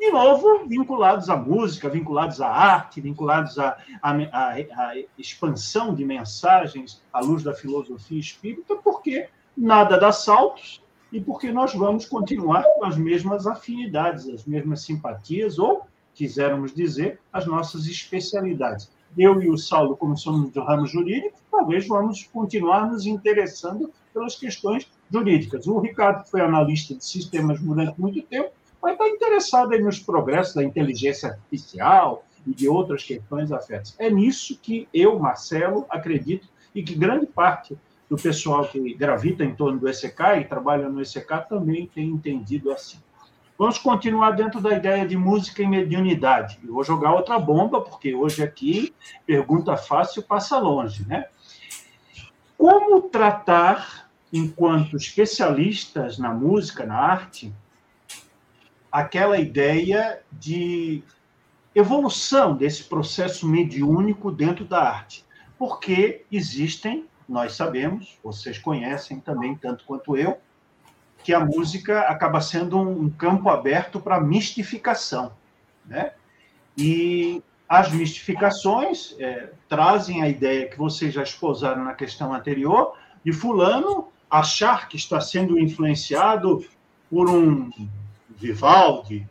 de 0.00 0.10
novo, 0.10 0.66
vinculados 0.66 1.28
à 1.28 1.36
música, 1.36 1.86
vinculados 1.86 2.40
à 2.40 2.48
arte, 2.48 3.02
vinculados 3.02 3.58
à, 3.58 3.76
à, 4.02 4.12
à, 4.12 4.94
expansão 5.18 5.94
de 5.94 6.06
mensagens 6.06 7.02
à 7.12 7.20
luz 7.20 7.42
da 7.42 7.52
filosofia 7.52 8.18
espírita, 8.18 8.76
porque 8.76 9.28
nada 9.54 9.98
dá 9.98 10.10
saltos 10.10 10.82
e 11.12 11.20
porque 11.20 11.52
nós 11.52 11.74
vamos 11.74 12.06
continuar 12.06 12.64
com 12.76 12.86
as 12.86 12.96
mesmas 12.96 13.46
afinidades, 13.46 14.26
as 14.30 14.46
mesmas 14.46 14.80
simpatias, 14.80 15.58
ou, 15.58 15.82
quisermos 16.14 16.74
dizer, 16.74 17.20
as 17.30 17.44
nossas 17.44 17.86
especialidades. 17.86 18.90
Eu 19.18 19.42
e 19.42 19.50
o 19.50 19.58
Saulo, 19.58 19.98
como 19.98 20.16
somos 20.16 20.50
do 20.50 20.62
ramo 20.62 20.86
jurídico, 20.86 21.36
talvez 21.50 21.86
vamos 21.86 22.24
continuar 22.32 22.90
nos 22.90 23.04
interessando 23.04 23.92
pelas 24.14 24.34
questões 24.34 24.90
jurídicas. 25.12 25.66
O 25.66 25.78
Ricardo 25.78 26.24
foi 26.24 26.40
analista 26.40 26.94
de 26.94 27.04
sistemas 27.04 27.60
durante 27.60 28.00
muito 28.00 28.22
tempo, 28.22 28.50
vai 28.80 28.92
estar 28.92 29.08
interessado 29.08 29.78
nos 29.78 29.98
progressos 29.98 30.54
da 30.54 30.64
inteligência 30.64 31.30
artificial 31.30 32.24
e 32.46 32.54
de 32.54 32.68
outras 32.68 33.04
questões 33.04 33.52
afetas. 33.52 33.94
É 33.98 34.10
nisso 34.10 34.58
que 34.60 34.88
eu, 34.92 35.18
Marcelo, 35.18 35.86
acredito 35.90 36.48
e 36.74 36.82
que 36.82 36.94
grande 36.94 37.26
parte 37.26 37.76
do 38.08 38.16
pessoal 38.16 38.66
que 38.66 38.94
gravita 38.94 39.44
em 39.44 39.54
torno 39.54 39.78
do 39.78 39.88
ECK 39.88 40.40
e 40.40 40.44
trabalha 40.44 40.88
no 40.88 41.00
ECK 41.00 41.48
também 41.48 41.86
tem 41.86 42.08
entendido 42.08 42.72
assim. 42.72 42.98
Vamos 43.56 43.78
continuar 43.78 44.30
dentro 44.30 44.58
da 44.58 44.72
ideia 44.72 45.06
de 45.06 45.16
música 45.16 45.62
e 45.62 45.66
mediunidade. 45.66 46.58
Eu 46.64 46.72
vou 46.72 46.82
jogar 46.82 47.12
outra 47.12 47.38
bomba, 47.38 47.82
porque 47.82 48.14
hoje 48.14 48.42
aqui, 48.42 48.94
pergunta 49.26 49.76
fácil 49.76 50.22
passa 50.22 50.58
longe, 50.58 51.06
né? 51.06 51.26
Como 52.56 53.02
tratar, 53.02 54.10
enquanto 54.32 54.96
especialistas 54.96 56.18
na 56.18 56.32
música, 56.32 56.86
na 56.86 56.96
arte, 56.96 57.52
aquela 58.90 59.38
ideia 59.38 60.20
de 60.32 61.02
evolução 61.74 62.56
desse 62.56 62.84
processo 62.84 63.46
mediúnico 63.46 64.30
dentro 64.30 64.64
da 64.64 64.82
arte. 64.82 65.24
Porque 65.58 66.24
existem, 66.30 67.06
nós 67.28 67.52
sabemos, 67.52 68.18
vocês 68.22 68.58
conhecem 68.58 69.20
também, 69.20 69.54
tanto 69.54 69.84
quanto 69.84 70.16
eu, 70.16 70.38
que 71.22 71.34
a 71.34 71.40
música 71.40 72.00
acaba 72.02 72.40
sendo 72.40 72.78
um 72.78 73.10
campo 73.10 73.48
aberto 73.50 74.00
para 74.00 74.20
mistificação. 74.20 75.32
Né? 75.86 76.12
E 76.76 77.42
as 77.68 77.92
mistificações 77.92 79.14
é, 79.18 79.50
trazem 79.68 80.22
a 80.22 80.28
ideia 80.28 80.68
que 80.68 80.78
vocês 80.78 81.12
já 81.14 81.22
esposaram 81.22 81.84
na 81.84 81.94
questão 81.94 82.34
anterior, 82.34 82.96
de 83.24 83.32
Fulano 83.32 84.08
achar 84.30 84.88
que 84.88 84.96
está 84.96 85.20
sendo 85.20 85.58
influenciado 85.58 86.64
por 87.10 87.28
um 87.28 87.70
Vivaldi, 88.40 89.28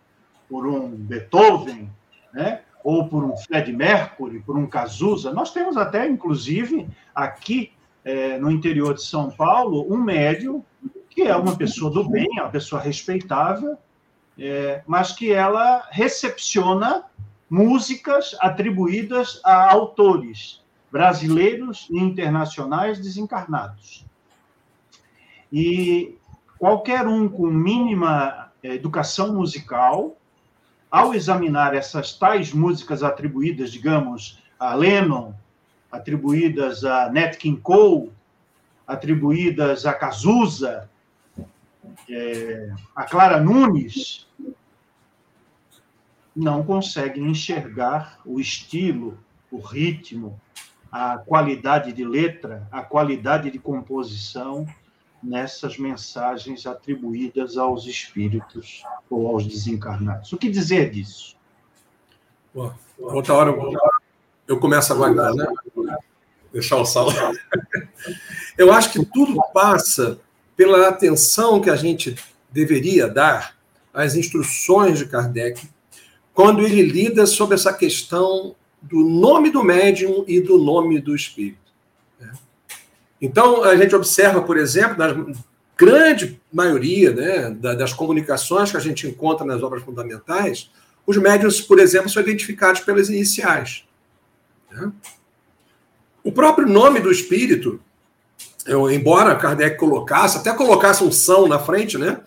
por 0.48 0.68
um 0.68 0.90
Beethoven, 0.90 1.90
né? 2.34 2.62
ou 2.84 3.08
por 3.08 3.24
um 3.24 3.36
Fred 3.36 3.72
Mercury, 3.74 4.40
por 4.40 4.58
um 4.58 4.66
Cazuza. 4.66 5.34
Nós 5.34 5.52
temos 5.52 5.76
até, 5.76 6.08
inclusive, 6.08 6.88
aqui 7.14 7.72
é, 8.06 8.38
no 8.38 8.50
interior 8.50 8.94
de 8.94 9.04
São 9.04 9.30
Paulo, 9.30 9.86
um 9.92 9.98
médium 9.98 10.64
que 11.10 11.24
é 11.24 11.36
uma 11.36 11.56
pessoa 11.56 11.92
do 11.92 12.08
bem, 12.08 12.30
uma 12.34 12.50
pessoa 12.50 12.82
respeitável, 12.82 13.78
é, 14.38 14.82
mas 14.88 15.12
que 15.12 15.32
ela 15.32 15.86
recepciona 15.92 17.04
músicas 17.50 18.38
atribuídas 18.40 19.42
a 19.44 19.72
autores 19.72 20.64
brasileiros 20.92 21.88
e 21.92 22.00
internacionais 22.00 23.00
desencarnados. 23.00 24.06
E 25.52 26.18
qualquer 26.58 27.08
um 27.08 27.28
com 27.28 27.48
mínima 27.48 28.49
educação 28.68 29.34
musical, 29.34 30.18
ao 30.92 31.14
examinar 31.14 31.74
essas 31.74 32.14
tais 32.14 32.52
músicas 32.52 33.04
atribuídas, 33.04 33.72
digamos, 33.72 34.42
a 34.60 34.74
Lennon, 34.74 35.34
atribuídas 35.92 36.84
a 36.84 37.10
Nat 37.12 37.38
King 37.38 37.60
Cole, 37.62 38.12
atribuídas 38.88 39.86
a 39.86 39.94
Cazuza, 39.94 40.90
é, 42.10 42.72
a 42.96 43.04
Clara 43.04 43.40
Nunes 43.40 44.28
não 46.36 46.64
conseguem 46.64 47.28
enxergar 47.28 48.20
o 48.26 48.40
estilo, 48.40 49.18
o 49.52 49.60
ritmo, 49.60 50.40
a 50.92 51.18
qualidade 51.18 51.94
de 51.94 52.04
letra, 52.04 52.68
a 52.72 52.82
qualidade 52.82 53.52
de 53.52 53.60
composição 53.60 54.66
nessas 55.22 55.78
mensagens 55.78 56.66
atribuídas 56.66 57.58
aos 57.58 57.86
espíritos 57.86 58.84
ou 59.10 59.28
aos 59.28 59.46
desencarnados. 59.46 60.32
O 60.34 60.38
que 60.38 60.50
dizer 60.50 60.90
disso? 60.92 61.38
outra 62.98 63.34
hora 63.34 63.56
eu 64.48 64.60
começo 64.60 64.92
agora, 64.92 65.12
então, 65.12 65.36
né? 65.84 65.98
Deixar 66.52 66.78
o 66.78 66.86
sal. 66.86 67.08
Eu 68.58 68.74
acho 68.74 68.92
que 68.92 69.06
tudo 69.06 69.40
passa 69.54 70.20
pela 70.58 70.88
atenção 70.88 71.62
que 71.62 71.70
a 71.70 71.76
gente 71.76 72.16
deveria 72.52 73.08
dar 73.08 73.56
às 73.94 74.16
instruções 74.16 74.98
de 74.98 75.06
Kardec 75.06 75.70
quando 76.34 76.66
ele 76.66 76.82
lida 76.82 77.28
sobre 77.28 77.56
essa 77.56 77.72
questão 77.72 78.56
do 78.82 79.00
nome 79.08 79.52
do 79.52 79.64
médium 79.64 80.24
e 80.28 80.42
do 80.42 80.58
nome 80.58 81.00
do 81.00 81.16
espírito. 81.16 81.69
Então, 83.22 83.64
a 83.64 83.76
gente 83.76 83.96
observa, 83.96 84.42
por 84.42 84.58
exemplo, 84.58 84.98
na 84.98 85.34
grande 85.78 86.40
maioria 86.52 87.12
né, 87.12 87.52
das 87.52 87.94
comunicações 87.94 88.72
que 88.72 88.78
a 88.78 88.82
gente 88.82 89.08
encontra 89.08 89.46
nas 89.46 89.62
obras 89.64 89.84
fundamentais, 89.84 90.70
os 91.06 91.18
médiums, 91.18 91.62
por 91.62 91.80
exemplo, 91.80 92.10
são 92.10 92.22
identificados 92.22 92.82
pelas 92.82 93.10
iniciais. 93.10 93.84
Né? 94.72 94.92
O 96.24 96.32
próprio 96.32 96.68
nome 96.68 97.00
do 97.00 97.12
espírito, 97.12 97.80
eu, 98.66 98.92
embora 98.92 99.36
Kardec 99.36 99.78
colocasse, 99.78 100.38
até 100.38 100.54
colocasse 100.54 101.04
um 101.04 101.12
São 101.12 101.48
na 101.48 101.58
frente, 101.58 101.98
né? 101.98 102.22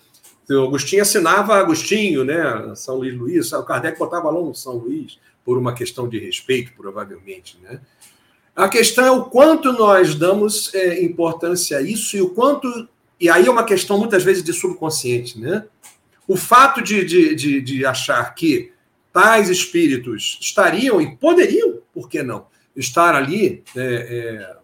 O 0.51 0.65
Agostinho 0.65 1.03
assinava 1.03 1.55
Agostinho, 1.55 2.25
né? 2.25 2.75
São 2.75 2.97
Luís 2.97 3.15
Luís, 3.15 3.53
o 3.53 3.63
Kardec 3.63 3.99
botava 3.99 4.31
lá 4.31 4.41
um 4.41 4.53
São 4.53 4.75
Luís, 4.75 5.19
por 5.45 5.57
uma 5.57 5.75
questão 5.75 6.09
de 6.09 6.19
respeito, 6.19 6.73
provavelmente, 6.77 7.59
né? 7.63 7.81
A 8.55 8.69
questão 8.69 9.05
é 9.05 9.11
o 9.11 9.25
quanto 9.25 9.73
nós 9.73 10.15
damos 10.15 10.73
é, 10.75 11.03
importância 11.03 11.79
a 11.79 11.83
isso 11.83 12.17
e 12.17 12.23
o 12.23 12.31
quanto. 12.31 12.89
E 13.19 13.31
aí 13.31 13.47
é 13.47 13.51
uma 13.51 13.65
questão, 13.65 13.99
muitas 13.99 14.23
vezes, 14.23 14.43
de 14.43 14.53
subconsciente, 14.53 15.39
né? 15.39 15.65
O 16.29 16.37
fato 16.37 16.83
de, 16.83 17.05
de, 17.05 17.35
de, 17.35 17.61
de 17.61 17.87
achar 17.87 18.35
que 18.35 18.73
tais 19.13 19.49
espíritos 19.49 20.39
estariam 20.41 21.01
e 21.01 21.17
poderiam, 21.17 21.79
por 21.93 22.09
que 22.09 22.23
não, 22.23 22.47
estar 22.77 23.15
ali, 23.15 23.63
é, 23.77 23.83
é, 23.83 24.57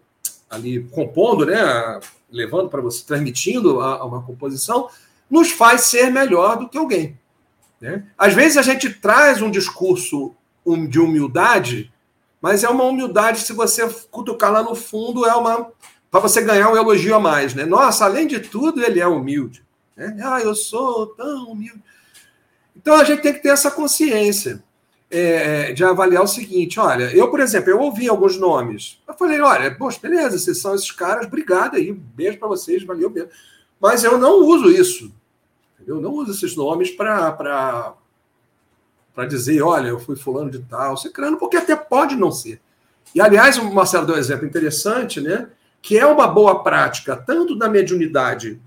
ali 0.49 0.83
compondo, 0.91 1.45
né? 1.45 1.99
Levando 2.31 2.69
para 2.69 2.81
você, 2.81 3.03
transmitindo 3.05 3.81
a, 3.81 3.97
a 3.97 4.05
uma 4.05 4.21
composição, 4.21 4.89
nos 5.29 5.51
faz 5.51 5.81
ser 5.81 6.11
melhor 6.11 6.57
do 6.57 6.69
que 6.69 6.77
alguém. 6.77 7.17
Né? 7.79 8.03
Às 8.17 8.33
vezes 8.33 8.57
a 8.57 8.61
gente 8.61 8.89
traz 8.89 9.41
um 9.41 9.49
discurso 9.51 10.35
de 10.89 10.99
humildade, 10.99 11.91
mas 12.41 12.63
é 12.63 12.69
uma 12.69 12.85
humildade, 12.85 13.41
se 13.41 13.53
você 13.53 13.87
cutucar 14.09 14.51
lá 14.51 14.63
no 14.63 14.75
fundo, 14.75 15.25
é 15.25 15.33
uma. 15.35 15.71
para 16.09 16.19
você 16.19 16.41
ganhar 16.41 16.69
um 16.69 16.77
elogio 16.77 17.15
a 17.15 17.19
mais, 17.19 17.53
né? 17.53 17.65
Nossa, 17.65 18.05
além 18.05 18.27
de 18.27 18.39
tudo, 18.39 18.83
ele 18.83 18.99
é 18.99 19.07
humilde. 19.07 19.63
Né? 19.95 20.17
Ah, 20.23 20.39
eu 20.39 20.55
sou 20.55 21.07
tão 21.07 21.51
humilde. 21.51 21.83
Então 22.75 22.95
a 22.95 23.03
gente 23.03 23.21
tem 23.21 23.33
que 23.33 23.43
ter 23.43 23.49
essa 23.49 23.69
consciência 23.69 24.63
é, 25.11 25.73
de 25.73 25.83
avaliar 25.83 26.23
o 26.23 26.27
seguinte: 26.27 26.79
olha, 26.79 27.13
eu, 27.15 27.29
por 27.29 27.39
exemplo, 27.39 27.69
eu 27.69 27.79
ouvi 27.79 28.07
alguns 28.07 28.37
nomes. 28.37 29.01
Eu 29.07 29.13
falei, 29.13 29.41
olha, 29.41 29.75
poxa, 29.75 29.99
beleza, 30.01 30.37
vocês 30.37 30.61
são 30.61 30.75
esses 30.75 30.91
caras, 30.91 31.25
obrigado 31.25 31.75
aí, 31.75 31.91
beijo 31.91 32.37
para 32.37 32.47
vocês, 32.47 32.83
valeu 32.83 33.09
mesmo. 33.09 33.29
Mas 33.79 34.03
eu 34.03 34.17
não 34.17 34.45
uso 34.45 34.69
isso. 34.69 35.11
Eu 35.85 35.99
não 35.99 36.11
uso 36.11 36.31
esses 36.31 36.55
nomes 36.55 36.91
para 36.91 37.93
dizer, 39.27 39.61
olha, 39.61 39.87
eu 39.87 39.99
fui 39.99 40.15
fulano 40.15 40.49
de 40.49 40.59
tal, 40.59 40.95
secrano, 40.97 41.37
porque 41.37 41.57
até 41.57 41.75
pode 41.75 42.15
não 42.15 42.31
ser. 42.31 42.61
E, 43.13 43.19
aliás, 43.19 43.57
o 43.57 43.73
Marcelo 43.73 44.05
deu 44.05 44.15
um 44.15 44.19
exemplo 44.19 44.45
interessante, 44.45 45.19
né? 45.19 45.49
Que 45.81 45.97
é 45.97 46.05
uma 46.05 46.27
boa 46.27 46.63
prática, 46.63 47.15
tanto 47.15 47.57
da 47.57 47.67
mediunidade, 47.67 48.59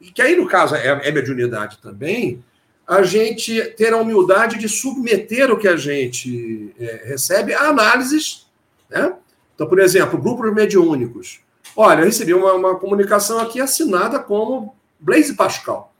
e 0.00 0.10
que 0.10 0.22
aí, 0.22 0.36
no 0.36 0.46
caso, 0.46 0.74
é, 0.74 1.08
é 1.08 1.10
mediunidade 1.10 1.78
também, 1.78 2.42
a 2.86 3.02
gente 3.02 3.62
ter 3.76 3.92
a 3.92 3.98
humildade 3.98 4.58
de 4.58 4.68
submeter 4.68 5.50
o 5.50 5.58
que 5.58 5.68
a 5.68 5.76
gente 5.76 6.74
é, 6.78 7.02
recebe 7.04 7.52
a 7.52 7.68
análises, 7.68 8.46
né? 8.88 9.14
Então, 9.54 9.66
por 9.66 9.78
exemplo, 9.80 10.20
grupos 10.20 10.54
mediúnicos. 10.54 11.40
Olha, 11.76 12.00
eu 12.00 12.06
recebi 12.06 12.32
uma, 12.32 12.54
uma 12.54 12.76
comunicação 12.76 13.40
aqui 13.40 13.60
assinada 13.60 14.18
como 14.18 14.74
Blaise 14.98 15.34
Pascal. 15.34 15.92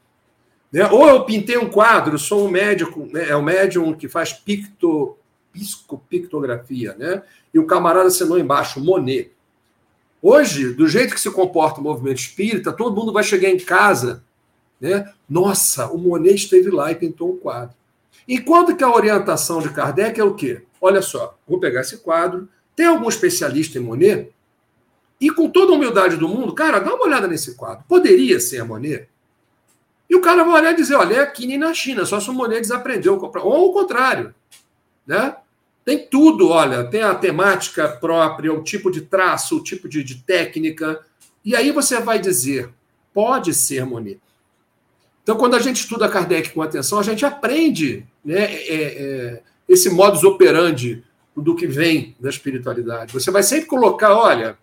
Né? 0.73 0.86
Ou 0.90 1.09
eu 1.09 1.24
pintei 1.24 1.57
um 1.57 1.69
quadro, 1.69 2.19
sou 2.19 2.47
um 2.47 2.51
médico, 2.51 3.09
né? 3.12 3.28
é 3.28 3.36
o 3.36 3.39
um 3.39 3.43
médium 3.43 3.95
que 3.95 4.09
faz 4.09 4.32
picto, 4.32 5.16
pictografia, 6.09 6.95
né? 6.99 7.23
e 7.53 7.59
o 7.59 7.66
camarada 7.66 8.09
assinou 8.09 8.39
embaixo, 8.39 8.81
Monet. 8.81 9.32
Hoje, 10.20 10.74
do 10.74 10.89
jeito 10.89 11.15
que 11.15 11.20
se 11.20 11.31
comporta 11.31 11.81
o 11.81 11.85
movimento 11.85 12.19
espírita, 12.19 12.73
todo 12.73 12.95
mundo 12.95 13.12
vai 13.12 13.23
chegar 13.23 13.49
em 13.49 13.59
casa, 13.59 14.24
né? 14.81 15.12
Nossa, 15.28 15.86
o 15.86 15.97
Monet 15.97 16.35
esteve 16.35 16.70
lá 16.70 16.90
e 16.90 16.97
pintou 16.97 17.32
um 17.32 17.36
quadro. 17.36 17.77
Enquanto 18.27 18.77
que 18.77 18.82
a 18.82 18.93
orientação 18.93 19.61
de 19.61 19.70
Kardec 19.70 20.20
é 20.20 20.24
o 20.24 20.35
quê? 20.35 20.62
Olha 20.81 21.01
só, 21.01 21.39
vou 21.47 21.61
pegar 21.61 21.82
esse 21.82 21.99
quadro, 21.99 22.49
tem 22.74 22.86
algum 22.86 23.09
especialista 23.09 23.78
em 23.78 23.82
Monet? 23.82 24.31
E 25.20 25.31
com 25.31 25.49
toda 25.49 25.73
a 25.73 25.77
humildade 25.77 26.16
do 26.16 26.28
mundo, 26.28 26.53
cara, 26.53 26.78
dá 26.78 26.95
uma 26.95 27.05
olhada 27.05 27.27
nesse 27.27 27.55
quadro. 27.55 27.85
Poderia 27.89 28.39
ser 28.39 28.61
a 28.61 28.65
Monet? 28.65 29.09
E 30.09 30.16
o 30.16 30.20
cara 30.20 30.44
vai 30.44 30.60
olhar 30.60 30.72
e 30.72 30.76
dizer: 30.76 30.94
olha, 30.94 31.16
é 31.16 31.20
aqui 31.20 31.47
nem 31.47 31.59
na 31.59 31.74
China, 31.74 32.06
só 32.06 32.18
se 32.18 32.30
o 32.30 32.32
Monet 32.32 32.60
desaprendeu. 32.60 33.20
Ou 33.43 33.70
o 33.70 33.72
contrário. 33.72 34.35
Né? 35.06 35.36
Tem 35.85 36.06
tudo, 36.06 36.51
olha, 36.51 36.85
tem 36.85 37.02
a 37.02 37.14
temática 37.14 37.89
própria, 37.89 38.52
o 38.52 38.62
tipo 38.62 38.90
de 38.90 39.02
traço, 39.02 39.56
o 39.56 39.62
tipo 39.62 39.89
de, 39.89 40.02
de 40.05 40.16
técnica. 40.22 41.01
E 41.44 41.55
aí 41.55 41.70
você 41.72 42.01
vai 42.01 42.18
dizer: 42.18 42.70
pode 43.12 43.52
ser 43.55 43.85
Monet. 43.85 44.20
Então, 45.22 45.36
quando 45.36 45.56
a 45.56 45.60
gente 45.60 45.76
estuda 45.76 46.09
Kardec 46.09 46.52
com 46.52 46.62
atenção, 46.62 46.98
a 46.98 47.02
gente 47.02 47.26
aprende 47.26 48.06
né, 48.24 48.44
é, 48.44 48.72
é, 48.72 49.43
esse 49.68 49.90
modus 49.90 50.24
operandi 50.24 51.05
do 51.36 51.55
que 51.55 51.66
vem 51.66 52.16
da 52.18 52.30
espiritualidade. 52.30 53.12
Você 53.12 53.30
vai 53.30 53.43
sempre 53.43 53.66
colocar, 53.66 54.14
olha, 54.14 54.56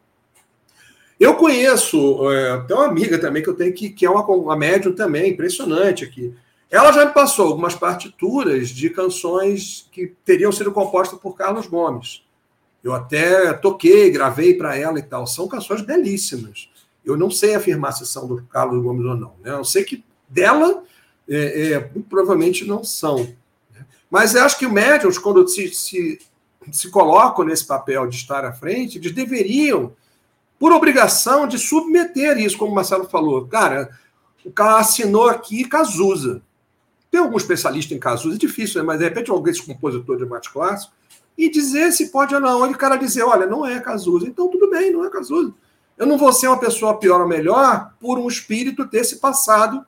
eu 1.19 1.35
conheço, 1.35 2.29
é, 2.31 2.73
uma 2.73 2.85
amiga 2.85 3.17
também 3.17 3.41
que 3.41 3.49
eu 3.49 3.55
tenho 3.55 3.73
que, 3.73 3.89
que 3.89 4.05
é 4.05 4.09
uma, 4.09 4.25
uma 4.25 4.55
médium 4.55 4.93
também, 4.93 5.31
impressionante 5.31 6.03
aqui. 6.03 6.33
Ela 6.69 6.91
já 6.91 7.05
me 7.05 7.13
passou 7.13 7.47
algumas 7.47 7.75
partituras 7.75 8.69
de 8.69 8.89
canções 8.89 9.87
que 9.91 10.13
teriam 10.25 10.51
sido 10.51 10.71
compostas 10.71 11.17
por 11.19 11.35
Carlos 11.35 11.67
Gomes. 11.67 12.23
Eu 12.83 12.93
até 12.93 13.53
toquei, 13.53 14.11
gravei 14.11 14.53
para 14.55 14.77
ela 14.77 14.99
e 14.99 15.03
tal. 15.03 15.25
São 15.25 15.47
canções 15.47 15.81
belíssimas. 15.81 16.69
Eu 17.03 17.15
não 17.15 17.31
sei 17.31 17.55
afirmar 17.55 17.93
se 17.93 18.05
são 18.05 18.27
do 18.27 18.43
Carlos 18.43 18.83
Gomes 18.83 19.05
ou 19.05 19.15
não. 19.15 19.33
Né? 19.41 19.51
Eu 19.51 19.63
sei 19.63 19.83
que 19.83 20.03
dela, 20.27 20.83
é, 21.29 21.71
é, 21.71 21.79
provavelmente 22.09 22.65
não 22.65 22.83
são. 22.83 23.19
Né? 23.73 23.85
Mas 24.09 24.35
eu 24.35 24.43
acho 24.43 24.59
que 24.59 24.65
os 24.65 24.71
médiums, 24.71 25.17
quando 25.17 25.47
se, 25.47 25.69
se, 25.69 26.19
se 26.71 26.89
colocam 26.89 27.45
nesse 27.45 27.65
papel 27.65 28.05
de 28.07 28.17
estar 28.17 28.43
à 28.43 28.51
frente, 28.51 28.97
eles 28.97 29.11
deveriam 29.13 29.93
por 30.59 30.71
obrigação 30.71 31.47
de 31.47 31.59
submeter 31.59 32.37
isso, 32.37 32.57
como 32.57 32.71
o 32.71 32.75
Marcelo 32.75 33.05
falou. 33.09 33.45
Cara, 33.47 33.89
o 34.43 34.51
cara 34.51 34.79
assinou 34.79 35.29
aqui 35.29 35.67
Cazuza. 35.67 36.41
Tem 37.11 37.19
algum 37.19 37.37
especialista 37.37 37.93
em 37.93 37.99
Cazuza, 37.99 38.35
é 38.35 38.39
difícil, 38.39 38.81
né? 38.81 38.87
mas 38.87 38.99
de 38.99 39.05
repente 39.05 39.31
alguém, 39.31 39.51
esse 39.51 39.65
compositor 39.65 40.17
de 40.17 40.25
mate 40.25 40.51
clássico, 40.51 40.93
e 41.37 41.49
dizer 41.49 41.91
se 41.91 42.11
pode 42.11 42.33
ou 42.33 42.41
não. 42.41 42.65
E 42.65 42.73
o 42.73 42.77
cara 42.77 42.95
dizer, 42.95 43.23
olha, 43.23 43.45
não 43.45 43.65
é 43.65 43.79
Cazuza. 43.79 44.27
Então 44.27 44.49
tudo 44.49 44.69
bem, 44.69 44.91
não 44.91 45.05
é 45.05 45.09
Cazuza. 45.09 45.53
Eu 45.97 46.05
não 46.05 46.17
vou 46.17 46.31
ser 46.33 46.47
uma 46.47 46.59
pessoa 46.59 46.97
pior 46.97 47.21
ou 47.21 47.27
melhor 47.27 47.93
por 47.99 48.17
um 48.19 48.27
espírito 48.27 48.87
ter 48.87 49.03
se 49.03 49.17
passado 49.17 49.85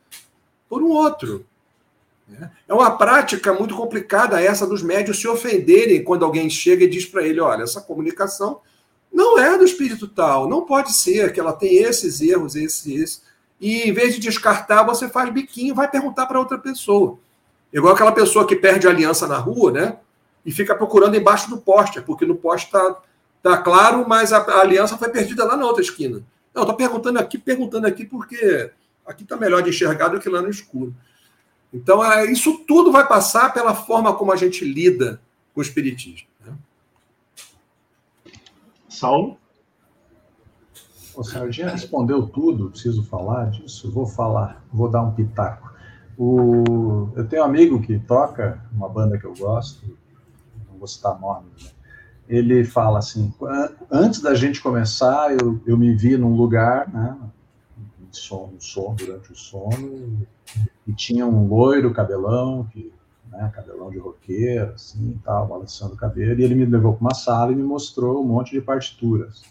por 0.70 0.82
um 0.82 0.90
outro. 0.90 1.46
É 2.68 2.74
uma 2.74 2.92
prática 2.98 3.54
muito 3.54 3.76
complicada 3.76 4.42
essa 4.42 4.68
dos 4.68 4.82
médios 4.82 5.20
se 5.20 5.28
ofenderem 5.28 6.04
quando 6.04 6.26
alguém 6.26 6.50
chega 6.50 6.84
e 6.84 6.90
diz 6.90 7.06
para 7.06 7.26
ele: 7.26 7.40
olha, 7.40 7.64
essa 7.64 7.82
comunicação 7.82 8.60
não 9.18 9.40
é 9.40 9.58
do 9.58 9.66
espírito 9.66 10.08
tal, 10.08 10.48
não 10.48 10.64
pode 10.64 10.94
ser 10.94 11.34
que 11.34 11.40
ela 11.40 11.52
tem 11.52 11.78
esses 11.78 12.22
erros, 12.22 12.56
esses, 12.56 12.86
esses. 12.86 13.24
E 13.60 13.90
em 13.90 13.92
vez 13.92 14.14
de 14.14 14.20
descartar, 14.20 14.84
você 14.84 15.10
faz 15.10 15.34
biquinho, 15.34 15.74
vai 15.74 15.90
perguntar 15.90 16.28
para 16.28 16.38
outra 16.38 16.60
pessoa. 16.60 17.18
Igual 17.74 17.96
aquela 17.96 18.12
pessoa 18.12 18.46
que 18.46 18.56
perde 18.56 18.88
aliança 18.88 19.26
na 19.28 19.40
rua, 19.40 19.72
né? 19.72 19.98
E 20.46 20.52
fica 20.52 20.76
procurando 20.76 21.18
embaixo 21.18 21.50
do 21.50 21.58
poste, 21.58 22.00
porque 22.00 22.28
no 22.28 22.36
poste 22.36 22.68
está 22.68 22.96
tá 23.42 23.58
claro, 23.58 24.08
mas 24.08 24.32
a, 24.32 24.38
a, 24.38 24.60
aliança 24.60 25.00
foi 25.00 25.10
perdida 25.10 25.44
lá 25.44 25.58
na 25.58 25.66
outra 25.66 25.82
esquina. 25.82 26.22
Não, 26.54 26.62
estou 26.62 26.76
perguntando 26.76 27.18
aqui, 27.18 27.40
perguntando 27.40 27.88
aqui, 27.88 28.06
porque 28.06 28.70
aqui 29.04 29.24
está 29.24 29.36
melhor 29.36 29.64
de 29.64 29.72
enxergar 29.72 30.10
do 30.10 30.20
que 30.20 30.30
lá 30.30 30.44
no 30.44 30.50
escuro. 30.50 30.94
Então, 31.74 32.06
é, 32.06 32.32
isso 32.32 32.60
tudo 32.68 32.92
vai 32.92 33.08
passar 33.08 33.52
pela 33.52 33.74
forma 33.74 34.14
como 34.14 34.32
a 34.32 34.36
gente 34.36 34.64
lida 34.64 35.20
com 35.56 35.60
o 35.60 35.64
espiritismo. 35.64 36.27
Saulo? 38.98 39.38
O 41.16 41.24
Sardinha 41.24 41.70
respondeu 41.70 42.28
tudo, 42.28 42.70
preciso 42.70 43.04
falar 43.04 43.50
disso? 43.52 43.92
Vou 43.92 44.06
falar, 44.06 44.64
vou 44.72 44.90
dar 44.90 45.04
um 45.04 45.12
pitaco. 45.12 45.74
O, 46.18 47.10
eu 47.16 47.28
tenho 47.28 47.44
um 47.44 47.46
amigo 47.46 47.82
que 47.82 48.00
toca 48.00 48.64
uma 48.72 48.90
banda 48.90 49.18
que 49.18 49.26
eu 49.26 49.34
gosto, 49.36 49.86
não 50.70 50.80
vou 50.80 50.88
citar 50.88 51.20
nomes, 51.20 51.64
né? 51.64 51.70
ele 52.28 52.66
fala 52.66 53.00
assim, 53.00 53.34
antes 53.90 54.22
da 54.22 54.36
gente 54.36 54.62
começar, 54.62 55.32
eu, 55.32 55.62
eu 55.66 55.78
me 55.78 55.96
vi 55.96 56.18
num 56.18 56.36
lugar, 56.36 56.92
né, 56.92 57.16
sono, 58.12 58.56
sono, 58.60 58.96
durante 58.96 59.32
o 59.32 59.36
sono, 59.36 60.28
e 60.86 60.94
tinha 60.94 61.26
um 61.26 61.48
loiro 61.48 61.94
cabelão, 61.94 62.66
que, 62.66 62.92
né, 63.38 63.52
cabelão 63.54 63.92
de 63.92 64.00
roqueiro, 64.00 64.74
assim, 64.74 65.20
tal, 65.24 65.48
balançando 65.48 65.94
o 65.94 65.98
cabelo, 65.98 66.40
e 66.40 66.44
ele 66.44 66.56
me 66.56 66.66
levou 66.66 66.94
para 66.94 67.02
uma 67.02 67.14
sala 67.14 67.52
e 67.52 67.56
me 67.56 67.64
mostrou 67.64 68.22
um 68.22 68.26
monte 68.26 68.52
de 68.52 68.62
partituras. 68.62 69.44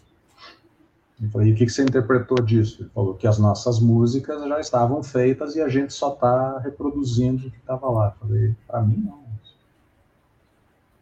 Eu 1.22 1.30
falei, 1.30 1.48
e 1.48 1.52
o 1.52 1.54
que, 1.56 1.64
que 1.64 1.72
você 1.72 1.82
interpretou 1.82 2.42
disso? 2.42 2.82
Ele 2.82 2.90
falou 2.90 3.14
que 3.14 3.26
as 3.26 3.38
nossas 3.38 3.80
músicas 3.80 4.42
já 4.46 4.60
estavam 4.60 5.02
feitas 5.02 5.56
e 5.56 5.62
a 5.62 5.68
gente 5.68 5.92
só 5.92 6.12
está 6.12 6.58
reproduzindo 6.58 7.46
o 7.46 7.50
que 7.50 7.56
estava 7.56 7.88
lá. 7.88 8.14
Eu 8.20 8.28
falei, 8.28 8.54
para 8.66 8.82
mim 8.82 9.02
não. 9.06 9.24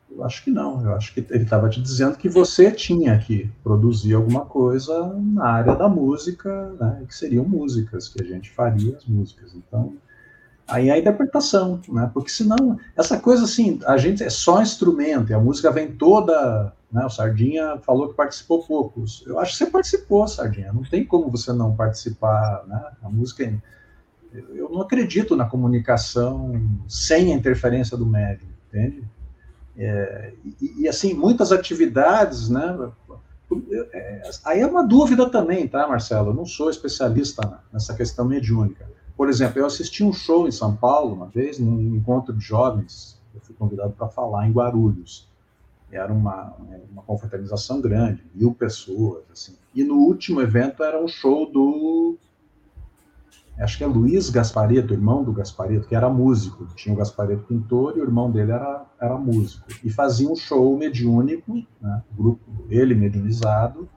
Eu 0.09 0.23
acho 0.23 0.45
que 0.45 0.51
não. 0.53 0.85
Eu 0.85 0.95
acho 0.95 1.13
que 1.13 1.27
ele 1.31 1.43
estava 1.43 1.69
te 1.69 1.83
dizendo 1.83 2.17
que 2.17 2.29
você 2.29 2.71
tinha 2.71 3.19
que 3.19 3.51
produzir 3.65 4.15
alguma 4.15 4.45
coisa 4.47 5.13
na 5.15 5.47
área 5.47 5.75
da 5.75 5.89
música, 5.89 6.73
né, 6.79 7.05
que 7.09 7.15
seriam 7.15 7.45
músicas, 7.45 8.09
que 8.09 8.23
a 8.23 8.25
gente 8.25 8.53
faria 8.53 8.97
as 8.97 9.05
músicas. 9.07 9.53
Então, 9.57 9.95
aí 10.67 10.89
é 10.89 10.93
a 10.93 10.99
interpretação, 10.99 11.81
né? 11.89 12.11
Porque 12.13 12.31
senão, 12.31 12.79
essa 12.97 13.19
coisa 13.19 13.45
assim, 13.45 13.81
a 13.87 13.97
gente 13.97 14.23
é 14.23 14.31
só 14.31 14.63
instrumento, 14.63 15.31
e 15.31 15.35
a 15.35 15.39
música 15.39 15.71
vem 15.71 15.93
toda, 15.93 16.73
né? 16.91 17.05
O 17.05 17.11
Sardinha 17.11 17.79
falou 17.79 18.09
que 18.09 18.15
participou 18.15 18.65
poucos. 18.65 19.25
Eu 19.27 19.39
acho 19.39 19.53
que 19.53 19.59
você 19.59 19.67
participou, 19.67 20.27
Sardinha. 20.27 20.73
Não 20.73 20.83
tem 20.83 21.05
como 21.05 21.31
você 21.31 21.53
não 21.53 21.75
participar, 21.75 22.65
né? 22.67 22.83
A 23.03 23.09
música 23.09 23.45
eu 24.55 24.69
não 24.69 24.81
acredito 24.81 25.37
na 25.37 25.45
comunicação 25.45 26.61
sem 26.89 27.33
a 27.33 27.37
interferência 27.37 27.97
do 27.97 28.05
médium, 28.05 28.49
entende? 28.69 29.05
É, 29.77 30.33
e, 30.61 30.83
e, 30.83 30.89
assim, 30.89 31.15
muitas 31.15 31.53
atividades, 31.53 32.49
né? 32.49 32.91
É, 33.93 34.31
aí 34.45 34.61
é 34.61 34.67
uma 34.67 34.85
dúvida 34.85 35.29
também, 35.29 35.69
tá, 35.69 35.87
Marcelo? 35.87 36.31
Eu 36.31 36.35
não 36.35 36.47
sou 36.47 36.71
especialista 36.71 37.61
nessa 37.73 37.95
questão 37.95 38.25
mediúnica. 38.25 38.89
Por 39.17 39.29
exemplo, 39.29 39.61
eu 39.61 39.67
assisti 39.67 40.03
um 40.03 40.13
show 40.13 40.49
em 40.49 40.53
São 40.53 40.75
Paulo 40.75 41.15
uma 41.15 41.27
vez, 41.27 41.59
num 41.59 41.97
encontro 41.97 42.35
de 42.35 42.45
jovens, 42.45 43.21
eu 43.35 43.41
fui 43.41 43.55
convidado 43.55 43.93
para 43.93 44.09
falar 44.09 44.49
em 44.49 44.53
Guarulhos. 44.53 45.29
Era 45.91 46.13
uma, 46.13 46.53
uma 46.91 47.03
confraternização 47.03 47.81
grande, 47.81 48.25
mil 48.35 48.53
pessoas, 48.53 49.23
assim. 49.33 49.55
E 49.73 49.85
no 49.85 49.97
último 49.97 50.41
evento 50.41 50.83
era 50.83 51.03
um 51.03 51.07
show 51.07 51.51
do 51.51 52.17
acho 53.57 53.79
que 53.79 53.85
é 53.85 53.87
Luiz 53.87 54.31
Gaspareto, 54.31 54.93
irmão 54.93 55.23
do 55.23 55.33
Gaspareto, 55.33 55.87
que 55.87 55.95
era 55.95 56.11
músico. 56.11 56.67
Tinha 56.75 56.93
o 56.93 56.99
Gaspareto 56.99 57.45
pintor 57.45 57.97
e 57.97 58.01
o 58.01 58.03
irmão 58.03 58.31
dele 58.31 58.51
era, 58.51 58.85
era 59.01 59.17
músico. 59.17 59.67
E 59.85 59.91
fazia 59.91 60.29
um 60.29 60.35
show 60.35 60.77
mediúnico, 60.77 61.63
né, 61.81 62.03
grupo, 62.17 62.41
ele 62.69 62.95
mediunizado, 62.95 63.89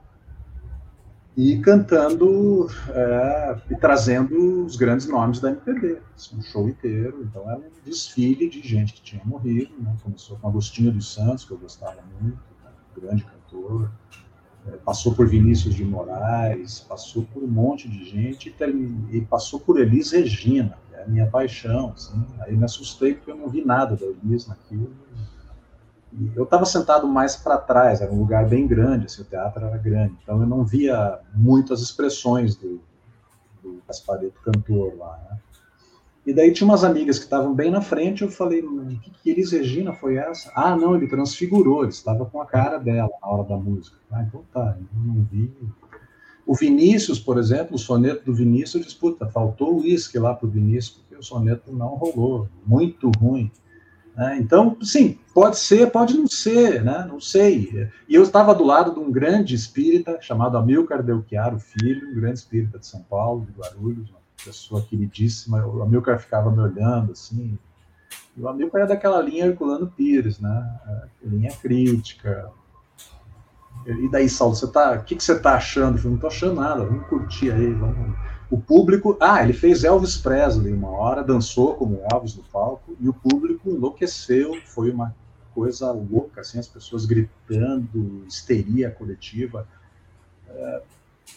e 1.38 1.56
cantando 1.60 2.68
é, 2.90 3.56
e 3.70 3.76
trazendo 3.76 4.64
os 4.66 4.74
grandes 4.74 5.06
nomes 5.06 5.38
da 5.38 5.50
MPB. 5.50 5.98
Assim, 6.16 6.36
um 6.36 6.42
show 6.42 6.68
inteiro. 6.68 7.22
Então 7.22 7.48
era 7.48 7.60
um 7.60 7.70
desfile 7.84 8.50
de 8.50 8.60
gente 8.60 8.92
que 8.92 9.00
tinha 9.00 9.22
morrido. 9.24 9.70
Né, 9.78 9.96
começou 10.02 10.36
com 10.38 10.48
Agostinho 10.48 10.90
dos 10.90 11.14
Santos, 11.14 11.44
que 11.44 11.52
eu 11.52 11.58
gostava 11.58 12.02
muito, 12.20 12.38
né, 12.64 12.70
grande 12.96 13.24
cantor 13.24 13.88
passou 14.84 15.14
por 15.14 15.26
Vinícius 15.28 15.74
de 15.74 15.84
Moraes, 15.84 16.80
passou 16.80 17.24
por 17.32 17.42
um 17.42 17.46
monte 17.46 17.88
de 17.88 18.04
gente 18.04 18.54
e 19.10 19.20
passou 19.22 19.60
por 19.60 19.80
Elis 19.80 20.10
Regina, 20.10 20.76
que 20.88 20.94
é 20.94 21.04
a 21.04 21.08
minha 21.08 21.26
paixão. 21.26 21.92
Assim. 21.94 22.22
Aí 22.40 22.56
me 22.56 22.64
assustei 22.64 23.14
porque 23.14 23.30
eu 23.30 23.36
não 23.36 23.48
vi 23.48 23.64
nada 23.64 23.96
da 23.96 24.04
Elis 24.04 24.46
naquilo. 24.46 24.90
Eu 26.34 26.44
estava 26.44 26.64
sentado 26.64 27.06
mais 27.06 27.36
para 27.36 27.58
trás, 27.58 28.00
era 28.00 28.10
um 28.10 28.18
lugar 28.18 28.48
bem 28.48 28.66
grande, 28.66 29.06
assim, 29.06 29.22
o 29.22 29.24
teatro 29.24 29.64
era 29.64 29.76
grande, 29.76 30.14
então 30.22 30.40
eu 30.40 30.46
não 30.46 30.64
via 30.64 31.18
muitas 31.34 31.82
expressões 31.82 32.56
do, 32.56 32.80
do 33.62 33.82
cantor 34.42 34.96
lá. 34.96 35.18
Né? 35.30 35.38
E 36.28 36.32
daí 36.32 36.52
tinha 36.52 36.66
umas 36.66 36.84
amigas 36.84 37.18
que 37.18 37.24
estavam 37.24 37.54
bem 37.54 37.70
na 37.70 37.80
frente, 37.80 38.22
eu 38.22 38.30
falei, 38.30 38.62
que, 39.02 39.10
que 39.10 39.30
Elis 39.30 39.52
Regina 39.52 39.94
foi 39.94 40.16
essa? 40.16 40.52
Ah, 40.54 40.76
não, 40.76 40.94
ele 40.94 41.08
transfigurou, 41.08 41.82
ele 41.82 41.92
estava 41.92 42.26
com 42.26 42.40
a 42.40 42.46
cara 42.46 42.78
dela 42.78 43.10
na 43.22 43.28
hora 43.28 43.44
da 43.44 43.56
música. 43.56 43.96
Ah, 44.10 44.22
então 44.22 44.44
tá, 44.52 44.76
eu 44.78 45.02
não 45.02 45.26
vi. 45.30 45.50
O 46.46 46.54
Vinícius, 46.54 47.18
por 47.18 47.38
exemplo, 47.38 47.76
o 47.76 47.78
soneto 47.78 48.24
do 48.24 48.34
Vinícius, 48.34 48.84
disputa, 48.84 49.26
faltou 49.26 49.80
uísque 49.80 50.18
lá 50.18 50.34
para 50.34 50.46
o 50.46 50.50
Vinícius, 50.50 50.98
porque 50.98 51.16
o 51.16 51.22
soneto 51.22 51.72
não 51.72 51.94
rolou, 51.94 52.48
muito 52.66 53.10
ruim. 53.18 53.50
Né? 54.18 54.36
Então, 54.40 54.76
sim, 54.82 55.16
pode 55.32 55.56
ser, 55.56 55.92
pode 55.92 56.18
não 56.18 56.26
ser, 56.26 56.82
né? 56.82 57.06
não 57.08 57.20
sei. 57.20 57.88
E 58.08 58.16
eu 58.16 58.24
estava 58.24 58.52
do 58.52 58.64
lado 58.64 58.92
de 58.92 58.98
um 58.98 59.12
grande 59.12 59.54
espírita 59.54 60.18
chamado 60.20 60.58
Amilcar 60.58 61.04
Delchiaro 61.04 61.60
Filho, 61.60 62.10
um 62.10 62.14
grande 62.16 62.40
espírita 62.40 62.80
de 62.80 62.86
São 62.86 63.00
Paulo, 63.02 63.46
de 63.46 63.52
Guarulhos, 63.52 64.12
pessoa 64.44 64.82
queridíssima, 64.82 65.64
o 65.64 65.82
Amilcar 65.82 66.18
ficava 66.18 66.50
me 66.50 66.60
olhando, 66.60 67.12
assim, 67.12 67.58
e 68.36 68.40
o 68.40 68.48
Amilcar 68.48 68.82
é 68.82 68.86
daquela 68.86 69.20
linha 69.20 69.46
Herculano 69.46 69.88
Pires, 69.88 70.38
né, 70.38 70.80
é, 70.86 71.28
linha 71.28 71.50
crítica, 71.60 72.50
e 73.86 74.08
daí, 74.10 74.28
Saulo, 74.28 74.54
você 74.54 74.66
tá, 74.66 74.94
o 74.94 75.04
que, 75.04 75.16
que 75.16 75.24
você 75.24 75.32
está 75.32 75.54
achando? 75.54 75.98
Eu 75.98 76.04
não 76.04 76.14
estou 76.14 76.28
achando 76.28 76.54
nada, 76.54 76.84
vamos 76.84 77.06
curtir 77.06 77.50
aí, 77.50 77.72
vamos... 77.72 78.16
O 78.50 78.58
público, 78.58 79.16
ah, 79.20 79.42
ele 79.42 79.52
fez 79.52 79.84
Elvis 79.84 80.16
Presley 80.16 80.72
uma 80.72 80.90
hora, 80.90 81.22
dançou 81.22 81.74
como 81.74 82.00
Elvis 82.10 82.34
no 82.34 82.42
palco, 82.44 82.96
e 82.98 83.08
o 83.08 83.12
público 83.12 83.47
enlouqueceu, 83.70 84.60
foi 84.66 84.90
uma 84.90 85.14
coisa 85.54 85.90
louca, 85.90 86.40
assim, 86.40 86.58
as 86.58 86.68
pessoas 86.68 87.04
gritando, 87.04 88.24
histeria 88.26 88.90
coletiva, 88.90 89.66
é, 90.48 90.82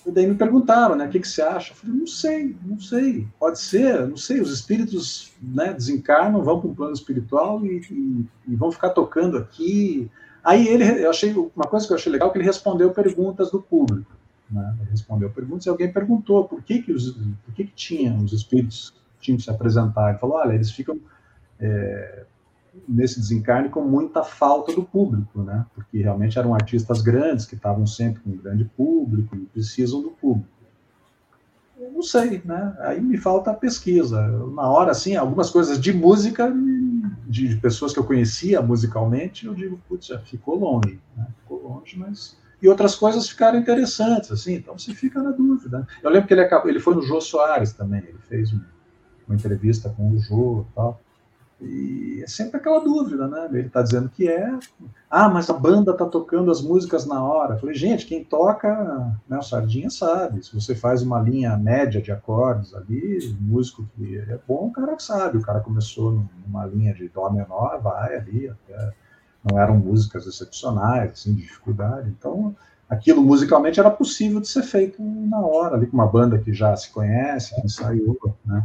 e 0.05 0.11
daí 0.11 0.25
me 0.25 0.35
perguntaram, 0.35 0.95
né, 0.95 1.05
o 1.05 1.09
que, 1.09 1.19
que 1.19 1.27
você 1.27 1.41
acha? 1.41 1.73
Eu 1.73 1.75
falei, 1.75 1.95
não 1.95 2.07
sei, 2.07 2.55
não 2.63 2.79
sei, 2.79 3.27
pode 3.39 3.59
ser, 3.59 4.07
não 4.07 4.17
sei, 4.17 4.41
os 4.41 4.51
espíritos 4.51 5.31
né, 5.41 5.73
desencarnam, 5.73 6.43
vão 6.43 6.59
para 6.59 6.69
um 6.69 6.73
plano 6.73 6.93
espiritual 6.93 7.63
e, 7.65 7.81
e, 7.91 8.25
e, 8.47 8.55
vão 8.55 8.71
ficar 8.71 8.91
tocando 8.91 9.37
aqui. 9.37 10.09
Aí 10.43 10.67
ele, 10.67 11.03
eu 11.03 11.09
achei, 11.09 11.33
uma 11.33 11.67
coisa 11.67 11.85
que 11.85 11.93
eu 11.93 11.97
achei 11.97 12.11
legal, 12.11 12.31
que 12.31 12.37
ele 12.37 12.45
respondeu 12.45 12.91
perguntas 12.91 13.51
do 13.51 13.61
público. 13.61 14.11
Né? 14.49 14.75
Ele 14.81 14.89
respondeu 14.89 15.29
perguntas 15.29 15.65
e 15.65 15.69
alguém 15.69 15.91
perguntou 15.91 16.45
por 16.45 16.63
que 16.63 16.81
que, 16.81 16.91
os, 16.91 17.11
por 17.11 17.53
que 17.53 17.65
que 17.65 17.73
tinham 17.75 18.23
os 18.23 18.33
espíritos 18.33 18.93
tinham 19.19 19.37
que 19.37 19.43
se 19.43 19.51
apresentar. 19.51 20.09
Ele 20.09 20.19
falou, 20.19 20.37
olha, 20.37 20.53
eles 20.53 20.71
ficam 20.71 20.99
é, 21.61 22.25
nesse 22.87 23.19
desencarne 23.19 23.69
com 23.69 23.81
muita 23.81 24.23
falta 24.23 24.73
do 24.73 24.83
público, 24.83 25.43
né? 25.43 25.65
Porque 25.75 26.01
realmente 26.01 26.39
eram 26.39 26.53
artistas 26.53 27.01
grandes 27.01 27.45
que 27.45 27.55
estavam 27.55 27.85
sempre 27.85 28.21
com 28.21 28.31
um 28.31 28.37
grande 28.37 28.65
público 28.65 29.35
e 29.35 29.45
precisam 29.45 30.01
do 30.01 30.11
público. 30.11 30.49
Eu 31.79 31.91
não 31.91 32.01
sei, 32.01 32.41
né? 32.45 32.75
Aí 32.79 33.01
me 33.01 33.17
falta 33.17 33.51
a 33.51 33.55
pesquisa. 33.55 34.21
Na 34.53 34.69
hora, 34.69 34.91
assim, 34.91 35.15
algumas 35.15 35.49
coisas 35.49 35.79
de 35.79 35.91
música, 35.91 36.53
de 37.27 37.55
pessoas 37.57 37.91
que 37.93 37.99
eu 37.99 38.03
conhecia 38.03 38.61
musicalmente, 38.61 39.45
eu 39.45 39.53
digo, 39.53 39.79
putz, 39.87 40.07
já 40.07 40.19
ficou 40.19 40.55
longe, 40.57 40.99
né? 41.15 41.27
Ficou 41.41 41.61
longe, 41.63 41.97
mas 41.97 42.39
e 42.61 42.69
outras 42.69 42.95
coisas 42.95 43.27
ficaram 43.27 43.57
interessantes, 43.57 44.31
assim, 44.31 44.53
então 44.53 44.77
você 44.77 44.93
fica 44.93 45.21
na 45.21 45.31
dúvida. 45.31 45.87
Eu 46.03 46.11
lembro 46.11 46.27
que 46.27 46.33
ele, 46.33 46.41
acabou, 46.41 46.69
ele 46.69 46.79
foi 46.79 46.93
no 46.93 47.01
Jô 47.01 47.19
Soares 47.19 47.73
também, 47.73 48.01
ele 48.01 48.19
fez 48.29 48.53
uma 49.27 49.35
entrevista 49.35 49.89
com 49.89 50.11
o 50.11 50.19
Jô 50.19 50.65
e 50.69 50.75
tal. 50.75 51.01
E 51.61 52.21
é 52.23 52.27
sempre 52.27 52.57
aquela 52.57 52.79
dúvida, 52.79 53.27
né? 53.27 53.47
Ele 53.51 53.67
está 53.67 53.83
dizendo 53.83 54.09
que 54.09 54.27
é. 54.27 54.57
Ah, 55.09 55.29
mas 55.29 55.49
a 55.49 55.53
banda 55.53 55.91
está 55.91 56.05
tocando 56.05 56.49
as 56.49 56.61
músicas 56.61 57.05
na 57.05 57.23
hora. 57.23 57.53
Eu 57.53 57.59
falei, 57.59 57.75
gente, 57.75 58.07
quem 58.07 58.23
toca, 58.23 59.15
né, 59.29 59.37
o 59.37 59.43
Sardinha 59.43 59.89
sabe. 59.89 60.43
Se 60.43 60.55
você 60.55 60.73
faz 60.73 61.03
uma 61.03 61.19
linha 61.19 61.55
média 61.57 62.01
de 62.01 62.11
acordes 62.11 62.73
ali, 62.73 63.35
músico 63.39 63.87
que 63.95 64.17
é 64.17 64.39
bom, 64.47 64.67
o 64.67 64.71
cara 64.71 64.97
sabe. 64.97 65.37
O 65.37 65.41
cara 65.41 65.59
começou 65.59 66.25
numa 66.47 66.65
linha 66.65 66.93
de 66.93 67.07
Dó 67.09 67.29
menor, 67.29 67.79
vai 67.81 68.15
ali 68.15 68.49
até. 68.49 68.93
Não 69.43 69.59
eram 69.59 69.77
músicas 69.77 70.25
excepcionais, 70.25 71.11
assim, 71.11 71.33
de 71.33 71.41
dificuldade. 71.41 72.09
Então, 72.09 72.55
aquilo 72.89 73.21
musicalmente 73.21 73.79
era 73.79 73.89
possível 73.89 74.39
de 74.39 74.47
ser 74.47 74.63
feito 74.63 75.01
na 75.01 75.39
hora, 75.39 75.75
ali 75.75 75.87
com 75.87 75.97
uma 75.97 76.07
banda 76.07 76.37
que 76.37 76.53
já 76.53 76.75
se 76.75 76.91
conhece, 76.91 77.55
que 77.55 77.65
ensaiou, 77.65 78.17
né? 78.45 78.63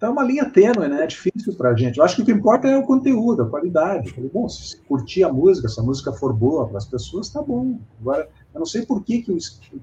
Então 0.00 0.08
é 0.08 0.12
uma 0.14 0.24
linha 0.24 0.48
tênue, 0.48 0.88
né? 0.88 1.04
É 1.04 1.06
difícil 1.06 1.54
para 1.54 1.72
a 1.72 1.76
gente. 1.76 1.98
Eu 1.98 2.04
acho 2.06 2.16
que 2.16 2.22
o 2.22 2.24
que 2.24 2.32
importa 2.32 2.66
é 2.66 2.74
o 2.74 2.86
conteúdo, 2.86 3.42
a 3.42 3.50
qualidade. 3.50 4.08
Eu 4.08 4.14
falei, 4.14 4.30
bom, 4.32 4.48
se 4.48 4.78
curtir 4.78 5.24
a 5.24 5.30
música, 5.30 5.68
se 5.68 5.78
a 5.78 5.82
música 5.82 6.10
for 6.10 6.32
boa 6.32 6.66
para 6.66 6.78
as 6.78 6.86
pessoas, 6.86 7.28
tá 7.28 7.42
bom. 7.42 7.78
Agora, 8.00 8.26
eu 8.54 8.58
não 8.58 8.64
sei 8.64 8.86
por 8.86 9.04
que, 9.04 9.20
que, 9.20 9.36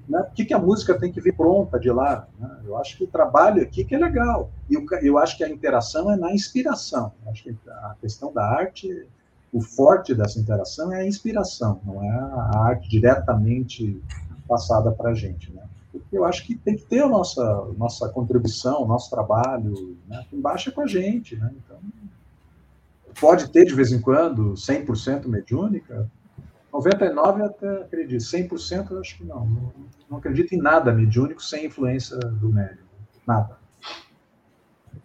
né, 0.08 0.24
por 0.24 0.34
que, 0.34 0.46
que 0.46 0.52
a 0.52 0.58
música 0.58 0.98
tem 0.98 1.12
que 1.12 1.20
vir 1.20 1.36
pronta 1.36 1.78
de 1.78 1.88
lá. 1.92 2.26
Né? 2.36 2.50
Eu 2.64 2.76
acho 2.76 2.98
que 2.98 3.04
o 3.04 3.06
trabalho 3.06 3.62
aqui 3.62 3.84
que 3.84 3.94
é 3.94 3.98
legal. 3.98 4.50
E 4.68 4.74
eu, 4.74 4.84
eu 5.02 5.18
acho 5.18 5.36
que 5.36 5.44
a 5.44 5.48
interação 5.48 6.12
é 6.12 6.16
na 6.16 6.34
inspiração. 6.34 7.12
Eu 7.24 7.30
acho 7.30 7.44
que 7.44 7.56
a 7.68 7.94
questão 8.00 8.32
da 8.32 8.44
arte, 8.44 9.06
o 9.52 9.60
forte 9.60 10.16
dessa 10.16 10.40
interação 10.40 10.92
é 10.92 11.02
a 11.02 11.06
inspiração, 11.06 11.80
não 11.86 12.02
é 12.02 12.10
a 12.10 12.58
arte 12.58 12.88
diretamente 12.88 14.02
passada 14.48 14.90
para 14.90 15.10
a 15.10 15.14
gente. 15.14 15.52
Né? 15.52 15.62
Eu 16.12 16.24
acho 16.24 16.46
que 16.46 16.54
tem 16.54 16.76
que 16.76 16.84
ter 16.84 17.02
a 17.02 17.08
nossa, 17.08 17.68
nossa 17.76 18.08
contribuição, 18.08 18.86
nosso 18.86 19.10
trabalho, 19.10 19.96
né? 20.06 20.24
embaixo 20.32 20.70
é 20.70 20.72
com 20.72 20.82
a 20.82 20.86
gente, 20.86 21.36
né? 21.36 21.52
Então, 21.56 21.78
pode 23.20 23.50
ter 23.50 23.64
de 23.64 23.74
vez 23.74 23.92
em 23.92 24.00
quando 24.00 24.54
100% 24.54 25.26
mediúnica, 25.26 26.10
99% 26.72 27.44
até 27.44 27.82
acredito, 27.82 28.20
100% 28.20 28.90
eu 28.90 29.00
acho 29.00 29.16
que 29.16 29.24
não. 29.24 29.46
não. 29.46 29.72
Não 30.10 30.18
acredito 30.18 30.54
em 30.54 30.58
nada 30.58 30.92
mediúnico 30.92 31.42
sem 31.42 31.66
influência 31.66 32.16
do 32.16 32.48
médium, 32.48 32.84
nada. 33.26 33.58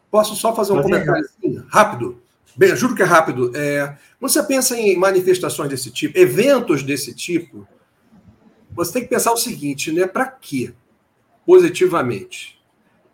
Posso 0.10 0.36
só 0.36 0.56
fazer 0.56 0.74
um 0.74 0.76
Mas 0.78 0.86
comentário 0.86 1.26
assim, 1.26 1.62
rápido? 1.68 2.22
Bem, 2.56 2.76
juro 2.76 2.96
que 2.96 3.02
é 3.02 3.06
rápido. 3.06 3.52
É, 3.56 3.98
você 4.20 4.42
pensa 4.44 4.78
em 4.78 4.96
manifestações 4.96 5.70
desse 5.70 5.92
tipo, 5.92 6.18
eventos 6.18 6.84
desse 6.84 7.14
tipo, 7.14 7.68
você 8.72 8.94
tem 8.94 9.02
que 9.04 9.10
pensar 9.10 9.32
o 9.32 9.38
seguinte, 9.38 9.92
né? 9.92 10.06
Para 10.06 10.28
quê? 10.28 10.74
Positivamente. 11.46 12.62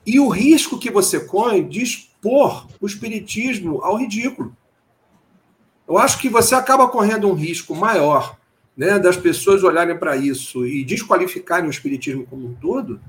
E 0.06 0.20
o 0.20 0.30
risco 0.30 0.80
que 0.80 0.90
você 0.90 1.20
corre 1.20 1.62
de 1.64 1.82
expor 1.84 2.68
o 2.80 2.86
espiritismo 2.86 3.82
ao 3.84 3.96
ridículo. 3.96 4.56
Eu 5.88 5.98
acho 5.98 6.20
que 6.20 6.30
você 6.30 6.54
acaba 6.54 6.88
correndo 6.88 7.28
um 7.28 7.34
risco 7.34 7.76
maior 7.76 8.38
né, 8.80 8.98
das 8.98 9.18
pessoas 9.18 9.62
olharem 9.64 9.98
para 9.98 10.16
isso 10.16 10.66
e 10.66 10.86
desqualificarem 10.86 11.68
o 11.68 11.70
espiritismo 11.70 12.26
como 12.26 12.48
um 12.48 12.54
todo, 12.54 13.02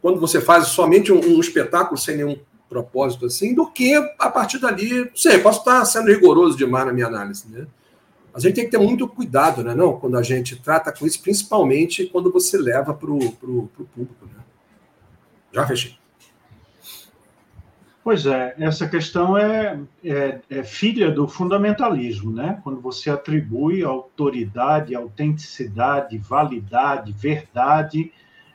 quando 0.00 0.20
você 0.20 0.40
faz 0.40 0.68
somente 0.68 1.12
um, 1.12 1.18
um, 1.18 1.40
espetáculo 1.40 1.98
sem 1.98 2.16
nenhum 2.16 2.38
propósito 2.68 3.26
assim, 3.26 3.52
do 3.52 3.68
que 3.68 3.94
a 4.18 4.30
partir 4.30 4.58
dali, 4.58 5.10
sei, 5.14 5.38
posso 5.38 5.58
estar 5.58 5.84
sendo 5.84 6.06
rigoroso 6.08 6.56
demais 6.56 6.86
na 6.86 6.92
minha 6.92 7.08
análise, 7.08 7.48
né? 7.48 7.66
A 8.32 8.38
gente 8.38 8.54
tem 8.54 8.64
que 8.64 8.70
ter 8.70 8.78
muito 8.78 9.08
cuidado, 9.08 9.64
né, 9.64 9.74
não? 9.74 9.98
Quando 9.98 10.16
a 10.16 10.22
gente 10.22 10.54
trata 10.54 10.92
com 10.92 11.04
isso, 11.04 11.20
principalmente 11.20 12.06
quando 12.06 12.30
você 12.30 12.56
leva 12.56 12.94
para 12.94 13.10
o 13.10 13.32
público, 13.32 14.26
né? 14.26 14.44
Já 15.52 15.66
fechei. 15.66 16.00
Pois 18.02 18.24
é, 18.24 18.54
essa 18.58 18.88
questão 18.88 19.36
é, 19.36 19.78
é, 20.02 20.40
é, 20.48 20.62
filha 20.64 21.10
do 21.10 21.28
fundamentalismo, 21.28 22.32
né? 22.32 22.58
Quando 22.64 22.80
você 22.80 23.10
atribui 23.10 23.84
autoridade, 23.84 24.94
autenticidade, 24.94 26.16
validade, 26.16 27.12
verdade 27.12 28.10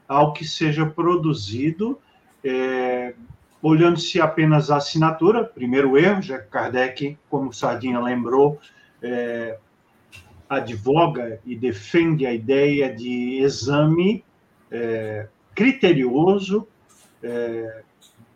ao 0.08 0.34
que 0.34 0.46
seja 0.46 0.86
produzido, 0.86 2.00
é, 2.44 3.14
olhando-se 3.62 4.20
apenas 4.20 4.70
a 4.70 4.78
assinatura, 4.78 5.44
primeiro 5.44 5.98
erro, 5.98 6.22
já 6.22 6.40
que 6.40 6.48
Kardec, 6.48 7.18
como 7.30 7.54
Sardinha 7.54 8.00
lembrou, 8.00 8.60
é, 9.02 9.58
advoga 10.50 11.40
e 11.46 11.56
defende 11.56 12.26
a 12.26 12.34
ideia 12.34 12.94
de 12.94 13.40
exame 13.42 14.24
é, 14.72 15.28
criterioso, 15.56 16.68
é, 17.26 17.84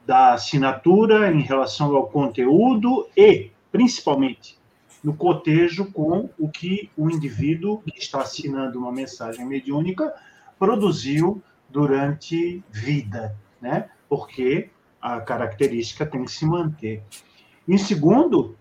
da 0.05 0.33
assinatura 0.33 1.31
em 1.31 1.41
relação 1.41 1.95
ao 1.95 2.07
conteúdo 2.07 3.07
e, 3.15 3.51
principalmente, 3.71 4.57
no 5.03 5.13
cotejo 5.13 5.91
com 5.91 6.29
o 6.37 6.49
que 6.49 6.89
o 6.97 7.09
indivíduo 7.09 7.81
que 7.83 7.99
está 7.99 8.21
assinando 8.21 8.79
uma 8.79 8.91
mensagem 8.91 9.45
mediúnica 9.45 10.13
produziu 10.57 11.41
durante 11.69 12.63
vida, 12.71 13.37
né? 13.61 13.89
Porque 14.09 14.71
a 14.99 15.21
característica 15.21 16.05
tem 16.05 16.25
que 16.25 16.31
se 16.31 16.45
manter. 16.45 17.03
Em 17.67 17.77
segundo, 17.77 18.57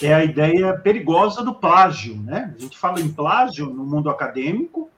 é 0.00 0.14
a 0.14 0.24
ideia 0.24 0.72
perigosa 0.78 1.44
do 1.44 1.54
plágio, 1.54 2.16
né? 2.16 2.54
A 2.56 2.62
gente 2.62 2.78
fala 2.78 3.00
em 3.00 3.12
plágio 3.12 3.66
no 3.66 3.84
mundo 3.84 4.08
acadêmico, 4.08 4.88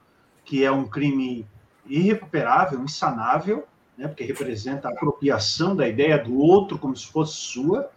que 0.45 0.63
é 0.63 0.71
um 0.71 0.87
crime 0.87 1.45
irrecuperável, 1.85 2.81
insanável, 2.81 3.67
né, 3.97 4.07
porque 4.07 4.23
representa 4.23 4.87
a 4.87 4.91
apropriação 4.91 5.75
da 5.75 5.87
ideia 5.87 6.17
do 6.17 6.37
outro 6.37 6.77
como 6.77 6.95
se 6.95 7.07
fosse 7.07 7.35
sua. 7.35 7.89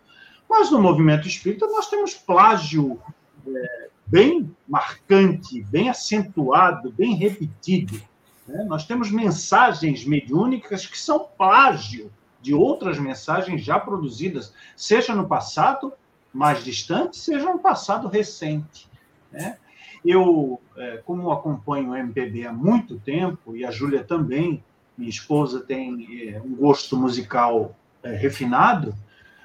Mas 0.49 0.71
no 0.71 0.81
movimento 0.81 1.27
espírita 1.27 1.67
nós 1.67 1.89
temos 1.89 2.15
plágio 2.15 3.01
é, 3.47 3.89
bem 4.07 4.55
marcante, 4.69 5.63
bem 5.65 5.89
acentuado, 5.89 6.93
bem 6.93 7.15
repetido. 7.15 8.01
Né? 8.47 8.65
Nós 8.65 8.87
temos 8.87 9.11
mensagens 9.11 10.05
mediúnicas 10.05 10.87
que 10.87 10.99
são 10.99 11.27
plágio 11.37 12.13
de 12.41 12.55
outras 12.55 12.99
mensagens 12.99 13.63
já 13.63 13.79
produzidas, 13.81 14.55
seja 14.77 15.15
no 15.15 15.27
passado 15.27 15.93
mais 16.33 16.63
distante, 16.63 17.17
seja 17.17 17.53
no 17.53 17.59
passado 17.59 18.09
recente. 18.09 18.89
Né? 19.33 19.59
Eu, 20.05 20.61
é, 20.77 20.99
como 20.99 21.33
acompanho 21.33 21.91
o 21.91 21.97
MPB 21.97 22.47
há 22.47 22.53
muito 22.53 23.01
tempo, 23.01 23.57
e 23.57 23.65
a 23.65 23.71
Júlia 23.73 24.05
também, 24.05 24.63
minha 24.97 25.11
esposa 25.11 25.61
tem 25.61 26.33
é, 26.35 26.41
um 26.41 26.55
gosto 26.55 26.97
musical 26.97 27.75
é, 28.03 28.15
refinado, 28.15 28.95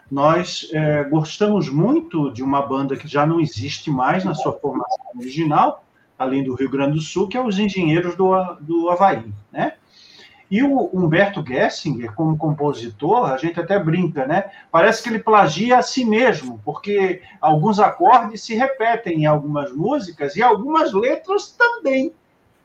nós 0.09 0.69
é, 0.73 1.03
gostamos 1.05 1.69
muito 1.69 2.31
de 2.31 2.43
uma 2.43 2.61
banda 2.61 2.97
que 2.97 3.07
já 3.07 3.25
não 3.25 3.39
existe 3.39 3.89
mais 3.89 4.25
na 4.25 4.35
sua 4.35 4.51
formação 4.53 5.05
original, 5.17 5.85
além 6.19 6.43
do 6.43 6.53
Rio 6.53 6.69
Grande 6.69 6.95
do 6.95 7.01
Sul, 7.01 7.27
que 7.27 7.37
é 7.37 7.41
os 7.41 7.57
Engenheiros 7.57 8.15
do, 8.15 8.35
do 8.59 8.89
Havaí, 8.89 9.31
né? 9.51 9.73
E 10.51 10.61
o 10.61 10.89
Humberto 10.93 11.41
Gessinger, 11.47 12.13
como 12.13 12.37
compositor, 12.37 13.31
a 13.31 13.37
gente 13.37 13.57
até 13.57 13.79
brinca, 13.79 14.27
né? 14.27 14.51
Parece 14.69 15.01
que 15.01 15.07
ele 15.07 15.19
plagia 15.19 15.77
a 15.77 15.81
si 15.81 16.03
mesmo, 16.03 16.59
porque 16.65 17.21
alguns 17.39 17.79
acordes 17.79 18.43
se 18.43 18.53
repetem 18.53 19.21
em 19.21 19.25
algumas 19.25 19.71
músicas 19.71 20.35
e 20.35 20.43
algumas 20.43 20.91
letras 20.91 21.55
também. 21.57 22.13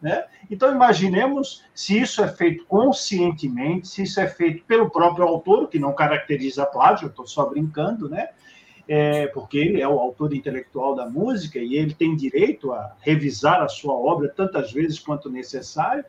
Né? 0.01 0.25
Então, 0.51 0.73
imaginemos 0.73 1.65
se 1.75 1.99
isso 1.99 2.23
é 2.23 2.29
feito 2.29 2.65
conscientemente, 2.67 3.89
se 3.89 4.03
isso 4.03 4.21
é 4.21 4.27
feito 4.27 4.65
pelo 4.65 4.91
próprio 4.91 5.27
autor, 5.27 5.69
que 5.69 5.79
não 5.79 5.95
caracteriza 5.95 6.67
plágio, 6.67 7.09
estou 7.09 7.27
só 7.27 7.47
brincando, 7.47 8.09
né? 8.09 8.29
É, 8.89 9.27
porque 9.29 9.59
ele 9.59 9.81
é 9.81 9.89
o 9.89 9.99
autor 9.99 10.33
intelectual 10.33 10.95
da 10.95 11.09
música 11.09 11.59
e 11.59 11.75
ele 11.75 11.93
tem 11.93 12.15
direito 12.15 12.73
a 12.73 12.95
revisar 13.01 13.61
a 13.61 13.69
sua 13.69 13.95
obra 13.95 14.29
tantas 14.29 14.71
vezes 14.71 15.01
quanto 15.01 15.29
necessário. 15.29 16.05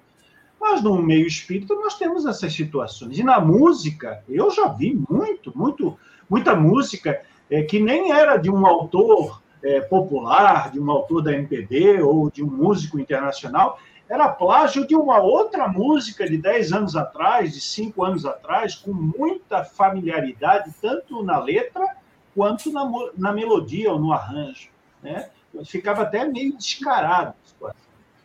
Mas 0.59 0.83
no 0.83 1.01
meio 1.01 1.25
espírita 1.25 1.73
nós 1.73 1.97
temos 1.97 2.25
essas 2.25 2.53
situações. 2.53 3.17
E 3.17 3.23
na 3.23 3.39
música, 3.39 4.23
eu 4.29 4.51
já 4.51 4.67
vi 4.67 4.93
muito, 5.09 5.57
muito, 5.57 5.97
muita 6.29 6.55
música 6.55 7.19
é, 7.49 7.63
que 7.63 7.79
nem 7.79 8.11
era 8.11 8.37
de 8.37 8.51
um 8.51 8.65
autor 8.67 9.41
é, 9.63 9.81
popular, 9.81 10.71
de 10.71 10.79
um 10.79 10.89
autor 10.91 11.21
da 11.21 11.33
MPB 11.33 12.01
ou 12.01 12.29
de 12.29 12.43
um 12.43 12.47
músico 12.47 12.99
internacional, 12.99 13.79
era 14.09 14.29
plágio 14.29 14.87
de 14.87 14.95
uma 14.95 15.19
outra 15.19 15.67
música 15.67 16.27
de 16.27 16.37
10 16.37 16.71
anos 16.71 16.95
atrás, 16.95 17.53
de 17.53 17.59
5 17.59 18.03
anos 18.03 18.25
atrás, 18.25 18.75
com 18.75 18.93
muita 18.93 19.65
familiaridade, 19.65 20.73
tanto 20.81 21.23
na 21.23 21.39
letra 21.39 21.85
quanto 22.33 22.71
na, 22.71 22.89
na 23.17 23.33
melodia 23.33 23.91
ou 23.91 23.99
no 23.99 24.13
arranjo. 24.13 24.69
Né? 25.03 25.29
Ficava 25.65 26.03
até 26.03 26.23
meio 26.25 26.55
descarado. 26.55 27.33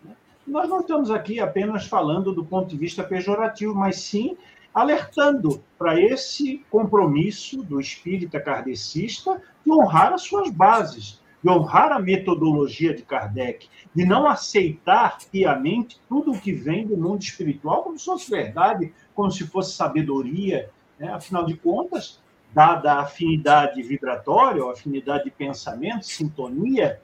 Né? 0.04 0.14
Nós 0.46 0.68
não 0.68 0.80
estamos 0.80 1.10
aqui 1.10 1.40
apenas 1.40 1.86
falando 1.86 2.32
do 2.32 2.44
ponto 2.44 2.68
de 2.68 2.76
vista 2.76 3.02
pejorativo, 3.02 3.74
mas 3.74 3.96
sim 3.96 4.36
alertando 4.72 5.62
para 5.78 6.00
esse 6.00 6.64
compromisso 6.70 7.62
do 7.62 7.80
espírita 7.80 8.40
kardecista 8.40 9.42
de 9.64 9.70
honrar 9.70 10.12
as 10.12 10.22
suas 10.22 10.50
bases, 10.50 11.20
de 11.42 11.50
honrar 11.50 11.92
a 11.92 11.98
metodologia 11.98 12.94
de 12.94 13.02
Kardec, 13.02 13.68
de 13.94 14.04
não 14.04 14.26
aceitar 14.26 15.18
piamente 15.30 16.00
tudo 16.08 16.32
o 16.32 16.40
que 16.40 16.52
vem 16.52 16.86
do 16.86 16.96
mundo 16.96 17.22
espiritual 17.22 17.82
como 17.82 17.98
se 17.98 18.04
fosse 18.04 18.30
verdade, 18.30 18.92
como 19.14 19.30
se 19.30 19.46
fosse 19.46 19.74
sabedoria. 19.74 20.70
Né? 20.98 21.12
Afinal 21.12 21.44
de 21.44 21.56
contas, 21.56 22.20
dada 22.54 22.92
a 22.92 23.02
afinidade 23.02 23.82
vibratória, 23.82 24.62
a 24.62 24.72
afinidade 24.72 25.24
de 25.24 25.30
pensamento, 25.30 26.06
sintonia, 26.06 27.00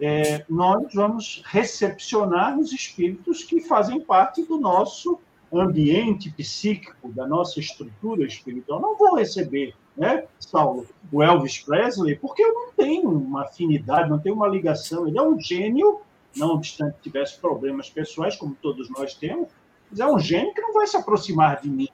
é, 0.00 0.44
nós 0.48 0.92
vamos 0.92 1.42
recepcionar 1.46 2.58
os 2.58 2.72
espíritos 2.72 3.44
que 3.44 3.60
fazem 3.60 4.00
parte 4.00 4.42
do 4.42 4.58
nosso 4.58 5.18
ambiente 5.52 6.30
psíquico, 6.30 7.12
da 7.12 7.26
nossa 7.26 7.60
estrutura 7.60 8.26
espiritual. 8.26 8.80
Não 8.80 8.96
vou 8.96 9.16
receber 9.16 9.74
né, 9.96 10.24
Saulo, 10.38 10.86
o 11.10 11.22
Elvis 11.22 11.58
Presley, 11.58 12.16
porque 12.16 12.42
eu 12.42 12.52
não 12.52 12.72
tenho 12.72 13.10
uma 13.10 13.42
afinidade, 13.42 14.08
não 14.08 14.18
tenho 14.18 14.34
uma 14.34 14.48
ligação. 14.48 15.06
Ele 15.06 15.18
é 15.18 15.22
um 15.22 15.38
gênio, 15.38 16.00
não 16.36 16.50
obstante 16.50 16.96
tivesse 17.02 17.38
problemas 17.38 17.90
pessoais, 17.90 18.36
como 18.36 18.56
todos 18.60 18.88
nós 18.90 19.14
temos, 19.14 19.48
mas 19.90 20.00
é 20.00 20.06
um 20.06 20.18
gênio 20.18 20.54
que 20.54 20.60
não 20.60 20.72
vai 20.72 20.86
se 20.86 20.96
aproximar 20.96 21.60
de 21.60 21.68
mim. 21.68 21.88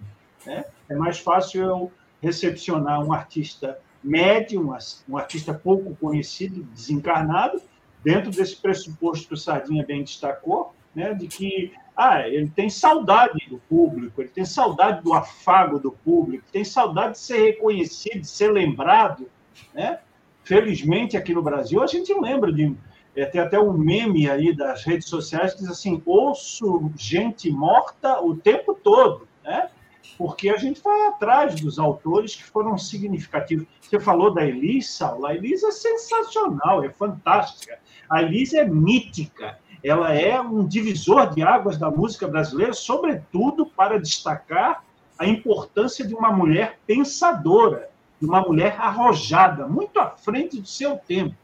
Né? 0.47 0.65
É 0.89 0.95
mais 0.95 1.19
fácil 1.19 1.63
eu 1.63 1.93
recepcionar 2.23 3.05
um 3.05 3.13
artista 3.13 3.79
médio, 4.03 4.73
um 5.09 5.17
artista 5.17 5.53
pouco 5.53 5.95
conhecido, 5.97 6.63
desencarnado, 6.73 7.61
dentro 8.03 8.31
desse 8.31 8.57
pressuposto 8.57 9.29
que 9.29 9.35
o 9.35 9.37
Sardinha 9.37 9.85
bem 9.85 10.05
destacou, 10.05 10.73
né, 10.95 11.15
de 11.15 11.27
que 11.27 11.73
ah, 11.97 12.29
ele 12.29 12.49
tem 12.49 12.71
saudade 12.71 13.49
do 13.49 13.59
público, 13.59 14.21
ele 14.23 14.29
tem 14.29 14.45
saudade 14.45 15.03
do 15.03 15.13
afago 15.13 15.79
do 15.81 15.91
público, 15.91 16.45
tem 16.53 16.65
saudade 16.65 17.13
de 17.13 17.19
ser 17.19 17.39
reconhecido, 17.39 18.21
de 18.21 18.29
ser 18.29 18.53
lembrado. 18.53 19.29
Né? 19.75 19.99
Felizmente, 20.45 21.17
aqui 21.17 21.35
no 21.35 21.43
Brasil, 21.43 21.83
a 21.83 21.87
gente 21.87 22.15
lembra 22.15 22.53
de 22.53 22.75
É, 23.17 23.25
tem 23.27 23.41
até 23.41 23.59
um 23.59 23.73
meme 23.73 24.31
aí 24.31 24.55
das 24.55 24.85
redes 24.85 25.09
sociais 25.09 25.53
que 25.53 25.61
diz 25.61 25.71
assim: 25.71 26.01
ouço 26.07 26.89
gente 26.97 27.51
morta 27.51 28.21
o 28.21 28.37
tempo 28.37 28.75
todo, 28.75 29.27
né? 29.43 29.71
Porque 30.17 30.49
a 30.49 30.57
gente 30.57 30.81
vai 30.81 31.09
atrás 31.09 31.61
dos 31.61 31.81
autores 31.81 32.37
que 32.37 32.45
foram 32.45 32.79
significativos. 32.79 33.67
Você 33.81 33.99
falou 33.99 34.33
da 34.33 34.45
Elisa, 34.45 35.17
a 35.27 35.35
Elisa 35.35 35.69
é 35.69 35.73
sensacional, 35.73 36.85
é 36.85 36.91
fantástica. 36.91 37.79
A 38.09 38.23
Elisa 38.23 38.59
é 38.61 38.65
mítica, 38.65 39.59
ela 39.83 40.13
é 40.13 40.41
um 40.41 40.67
divisor 40.67 41.35
de 41.35 41.43
águas 41.43 41.79
da 41.79 41.91
música 41.91 42.27
brasileira, 42.27 42.73
sobretudo 42.73 43.67
para 43.67 43.99
destacar 43.99 44.85
a 45.19 45.27
importância 45.27 46.07
de 46.07 46.15
uma 46.15 46.33
mulher 46.33 46.79
pensadora, 46.87 47.91
de 48.21 48.27
uma 48.27 48.41
mulher 48.41 48.77
arrojada, 48.79 49.67
muito 49.67 49.99
à 49.99 50.11
frente 50.11 50.61
do 50.61 50.67
seu 50.67 50.97
tempo. 50.97 51.35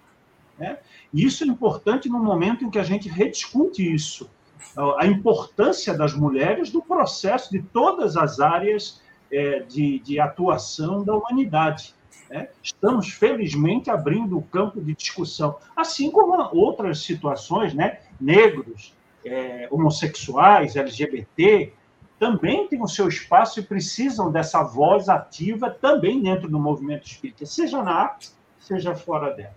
Né? 0.58 0.78
E 1.12 1.24
isso 1.24 1.44
é 1.44 1.46
importante 1.46 2.08
no 2.08 2.22
momento 2.22 2.64
em 2.64 2.70
que 2.70 2.78
a 2.78 2.84
gente 2.84 3.08
rediscute 3.08 3.82
isso, 3.92 4.28
a 4.98 5.06
importância 5.06 5.96
das 5.96 6.14
mulheres 6.14 6.70
do 6.70 6.82
processo 6.82 7.50
de 7.50 7.62
todas 7.62 8.16
as 8.16 8.40
áreas 8.40 9.00
é, 9.30 9.60
de, 9.60 10.00
de, 10.00 10.18
atuação 10.18 11.04
da 11.04 11.14
humanidade. 11.14 11.93
Né? 12.30 12.48
Estamos, 12.62 13.08
felizmente, 13.08 13.90
abrindo 13.90 14.38
o 14.38 14.42
campo 14.42 14.80
de 14.80 14.94
discussão, 14.94 15.56
assim 15.76 16.10
como 16.10 16.34
outras 16.52 17.02
situações, 17.02 17.74
né? 17.74 18.00
negros, 18.20 18.94
é, 19.24 19.68
homossexuais, 19.70 20.76
LGBT, 20.76 21.72
também 22.18 22.68
têm 22.68 22.82
o 22.82 22.88
seu 22.88 23.08
espaço 23.08 23.60
e 23.60 23.62
precisam 23.62 24.30
dessa 24.30 24.62
voz 24.62 25.08
ativa 25.08 25.70
também 25.70 26.22
dentro 26.22 26.48
do 26.48 26.58
movimento 26.58 27.06
espírita, 27.06 27.44
seja 27.44 27.82
na 27.82 27.92
arte, 27.92 28.30
seja 28.60 28.94
fora 28.94 29.32
dela. 29.34 29.54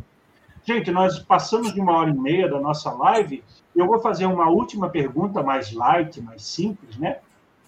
Gente, 0.64 0.92
nós 0.92 1.20
passamos 1.20 1.74
de 1.74 1.80
uma 1.80 1.94
hora 1.94 2.10
e 2.10 2.14
meia 2.14 2.50
da 2.50 2.60
nossa 2.60 2.92
live. 2.92 3.42
Eu 3.74 3.88
vou 3.88 4.02
fazer 4.02 4.26
uma 4.26 4.50
última 4.50 4.90
pergunta 4.90 5.42
mais 5.42 5.72
light, 5.72 6.22
mais 6.22 6.44
simples, 6.44 6.98
né? 6.98 7.20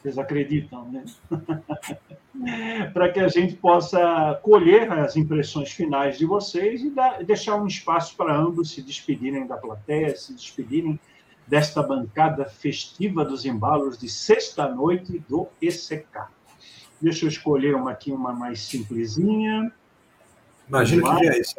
Vocês 0.02 0.18
acreditam, 0.18 0.90
né? 0.90 1.04
Para 2.94 3.12
que 3.12 3.20
a 3.20 3.28
gente 3.28 3.56
possa 3.56 4.40
colher 4.42 4.90
as 4.92 5.18
impressões 5.18 5.72
finais 5.72 6.18
de 6.18 6.26
vocês 6.26 6.82
e 6.82 6.90
dar, 6.90 7.24
deixar 7.24 7.56
um 7.56 7.68
espaço 7.68 8.16
para 8.16 8.34
ambos 8.34 8.72
se 8.72 8.82
despedirem 8.82 9.46
da 9.46 9.58
plateia, 9.58 10.16
se 10.16 10.34
despedirem 10.34 10.98
desta 11.46 11.84
bancada 11.84 12.46
festiva 12.46 13.26
dos 13.26 13.44
embalos 13.46 13.98
de 13.98 14.08
sexta-noite 14.08 15.20
do 15.28 15.48
ECK. 15.62 16.28
Deixa 17.02 17.26
eu 17.26 17.30
escolher 17.30 17.76
uma 17.76 17.92
aqui, 17.92 18.12
uma 18.12 18.32
mais 18.32 18.62
simplesinha. 18.62 19.72
Imagina 20.68 21.18
que 21.18 21.28
é 21.28 21.40
isso. 21.40 21.56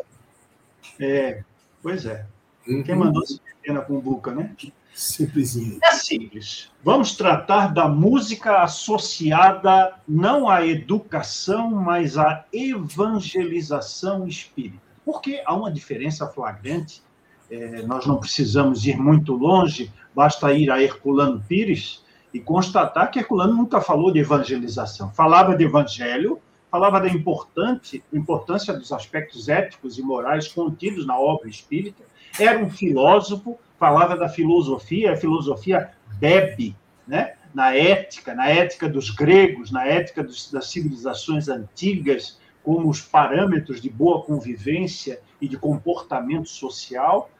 É, 0.98 1.42
pois 1.82 2.06
é. 2.06 2.26
Uhum. 2.66 2.82
Quem 2.82 2.94
mandou 2.94 3.26
se 3.26 3.40
pequena 3.40 3.80
com 3.80 3.98
buca, 4.00 4.32
né? 4.32 4.54
Simplesinho. 5.00 5.78
É 5.82 5.92
simples. 5.92 6.70
Vamos 6.84 7.16
tratar 7.16 7.72
da 7.72 7.88
música 7.88 8.62
associada 8.62 9.94
não 10.06 10.46
à 10.46 10.66
educação, 10.66 11.70
mas 11.70 12.18
à 12.18 12.44
evangelização 12.52 14.28
espírita. 14.28 14.82
Porque 15.02 15.42
há 15.46 15.54
uma 15.54 15.72
diferença 15.72 16.26
flagrante. 16.28 17.02
É, 17.50 17.80
nós 17.82 18.06
não 18.06 18.18
precisamos 18.18 18.86
ir 18.86 18.98
muito 18.98 19.32
longe, 19.32 19.90
basta 20.14 20.52
ir 20.52 20.70
a 20.70 20.82
Herculano 20.82 21.42
Pires 21.48 22.04
e 22.32 22.38
constatar 22.38 23.10
que 23.10 23.18
Herculano 23.18 23.54
nunca 23.54 23.80
falou 23.80 24.12
de 24.12 24.18
evangelização. 24.18 25.10
Falava 25.14 25.56
de 25.56 25.64
evangelho, 25.64 26.38
falava 26.70 27.00
da 27.00 27.08
importante, 27.08 28.04
importância 28.12 28.74
dos 28.74 28.92
aspectos 28.92 29.48
éticos 29.48 29.98
e 29.98 30.02
morais 30.02 30.46
contidos 30.46 31.06
na 31.06 31.18
obra 31.18 31.48
espírita, 31.48 32.04
era 32.38 32.62
um 32.62 32.70
filósofo, 32.70 33.58
falava 33.80 34.14
da 34.14 34.28
filosofia, 34.28 35.14
a 35.14 35.16
filosofia 35.16 35.90
bebe 36.18 36.76
né? 37.08 37.32
na 37.54 37.74
ética, 37.74 38.34
na 38.34 38.46
ética 38.46 38.86
dos 38.86 39.08
gregos, 39.08 39.72
na 39.72 39.86
ética 39.86 40.22
dos, 40.22 40.52
das 40.52 40.70
civilizações 40.70 41.48
antigas, 41.48 42.38
como 42.62 42.90
os 42.90 43.00
parâmetros 43.00 43.80
de 43.80 43.88
boa 43.88 44.22
convivência 44.22 45.18
e 45.40 45.48
de 45.48 45.56
comportamento 45.56 46.46
social. 46.46 47.30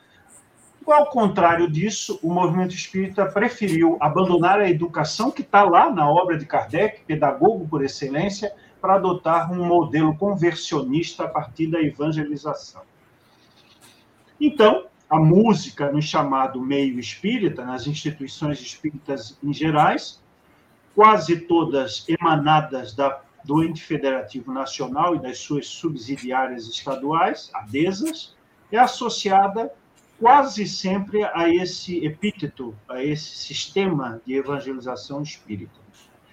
Ao 0.87 1.11
contrário 1.11 1.71
disso, 1.71 2.19
o 2.23 2.33
movimento 2.33 2.75
espírita 2.75 3.27
preferiu 3.27 3.99
abandonar 4.01 4.59
a 4.59 4.71
educação 4.71 5.31
que 5.31 5.43
está 5.43 5.63
lá 5.63 5.91
na 5.91 6.11
obra 6.11 6.39
de 6.39 6.47
Kardec, 6.47 7.05
pedagogo 7.05 7.69
por 7.69 7.85
excelência, 7.85 8.51
para 8.81 8.95
adotar 8.95 9.53
um 9.53 9.63
modelo 9.67 10.17
conversionista 10.17 11.25
a 11.25 11.29
partir 11.29 11.67
da 11.67 11.83
evangelização. 11.83 12.81
Então, 14.41 14.87
a 15.11 15.19
música 15.19 15.91
no 15.91 16.01
chamado 16.01 16.61
meio 16.61 16.99
espírita, 17.01 17.65
nas 17.65 17.89
instituições 17.89 18.61
espíritas 18.61 19.37
em 19.43 19.53
gerais, 19.53 20.23
quase 20.95 21.41
todas 21.41 22.07
emanadas 22.09 22.95
da, 22.95 23.21
do 23.45 23.65
ente 23.65 23.83
federativo 23.83 24.53
nacional 24.53 25.17
e 25.17 25.19
das 25.19 25.39
suas 25.39 25.67
subsidiárias 25.67 26.69
estaduais, 26.69 27.51
adesas, 27.53 28.37
é 28.71 28.79
associada 28.79 29.73
quase 30.19 30.67
sempre 30.69 31.25
a 31.25 31.49
esse 31.49 32.05
epíteto, 32.05 32.77
a 32.89 33.03
esse 33.03 33.37
sistema 33.37 34.21
de 34.25 34.35
evangelização 34.35 35.23
espírita. 35.23 35.81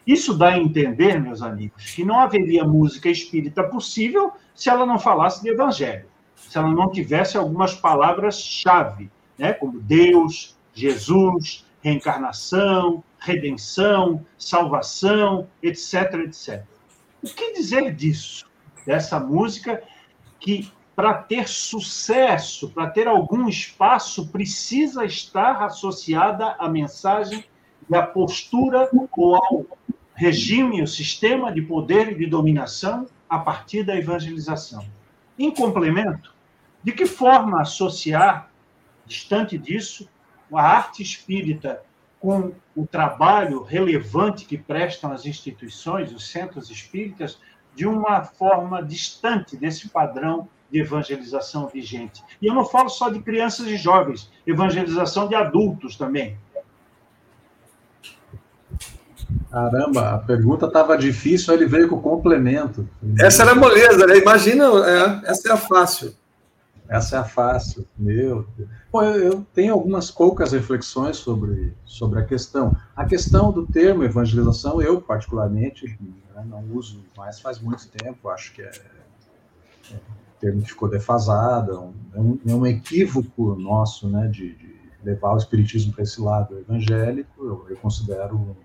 Isso 0.05 0.37
dá 0.37 0.49
a 0.49 0.59
entender, 0.59 1.19
meus 1.19 1.41
amigos, 1.41 1.95
que 1.95 2.05
não 2.05 2.19
haveria 2.19 2.63
música 2.63 3.09
espírita 3.09 3.63
possível 3.63 4.31
se 4.53 4.69
ela 4.69 4.85
não 4.85 4.99
falasse 4.99 5.41
de 5.41 5.49
evangelho, 5.49 6.05
se 6.47 6.57
ela 6.57 6.69
não 6.69 6.89
tivesse 6.89 7.37
algumas 7.37 7.73
palavras-chave, 7.73 9.09
né, 9.37 9.53
como 9.53 9.79
Deus, 9.79 10.55
Jesus, 10.73 11.65
reencarnação, 11.81 13.03
redenção, 13.19 14.25
salvação, 14.37 15.47
etc, 15.61 16.13
etc. 16.25 16.63
O 17.23 17.27
que 17.27 17.53
dizer 17.53 17.93
disso? 17.93 18.45
Dessa 18.85 19.19
música 19.19 19.81
que, 20.39 20.71
para 20.95 21.13
ter 21.13 21.47
sucesso, 21.47 22.69
para 22.69 22.89
ter 22.89 23.07
algum 23.07 23.47
espaço, 23.47 24.27
precisa 24.27 25.03
estar 25.03 25.63
associada 25.63 26.55
à 26.59 26.69
mensagem 26.69 27.43
e 27.89 27.95
à 27.95 28.03
postura 28.03 28.89
ou 28.93 29.35
ao 29.35 29.65
regime, 30.13 30.81
o 30.81 30.87
sistema 30.87 31.51
de 31.51 31.61
poder 31.61 32.11
e 32.11 32.15
de 32.15 32.25
dominação 32.25 33.07
a 33.29 33.39
partir 33.39 33.83
da 33.83 33.95
evangelização. 33.95 34.83
Em 35.37 35.51
complemento, 35.51 36.33
de 36.83 36.91
que 36.91 37.05
forma 37.05 37.61
associar, 37.61 38.49
distante 39.05 39.57
disso, 39.57 40.09
a 40.53 40.61
arte 40.61 41.03
espírita 41.03 41.81
com 42.19 42.51
o 42.75 42.85
trabalho 42.85 43.63
relevante 43.63 44.45
que 44.45 44.57
prestam 44.57 45.11
as 45.11 45.25
instituições, 45.25 46.11
os 46.11 46.29
centros 46.29 46.69
espíritas, 46.69 47.39
de 47.75 47.85
uma 47.85 48.23
forma 48.23 48.81
distante 48.81 49.55
desse 49.55 49.89
padrão 49.89 50.47
de 50.71 50.79
evangelização 50.79 51.67
vigente. 51.67 52.23
E 52.41 52.47
eu 52.47 52.53
não 52.53 52.65
falo 52.65 52.89
só 52.89 53.09
de 53.09 53.19
crianças 53.19 53.67
e 53.67 53.77
jovens, 53.77 54.31
evangelização 54.45 55.27
de 55.27 55.35
adultos 55.35 55.95
também. 55.95 56.37
Caramba, 59.51 60.15
a 60.15 60.17
pergunta 60.17 60.65
estava 60.65 60.97
difícil, 60.97 61.53
ele 61.53 61.65
veio 61.65 61.87
com 61.87 61.95
o 61.95 62.01
complemento. 62.01 62.87
Essa 63.19 63.43
era 63.43 63.51
a 63.51 63.55
moleza, 63.55 64.05
né? 64.05 64.17
Imagina, 64.17 64.65
é, 64.65 65.31
essa 65.31 65.49
é 65.49 65.51
a 65.51 65.57
fácil. 65.57 66.13
Essa 66.89 67.17
é 67.17 67.19
a 67.19 67.23
fácil, 67.23 67.85
meu. 67.97 68.47
Bom, 68.91 69.03
eu, 69.03 69.15
eu, 69.15 69.45
tenho 69.53 69.73
algumas 69.73 70.09
poucas 70.09 70.53
reflexões 70.53 71.17
sobre, 71.17 71.73
sobre 71.85 72.19
a 72.19 72.25
questão. 72.25 72.75
A 72.95 73.05
questão 73.05 73.51
do 73.51 73.65
termo 73.65 74.03
evangelização, 74.03 74.81
eu 74.81 75.01
particularmente 75.01 75.97
né, 76.33 76.45
não 76.45 76.63
uso 76.71 77.03
mais 77.17 77.39
faz 77.39 77.59
muito 77.59 77.87
tempo, 77.89 78.29
acho 78.29 78.53
que 78.53 78.61
é, 78.61 78.71
é 79.91 79.95
um 79.95 80.39
termo 80.39 80.61
que 80.61 80.69
ficou 80.69 80.89
defasado, 80.89 81.93
é 82.13 82.19
um, 82.19 82.39
é 82.47 82.55
um 82.55 82.65
equívoco 82.65 83.55
nosso 83.55 84.07
né, 84.07 84.27
de, 84.27 84.55
de 84.55 84.77
levar 85.03 85.33
o 85.33 85.37
espiritismo 85.37 85.93
para 85.93 86.03
esse 86.03 86.21
lado 86.21 86.57
evangélico, 86.57 87.43
eu, 87.43 87.65
eu 87.69 87.77
considero 87.77 88.55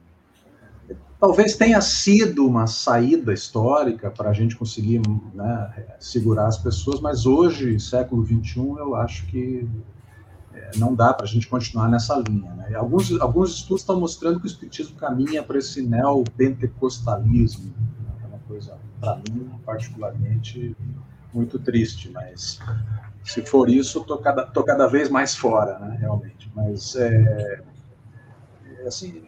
talvez 1.22 1.56
tenha 1.56 1.80
sido 1.80 2.46
uma 2.46 2.66
saída 2.66 3.32
histórica 3.32 4.10
para 4.10 4.30
a 4.30 4.32
gente 4.32 4.56
conseguir 4.56 5.00
né, 5.32 5.86
segurar 6.00 6.46
as 6.46 6.58
pessoas, 6.58 7.00
mas 7.00 7.26
hoje, 7.26 7.78
século 7.78 8.26
XXI, 8.26 8.60
eu 8.78 8.96
acho 8.96 9.24
que 9.26 9.68
é, 10.52 10.70
não 10.76 10.94
dá 10.94 11.14
para 11.14 11.24
a 11.24 11.28
gente 11.28 11.46
continuar 11.46 11.88
nessa 11.88 12.16
linha. 12.28 12.52
Né? 12.54 12.74
Alguns, 12.74 13.12
alguns 13.20 13.50
estudos 13.54 13.82
estão 13.82 14.00
mostrando 14.00 14.40
que 14.40 14.46
o 14.46 14.48
Espiritismo 14.48 14.96
caminha 14.96 15.42
para 15.42 15.58
esse 15.58 15.80
neopentecostalismo, 15.80 17.66
né? 17.66 18.12
é 18.24 18.26
uma 18.26 18.38
coisa, 18.40 18.76
para 19.00 19.16
mim, 19.16 19.48
particularmente, 19.64 20.76
muito 21.32 21.58
triste, 21.58 22.10
mas 22.10 22.58
se 23.24 23.42
for 23.42 23.68
isso, 23.70 24.00
estou 24.00 24.18
cada, 24.18 24.44
cada 24.46 24.86
vez 24.88 25.08
mais 25.08 25.34
fora, 25.34 25.78
né, 25.78 25.96
realmente. 26.00 26.50
Mas, 26.54 26.96
é, 26.96 27.62
é 28.80 28.86
assim, 28.86 29.22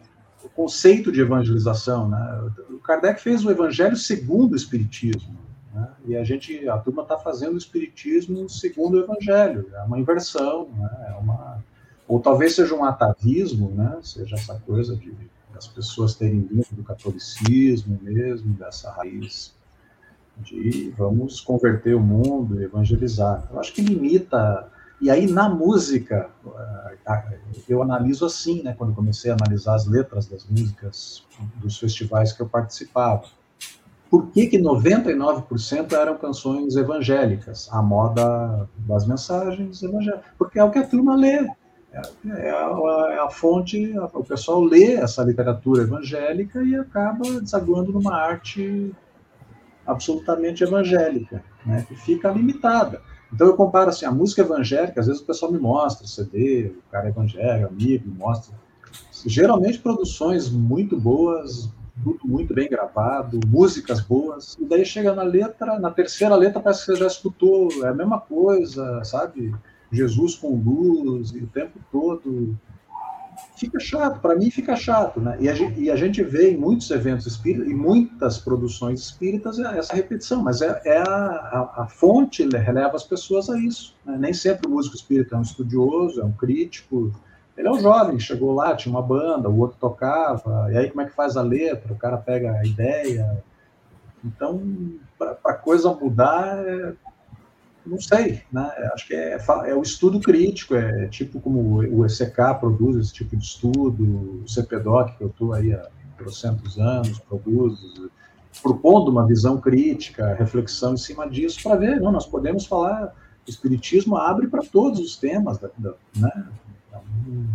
o 0.45 0.49
conceito 0.49 1.11
de 1.11 1.21
evangelização. 1.21 2.07
Né? 2.07 2.51
O 2.69 2.79
Kardec 2.79 3.21
fez 3.21 3.43
o 3.43 3.51
evangelho 3.51 3.95
segundo 3.95 4.53
o 4.53 4.55
Espiritismo. 4.55 5.37
Né? 5.73 5.89
E 6.05 6.15
a 6.15 6.23
gente, 6.23 6.67
a 6.69 6.77
turma 6.77 7.01
está 7.01 7.17
fazendo 7.17 7.55
o 7.55 7.57
espiritismo 7.57 8.47
segundo 8.49 8.95
o 8.95 8.99
evangelho, 9.03 9.69
é 9.73 9.81
uma 9.81 9.99
inversão, 9.99 10.69
né? 10.77 11.07
é 11.09 11.13
uma, 11.19 11.63
ou 12.07 12.19
talvez 12.19 12.55
seja 12.55 12.73
um 12.73 12.85
atavismo, 12.85 13.71
né? 13.71 13.97
seja 14.01 14.35
essa 14.35 14.55
coisa 14.65 14.95
de 14.95 15.13
as 15.57 15.67
pessoas 15.67 16.15
terem 16.15 16.41
vindo 16.41 16.67
do 16.71 16.83
catolicismo 16.83 17.97
mesmo, 18.01 18.53
dessa 18.55 18.91
raiz 18.91 19.55
de 20.37 20.93
vamos 20.97 21.39
converter 21.39 21.95
o 21.95 21.99
mundo, 21.99 22.61
evangelizar. 22.61 23.47
Eu 23.51 23.59
acho 23.59 23.73
que 23.73 23.81
limita. 23.81 24.69
E 25.01 25.09
aí, 25.09 25.29
na 25.29 25.49
música, 25.49 26.29
eh, 26.45 27.37
eu 27.67 27.81
analiso 27.81 28.25
assim, 28.25 28.63
né, 28.63 28.73
quando 28.77 28.93
comecei 28.93 29.29
a 29.31 29.35
analisar 29.35 29.75
as 29.75 29.85
letras 29.85 30.25
das 30.27 30.45
músicas 30.45 31.23
dos 31.55 31.77
festivais 31.77 32.31
que 32.31 32.41
eu 32.41 32.47
participava. 32.47 33.25
Por 34.09 34.27
que, 34.27 34.47
que 34.47 34.57
99% 34.57 35.91
eram 35.93 36.17
canções 36.17 36.75
evangélicas? 36.75 37.67
A 37.71 37.81
moda 37.81 38.69
das 38.77 39.05
mensagens 39.05 39.83
evangélicas. 39.83 40.25
Porque 40.37 40.59
é 40.59 40.63
o 40.63 40.71
que 40.71 40.79
a 40.79 40.87
turma 40.87 41.15
lê. 41.15 41.45
É, 41.91 42.01
é, 42.27 42.51
a, 42.51 43.13
é 43.13 43.19
a 43.19 43.29
fonte, 43.29 43.93
o 44.13 44.23
pessoal 44.23 44.61
lê 44.63 44.93
essa 44.93 45.23
literatura 45.23 45.83
evangélica 45.83 46.61
e 46.63 46.75
acaba 46.75 47.41
desaguando 47.41 47.91
numa 47.91 48.15
arte 48.15 48.93
absolutamente 49.85 50.63
evangélica, 50.63 51.43
né, 51.65 51.85
que 51.87 51.95
fica 51.95 52.29
limitada. 52.31 53.01
Então 53.33 53.47
eu 53.47 53.55
comparo 53.55 53.89
assim, 53.89 54.05
a 54.05 54.11
música 54.11 54.41
evangélica, 54.41 54.99
às 54.99 55.07
vezes 55.07 55.21
o 55.21 55.25
pessoal 55.25 55.51
me 55.51 55.59
mostra 55.59 56.07
CD, 56.07 56.71
o 56.87 56.91
cara 56.91 57.07
é 57.07 57.09
evangélico, 57.09 57.67
amigo, 57.67 58.07
me 58.07 58.17
mostra. 58.17 58.55
Geralmente 59.25 59.79
produções 59.79 60.49
muito 60.49 60.99
boas, 60.99 61.69
tudo 62.03 62.19
muito 62.25 62.53
bem 62.53 62.69
gravado, 62.69 63.39
músicas 63.47 64.01
boas, 64.01 64.55
e 64.59 64.65
daí 64.65 64.85
chega 64.85 65.13
na 65.13 65.23
letra, 65.23 65.79
na 65.79 65.91
terceira 65.91 66.35
letra 66.35 66.61
parece 66.61 66.85
que 66.85 66.91
você 66.93 66.99
já 66.99 67.07
escutou, 67.07 67.69
é 67.83 67.89
a 67.89 67.93
mesma 67.93 68.19
coisa, 68.19 69.03
sabe? 69.03 69.53
Jesus 69.91 70.35
com 70.35 70.55
luz, 70.55 71.31
e 71.31 71.39
o 71.39 71.47
tempo 71.47 71.79
todo 71.91 72.55
fica 73.55 73.79
chato, 73.79 74.19
para 74.19 74.35
mim 74.35 74.49
fica 74.51 74.75
chato, 74.75 75.19
né? 75.19 75.37
E 75.39 75.49
a, 75.49 75.53
gente, 75.53 75.79
e 75.79 75.89
a, 75.89 75.95
gente, 75.95 76.21
vê 76.23 76.51
em 76.51 76.57
muitos 76.57 76.89
eventos 76.91 77.25
espíritas, 77.25 77.67
em 77.67 77.73
muitas 77.73 78.37
produções 78.37 78.99
espíritas, 78.99 79.59
essa 79.59 79.95
repetição, 79.95 80.43
mas 80.43 80.61
é, 80.61 80.81
é 80.85 80.97
a, 80.97 81.03
a, 81.05 81.83
a, 81.83 81.87
fonte 81.87 82.47
releva 82.47 82.95
as 82.95 83.03
pessoas 83.03 83.49
a 83.49 83.57
isso. 83.57 83.95
Né? 84.05 84.17
Nem 84.19 84.33
sempre 84.33 84.67
o 84.67 84.71
músico 84.71 84.95
espírita 84.95 85.35
é 85.35 85.39
um 85.39 85.41
estudioso, 85.41 86.21
é 86.21 86.25
um 86.25 86.31
crítico. 86.31 87.11
Ele 87.57 87.67
é 87.67 87.71
um 87.71 87.79
jovem, 87.79 88.19
chegou 88.19 88.53
lá, 88.53 88.75
tinha 88.75 88.93
uma 88.93 89.01
banda, 89.01 89.49
o 89.49 89.59
outro 89.59 89.77
tocava, 89.79 90.67
e 90.71 90.77
aí 90.77 90.89
como 90.89 91.01
é 91.01 91.05
que 91.05 91.15
faz 91.15 91.37
a 91.37 91.41
letra? 91.41 91.93
O 91.93 91.97
cara 91.97 92.17
pega 92.17 92.51
a 92.51 92.65
ideia. 92.65 93.41
Então, 94.23 94.61
para 95.17 95.37
a 95.45 95.53
coisa 95.53 95.93
mudar, 95.93 96.57
é, 96.57 96.93
não 97.85 97.99
sei, 97.99 98.41
né? 98.51 98.71
Acho 98.93 99.07
que 99.07 99.13
é, 99.13 99.37
é 99.65 99.75
o 99.75 99.81
estudo 99.81 100.19
crítico, 100.19 100.75
é 100.75 101.07
tipo 101.07 101.39
como 101.39 101.77
o 101.77 102.05
ECK 102.05 102.59
produz 102.59 102.97
esse 102.97 103.13
tipo 103.13 103.35
de 103.35 103.43
estudo, 103.43 104.43
o 104.43 104.47
CPDOC, 104.47 105.17
que 105.17 105.23
eu 105.23 105.27
estou 105.27 105.53
aí 105.53 105.73
há 105.73 105.87
trocentos 106.17 106.79
anos, 106.79 107.19
produz, 107.19 107.79
propondo 108.61 109.09
uma 109.09 109.27
visão 109.27 109.59
crítica, 109.59 110.33
reflexão 110.35 110.93
em 110.93 110.97
cima 110.97 111.29
disso, 111.29 111.61
para 111.61 111.75
ver, 111.75 111.99
não, 111.99 112.11
nós 112.11 112.25
podemos 112.25 112.65
falar, 112.65 113.13
o 113.45 113.49
Espiritismo 113.49 114.17
abre 114.17 114.47
para 114.47 114.63
todos 114.63 114.99
os 114.99 115.15
temas, 115.17 115.59
né? 116.15 116.47
Um 117.27 117.45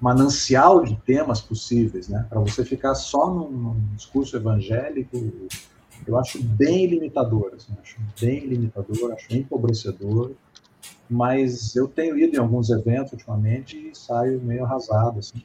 manancial 0.00 0.82
de 0.82 0.96
temas 0.96 1.40
possíveis, 1.40 2.08
né? 2.08 2.24
Para 2.28 2.40
você 2.40 2.64
ficar 2.64 2.94
só 2.94 3.28
num, 3.28 3.50
num 3.50 3.80
discurso 3.94 4.36
evangélico 4.36 5.32
eu 6.06 6.18
acho 6.18 6.42
bem 6.42 6.86
limitador, 6.86 7.52
assim, 7.54 7.72
acho 7.80 7.96
bem 8.20 8.46
limitador, 8.46 9.12
acho 9.12 9.34
empobrecedor, 9.34 10.32
mas 11.08 11.74
eu 11.76 11.88
tenho 11.88 12.18
ido 12.18 12.36
em 12.36 12.38
alguns 12.38 12.70
eventos 12.70 13.12
ultimamente 13.12 13.76
e 13.76 13.96
saio 13.96 14.40
meio 14.40 14.64
arrasado, 14.64 15.18
assim, 15.18 15.42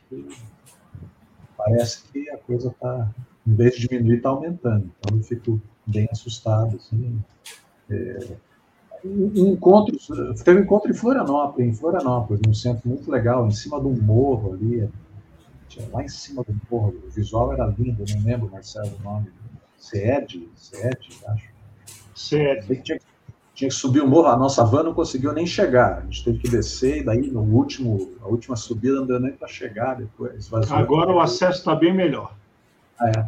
parece 1.57 2.03
que 2.11 2.30
a 2.30 2.38
coisa 2.38 2.69
está, 2.69 3.11
em 3.45 3.53
vez 3.53 3.76
de 3.76 3.88
diminuir, 3.88 4.18
está 4.18 4.30
aumentando, 4.30 4.90
então 4.99 5.18
eu 5.18 5.23
fico 5.23 5.61
bem 5.86 6.07
assustado, 6.11 6.76
assim, 6.76 7.19
é, 7.90 8.36
um 9.03 9.53
encontro, 9.53 9.95
teve 10.44 10.60
um 10.60 10.64
encontro 10.64 10.90
em 10.90 10.95
Florianópolis, 10.95 11.68
em 11.68 11.73
Florianópolis, 11.73 12.41
num 12.45 12.53
centro 12.53 12.88
muito 12.90 13.10
legal, 13.10 13.48
em 13.48 13.52
cima 13.52 13.80
de 13.80 13.88
um 13.88 14.02
morro 14.02 14.53
ali, 14.53 14.90
lá 15.91 16.03
em 16.03 16.07
cima 16.07 16.44
do 16.44 16.56
morro, 16.69 16.95
o 17.06 17.10
visual 17.10 17.53
era 17.53 17.65
lindo, 17.77 18.03
não 18.15 18.23
lembro, 18.23 18.49
Marcelo, 18.52 18.91
o 18.99 19.03
nome, 19.03 19.27
SED, 19.86 20.49
SED, 20.56 20.98
acho. 21.28 21.49
SED. 22.16 22.82
Tinha, 22.82 22.99
tinha, 23.53 23.70
que 23.70 23.76
subir 23.76 24.02
o 24.02 24.07
morro, 24.07 24.28
a 24.28 24.38
nossa 24.38 24.64
van 24.64 24.84
não 24.84 24.94
conseguiu 24.94 25.32
nem 25.32 25.45
chegar. 25.45 25.99
A 25.99 26.02
gente 26.02 26.24
teve 26.24 26.40
que 26.40 26.49
descer, 26.49 26.98
e 26.98 27.03
daí 27.03 27.30
no 27.32 27.41
último, 27.41 28.14
a 28.22 28.28
última 28.28 28.56
subida 28.56 28.95
não 28.95 29.06
deu 29.06 29.20
nem 29.20 29.34
para 29.34 29.48
chegar 29.48 29.95
depois. 29.95 30.52
Agora 30.72 31.12
o 31.12 31.20
acesso 31.20 31.60
está 31.60 31.76
bem 31.76 31.94
melhor. 31.94 32.34
É. 32.99 33.26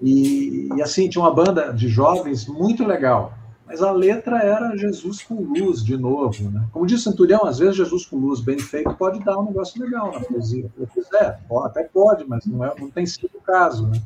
E, 0.00 0.70
e, 0.74 0.82
assim, 0.82 1.08
tinha 1.08 1.22
uma 1.22 1.34
banda 1.34 1.72
de 1.72 1.88
jovens 1.88 2.46
muito 2.46 2.86
legal. 2.86 3.34
Mas 3.66 3.82
a 3.82 3.92
letra 3.92 4.38
era 4.42 4.74
Jesus 4.76 5.22
com 5.22 5.34
luz, 5.34 5.84
de 5.84 5.96
novo. 5.96 6.50
Né? 6.50 6.66
Como 6.72 6.86
disse 6.86 7.04
Centurião, 7.04 7.44
às 7.44 7.58
vezes 7.58 7.76
Jesus 7.76 8.06
com 8.06 8.16
luz 8.16 8.40
bem 8.40 8.58
feito 8.58 8.92
pode 8.94 9.22
dar 9.22 9.38
um 9.38 9.44
negócio 9.44 9.80
legal 9.80 10.10
na 10.10 10.20
poesia. 10.20 10.68
Eu 10.76 10.86
quiser, 10.88 11.38
até 11.64 11.84
pode, 11.84 12.26
mas 12.26 12.46
não, 12.46 12.64
é, 12.64 12.74
não 12.80 12.90
tem 12.90 13.06
sido 13.06 13.30
o 13.34 13.40
caso. 13.40 13.86
Né? 13.86 14.00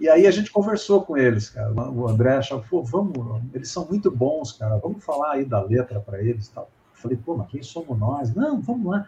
E 0.00 0.08
aí 0.08 0.26
a 0.26 0.30
gente 0.30 0.50
conversou 0.50 1.02
com 1.02 1.16
eles, 1.16 1.50
cara. 1.50 1.72
O 1.72 2.08
André 2.08 2.36
achava, 2.36 2.64
pô, 2.68 2.82
vamos, 2.82 3.42
eles 3.52 3.70
são 3.70 3.86
muito 3.86 4.10
bons, 4.10 4.52
cara. 4.52 4.78
Vamos 4.78 5.04
falar 5.04 5.32
aí 5.32 5.44
da 5.44 5.60
letra 5.60 6.00
para 6.00 6.22
eles 6.22 6.48
tal. 6.48 6.70
Eu 6.94 7.02
falei, 7.02 7.16
pô, 7.16 7.36
mas 7.36 7.48
quem 7.48 7.62
somos 7.62 7.98
nós? 7.98 8.34
Não, 8.34 8.60
vamos 8.60 8.86
lá. 8.86 9.06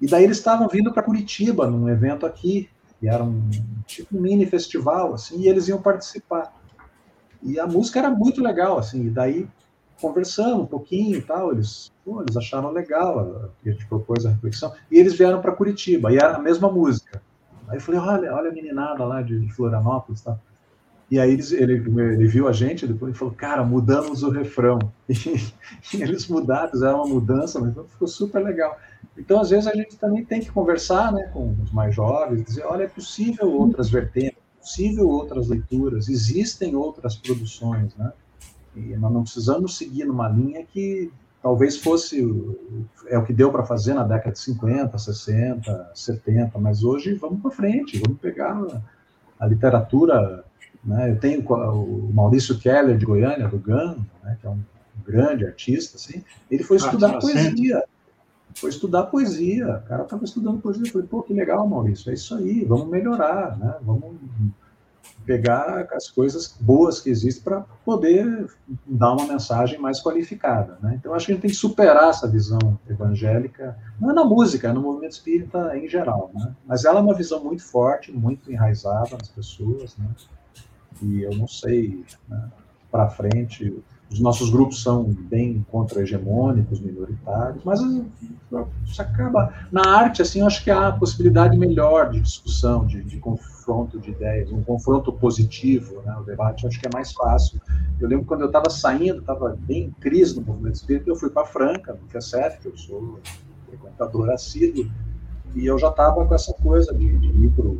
E 0.00 0.06
daí 0.06 0.24
eles 0.24 0.38
estavam 0.38 0.66
vindo 0.66 0.92
para 0.92 1.02
Curitiba, 1.02 1.66
num 1.66 1.88
evento 1.88 2.24
aqui, 2.24 2.70
e 3.02 3.08
era 3.08 3.22
um 3.22 3.50
tipo 3.86 4.16
um 4.16 4.20
mini 4.20 4.46
festival, 4.46 5.12
assim, 5.12 5.40
e 5.40 5.48
eles 5.48 5.68
iam 5.68 5.80
participar. 5.80 6.54
E 7.42 7.60
a 7.60 7.66
música 7.66 7.98
era 7.98 8.10
muito 8.10 8.42
legal, 8.42 8.78
assim, 8.78 9.06
e 9.06 9.10
daí 9.10 9.46
conversamos 10.00 10.62
um 10.62 10.66
pouquinho 10.66 11.18
e 11.18 11.22
tal, 11.22 11.52
eles, 11.52 11.92
pô, 12.02 12.22
eles 12.22 12.34
acharam 12.34 12.70
legal, 12.70 13.50
a 13.64 13.68
gente 13.68 13.86
propôs 13.86 14.24
a 14.24 14.30
reflexão, 14.30 14.72
e 14.90 14.98
eles 14.98 15.14
vieram 15.14 15.42
para 15.42 15.52
Curitiba, 15.52 16.10
e 16.10 16.16
era 16.16 16.36
a 16.36 16.38
mesma 16.38 16.70
música. 16.70 17.22
Aí 17.70 17.76
eu 17.76 17.80
falei, 17.80 18.00
olha, 18.00 18.34
olha 18.34 18.50
a 18.50 18.52
meninada 18.52 19.04
lá 19.04 19.22
de, 19.22 19.48
Florianópolis, 19.52 20.20
tá? 20.20 20.36
E 21.08 21.18
aí 21.18 21.32
ele, 21.32 21.42
ele, 21.54 21.72
ele, 22.12 22.26
viu 22.26 22.46
a 22.46 22.52
gente, 22.52 22.86
depois 22.86 23.10
ele 23.10 23.18
falou, 23.18 23.34
cara, 23.34 23.64
mudamos 23.64 24.22
o 24.22 24.30
refrão. 24.30 24.78
E, 25.94 26.02
eles 26.02 26.26
mudaram, 26.26 26.68
fizeram 26.68 26.96
uma 26.96 27.06
mudança, 27.06 27.60
mas 27.60 27.72
ficou 27.90 28.08
super 28.08 28.42
legal. 28.42 28.76
Então, 29.16 29.40
às 29.40 29.50
vezes, 29.50 29.66
a 29.68 29.74
gente 29.74 29.96
também 29.96 30.24
tem 30.24 30.40
que 30.40 30.50
conversar 30.50 31.12
né, 31.12 31.30
com 31.32 31.54
os 31.62 31.70
mais 31.70 31.94
jovens, 31.94 32.44
dizer, 32.44 32.64
olha, 32.64 32.84
é 32.84 32.88
possível 32.88 33.52
outras 33.52 33.88
vertentes, 33.88 34.36
é 34.36 34.60
possível 34.60 35.08
outras 35.08 35.48
leituras, 35.48 36.08
existem 36.08 36.74
outras 36.74 37.16
produções, 37.16 37.94
né? 37.96 38.12
E 38.74 38.96
nós 38.96 39.12
não 39.12 39.22
precisamos 39.22 39.76
seguir 39.76 40.04
numa 40.04 40.28
linha 40.28 40.64
que 40.64 41.10
talvez 41.42 41.76
fosse 41.76 42.22
é 43.08 43.18
o 43.18 43.24
que 43.24 43.32
deu 43.32 43.50
para 43.50 43.64
fazer 43.64 43.94
na 43.94 44.04
década 44.04 44.32
de 44.32 44.38
50, 44.38 44.96
60, 44.96 45.90
70, 45.94 46.58
mas 46.58 46.84
hoje 46.84 47.14
vamos 47.14 47.40
para 47.40 47.50
frente, 47.50 47.98
vamos 47.98 48.20
pegar 48.20 48.56
a, 49.38 49.46
literatura, 49.46 50.44
né? 50.84 51.10
Eu 51.10 51.18
tenho 51.18 51.40
o 51.42 52.10
Maurício 52.12 52.58
Keller 52.58 52.96
de 52.96 53.04
Goiânia, 53.04 53.48
do 53.48 53.58
GAN, 53.58 53.96
né? 54.22 54.36
que 54.40 54.46
é 54.46 54.50
um 54.50 54.60
grande 55.04 55.44
artista, 55.44 55.96
assim, 55.96 56.22
ele 56.50 56.62
foi 56.62 56.76
estudar 56.76 57.16
ah, 57.16 57.18
poesia. 57.18 57.84
Foi 58.54 58.70
estudar 58.70 59.04
poesia, 59.04 59.82
o 59.84 59.88
cara 59.88 60.02
estava 60.02 60.24
estudando 60.24 60.60
poesia, 60.60 60.84
eu 60.86 60.92
falei, 60.92 61.06
pô, 61.06 61.22
que 61.22 61.32
legal, 61.32 61.66
Maurício, 61.68 62.10
é 62.10 62.14
isso 62.14 62.34
aí, 62.34 62.64
vamos 62.64 62.88
melhorar, 62.88 63.56
né? 63.58 63.76
Vamos 63.82 64.16
pegar 65.24 65.86
as 65.92 66.08
coisas 66.10 66.56
boas 66.60 67.00
que 67.00 67.10
existem 67.10 67.42
para 67.44 67.60
poder 67.84 68.48
dar 68.86 69.12
uma 69.12 69.26
mensagem 69.26 69.78
mais 69.78 70.00
qualificada. 70.02 70.78
Né? 70.82 70.96
Então, 70.98 71.14
acho 71.14 71.26
que 71.26 71.32
a 71.32 71.34
gente 71.34 71.42
tem 71.42 71.50
que 71.50 71.56
superar 71.56 72.10
essa 72.10 72.28
visão 72.28 72.78
evangélica, 72.88 73.76
não 74.00 74.10
é 74.10 74.14
na 74.14 74.24
música, 74.24 74.68
é 74.68 74.72
no 74.72 74.80
movimento 74.80 75.12
espírita 75.12 75.76
em 75.76 75.88
geral, 75.88 76.30
né? 76.34 76.54
mas 76.66 76.84
ela 76.84 77.00
é 77.00 77.02
uma 77.02 77.14
visão 77.14 77.42
muito 77.42 77.62
forte, 77.62 78.12
muito 78.12 78.50
enraizada 78.50 79.16
nas 79.16 79.28
pessoas, 79.28 79.96
né? 79.96 80.08
e 81.02 81.22
eu 81.22 81.34
não 81.36 81.46
sei, 81.46 82.04
né, 82.28 82.50
para 82.90 83.08
frente, 83.08 83.82
os 84.10 84.18
nossos 84.18 84.50
grupos 84.50 84.82
são 84.82 85.04
bem 85.04 85.64
contra-hegemônicos, 85.70 86.80
minoritários, 86.80 87.62
mas 87.64 87.80
isso 88.84 89.00
acaba. 89.00 89.54
Na 89.70 89.86
arte, 89.86 90.20
assim, 90.20 90.40
eu 90.40 90.46
acho 90.46 90.64
que 90.64 90.70
há 90.70 90.88
a 90.88 90.92
possibilidade 90.92 91.56
melhor 91.56 92.10
de 92.10 92.20
discussão, 92.20 92.84
de, 92.84 93.04
de 93.04 93.18
confronto 93.18 94.00
de 94.00 94.10
ideias, 94.10 94.50
um 94.50 94.64
confronto 94.64 95.12
positivo, 95.12 96.02
né? 96.04 96.16
O 96.16 96.24
debate 96.24 96.66
acho 96.66 96.80
que 96.80 96.88
é 96.88 96.90
mais 96.92 97.12
fácil. 97.12 97.60
Eu 98.00 98.08
lembro 98.08 98.26
quando 98.26 98.40
eu 98.40 98.48
estava 98.48 98.68
saindo, 98.68 99.20
estava 99.20 99.56
bem 99.60 99.84
em 99.84 99.90
crise 99.92 100.40
no 100.40 100.44
movimento 100.44 100.74
espírita, 100.74 101.08
eu 101.08 101.14
fui 101.14 101.30
para 101.30 101.46
Franca, 101.46 101.92
no 101.92 102.08
QSF, 102.08 102.58
que 102.58 102.66
eu 102.66 102.76
sou 102.76 103.20
frequentador 103.68 104.30
assíduo, 104.30 104.90
e 105.54 105.66
eu 105.66 105.78
já 105.78 105.88
estava 105.88 106.26
com 106.26 106.34
essa 106.34 106.52
coisa 106.54 106.92
de, 106.92 107.16
de 107.16 107.44
ir 107.44 107.50
para 107.50 107.70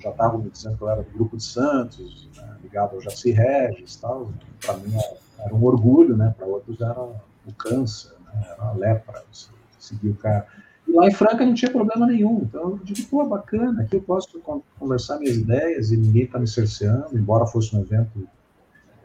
já 0.00 0.10
estava 0.10 0.38
me 0.38 0.48
dizendo 0.48 0.76
que 0.78 0.82
eu 0.82 0.88
era 0.88 1.02
do 1.02 1.10
grupo 1.10 1.36
de 1.36 1.44
Santos, 1.44 2.28
né, 2.34 2.56
ligado 2.62 2.94
ao 2.94 3.00
Jaci 3.02 3.32
Regis 3.32 3.96
tal. 3.96 4.32
Para 4.64 4.78
mim, 4.78 4.96
a 4.96 5.29
era 5.44 5.54
um 5.54 5.64
orgulho, 5.64 6.16
né? 6.16 6.34
Para 6.36 6.46
outros 6.46 6.80
era 6.80 7.00
o 7.00 7.52
câncer, 7.56 8.12
né? 8.24 8.46
era 8.50 8.68
a 8.68 8.72
lepra, 8.72 9.22
seguir 9.78 10.10
o 10.10 10.14
cara. 10.14 10.46
E 10.86 10.92
lá 10.92 11.06
em 11.06 11.12
Franca 11.12 11.44
não 11.46 11.54
tinha 11.54 11.70
problema 11.70 12.06
nenhum. 12.06 12.40
Então 12.42 12.70
eu 12.70 12.80
digo, 12.82 13.08
pô, 13.08 13.24
bacana, 13.24 13.82
aqui 13.82 13.96
eu 13.96 14.02
posso 14.02 14.40
conversar 14.78 15.18
minhas 15.18 15.36
ideias 15.36 15.92
e 15.92 15.96
ninguém 15.96 16.24
está 16.24 16.38
me 16.38 16.48
cerceando, 16.48 17.06
embora 17.12 17.46
fosse 17.46 17.74
um 17.76 17.80
evento 17.80 18.26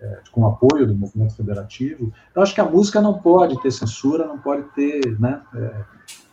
é, 0.02 0.20
com 0.32 0.46
apoio 0.46 0.88
do 0.88 0.96
movimento 0.96 1.36
federativo. 1.36 2.12
Eu 2.36 2.42
acho 2.42 2.54
que 2.54 2.62
a 2.62 2.66
música 2.66 3.02
não 3.02 3.20
pode 3.20 3.62
ter 3.62 3.72
censura, 3.72 4.26
não 4.26 4.38
pode 4.38 4.64
ter 4.74 5.20
né, 5.20 5.42
é, 5.56 5.86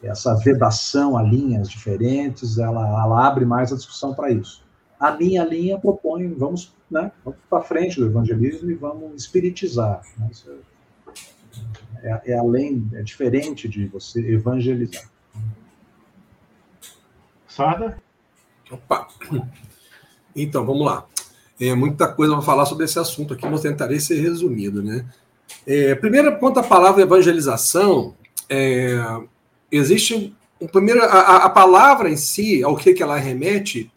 essa 0.03 0.35
vedação 0.35 1.17
a 1.17 1.23
linhas 1.23 1.69
diferentes, 1.69 2.59
ela, 2.59 2.87
ela 2.89 3.27
abre 3.27 3.45
mais 3.45 3.73
a 3.73 3.77
discussão 3.77 4.15
para 4.15 4.31
isso. 4.31 4.63
A 5.03 5.11
minha 5.11 5.45
linha 5.45 5.77
propõe, 5.77 6.29
vamos, 6.29 6.73
né, 6.89 7.11
vamos 7.25 7.41
para 7.51 7.65
frente 7.65 7.99
do 7.99 8.07
evangelismo 8.07 8.71
e 8.71 8.75
vamos 8.75 9.25
espiritizar. 9.25 10.01
Né, 10.17 10.31
é, 12.05 12.33
é 12.33 12.39
além, 12.39 12.89
é 12.95 13.03
diferente 13.03 13.69
de 13.69 13.89
você 13.89 14.21
evangelizar. 14.21 15.11
Sada? 17.49 17.99
Opa! 18.71 19.09
Então, 20.37 20.65
vamos 20.65 20.87
lá. 20.87 21.07
É 21.61 21.75
muita 21.75 22.07
coisa 22.07 22.33
para 22.35 22.43
falar 22.43 22.65
sobre 22.65 22.85
esse 22.85 22.99
assunto 22.99 23.35
aqui, 23.35 23.45
mas 23.47 23.61
tentarei 23.61 24.01
ser 24.01 24.21
resumido, 24.21 24.83
né? 24.83 25.05
É, 25.67 25.95
primeiro, 25.97 26.39
quanto 26.39 26.61
à 26.61 26.63
palavra 26.63 27.03
evangelização, 27.03 28.15
é, 28.49 28.97
existe 29.71 30.35
um 30.61 30.67
primeiro 30.67 31.03
a, 31.03 31.45
a, 31.45 31.51
palavra 31.51 32.09
em 32.09 32.17
si, 32.17 32.63
ao 32.63 32.77
que, 32.77 32.95
que 32.95 33.03
ela 33.03 33.17
remete, 33.17 33.93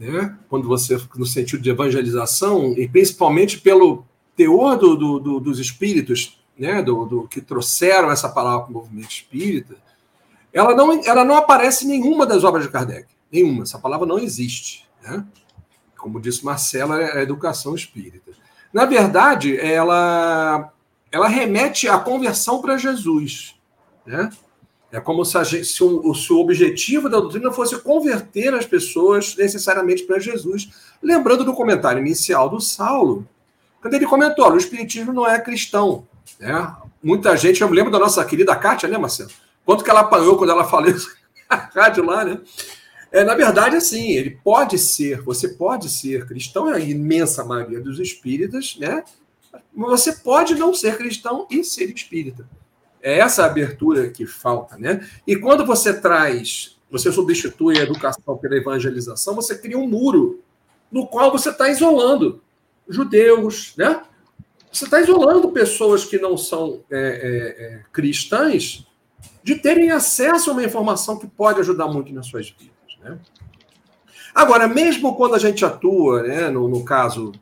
né? 0.00 0.36
Quando 0.48 0.66
você 0.66 0.98
no 1.14 1.26
sentido 1.26 1.62
de 1.62 1.68
evangelização 1.70 2.72
e 2.72 2.88
principalmente 2.88 3.60
pelo 3.60 4.04
teor 4.34 4.76
do, 4.76 4.96
do, 4.96 5.18
do, 5.20 5.40
dos 5.40 5.58
espíritos, 5.58 6.40
né? 6.58 6.82
Do, 6.82 7.28
que 7.28 7.40
trouxeram 7.40 8.10
essa 8.10 8.28
palavra 8.28 8.62
para 8.62 8.70
o 8.70 8.74
movimento 8.74 9.10
espírita, 9.10 9.76
ela 10.52 10.74
não 10.74 11.04
ela 11.04 11.24
não 11.24 11.36
aparece 11.36 11.84
em 11.84 11.88
nenhuma 11.88 12.26
das 12.26 12.42
obras 12.42 12.64
de 12.64 12.70
Kardec, 12.70 13.06
nenhuma. 13.30 13.62
Essa 13.62 13.78
palavra 13.78 14.06
não 14.06 14.18
existe, 14.18 14.88
né? 15.02 15.24
como 16.00 16.20
disse 16.20 16.44
Marcela, 16.44 17.00
é 17.00 17.18
a 17.18 17.22
educação 17.22 17.74
espírita. 17.74 18.32
Na 18.72 18.86
verdade, 18.86 19.56
ela, 19.58 20.72
ela 21.12 21.28
remete 21.28 21.88
à 21.88 21.98
conversão 21.98 22.60
para 22.62 22.78
Jesus. 22.78 23.54
Né? 24.06 24.30
É 24.92 24.98
como 24.98 25.24
se, 25.24 25.42
gente, 25.44 25.64
se, 25.66 25.84
o, 25.84 26.14
se, 26.14 26.32
o, 26.32 26.40
objetivo 26.40 27.08
da 27.08 27.20
doutrina 27.20 27.52
fosse 27.52 27.78
converter 27.78 28.52
as 28.54 28.66
pessoas 28.66 29.36
necessariamente 29.36 30.02
para 30.02 30.18
Jesus. 30.18 30.68
Lembrando 31.00 31.44
do 31.44 31.54
comentário 31.54 32.00
inicial 32.00 32.48
do 32.48 32.60
Saulo, 32.60 33.26
quando 33.80 33.94
ele 33.94 34.06
comentou: 34.06 34.50
o 34.50 34.56
Espiritismo 34.56 35.12
não 35.12 35.26
é 35.26 35.38
cristão. 35.38 36.06
Né? 36.38 36.74
Muita 37.02 37.36
gente, 37.36 37.60
eu 37.60 37.68
me 37.68 37.76
lembro 37.76 37.92
da 37.92 37.98
nossa 37.98 38.24
querida 38.24 38.56
Kátia, 38.56 38.88
né, 38.88 38.98
Marcelo? 38.98 39.30
Quanto 39.64 39.84
que 39.84 39.90
ela 39.90 40.00
apanhou 40.00 40.36
quando 40.36 40.50
ela 40.50 40.64
falou 40.64 40.90
isso 40.90 41.08
na 41.48 41.56
rádio 41.72 42.04
lá, 42.04 42.24
né? 42.24 42.40
É, 43.12 43.24
na 43.24 43.34
verdade, 43.34 43.76
assim, 43.76 44.12
ele 44.12 44.38
pode 44.42 44.78
ser, 44.78 45.20
você 45.22 45.48
pode 45.48 45.88
ser 45.88 46.26
cristão, 46.26 46.70
é 46.70 46.76
a 46.76 46.80
imensa 46.80 47.44
maioria 47.44 47.80
dos 47.80 47.98
espíritas, 47.98 48.76
né? 48.78 49.02
Você 49.74 50.12
pode 50.12 50.54
não 50.54 50.72
ser 50.72 50.96
cristão 50.96 51.46
e 51.50 51.64
ser 51.64 51.90
espírita. 51.90 52.48
É 53.02 53.18
essa 53.18 53.44
abertura 53.44 54.10
que 54.10 54.26
falta, 54.26 54.76
né? 54.76 55.06
E 55.26 55.36
quando 55.36 55.64
você 55.64 55.98
traz, 55.98 56.78
você 56.90 57.10
substitui 57.10 57.78
a 57.78 57.82
educação 57.82 58.36
pela 58.36 58.56
evangelização, 58.56 59.34
você 59.34 59.56
cria 59.56 59.78
um 59.78 59.88
muro 59.88 60.42
no 60.90 61.06
qual 61.06 61.30
você 61.30 61.50
está 61.50 61.68
isolando 61.68 62.42
judeus, 62.88 63.74
né? 63.76 64.02
Você 64.72 64.84
está 64.84 65.00
isolando 65.00 65.50
pessoas 65.50 66.04
que 66.04 66.18
não 66.18 66.36
são 66.36 66.82
é, 66.90 66.98
é, 66.98 67.64
é, 67.64 67.80
cristãs 67.92 68.86
de 69.42 69.56
terem 69.56 69.90
acesso 69.90 70.50
a 70.50 70.52
uma 70.52 70.62
informação 70.62 71.18
que 71.18 71.26
pode 71.26 71.60
ajudar 71.60 71.88
muito 71.88 72.12
nas 72.12 72.26
suas 72.26 72.50
vidas. 72.50 72.70
Né? 73.02 73.18
Agora, 74.34 74.68
mesmo 74.68 75.16
quando 75.16 75.34
a 75.34 75.38
gente 75.38 75.64
atua, 75.64 76.22
né, 76.22 76.48
no, 76.48 76.68
no 76.68 76.84
caso, 76.84 77.32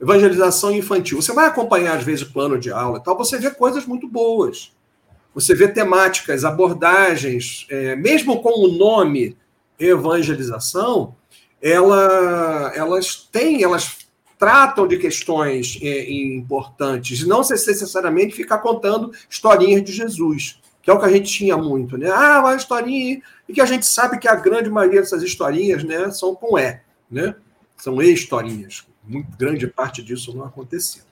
evangelização 0.00 0.70
infantil, 0.72 1.20
você 1.20 1.32
vai 1.32 1.46
acompanhar, 1.46 1.96
às 1.96 2.04
vezes, 2.04 2.22
o 2.22 2.32
plano 2.32 2.58
de 2.58 2.70
aula 2.70 2.98
e 2.98 3.02
tal, 3.02 3.16
você 3.16 3.38
vê 3.38 3.50
coisas 3.50 3.84
muito 3.84 4.06
boas. 4.06 4.72
Você 5.36 5.54
vê 5.54 5.68
temáticas, 5.68 6.44
abordagens, 6.44 7.66
é, 7.70 7.94
mesmo 7.94 8.42
com 8.42 8.64
o 8.64 8.68
nome 8.68 9.36
evangelização, 9.78 11.14
ela, 11.60 12.72
elas 12.74 13.28
têm, 13.30 13.62
elas 13.62 13.98
tratam 14.38 14.88
de 14.88 14.96
questões 14.96 15.78
é, 15.82 16.10
importantes, 16.10 17.26
não 17.26 17.40
necessariamente 17.40 18.34
ficar 18.34 18.58
contando 18.58 19.12
historinhas 19.28 19.84
de 19.84 19.92
Jesus 19.92 20.58
que 20.86 20.90
é 20.90 20.94
o 20.94 21.00
que 21.00 21.04
a 21.04 21.10
gente 21.10 21.32
tinha 21.32 21.56
muito, 21.56 21.98
né? 21.98 22.08
Ah, 22.08 22.38
uma 22.38 22.54
historinha, 22.54 23.20
e 23.48 23.52
que 23.52 23.60
a 23.60 23.66
gente 23.66 23.84
sabe 23.84 24.20
que 24.20 24.28
a 24.28 24.36
grande 24.36 24.70
maioria 24.70 25.00
dessas 25.00 25.20
historinhas, 25.20 25.82
né, 25.82 26.12
são 26.12 26.32
com 26.32 26.56
E, 26.56 26.78
né? 27.10 27.34
São 27.76 28.00
e-historinhas. 28.00 28.86
Muito 29.02 29.36
grande 29.36 29.66
parte 29.66 30.00
disso 30.00 30.32
não 30.32 30.44
aconteceu. 30.44 31.02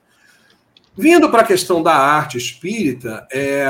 Vindo 0.96 1.28
para 1.28 1.42
a 1.42 1.46
questão 1.46 1.82
da 1.82 1.94
arte 1.94 2.38
espírita, 2.38 3.26
é, 3.32 3.66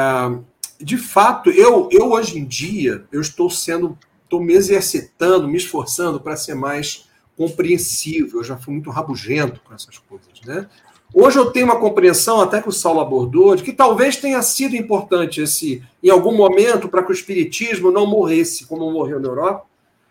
de 0.78 0.98
fato, 0.98 1.50
eu, 1.50 1.88
eu 1.90 2.10
hoje 2.10 2.38
em 2.38 2.44
dia, 2.44 3.04
eu 3.10 3.20
estou 3.20 3.48
sendo, 3.48 3.98
estou 4.22 4.42
me 4.42 4.52
exercitando, 4.52 5.48
me 5.48 5.56
esforçando 5.56 6.20
para 6.20 6.36
ser 6.36 6.54
mais 6.54 7.08
compreensível. 7.36 8.40
Eu 8.40 8.44
já 8.44 8.56
fui 8.58 8.74
muito 8.74 8.90
rabugento 8.90 9.60
com 9.64 9.74
essas 9.74 9.96
coisas, 9.98 10.28
né? 10.44 10.68
Hoje 11.14 11.38
eu 11.38 11.50
tenho 11.52 11.66
uma 11.66 11.78
compreensão, 11.78 12.40
até 12.40 12.60
que 12.60 12.68
o 12.68 12.72
Saulo 12.72 13.00
abordou, 13.00 13.54
de 13.54 13.62
que 13.62 13.72
talvez 13.72 14.16
tenha 14.16 14.42
sido 14.42 14.74
importante 14.74 15.40
esse, 15.40 15.82
em 16.02 16.10
algum 16.10 16.36
momento, 16.36 16.88
para 16.88 17.04
que 17.04 17.12
o 17.12 17.14
espiritismo 17.14 17.92
não 17.92 18.04
morresse, 18.04 18.66
como 18.66 18.90
morreu 18.90 19.20
na 19.20 19.28
Europa, 19.28 19.64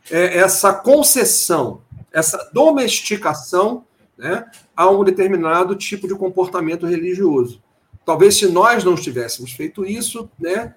é 0.09 0.37
essa 0.37 0.73
concessão, 0.73 1.81
essa 2.11 2.49
domesticação 2.53 3.83
né, 4.17 4.45
a 4.75 4.89
um 4.89 5.03
determinado 5.03 5.75
tipo 5.75 6.07
de 6.07 6.15
comportamento 6.15 6.85
religioso. 6.85 7.61
Talvez 8.05 8.37
se 8.37 8.47
nós 8.47 8.83
não 8.83 8.95
tivéssemos 8.95 9.51
feito 9.51 9.85
isso, 9.85 10.29
né, 10.39 10.75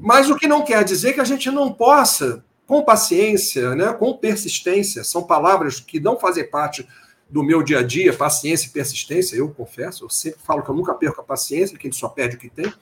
mas 0.00 0.30
o 0.30 0.36
que 0.36 0.46
não 0.46 0.62
quer 0.62 0.84
dizer 0.84 1.14
que 1.14 1.20
a 1.20 1.24
gente 1.24 1.50
não 1.50 1.72
possa, 1.72 2.44
com 2.66 2.84
paciência, 2.84 3.74
né, 3.74 3.92
com 3.92 4.16
persistência, 4.16 5.02
são 5.02 5.22
palavras 5.22 5.80
que 5.80 5.98
não 5.98 6.18
fazem 6.18 6.48
parte 6.48 6.86
do 7.28 7.42
meu 7.42 7.62
dia 7.62 7.78
a 7.78 7.82
dia, 7.82 8.12
paciência 8.12 8.68
e 8.68 8.70
persistência, 8.70 9.36
eu 9.36 9.48
confesso, 9.50 10.04
eu 10.04 10.10
sempre 10.10 10.40
falo 10.42 10.62
que 10.62 10.70
eu 10.70 10.74
nunca 10.74 10.94
perco 10.94 11.20
a 11.20 11.24
paciência, 11.24 11.78
que 11.78 11.86
a 11.86 11.90
gente 11.90 11.98
só 11.98 12.08
perde 12.08 12.36
o 12.36 12.38
que 12.38 12.50
tem. 12.50 12.72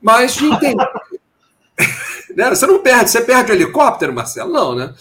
Mas 0.00 0.34
de 0.34 0.46
entender. 0.46 0.88
né? 2.34 2.50
Você 2.50 2.66
não 2.66 2.82
perde, 2.82 3.10
você 3.10 3.20
perde 3.20 3.52
o 3.52 3.54
helicóptero, 3.54 4.12
Marcelo? 4.12 4.52
Não, 4.52 4.74
né? 4.74 4.94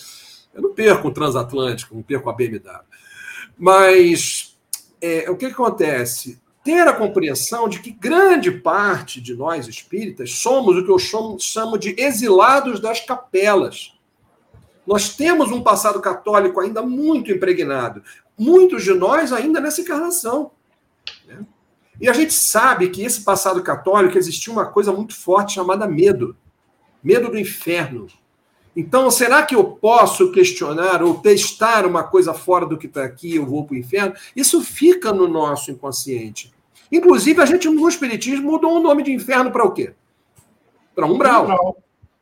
Eu 0.53 0.61
não 0.61 0.73
perco 0.73 1.07
o 1.07 1.13
transatlântico, 1.13 1.95
não 1.95 2.03
perco 2.03 2.29
a 2.29 2.33
BMW. 2.33 2.81
Mas 3.57 4.50
é, 5.01 5.29
o 5.29 5.35
que, 5.35 5.47
acontece? 5.47 6.39
Ter 6.63 6.87
a 6.87 6.93
compreensão 6.93 7.67
de 7.67 7.79
que 7.79 7.91
grande 7.91 8.51
parte 8.51 9.19
de 9.19 9.35
nós 9.35 9.67
espíritas 9.67 10.33
somos 10.33 10.77
o 10.77 10.85
que 10.85 10.91
eu 10.91 10.99
chamo, 10.99 11.39
chamo 11.39 11.77
de 11.77 11.95
exilados 11.97 12.79
das 12.79 12.99
capelas. 12.99 13.93
Nós 14.85 15.15
temos 15.15 15.51
um 15.51 15.61
passado 15.61 15.99
católico 15.99 16.59
ainda 16.59 16.81
muito 16.81 17.31
impregnado 17.31 18.03
muitos 18.41 18.83
de 18.83 18.93
nós 18.93 19.31
ainda 19.31 19.59
nessa 19.59 19.81
encarnação. 19.81 20.51
Né? 21.27 21.45
E 21.99 22.09
a 22.09 22.13
gente 22.13 22.33
sabe 22.33 22.89
que 22.89 23.03
esse 23.03 23.21
passado 23.21 23.61
católico 23.61 24.17
existia 24.17 24.51
uma 24.51 24.65
coisa 24.65 24.91
muito 24.91 25.15
forte 25.15 25.53
chamada 25.53 25.87
medo 25.87 26.35
medo 27.03 27.29
do 27.29 27.37
inferno. 27.37 28.07
Então, 28.75 29.11
será 29.11 29.43
que 29.43 29.53
eu 29.53 29.63
posso 29.63 30.31
questionar 30.31 31.03
ou 31.03 31.15
testar 31.15 31.85
uma 31.85 32.03
coisa 32.03 32.33
fora 32.33 32.65
do 32.65 32.77
que 32.77 32.87
está 32.87 33.03
aqui, 33.03 33.35
eu 33.35 33.45
vou 33.45 33.65
para 33.65 33.73
o 33.73 33.77
inferno? 33.77 34.13
Isso 34.35 34.61
fica 34.61 35.11
no 35.11 35.27
nosso 35.27 35.71
inconsciente. 35.71 36.53
Inclusive, 36.91 37.41
a 37.41 37.45
gente 37.45 37.67
no 37.69 37.87
Espiritismo 37.87 38.51
mudou 38.51 38.77
o 38.77 38.79
nome 38.79 39.03
de 39.03 39.11
inferno 39.11 39.51
para 39.51 39.65
o 39.65 39.71
quê? 39.71 39.93
Para 40.95 41.05
umbral. 41.05 41.43
umbral. 41.43 41.77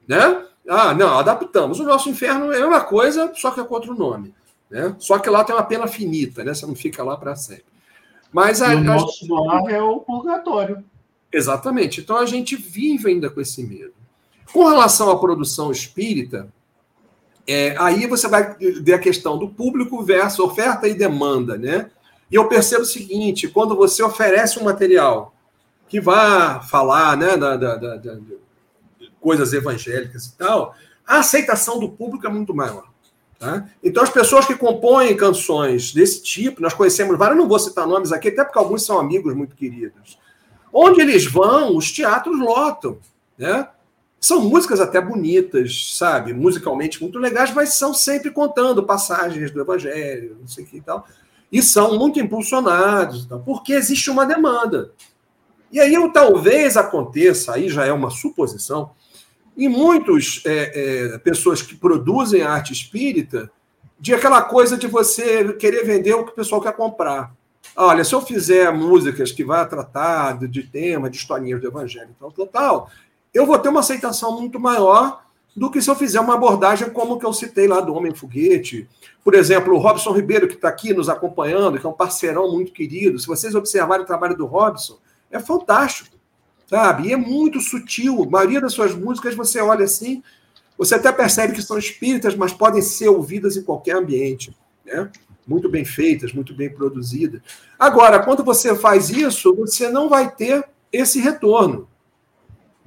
Né? 0.08 0.46
Ah, 0.68 0.94
não, 0.94 1.18
adaptamos. 1.18 1.80
O 1.80 1.84
nosso 1.84 2.10
inferno 2.10 2.52
é 2.52 2.66
uma 2.66 2.82
coisa, 2.82 3.32
só 3.36 3.52
que 3.52 3.60
é 3.60 3.64
com 3.64 3.74
outro 3.74 3.96
nome. 3.96 4.34
Né? 4.70 4.96
Só 5.00 5.18
que 5.18 5.30
lá 5.30 5.44
tem 5.44 5.56
uma 5.56 5.64
pena 5.64 5.88
finita, 5.88 6.44
né? 6.44 6.54
Você 6.54 6.66
não 6.66 6.76
fica 6.76 7.04
lá 7.04 7.18
para 7.18 7.36
sempre. 7.36 7.66
Mas 8.32 8.62
a, 8.62 8.76
o 8.76 8.80
nosso 8.80 9.26
lar 9.34 9.68
é 9.72 9.82
o 9.82 10.00
purgatório. 10.00 10.84
Exatamente. 11.32 12.02
Então 12.02 12.18
a 12.18 12.26
gente 12.26 12.56
vive 12.56 13.10
ainda 13.10 13.30
com 13.30 13.42
esse 13.42 13.64
medo. 13.64 13.94
Com 14.52 14.68
relação 14.68 15.10
à 15.10 15.20
produção 15.20 15.72
espírita, 15.72 16.52
é, 17.48 17.76
aí 17.80 18.06
você 18.08 18.28
vai 18.28 18.56
ver 18.60 18.94
a 18.94 19.00
questão 19.00 19.38
do 19.38 19.50
público 19.50 20.04
versus 20.04 20.40
oferta 20.40 20.88
e 20.88 20.94
demanda, 20.94 21.58
né? 21.58 21.90
E 22.32 22.36
eu 22.36 22.48
percebo 22.48 22.84
o 22.84 22.86
seguinte: 22.86 23.48
quando 23.48 23.76
você 23.76 24.04
oferece 24.04 24.60
um 24.60 24.64
material 24.64 25.34
que 25.88 26.00
vá 26.00 26.62
falar 26.62 27.18
né, 27.18 27.36
da, 27.36 27.58
da, 27.58 27.76
da, 27.76 27.96
da 27.96 28.18
coisas 29.20 29.52
evangélicas 29.54 30.28
e 30.28 30.38
tal, 30.38 30.76
a 31.06 31.20
aceitação 31.20 31.80
do 31.80 31.90
público 31.90 32.28
é 32.28 32.30
muito 32.30 32.54
maior. 32.54 32.88
Tá? 33.40 33.68
Então, 33.84 34.04
as 34.04 34.10
pessoas 34.10 34.46
que 34.46 34.54
compõem 34.54 35.16
canções 35.18 35.92
desse 35.92 36.22
tipo, 36.22 36.62
nós 36.62 36.74
conhecemos 36.74 37.18
várias, 37.18 37.38
não 37.38 37.48
vou 37.48 37.58
citar 37.58 37.88
nomes 37.88 38.12
aqui, 38.12 38.28
até 38.28 38.44
porque 38.44 38.60
alguns 38.60 38.86
são 38.86 39.00
amigos 39.00 39.34
muito 39.34 39.56
queridos. 39.56 40.20
Onde 40.72 41.02
eles 41.02 41.26
vão, 41.26 41.76
os 41.76 41.92
teatros 41.92 42.40
lotam. 42.40 43.00
Né? 43.38 43.68
São 44.20 44.42
músicas 44.42 44.82
até 44.82 45.00
bonitas, 45.00 45.96
sabe? 45.98 46.34
Musicalmente 46.34 47.02
muito 47.02 47.18
legais, 47.18 47.54
mas 47.54 47.76
são 47.76 47.94
sempre 47.94 48.32
contando 48.32 48.84
passagens 48.84 49.52
do 49.52 49.62
Evangelho, 49.62 50.38
não 50.40 50.48
sei 50.48 50.66
o 50.66 50.68
que 50.68 50.78
e 50.78 50.82
tal. 50.82 51.08
E 51.52 51.64
são 51.64 51.98
muito 51.98 52.20
impulsionados, 52.20 53.28
porque 53.46 53.74
existe 53.74 54.10
uma 54.10 54.26
demanda. 54.26 54.92
E 55.72 55.80
aí 55.80 55.94
talvez 56.12 56.76
aconteça, 56.76 57.54
aí 57.54 57.70
já 57.70 57.86
é 57.86 57.94
uma 57.94 58.10
suposição, 58.10 58.92
em 59.58 59.68
muitas 59.68 60.42
é, 60.46 61.14
é, 61.14 61.18
pessoas 61.20 61.62
que 61.62 61.76
produzem 61.76 62.42
arte 62.42 62.74
espírita, 62.74 63.52
de 64.00 64.14
aquela 64.14 64.42
coisa 64.42 64.78
de 64.78 64.88
você 64.88 65.54
querer 65.54 65.84
vender 65.84 66.14
o 66.14 66.26
que 66.26 66.32
o 66.32 66.36
pessoal 66.36 66.62
quer 66.62 66.74
comprar. 66.74 67.34
Olha, 67.76 68.04
se 68.04 68.16
eu 68.16 68.22
fizer 68.22 68.72
músicas 68.72 69.32
que 69.32 69.44
vá 69.44 69.66
tratar 69.66 70.40
de, 70.40 70.48
de 70.48 70.64
tema, 70.64 71.10
de 71.10 71.18
historinhas 71.18 71.62
do 71.62 71.68
evangelho, 71.68 72.16
tal, 72.18 72.32
tal, 72.32 72.48
tal, 72.48 72.92
eu 73.34 73.46
vou 73.46 73.58
ter 73.60 73.70
uma 73.70 73.82
aceitação 73.82 74.40
muito 74.40 74.60
maior 74.60 75.24
do 75.56 75.70
que 75.70 75.82
se 75.82 75.90
eu 75.90 75.96
fizer 75.96 76.20
uma 76.20 76.36
abordagem 76.36 76.90
como 76.90 77.20
que 77.20 77.26
eu 77.26 77.34
citei 77.34 77.68
lá 77.68 77.82
do 77.82 77.94
Homem 77.94 78.14
Foguete. 78.14 78.88
Por 79.24 79.34
exemplo, 79.34 79.74
o 79.74 79.78
Robson 79.78 80.12
Ribeiro, 80.12 80.48
que 80.48 80.56
está 80.56 80.70
aqui 80.70 80.94
nos 80.94 81.10
acompanhando, 81.10 81.80
que 81.80 81.86
é 81.86 81.90
um 81.90 81.94
parceirão 81.94 82.52
muito 82.52 82.72
querido. 82.72 83.20
Se 83.20 83.28
vocês 83.28 83.56
observarem 83.56 84.04
o 84.04 84.08
trabalho 84.08 84.38
do 84.38 84.46
Robson, 84.46 84.98
é 85.30 85.40
fantástico 85.40 86.20
sabe? 86.70 87.08
E 87.08 87.14
é 87.14 87.18
muito 87.18 87.60
sutil. 87.60 88.24
A 88.24 88.30
maioria 88.30 88.62
das 88.62 88.74
suas 88.74 88.94
músicas 88.94 89.34
você 89.34 89.60
olha 89.60 89.86
assim, 89.86 90.22
você 90.78 90.96
até 90.96 91.12
percebe 91.12 91.54
que 91.54 91.62
são 91.62 91.78
espíritas, 91.78 92.36
mas 92.36 92.54
podem 92.54 92.82
ser 92.82 93.10
ouvidas 93.10 93.58
em 93.58 93.64
qualquer 93.64 93.96
ambiente, 93.96 94.56
né? 94.86 95.10
Muito 95.48 95.68
bem 95.68 95.84
feitas, 95.84 96.32
muito 96.32 96.54
bem 96.54 96.72
produzidas. 96.72 97.42
Agora, 97.78 98.20
quando 98.20 98.44
você 98.44 98.76
faz 98.76 99.10
isso, 99.10 99.56
você 99.56 99.90
não 99.90 100.08
vai 100.08 100.30
ter 100.30 100.64
esse 100.94 101.20
retorno 101.20 101.89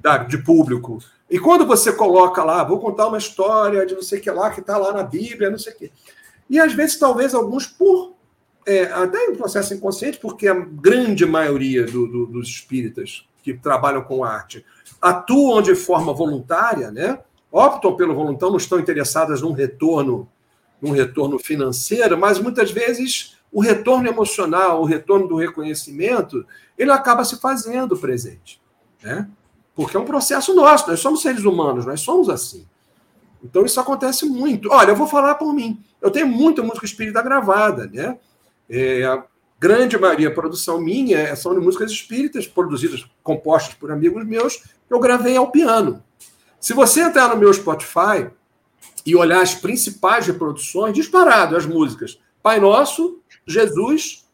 sabe, 0.03 0.29
de 0.29 0.37
público. 0.37 0.99
E 1.29 1.39
quando 1.39 1.65
você 1.65 1.91
coloca 1.91 2.43
lá, 2.43 2.63
vou 2.63 2.79
contar 2.79 3.07
uma 3.07 3.17
história 3.17 3.85
de 3.85 3.95
não 3.95 4.01
sei 4.01 4.19
o 4.19 4.21
que 4.21 4.29
lá, 4.29 4.51
que 4.51 4.59
está 4.59 4.77
lá 4.77 4.93
na 4.93 5.03
Bíblia, 5.03 5.49
não 5.49 5.57
sei 5.57 5.73
o 5.73 5.75
quê. 5.75 5.91
E 6.49 6.59
às 6.59 6.73
vezes, 6.73 6.99
talvez 6.99 7.33
alguns, 7.33 7.65
por 7.65 8.13
é, 8.65 8.83
até 8.83 9.25
em 9.25 9.35
processo 9.35 9.73
inconsciente, 9.73 10.19
porque 10.19 10.47
a 10.47 10.53
grande 10.53 11.25
maioria 11.25 11.85
do, 11.85 12.07
do, 12.07 12.25
dos 12.27 12.47
espíritas 12.47 13.25
que 13.41 13.53
trabalham 13.53 14.03
com 14.03 14.23
arte 14.23 14.65
atuam 15.01 15.61
de 15.61 15.75
forma 15.75 16.13
voluntária, 16.13 16.91
né? 16.91 17.19
optam 17.51 17.95
pelo 17.95 18.15
voluntão, 18.15 18.49
não 18.49 18.57
estão 18.57 18.79
interessadas 18.79 19.41
num 19.41 19.51
retorno, 19.51 20.27
num 20.81 20.91
retorno 20.91 21.37
financeiro, 21.37 22.17
mas 22.17 22.39
muitas 22.39 22.71
vezes 22.71 23.37
o 23.51 23.61
retorno 23.61 24.07
emocional, 24.07 24.81
o 24.81 24.85
retorno 24.85 25.27
do 25.27 25.35
reconhecimento, 25.35 26.43
ele 26.75 26.91
acaba 26.91 27.23
se 27.23 27.39
fazendo 27.39 27.95
presente, 27.95 28.59
né? 29.03 29.29
Porque 29.75 29.97
é 29.97 29.99
um 29.99 30.05
processo 30.05 30.53
nosso, 30.53 30.89
nós 30.89 30.99
somos 30.99 31.21
seres 31.21 31.43
humanos, 31.43 31.85
nós 31.85 32.01
somos 32.01 32.29
assim. 32.29 32.65
Então 33.43 33.65
isso 33.65 33.79
acontece 33.79 34.25
muito. 34.25 34.69
Olha, 34.71 34.91
eu 34.91 34.95
vou 34.95 35.07
falar 35.07 35.35
por 35.35 35.53
mim. 35.53 35.83
Eu 36.01 36.11
tenho 36.11 36.27
muita 36.27 36.61
música 36.61 36.85
espírita 36.85 37.21
gravada, 37.21 37.87
né? 37.87 38.17
É, 38.69 39.03
grande 39.59 39.97
maioria 39.97 40.29
da 40.29 40.35
produção 40.35 40.79
minha 40.79 41.17
é, 41.17 41.35
são 41.35 41.53
de 41.53 41.59
músicas 41.59 41.91
espíritas, 41.91 42.47
produzidas, 42.47 43.05
compostas 43.21 43.73
por 43.75 43.91
amigos 43.91 44.25
meus, 44.25 44.57
que 44.57 44.93
eu 44.93 44.99
gravei 44.99 45.35
ao 45.35 45.51
piano. 45.51 46.03
Se 46.59 46.73
você 46.73 47.01
entrar 47.01 47.29
no 47.29 47.37
meu 47.37 47.53
Spotify 47.53 48.29
e 49.05 49.15
olhar 49.15 49.41
as 49.41 49.53
principais 49.53 50.27
reproduções, 50.27 50.93
disparado 50.93 51.57
as 51.57 51.65
músicas 51.65 52.19
Pai 52.41 52.59
Nosso, 52.59 53.19
Jesus, 53.45 54.25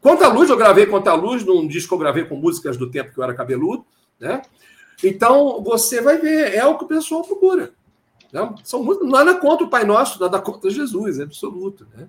Quanta 0.00 0.28
Luz, 0.28 0.48
eu 0.48 0.56
gravei 0.56 0.86
Quanta 0.86 1.12
Luz 1.14 1.44
num 1.44 1.66
disco 1.66 1.88
que 1.88 1.94
eu 1.94 1.98
gravei 1.98 2.24
com 2.24 2.36
músicas 2.36 2.76
do 2.76 2.90
tempo 2.90 3.12
que 3.12 3.18
eu 3.18 3.24
era 3.24 3.34
cabeludo, 3.34 3.84
né? 4.20 4.42
Então, 5.02 5.62
você 5.62 6.00
vai 6.00 6.18
ver, 6.18 6.54
é 6.54 6.64
o 6.66 6.76
que 6.76 6.84
o 6.84 6.88
pessoal 6.88 7.22
procura. 7.22 7.72
Né? 8.32 8.54
São 8.64 8.82
músicas, 8.82 9.08
nada 9.08 9.34
contra 9.34 9.64
o 9.64 9.70
Pai 9.70 9.84
Nosso, 9.84 10.20
nada 10.20 10.40
contra 10.40 10.70
Jesus, 10.70 11.18
é 11.18 11.22
absoluto, 11.22 11.86
né? 11.96 12.08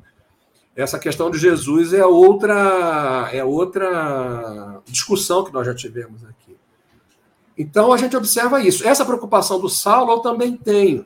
essa 0.75 0.97
questão 0.97 1.29
de 1.29 1.37
Jesus 1.37 1.93
é 1.93 2.05
outra 2.05 3.29
é 3.33 3.43
outra 3.43 4.81
discussão 4.85 5.43
que 5.43 5.51
nós 5.51 5.65
já 5.65 5.75
tivemos 5.75 6.23
aqui. 6.23 6.55
Então 7.57 7.91
a 7.91 7.97
gente 7.97 8.15
observa 8.15 8.61
isso. 8.61 8.87
Essa 8.87 9.03
preocupação 9.05 9.59
do 9.59 9.67
Saulo 9.67 10.13
eu 10.13 10.19
também 10.19 10.55
tenho. 10.55 11.05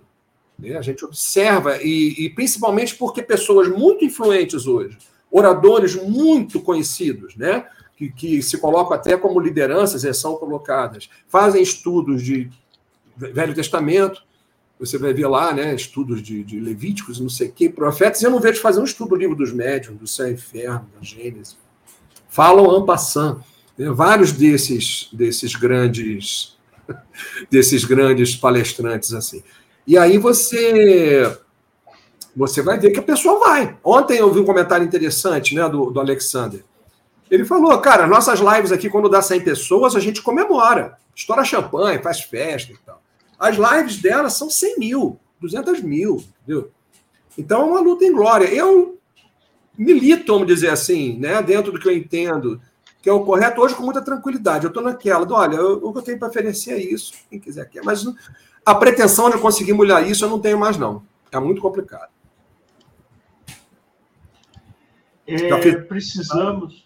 Né? 0.59 0.77
A 0.77 0.81
gente 0.81 1.03
observa, 1.03 1.77
e, 1.81 2.25
e, 2.25 2.29
principalmente 2.29 2.95
porque 2.95 3.23
pessoas 3.23 3.67
muito 3.67 4.05
influentes 4.05 4.67
hoje, 4.67 4.95
oradores 5.31 5.95
muito 5.95 6.61
conhecidos, 6.61 7.35
né? 7.35 7.67
Que, 7.95 8.09
que 8.09 8.41
se 8.41 8.57
colocam 8.57 8.93
até 8.93 9.17
como 9.17 9.39
lideranças, 9.39 10.03
e 10.03 10.13
são 10.13 10.35
colocadas, 10.35 11.09
fazem 11.27 11.61
estudos 11.61 12.23
de 12.23 12.49
Velho 13.15 13.53
Testamento, 13.53 14.23
você 14.79 14.97
vai 14.97 15.13
ver 15.13 15.27
lá, 15.27 15.53
né, 15.53 15.73
estudos 15.73 16.21
de, 16.21 16.43
de 16.43 16.59
Levíticos, 16.59 17.19
não 17.19 17.29
sei 17.29 17.47
o 17.47 17.51
quê, 17.51 17.69
profetas, 17.69 18.21
e 18.21 18.25
eu 18.25 18.31
não 18.31 18.39
vejo 18.39 18.59
fazer 18.59 18.81
um 18.81 18.83
estudo 18.83 19.09
do 19.09 19.15
livro 19.15 19.35
dos 19.35 19.53
médiuns, 19.53 19.97
do 19.97 20.07
céu 20.07 20.27
e 20.27 20.33
inferno, 20.33 20.89
da 20.95 21.01
Gênesis. 21.01 21.57
Falam 22.27 22.75
en 22.77 22.85
passant. 22.85 23.41
Né, 23.77 23.89
vários 23.91 24.31
desses, 24.31 25.09
desses 25.13 25.55
grandes 25.55 26.57
desses 27.49 27.85
grandes 27.85 28.35
palestrantes 28.35 29.13
assim. 29.13 29.43
E 29.85 29.97
aí 29.97 30.17
você 30.17 31.37
você 32.35 32.63
vai 32.63 32.79
ver 32.79 32.91
que 32.91 32.99
a 32.99 33.03
pessoa 33.03 33.39
vai. 33.39 33.77
Ontem 33.83 34.17
eu 34.17 34.33
vi 34.33 34.39
um 34.39 34.45
comentário 34.45 34.85
interessante, 34.85 35.53
né, 35.53 35.69
do, 35.69 35.91
do 35.91 35.99
Alexander. 35.99 36.63
Ele 37.29 37.45
falou, 37.45 37.77
cara, 37.79 38.07
nossas 38.07 38.39
lives 38.39 38.71
aqui, 38.71 38.89
quando 38.89 39.09
dá 39.09 39.21
100 39.21 39.41
pessoas, 39.41 39.95
a 39.95 39.99
gente 39.99 40.21
comemora. 40.21 40.97
Estoura 41.15 41.43
champanhe, 41.43 42.01
faz 42.01 42.21
festa 42.21 42.71
e 42.71 42.77
tal. 42.77 43.01
As 43.39 43.57
lives 43.57 44.01
dela 44.01 44.29
são 44.29 44.49
100 44.49 44.79
mil, 44.79 45.19
200 45.39 45.81
mil, 45.81 46.23
entendeu? 46.43 46.71
Então 47.37 47.61
é 47.61 47.65
uma 47.65 47.79
luta 47.79 48.05
em 48.05 48.11
glória. 48.11 48.45
Eu 48.45 48.99
milito, 49.77 50.31
vamos 50.31 50.47
dizer 50.47 50.69
assim, 50.69 51.17
né, 51.17 51.41
dentro 51.41 51.71
do 51.71 51.79
que 51.79 51.87
eu 51.87 51.95
entendo, 51.95 52.61
que 53.01 53.09
é 53.09 53.13
o 53.13 53.25
correto 53.25 53.61
hoje 53.61 53.75
com 53.75 53.83
muita 53.83 54.01
tranquilidade. 54.01 54.65
Eu 54.65 54.69
estou 54.69 54.83
naquela, 54.83 55.25
do, 55.25 55.33
olha, 55.33 55.55
eu, 55.55 55.73
o 55.83 55.91
que 55.91 55.99
eu 55.99 56.03
tenho 56.03 56.19
para 56.19 56.29
oferecer 56.29 56.71
é 56.71 56.81
isso, 56.81 57.13
quem 57.29 57.39
quiser 57.39 57.67
quer. 57.69 57.83
Mas 57.83 58.05
a 58.65 58.75
pretensão 58.75 59.29
de 59.29 59.37
conseguir 59.37 59.73
mulher 59.73 60.07
isso 60.07 60.23
eu 60.23 60.29
não 60.29 60.39
tenho 60.39 60.57
mais, 60.57 60.77
não. 60.77 61.03
É 61.31 61.39
muito 61.39 61.61
complicado. 61.61 62.11
É, 65.25 65.75
precisamos 65.75 66.82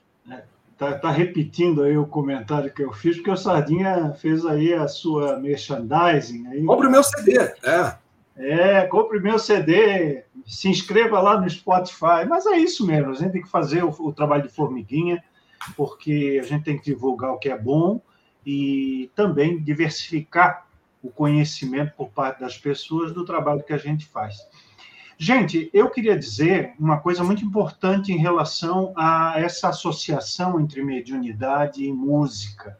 Tá, 0.77 0.93
tá, 0.93 1.09
repetindo 1.09 1.81
aí 1.81 1.97
o 1.97 2.05
comentário 2.05 2.71
que 2.71 2.83
eu 2.83 2.93
fiz, 2.93 3.15
porque 3.15 3.31
o 3.31 3.35
Sardinha 3.35 4.13
fez 4.13 4.45
aí 4.45 4.75
a 4.75 4.87
sua 4.87 5.39
merchandising. 5.39 6.45
Aí. 6.47 6.63
Compre 6.63 6.87
o 6.87 6.91
meu 6.91 7.03
CD, 7.03 7.35
é. 7.63 7.97
É, 8.35 8.81
compre 8.83 9.19
meu 9.19 9.39
CD, 9.39 10.23
se 10.45 10.69
inscreva 10.69 11.19
lá 11.19 11.41
no 11.41 11.49
Spotify. 11.49 12.25
Mas 12.29 12.45
é 12.45 12.57
isso 12.57 12.85
mesmo, 12.85 13.09
a 13.09 13.15
gente 13.15 13.31
tem 13.31 13.41
que 13.41 13.49
fazer 13.49 13.83
o, 13.83 13.89
o 13.89 14.13
trabalho 14.13 14.43
de 14.43 14.49
formiguinha, 14.49 15.23
porque 15.75 16.39
a 16.39 16.45
gente 16.45 16.63
tem 16.63 16.77
que 16.77 16.85
divulgar 16.85 17.31
o 17.31 17.39
que 17.39 17.49
é 17.49 17.57
bom 17.57 17.99
e 18.45 19.09
também 19.15 19.61
diversificar 19.61 20.67
o 21.01 21.09
conhecimento 21.09 21.93
por 21.97 22.09
parte 22.09 22.39
das 22.39 22.57
pessoas 22.57 23.11
do 23.11 23.25
trabalho 23.25 23.63
que 23.63 23.73
a 23.73 23.77
gente 23.77 24.05
faz. 24.05 24.37
Gente, 25.19 25.67
eu 25.73 25.89
queria 25.89 26.15
dizer 26.15 26.75
uma 26.79 26.99
coisa 26.99 27.23
muito 27.23 27.43
importante 27.43 28.11
em 28.11 28.17
relação 28.17 28.93
a 28.95 29.33
essa 29.37 29.69
associação 29.69 30.59
entre 30.59 30.83
mediunidade 30.83 31.83
e 31.83 31.91
música. 31.91 32.77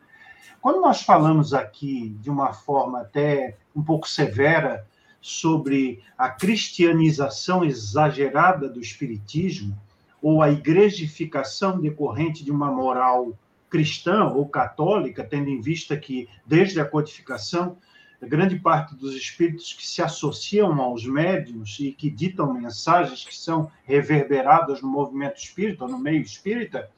Quando 0.61 0.79
nós 0.79 1.01
falamos 1.01 1.51
aqui 1.51 2.15
de 2.21 2.29
uma 2.29 2.53
forma 2.53 3.01
até 3.01 3.57
um 3.75 3.81
pouco 3.81 4.07
severa 4.07 4.85
sobre 5.19 6.03
a 6.15 6.29
cristianização 6.29 7.65
exagerada 7.65 8.69
do 8.69 8.79
espiritismo 8.79 9.75
ou 10.21 10.43
a 10.43 10.51
igrejificação 10.51 11.81
decorrente 11.81 12.45
de 12.45 12.51
uma 12.51 12.71
moral 12.71 13.33
cristã 13.67 14.25
ou 14.25 14.47
católica, 14.47 15.23
tendo 15.23 15.49
em 15.49 15.59
vista 15.59 15.97
que 15.97 16.29
desde 16.45 16.79
a 16.79 16.85
codificação 16.85 17.77
grande 18.25 18.57
parte 18.57 18.95
dos 18.95 19.15
espíritos 19.15 19.73
que 19.73 19.85
se 19.85 20.01
associam 20.01 20.81
aos 20.81 21.05
médiums 21.05 21.77
e 21.79 21.91
que 21.91 22.09
ditam 22.09 22.53
mensagens 22.53 23.23
que 23.23 23.35
são 23.35 23.71
reverberadas 23.83 24.81
no 24.81 24.87
movimento 24.87 25.37
espírita, 25.37 25.87
no 25.87 25.99
meio 25.99 26.21
espírita, 26.21 26.89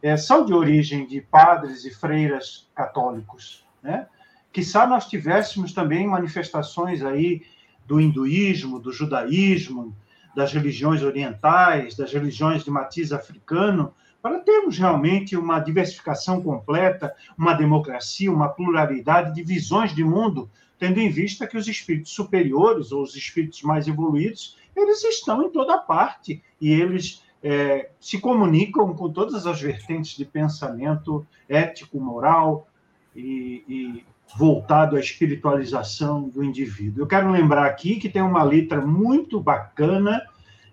é, 0.00 0.16
são 0.16 0.44
de 0.44 0.52
origem 0.52 1.06
de 1.06 1.20
padres 1.20 1.84
e 1.84 1.90
freiras 1.90 2.68
católicos, 2.74 3.66
né? 3.82 4.06
Quizá 4.52 4.86
nós 4.86 5.08
tivéssemos 5.08 5.72
também 5.72 6.06
manifestações 6.06 7.02
aí 7.02 7.42
do 7.84 8.00
hinduísmo, 8.00 8.78
do 8.78 8.92
judaísmo, 8.92 9.96
das 10.36 10.52
religiões 10.52 11.02
orientais, 11.02 11.96
das 11.96 12.12
religiões 12.12 12.62
de 12.62 12.70
matiz 12.70 13.12
africano, 13.12 13.92
para 14.24 14.40
termos 14.40 14.78
realmente 14.78 15.36
uma 15.36 15.60
diversificação 15.60 16.40
completa, 16.40 17.14
uma 17.36 17.52
democracia, 17.52 18.32
uma 18.32 18.48
pluralidade 18.48 19.34
de 19.34 19.42
visões 19.42 19.94
de 19.94 20.02
mundo, 20.02 20.48
tendo 20.78 20.98
em 20.98 21.10
vista 21.10 21.46
que 21.46 21.58
os 21.58 21.68
espíritos 21.68 22.12
superiores 22.12 22.90
ou 22.90 23.02
os 23.02 23.14
espíritos 23.14 23.60
mais 23.60 23.86
evoluídos 23.86 24.56
eles 24.74 25.04
estão 25.04 25.42
em 25.42 25.50
toda 25.50 25.76
parte 25.76 26.42
e 26.58 26.72
eles 26.72 27.22
é, 27.42 27.90
se 28.00 28.18
comunicam 28.18 28.94
com 28.94 29.12
todas 29.12 29.46
as 29.46 29.60
vertentes 29.60 30.16
de 30.16 30.24
pensamento 30.24 31.26
ético, 31.46 32.00
moral 32.00 32.66
e, 33.14 33.62
e, 33.68 34.04
voltado 34.38 34.96
à 34.96 35.00
espiritualização 35.00 36.30
do 36.30 36.42
indivíduo. 36.42 37.02
Eu 37.02 37.06
quero 37.06 37.30
lembrar 37.30 37.66
aqui 37.66 37.96
que 37.96 38.08
tem 38.08 38.22
uma 38.22 38.42
letra 38.42 38.80
muito 38.80 39.38
bacana, 39.38 40.26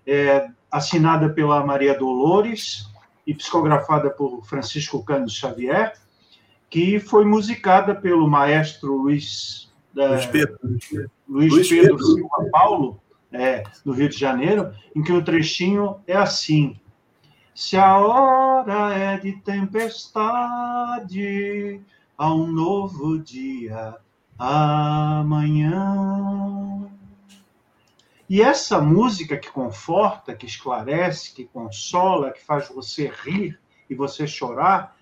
é, 0.06 0.48
assinada 0.70 1.28
pela 1.28 1.62
Maria 1.66 1.96
Dolores 1.96 2.90
e 3.26 3.34
psicografada 3.34 4.10
por 4.10 4.44
Francisco 4.44 5.02
Cândido 5.04 5.30
Xavier, 5.30 5.94
que 6.68 6.98
foi 6.98 7.24
musicada 7.24 7.94
pelo 7.94 8.28
maestro 8.28 8.96
Luiz, 8.96 9.70
da, 9.94 10.08
Luiz 10.10 10.26
Pedro, 10.26 10.58
Luiz 11.28 11.52
Luiz 11.52 11.68
Pedro, 11.68 11.96
Pedro. 11.96 12.06
Silva 12.06 12.48
Paulo, 12.50 13.00
é, 13.30 13.62
do 13.84 13.92
Rio 13.92 14.08
de 14.08 14.18
Janeiro, 14.18 14.72
em 14.94 15.02
que 15.02 15.12
o 15.12 15.22
trechinho 15.22 15.96
é 16.06 16.16
assim: 16.16 16.80
Se 17.54 17.76
a 17.76 17.98
hora 17.98 18.94
é 18.94 19.18
de 19.18 19.32
tempestade, 19.40 21.00
há 22.16 22.34
um 22.34 22.46
novo 22.46 23.18
dia 23.18 23.96
amanhã. 24.38 25.72
E 28.32 28.40
essa 28.40 28.80
música 28.80 29.36
que 29.36 29.50
conforta, 29.50 30.34
que 30.34 30.46
esclarece, 30.46 31.34
que 31.34 31.44
consola, 31.44 32.32
que 32.32 32.42
faz 32.42 32.66
você 32.70 33.12
rir 33.22 33.60
e 33.90 33.94
você 33.94 34.26
chorar, 34.26 34.96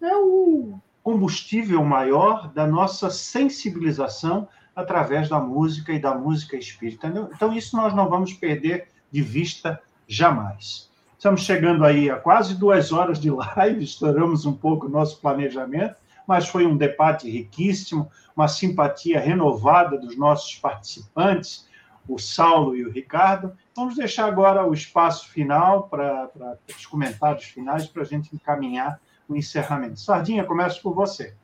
é 0.00 0.16
o 0.16 0.78
combustível 1.02 1.82
maior 1.82 2.46
da 2.52 2.64
nossa 2.64 3.10
sensibilização 3.10 4.46
através 4.76 5.28
da 5.28 5.40
música 5.40 5.92
e 5.92 5.98
da 5.98 6.14
música 6.14 6.56
espírita. 6.56 7.08
Então, 7.34 7.52
isso 7.52 7.76
nós 7.76 7.92
não 7.92 8.08
vamos 8.08 8.34
perder 8.34 8.86
de 9.10 9.20
vista 9.20 9.82
jamais. 10.06 10.88
Estamos 11.18 11.40
chegando 11.40 11.84
aí 11.84 12.08
a 12.08 12.14
quase 12.14 12.54
duas 12.54 12.92
horas 12.92 13.18
de 13.18 13.32
live, 13.32 13.82
estouramos 13.82 14.46
um 14.46 14.54
pouco 14.54 14.86
o 14.86 14.88
nosso 14.88 15.20
planejamento, 15.20 15.96
mas 16.24 16.46
foi 16.46 16.64
um 16.64 16.76
debate 16.76 17.28
riquíssimo, 17.28 18.08
uma 18.36 18.46
simpatia 18.46 19.18
renovada 19.18 19.98
dos 19.98 20.16
nossos 20.16 20.54
participantes, 20.54 21.65
o 22.08 22.18
Saulo 22.18 22.76
e 22.76 22.84
o 22.84 22.90
Ricardo. 22.90 23.52
Vamos 23.74 23.96
deixar 23.96 24.26
agora 24.26 24.66
o 24.66 24.72
espaço 24.72 25.28
final 25.28 25.88
para, 25.88 26.30
os 26.76 26.86
comentários 26.86 27.44
finais 27.44 27.86
para 27.86 28.02
a 28.02 28.06
gente 28.06 28.34
encaminhar 28.34 29.00
o 29.28 29.36
encerramento. 29.36 30.00
Sardinha, 30.00 30.44
começo 30.44 30.80
por 30.80 30.94
você. 30.94 31.34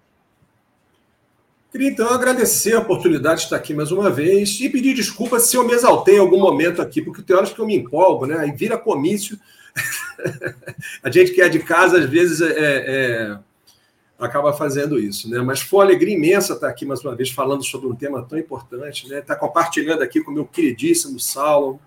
Queria 1.70 1.88
então 1.88 2.08
agradecer 2.08 2.74
a 2.74 2.80
oportunidade 2.80 3.40
de 3.40 3.44
estar 3.44 3.56
aqui 3.56 3.72
mais 3.72 3.90
uma 3.90 4.10
vez 4.10 4.60
e 4.60 4.68
pedir 4.68 4.94
desculpas 4.94 5.44
se 5.44 5.56
eu 5.56 5.66
me 5.66 5.72
exaltei 5.72 6.16
em 6.16 6.20
algum 6.20 6.38
momento 6.38 6.82
aqui, 6.82 7.00
porque 7.00 7.22
tem 7.22 7.34
horas 7.34 7.50
que 7.50 7.58
eu 7.58 7.66
me 7.66 7.74
empolgo, 7.74 8.26
né? 8.26 8.36
Aí 8.36 8.52
vira 8.52 8.76
comício. 8.76 9.38
a 11.02 11.10
gente 11.10 11.32
que 11.32 11.40
é 11.40 11.48
de 11.48 11.60
casa, 11.60 11.98
às 11.98 12.04
vezes, 12.04 12.42
é, 12.42 12.52
é, 12.58 13.38
acaba 14.24 14.52
fazendo 14.52 14.98
isso, 14.98 15.28
né? 15.28 15.40
Mas 15.40 15.60
foi 15.60 15.80
uma 15.80 15.84
alegria 15.86 16.14
imensa 16.14 16.54
estar 16.54 16.68
aqui 16.68 16.84
mais 16.84 17.04
uma 17.04 17.14
vez 17.14 17.30
falando 17.30 17.64
sobre 17.64 17.88
um 17.88 17.94
tema 17.94 18.22
tão 18.22 18.38
importante, 18.38 19.08
né? 19.08 19.18
Estar 19.18 19.36
compartilhando 19.36 20.02
aqui 20.02 20.22
com 20.22 20.30
o 20.30 20.34
meu 20.34 20.44
queridíssimo 20.44 21.18
Saulo, 21.18 21.80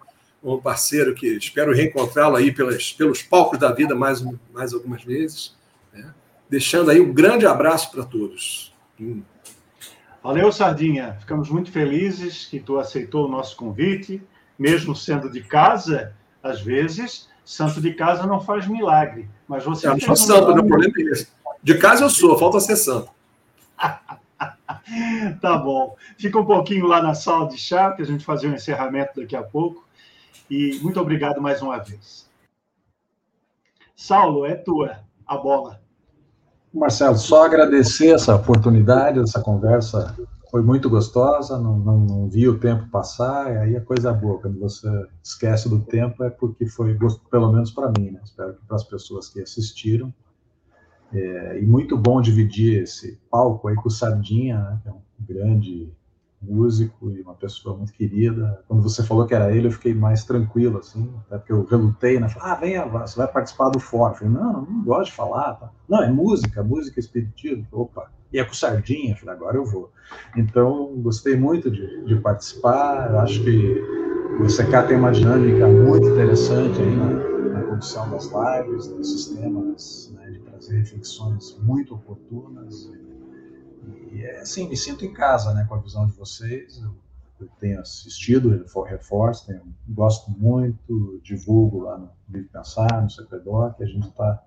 um 0.44 0.60
parceiro 0.60 1.16
que 1.16 1.28
espero 1.28 1.74
reencontrá-lo 1.74 2.36
aí 2.36 2.52
pelas, 2.52 2.94
pelos 2.94 3.22
palcos 3.22 3.58
da 3.58 3.72
vida 3.72 3.96
mais, 3.96 4.24
mais 4.54 4.74
algumas 4.74 5.04
vezes 5.04 5.56
deixando 6.50 6.92
aí 6.92 7.02
um 7.02 7.14
grande 7.14 7.46
abraço 7.46 7.92
para 7.92 8.04
todos. 8.04 8.74
Valeu, 10.24 10.52
Sardinha. 10.52 11.18
Ficamos 11.20 11.50
muito 11.50 11.72
felizes 11.72 12.46
que 12.46 12.60
tu 12.60 12.80
aceitou 12.80 13.26
o 13.26 13.32
nosso 13.32 13.56
convite, 13.56 14.22
mesmo 14.58 14.96
sendo 14.96 15.30
de 15.30 15.42
casa, 15.42 16.14
às 16.42 16.62
vezes, 16.62 17.30
santo 17.44 17.82
de 17.82 17.94
casa 17.94 18.26
não 18.26 18.40
faz 18.40 18.68
milagre. 18.68 19.28
Mas 19.48 19.64
você. 19.64 19.88
Eu 19.88 19.92
não 19.92 20.00
sou 20.00 20.16
santo, 20.16 20.54
meu 20.54 20.66
problema 20.66 20.94
é 20.98 21.02
esse. 21.12 21.28
De 21.66 21.76
casa 21.80 22.04
eu 22.04 22.12
sou, 22.12 22.38
falta 22.38 22.60
ser 22.60 22.76
santo. 22.76 23.10
tá 25.42 25.58
bom. 25.58 25.96
Fica 26.16 26.40
um 26.40 26.46
pouquinho 26.46 26.86
lá 26.86 27.02
na 27.02 27.16
sala 27.16 27.50
de 27.50 27.58
chá, 27.58 27.92
que 27.92 28.04
a 28.04 28.06
gente 28.06 28.24
fazer 28.24 28.48
um 28.48 28.54
encerramento 28.54 29.20
daqui 29.20 29.36
a 29.36 29.42
pouco. 29.42 29.84
E 30.48 30.78
muito 30.84 31.02
obrigado 31.02 31.42
mais 31.42 31.64
uma 31.64 31.80
vez. 31.80 32.30
Saulo, 33.96 34.46
é 34.46 34.54
tua 34.54 35.00
a 35.26 35.38
bola. 35.38 35.82
Marcelo, 36.72 37.18
só 37.18 37.46
agradecer 37.46 38.14
essa 38.14 38.36
oportunidade, 38.36 39.20
essa 39.20 39.42
conversa 39.42 40.16
foi 40.52 40.62
muito 40.62 40.88
gostosa, 40.88 41.58
não, 41.58 41.80
não, 41.80 41.98
não 41.98 42.30
vi 42.30 42.48
o 42.48 42.60
tempo 42.60 42.88
passar, 42.92 43.52
e 43.52 43.58
aí 43.58 43.76
a 43.76 43.82
coisa 43.82 44.14
boa, 44.14 44.40
quando 44.40 44.60
você 44.60 44.88
esquece 45.24 45.68
do 45.68 45.80
tempo 45.80 46.24
é 46.24 46.30
porque 46.30 46.68
foi, 46.68 46.96
pelo 47.32 47.52
menos 47.52 47.72
para 47.72 47.92
mim, 47.98 48.12
né? 48.12 48.22
espero 48.24 48.54
que 48.54 48.66
para 48.68 48.76
as 48.76 48.84
pessoas 48.84 49.30
que 49.30 49.42
assistiram, 49.42 50.14
é, 51.14 51.60
e 51.60 51.66
muito 51.66 51.98
bom 51.98 52.22
dividir 52.22 52.84
esse 52.84 53.20
palco 53.30 53.68
aí 53.68 53.76
com 53.76 53.88
o 53.88 53.92
Sardinha, 53.92 54.60
né? 54.60 54.80
que 54.84 54.90
é 54.90 54.92
um 54.92 55.02
grande 55.20 55.92
músico 56.42 57.10
e 57.10 57.22
uma 57.22 57.34
pessoa 57.34 57.76
muito 57.76 57.94
querida. 57.94 58.64
Quando 58.68 58.84
você 58.84 59.04
falou 59.04 59.26
que 59.26 59.34
era 59.34 59.56
ele, 59.56 59.68
eu 59.68 59.72
fiquei 59.72 59.94
mais 59.94 60.24
tranquilo, 60.24 60.78
assim, 60.80 61.12
até 61.26 61.38
porque 61.38 61.52
eu 61.52 61.66
relutei, 61.66 62.20
né? 62.20 62.30
Falei, 62.30 62.52
ah, 62.52 62.56
venha, 62.56 62.86
você 62.86 63.18
vai 63.18 63.28
participar 63.28 63.70
do 63.70 63.80
fórum. 63.80 64.14
Falei, 64.14 64.34
não, 64.34 64.62
não 64.62 64.84
gosto 64.84 65.12
de 65.12 65.18
falar. 65.18 65.56
Tá? 65.56 65.72
Não, 65.90 66.04
é 66.04 66.12
música, 66.12 66.64
música 66.64 67.00
espiritismo. 67.00 67.66
Opa, 67.72 68.12
e 68.32 68.40
é 68.40 68.44
com 68.44 68.54
sardinha. 68.54 69.16
Falei, 69.16 69.36
agora 69.36 69.58
eu 69.58 69.66
vou. 69.66 69.92
Então, 70.38 70.94
gostei 70.98 71.36
muito 71.36 71.70
de, 71.72 72.06
de 72.06 72.16
participar. 72.18 73.12
Eu 73.12 73.20
acho 73.20 73.44
que 73.44 73.82
o 74.40 74.46
ECK 74.46 74.88
tem 74.88 74.98
uma 74.98 75.12
dinâmica 75.12 75.68
muito 75.68 76.08
interessante 76.10 76.80
aí 76.80 76.96
na, 76.96 77.08
na 77.50 77.64
condução 77.64 78.10
das 78.10 78.26
lives, 78.26 78.88
dos 78.88 79.12
sistemas 79.12 80.14
né, 80.16 80.40
reflexões 80.70 81.58
muito 81.60 81.96
oportunas 81.96 82.90
e 84.12 84.24
é 84.24 84.40
assim, 84.40 84.68
me 84.68 84.78
sinto 84.78 85.06
em 85.06 85.14
casa, 85.14 85.54
né, 85.54 85.66
com 85.68 85.76
a 85.76 85.80
visão 85.80 86.08
de 86.08 86.14
vocês. 86.14 86.82
Eu, 86.82 86.96
eu 87.40 87.50
tenho 87.60 87.80
assistido, 87.82 88.66
reforço, 88.88 89.48
tenho, 89.48 89.62
gosto 89.90 90.32
muito, 90.32 91.20
divulgo 91.24 91.82
lá 91.82 91.98
no 91.98 92.10
Vive 92.28 92.48
Pensar, 92.48 93.02
no 93.02 93.10
CPDOC, 93.10 93.84
a 93.84 93.86
gente 93.86 94.08
está 94.08 94.42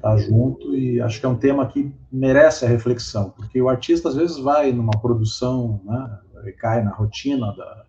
tá 0.00 0.16
junto 0.16 0.74
e 0.74 1.00
acho 1.00 1.20
que 1.20 1.26
é 1.26 1.28
um 1.28 1.38
tema 1.38 1.66
que 1.68 1.94
merece 2.10 2.64
a 2.64 2.68
reflexão, 2.68 3.30
porque 3.30 3.62
o 3.62 3.68
artista 3.68 4.08
às 4.08 4.16
vezes 4.16 4.36
vai 4.36 4.72
numa 4.72 5.00
produção, 5.00 5.80
né, 5.84 6.20
e 6.44 6.52
cai 6.52 6.82
na 6.82 6.90
rotina 6.90 7.54
da, 7.56 7.86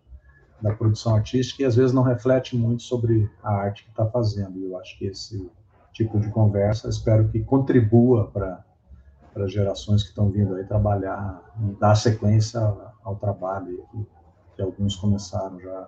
da 0.61 0.73
produção 0.73 1.15
artística 1.15 1.63
e 1.63 1.65
às 1.65 1.75
vezes 1.75 1.91
não 1.91 2.03
reflete 2.03 2.55
muito 2.55 2.83
sobre 2.83 3.29
a 3.43 3.51
arte 3.51 3.83
que 3.83 3.89
está 3.89 4.05
fazendo. 4.05 4.57
E 4.59 4.65
eu 4.65 4.77
acho 4.79 4.97
que 4.97 5.05
esse 5.05 5.49
tipo 5.97 6.19
de 6.19 6.29
conversa 6.29 6.87
espero 6.87 7.27
que 7.29 7.43
contribua 7.43 8.29
para 8.31 9.47
gerações 9.47 10.03
que 10.03 10.09
estão 10.09 10.29
vindo 10.29 10.55
aí 10.55 10.63
trabalhar 10.63 11.41
e 11.59 11.73
dar 11.79 11.95
sequência 11.95 12.61
ao 13.03 13.15
trabalho 13.15 13.83
que, 13.91 14.07
que 14.55 14.61
alguns 14.61 14.95
começaram 14.95 15.59
já 15.59 15.87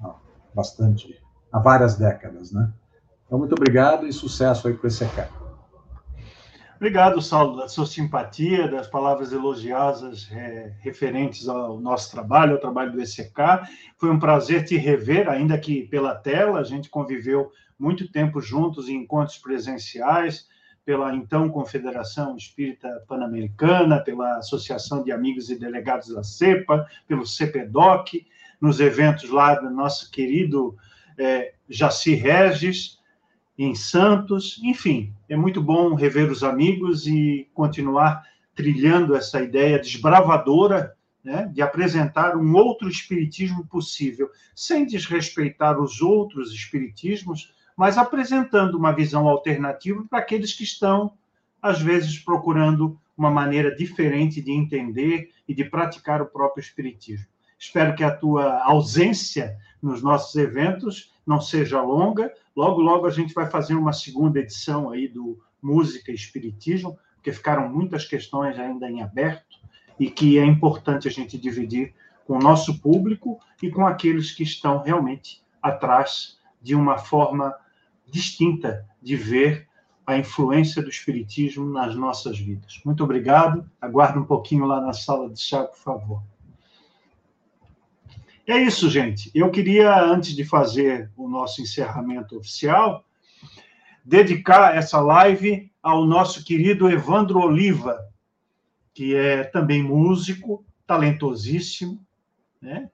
há 0.00 0.14
bastante, 0.54 1.20
há 1.52 1.58
várias 1.58 1.96
décadas, 1.96 2.52
né? 2.52 2.72
Então, 3.26 3.38
muito 3.38 3.52
obrigado 3.52 4.06
e 4.06 4.12
sucesso 4.12 4.68
aí 4.68 4.76
com 4.76 4.86
esse 4.86 5.04
ECA. 5.04 5.28
Obrigado, 6.78 7.20
Saulo, 7.20 7.56
da 7.56 7.66
sua 7.66 7.84
simpatia, 7.84 8.68
das 8.68 8.86
palavras 8.86 9.32
elogiosas 9.32 10.30
é, 10.30 10.72
referentes 10.78 11.48
ao 11.48 11.80
nosso 11.80 12.08
trabalho, 12.08 12.52
ao 12.52 12.60
trabalho 12.60 12.92
do 12.92 13.02
ECK. 13.02 13.66
Foi 13.96 14.08
um 14.10 14.18
prazer 14.20 14.62
te 14.64 14.76
rever, 14.76 15.28
ainda 15.28 15.58
que 15.58 15.88
pela 15.88 16.14
tela, 16.14 16.60
a 16.60 16.62
gente 16.62 16.88
conviveu 16.88 17.50
muito 17.76 18.08
tempo 18.12 18.40
juntos 18.40 18.88
em 18.88 18.94
encontros 18.94 19.38
presenciais, 19.38 20.46
pela 20.84 21.12
então 21.12 21.48
Confederação 21.48 22.36
Espírita 22.36 22.88
Pan-Americana, 23.08 23.98
pela 23.98 24.36
Associação 24.36 25.02
de 25.02 25.10
Amigos 25.10 25.50
e 25.50 25.58
Delegados 25.58 26.14
da 26.14 26.22
CEPA, 26.22 26.86
pelo 27.08 27.26
CPDOC, 27.26 28.24
nos 28.60 28.78
eventos 28.78 29.28
lá 29.30 29.56
do 29.56 29.68
nosso 29.68 30.12
querido 30.12 30.76
é, 31.18 31.54
Jaci 31.68 32.14
Regis, 32.14 32.97
em 33.58 33.74
Santos, 33.74 34.60
enfim, 34.62 35.12
é 35.28 35.36
muito 35.36 35.60
bom 35.60 35.94
rever 35.94 36.30
os 36.30 36.44
amigos 36.44 37.08
e 37.08 37.48
continuar 37.52 38.22
trilhando 38.54 39.16
essa 39.16 39.42
ideia 39.42 39.80
desbravadora 39.80 40.94
né, 41.24 41.50
de 41.52 41.60
apresentar 41.60 42.36
um 42.36 42.54
outro 42.54 42.88
espiritismo 42.88 43.66
possível, 43.66 44.30
sem 44.54 44.86
desrespeitar 44.86 45.80
os 45.80 46.00
outros 46.00 46.52
espiritismos, 46.52 47.52
mas 47.76 47.98
apresentando 47.98 48.76
uma 48.76 48.92
visão 48.92 49.28
alternativa 49.28 50.04
para 50.08 50.20
aqueles 50.20 50.52
que 50.52 50.62
estão, 50.62 51.12
às 51.60 51.80
vezes, 51.80 52.18
procurando 52.18 52.98
uma 53.16 53.30
maneira 53.30 53.74
diferente 53.74 54.40
de 54.40 54.52
entender 54.52 55.32
e 55.48 55.52
de 55.52 55.64
praticar 55.64 56.22
o 56.22 56.26
próprio 56.26 56.60
Espiritismo. 56.60 57.26
Espero 57.58 57.96
que 57.96 58.04
a 58.04 58.14
tua 58.14 58.62
ausência 58.62 59.58
nos 59.82 60.00
nossos 60.00 60.36
eventos 60.36 61.12
não 61.28 61.40
seja 61.40 61.82
longa. 61.82 62.32
Logo, 62.56 62.80
logo 62.80 63.06
a 63.06 63.10
gente 63.10 63.34
vai 63.34 63.48
fazer 63.50 63.74
uma 63.74 63.92
segunda 63.92 64.40
edição 64.40 64.90
aí 64.90 65.06
do 65.06 65.38
Música 65.62 66.10
e 66.10 66.14
Espiritismo, 66.14 66.98
porque 67.16 67.32
ficaram 67.32 67.68
muitas 67.68 68.06
questões 68.06 68.58
ainda 68.58 68.90
em 68.90 69.02
aberto 69.02 69.58
e 70.00 70.10
que 70.10 70.38
é 70.38 70.44
importante 70.44 71.06
a 71.06 71.10
gente 71.10 71.36
dividir 71.36 71.94
com 72.24 72.36
o 72.36 72.38
nosso 72.38 72.80
público 72.80 73.38
e 73.62 73.70
com 73.70 73.86
aqueles 73.86 74.32
que 74.32 74.42
estão 74.42 74.82
realmente 74.82 75.42
atrás 75.62 76.38
de 76.62 76.74
uma 76.74 76.96
forma 76.96 77.54
distinta 78.06 78.86
de 79.02 79.14
ver 79.14 79.68
a 80.06 80.16
influência 80.16 80.82
do 80.82 80.88
Espiritismo 80.88 81.66
nas 81.66 81.94
nossas 81.94 82.38
vidas. 82.38 82.80
Muito 82.84 83.04
obrigado. 83.04 83.68
Aguarde 83.78 84.18
um 84.18 84.24
pouquinho 84.24 84.64
lá 84.64 84.80
na 84.80 84.94
sala 84.94 85.28
de 85.28 85.38
chá, 85.38 85.64
por 85.64 85.78
favor. 85.78 86.22
É 88.48 88.56
isso, 88.56 88.88
gente. 88.88 89.30
Eu 89.34 89.50
queria, 89.50 89.94
antes 90.02 90.34
de 90.34 90.42
fazer 90.42 91.12
o 91.14 91.28
nosso 91.28 91.60
encerramento 91.60 92.34
oficial, 92.34 93.04
dedicar 94.02 94.74
essa 94.74 94.98
live 95.00 95.70
ao 95.82 96.06
nosso 96.06 96.42
querido 96.42 96.90
Evandro 96.90 97.40
Oliva, 97.40 97.98
que 98.94 99.14
é 99.14 99.44
também 99.44 99.82
músico, 99.82 100.64
talentosíssimo, 100.86 102.02
né? 102.58 102.88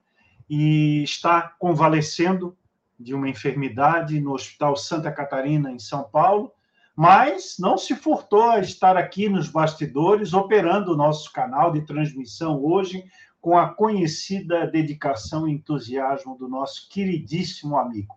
e 0.51 1.05
está 1.05 1.43
convalescendo 1.57 2.59
de 2.99 3.15
uma 3.15 3.29
enfermidade 3.29 4.21
no 4.21 4.35
Hospital 4.35 4.77
Santa 4.77 5.13
Catarina, 5.13 5.71
em 5.71 5.79
São 5.79 6.03
Paulo, 6.03 6.51
mas 6.97 7.55
não 7.61 7.79
se 7.79 7.95
furtou 7.95 8.51
a 8.51 8.59
estar 8.59 8.97
aqui 8.97 9.29
nos 9.29 9.49
bastidores, 9.49 10.33
operando 10.33 10.93
o 10.93 10.97
nosso 10.97 11.33
canal 11.33 11.71
de 11.71 11.83
transmissão 11.83 12.61
hoje, 12.61 13.05
com 13.45 13.59
a 13.59 13.69
conhecida 13.69 14.67
dedicação 14.67 15.47
e 15.47 15.53
entusiasmo 15.53 16.35
do 16.39 16.49
nosso 16.49 16.89
queridíssimo 16.89 17.77
amigo. 17.77 18.17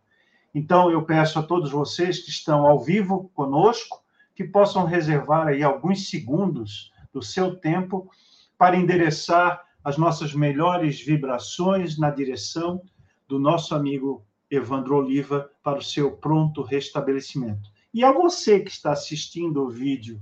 Então, 0.55 0.89
eu 0.89 1.03
peço 1.03 1.37
a 1.37 1.43
todos 1.43 1.69
vocês 1.69 2.19
que 2.19 2.29
estão 2.29 2.65
ao 2.65 2.79
vivo 2.79 3.29
conosco 3.35 4.01
que 4.33 4.45
possam 4.45 4.85
reservar 4.85 5.47
aí 5.47 5.61
alguns 5.61 6.09
segundos 6.09 6.93
do 7.11 7.21
seu 7.21 7.57
tempo 7.57 8.09
para 8.57 8.77
endereçar 8.77 9.65
as 9.83 9.97
nossas 9.97 10.33
melhores 10.33 11.01
vibrações 11.01 11.97
na 11.99 12.09
direção 12.09 12.81
do 13.27 13.37
nosso 13.37 13.75
amigo 13.75 14.25
Evandro 14.49 14.95
Oliva 14.95 15.51
para 15.61 15.79
o 15.79 15.83
seu 15.83 16.15
pronto 16.15 16.61
restabelecimento. 16.61 17.69
E 17.93 18.01
a 18.01 18.13
você 18.13 18.61
que 18.61 18.71
está 18.71 18.93
assistindo 18.93 19.61
o 19.61 19.69
vídeo 19.69 20.21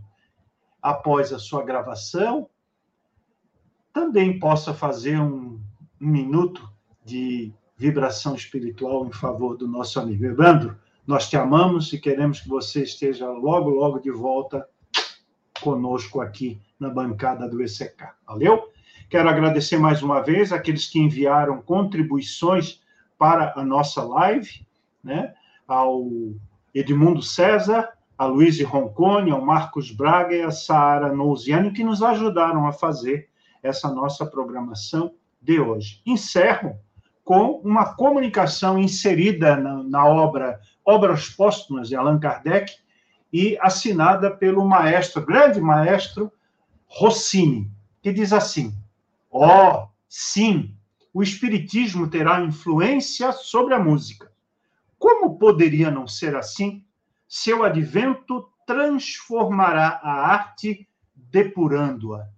após 0.82 1.32
a 1.32 1.38
sua 1.38 1.64
gravação, 1.64 2.50
também 3.96 4.38
possa 4.38 4.74
fazer 4.74 5.18
um, 5.18 5.58
um 6.02 6.08
minuto 6.08 6.70
de 7.06 7.54
vibração 7.78 8.36
espiritual 8.36 9.08
em 9.08 9.12
favor 9.14 9.56
do 9.56 9.70
nosso 9.70 9.98
amigo. 10.02 10.26
Evandro, 10.26 10.76
nós 11.08 11.30
te 11.30 11.38
amamos 11.38 11.94
e 11.94 11.98
queremos 11.98 12.42
que 12.42 12.50
você 12.50 12.84
esteja 12.84 13.30
logo, 13.30 13.70
logo 13.70 14.00
de 14.00 14.12
volta 14.12 14.68
conosco 15.62 16.20
aqui 16.20 16.62
na 16.78 16.90
bancada 16.90 17.48
do 17.48 17.64
ECK. 17.64 17.96
Valeu? 18.28 18.70
Quero 19.10 19.30
agradecer 19.30 19.78
mais 19.78 20.04
uma 20.04 20.20
vez 20.20 20.52
aqueles 20.52 20.88
que 20.88 21.00
enviaram 21.00 21.62
contribuições 21.62 22.82
para 23.18 23.54
a 23.56 23.64
nossa 23.64 24.04
live, 24.04 24.68
né? 25.02 25.34
ao 25.66 26.06
Edmundo 26.74 27.22
César, 27.22 27.94
a 28.18 28.26
Luiz 28.26 28.62
Roncone, 28.62 29.32
ao 29.32 29.40
Marcos 29.40 29.90
Braga 29.90 30.36
e 30.36 30.42
a 30.42 30.52
Sara 30.52 31.14
Nouziani, 31.14 31.72
que 31.72 31.84
nos 31.84 32.04
ajudaram 32.04 32.68
a 32.68 32.74
fazer 32.74 33.30
essa 33.66 33.90
nossa 33.92 34.26
programação 34.26 35.16
de 35.42 35.60
hoje. 35.60 36.02
Encerro 36.06 36.80
com 37.24 37.60
uma 37.64 37.96
comunicação 37.96 38.78
inserida 38.78 39.56
na, 39.58 39.84
na 39.84 40.06
obra 40.06 40.60
Obras 40.86 41.30
Póstumas 41.30 41.90
de 41.90 41.96
Allan 41.96 42.20
Kardec 42.20 42.72
e 43.34 43.58
assinada 43.60 44.30
pelo 44.30 44.64
maestro, 44.64 45.26
grande 45.26 45.60
maestro 45.60 46.32
Rossini, 46.88 47.70
que 48.02 48.14
diz 48.14 48.32
assim: 48.32 48.74
Ó, 49.32 49.84
oh, 49.84 49.88
sim, 50.08 50.76
o 51.12 51.24
espiritismo 51.24 52.08
terá 52.08 52.42
influência 52.42 53.32
sobre 53.32 53.74
a 53.74 53.80
música. 53.80 54.32
Como 55.00 55.38
poderia 55.38 55.90
não 55.90 56.08
ser 56.08 56.36
assim? 56.36 56.86
Seu 57.28 57.64
advento 57.64 58.48
transformará 58.66 60.00
a 60.02 60.12
arte 60.28 60.88
depurando-a. 61.14 62.35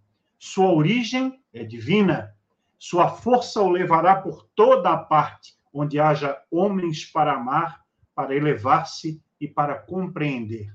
Sua 0.50 0.72
origem 0.72 1.44
é 1.54 1.62
divina, 1.62 2.34
sua 2.80 3.10
força 3.10 3.62
o 3.62 3.70
levará 3.70 4.16
por 4.16 4.48
toda 4.56 4.92
a 4.92 4.98
parte 4.98 5.58
onde 5.74 6.00
haja 6.00 6.42
homens 6.50 7.04
para 7.04 7.34
amar, 7.34 7.84
para 8.16 8.34
elevar-se 8.34 9.22
e 9.42 9.46
para 9.46 9.76
compreender. 9.76 10.74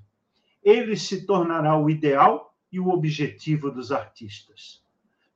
Ele 0.63 0.95
se 0.95 1.25
tornará 1.25 1.75
o 1.75 1.89
ideal 1.89 2.55
e 2.71 2.79
o 2.79 2.91
objetivo 2.91 3.71
dos 3.71 3.91
artistas. 3.91 4.85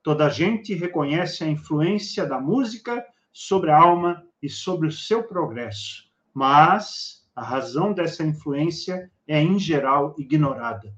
Toda 0.02 0.28
gente 0.28 0.74
reconhece 0.74 1.42
a 1.42 1.48
influência 1.48 2.26
da 2.26 2.38
música 2.38 3.04
sobre 3.32 3.70
a 3.70 3.78
alma 3.78 4.22
e 4.42 4.50
sobre 4.50 4.86
o 4.86 4.92
seu 4.92 5.24
progresso, 5.24 6.10
mas 6.34 7.26
a 7.34 7.42
razão 7.42 7.90
dessa 7.90 8.22
influência 8.22 9.10
é, 9.26 9.40
em 9.40 9.58
geral, 9.58 10.14
ignorada. 10.18 10.94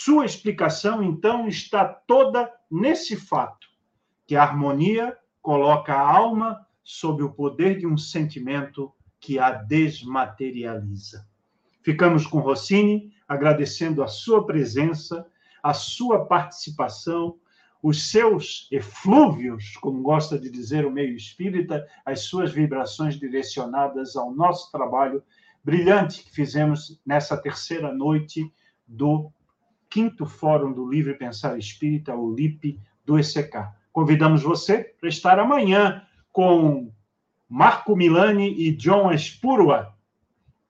Sua 0.00 0.24
explicação, 0.24 1.02
então, 1.02 1.48
está 1.48 1.84
toda 1.84 2.48
nesse 2.70 3.16
fato 3.16 3.66
que 4.28 4.36
a 4.36 4.44
harmonia 4.44 5.18
coloca 5.42 5.92
a 5.92 6.16
alma 6.16 6.64
sob 6.84 7.24
o 7.24 7.32
poder 7.32 7.76
de 7.76 7.84
um 7.84 7.96
sentimento 7.96 8.92
que 9.18 9.40
a 9.40 9.50
desmaterializa. 9.50 11.26
Ficamos 11.82 12.28
com 12.28 12.38
Rossini, 12.38 13.12
agradecendo 13.26 14.00
a 14.00 14.06
sua 14.06 14.46
presença, 14.46 15.26
a 15.60 15.74
sua 15.74 16.26
participação, 16.26 17.36
os 17.82 18.08
seus 18.08 18.68
eflúvios, 18.70 19.76
como 19.78 20.00
gosta 20.00 20.38
de 20.38 20.48
dizer 20.48 20.86
o 20.86 20.92
meio 20.92 21.16
espírita, 21.16 21.84
as 22.06 22.20
suas 22.20 22.52
vibrações 22.52 23.18
direcionadas 23.18 24.14
ao 24.14 24.32
nosso 24.32 24.70
trabalho 24.70 25.24
brilhante 25.64 26.22
que 26.22 26.30
fizemos 26.30 27.00
nessa 27.04 27.36
terceira 27.36 27.92
noite 27.92 28.48
do 28.86 29.32
quinto 29.88 30.26
Fórum 30.26 30.72
do 30.72 30.88
Livre 30.88 31.14
Pensar 31.14 31.58
Espírita, 31.58 32.14
o 32.14 32.34
LIP 32.34 32.78
do 33.04 33.18
ECK. 33.18 33.68
Convidamos 33.92 34.42
você 34.42 34.94
para 35.00 35.08
estar 35.08 35.38
amanhã 35.38 36.02
com 36.30 36.92
Marco 37.48 37.96
Milani 37.96 38.54
e 38.60 38.70
John 38.72 39.10
Espurua 39.10 39.94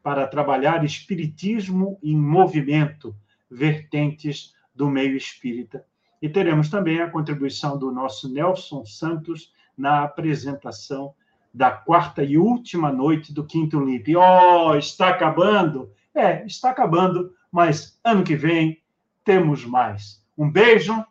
para 0.03 0.27
trabalhar 0.27 0.85
Espiritismo 0.85 1.99
em 2.03 2.16
Movimento, 2.16 3.15
vertentes 3.51 4.55
do 4.74 4.89
meio 4.89 5.16
espírita. 5.16 5.85
E 6.23 6.28
teremos 6.28 6.70
também 6.70 7.01
a 7.01 7.11
contribuição 7.11 7.78
do 7.78 7.90
nosso 7.90 8.32
Nelson 8.32 8.85
Santos 8.85 9.53
na 9.77 10.05
apresentação 10.05 11.15
da 11.53 11.70
quarta 11.70 12.23
e 12.23 12.39
última 12.39 12.93
noite 12.93 13.32
do 13.32 13.45
Quinto 13.45 13.81
Limp. 13.81 14.07
Oh, 14.16 14.74
está 14.77 15.09
acabando? 15.09 15.90
É, 16.15 16.45
está 16.47 16.70
acabando, 16.70 17.32
mas 17.51 17.99
ano 18.05 18.23
que 18.23 18.36
vem 18.36 18.81
temos 19.28 19.62
mais. 19.62 20.24
Um 20.38 20.50
beijo 20.50 21.05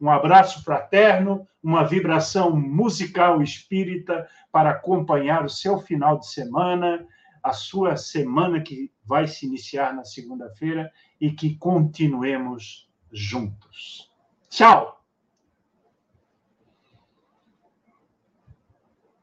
um 0.00 0.10
abraço 0.10 0.62
fraterno, 0.62 1.46
uma 1.62 1.82
vibração 1.82 2.54
musical 2.54 3.40
espírita 3.42 4.28
para 4.52 4.70
acompanhar 4.70 5.44
o 5.44 5.48
seu 5.48 5.78
final 5.78 6.18
de 6.18 6.28
semana, 6.28 7.06
a 7.42 7.52
sua 7.52 7.96
semana 7.96 8.60
que 8.60 8.92
vai 9.04 9.26
se 9.26 9.46
iniciar 9.46 9.94
na 9.94 10.04
segunda-feira 10.04 10.92
e 11.20 11.32
que 11.32 11.56
continuemos 11.56 12.88
juntos. 13.10 14.12
Tchau! 14.50 15.03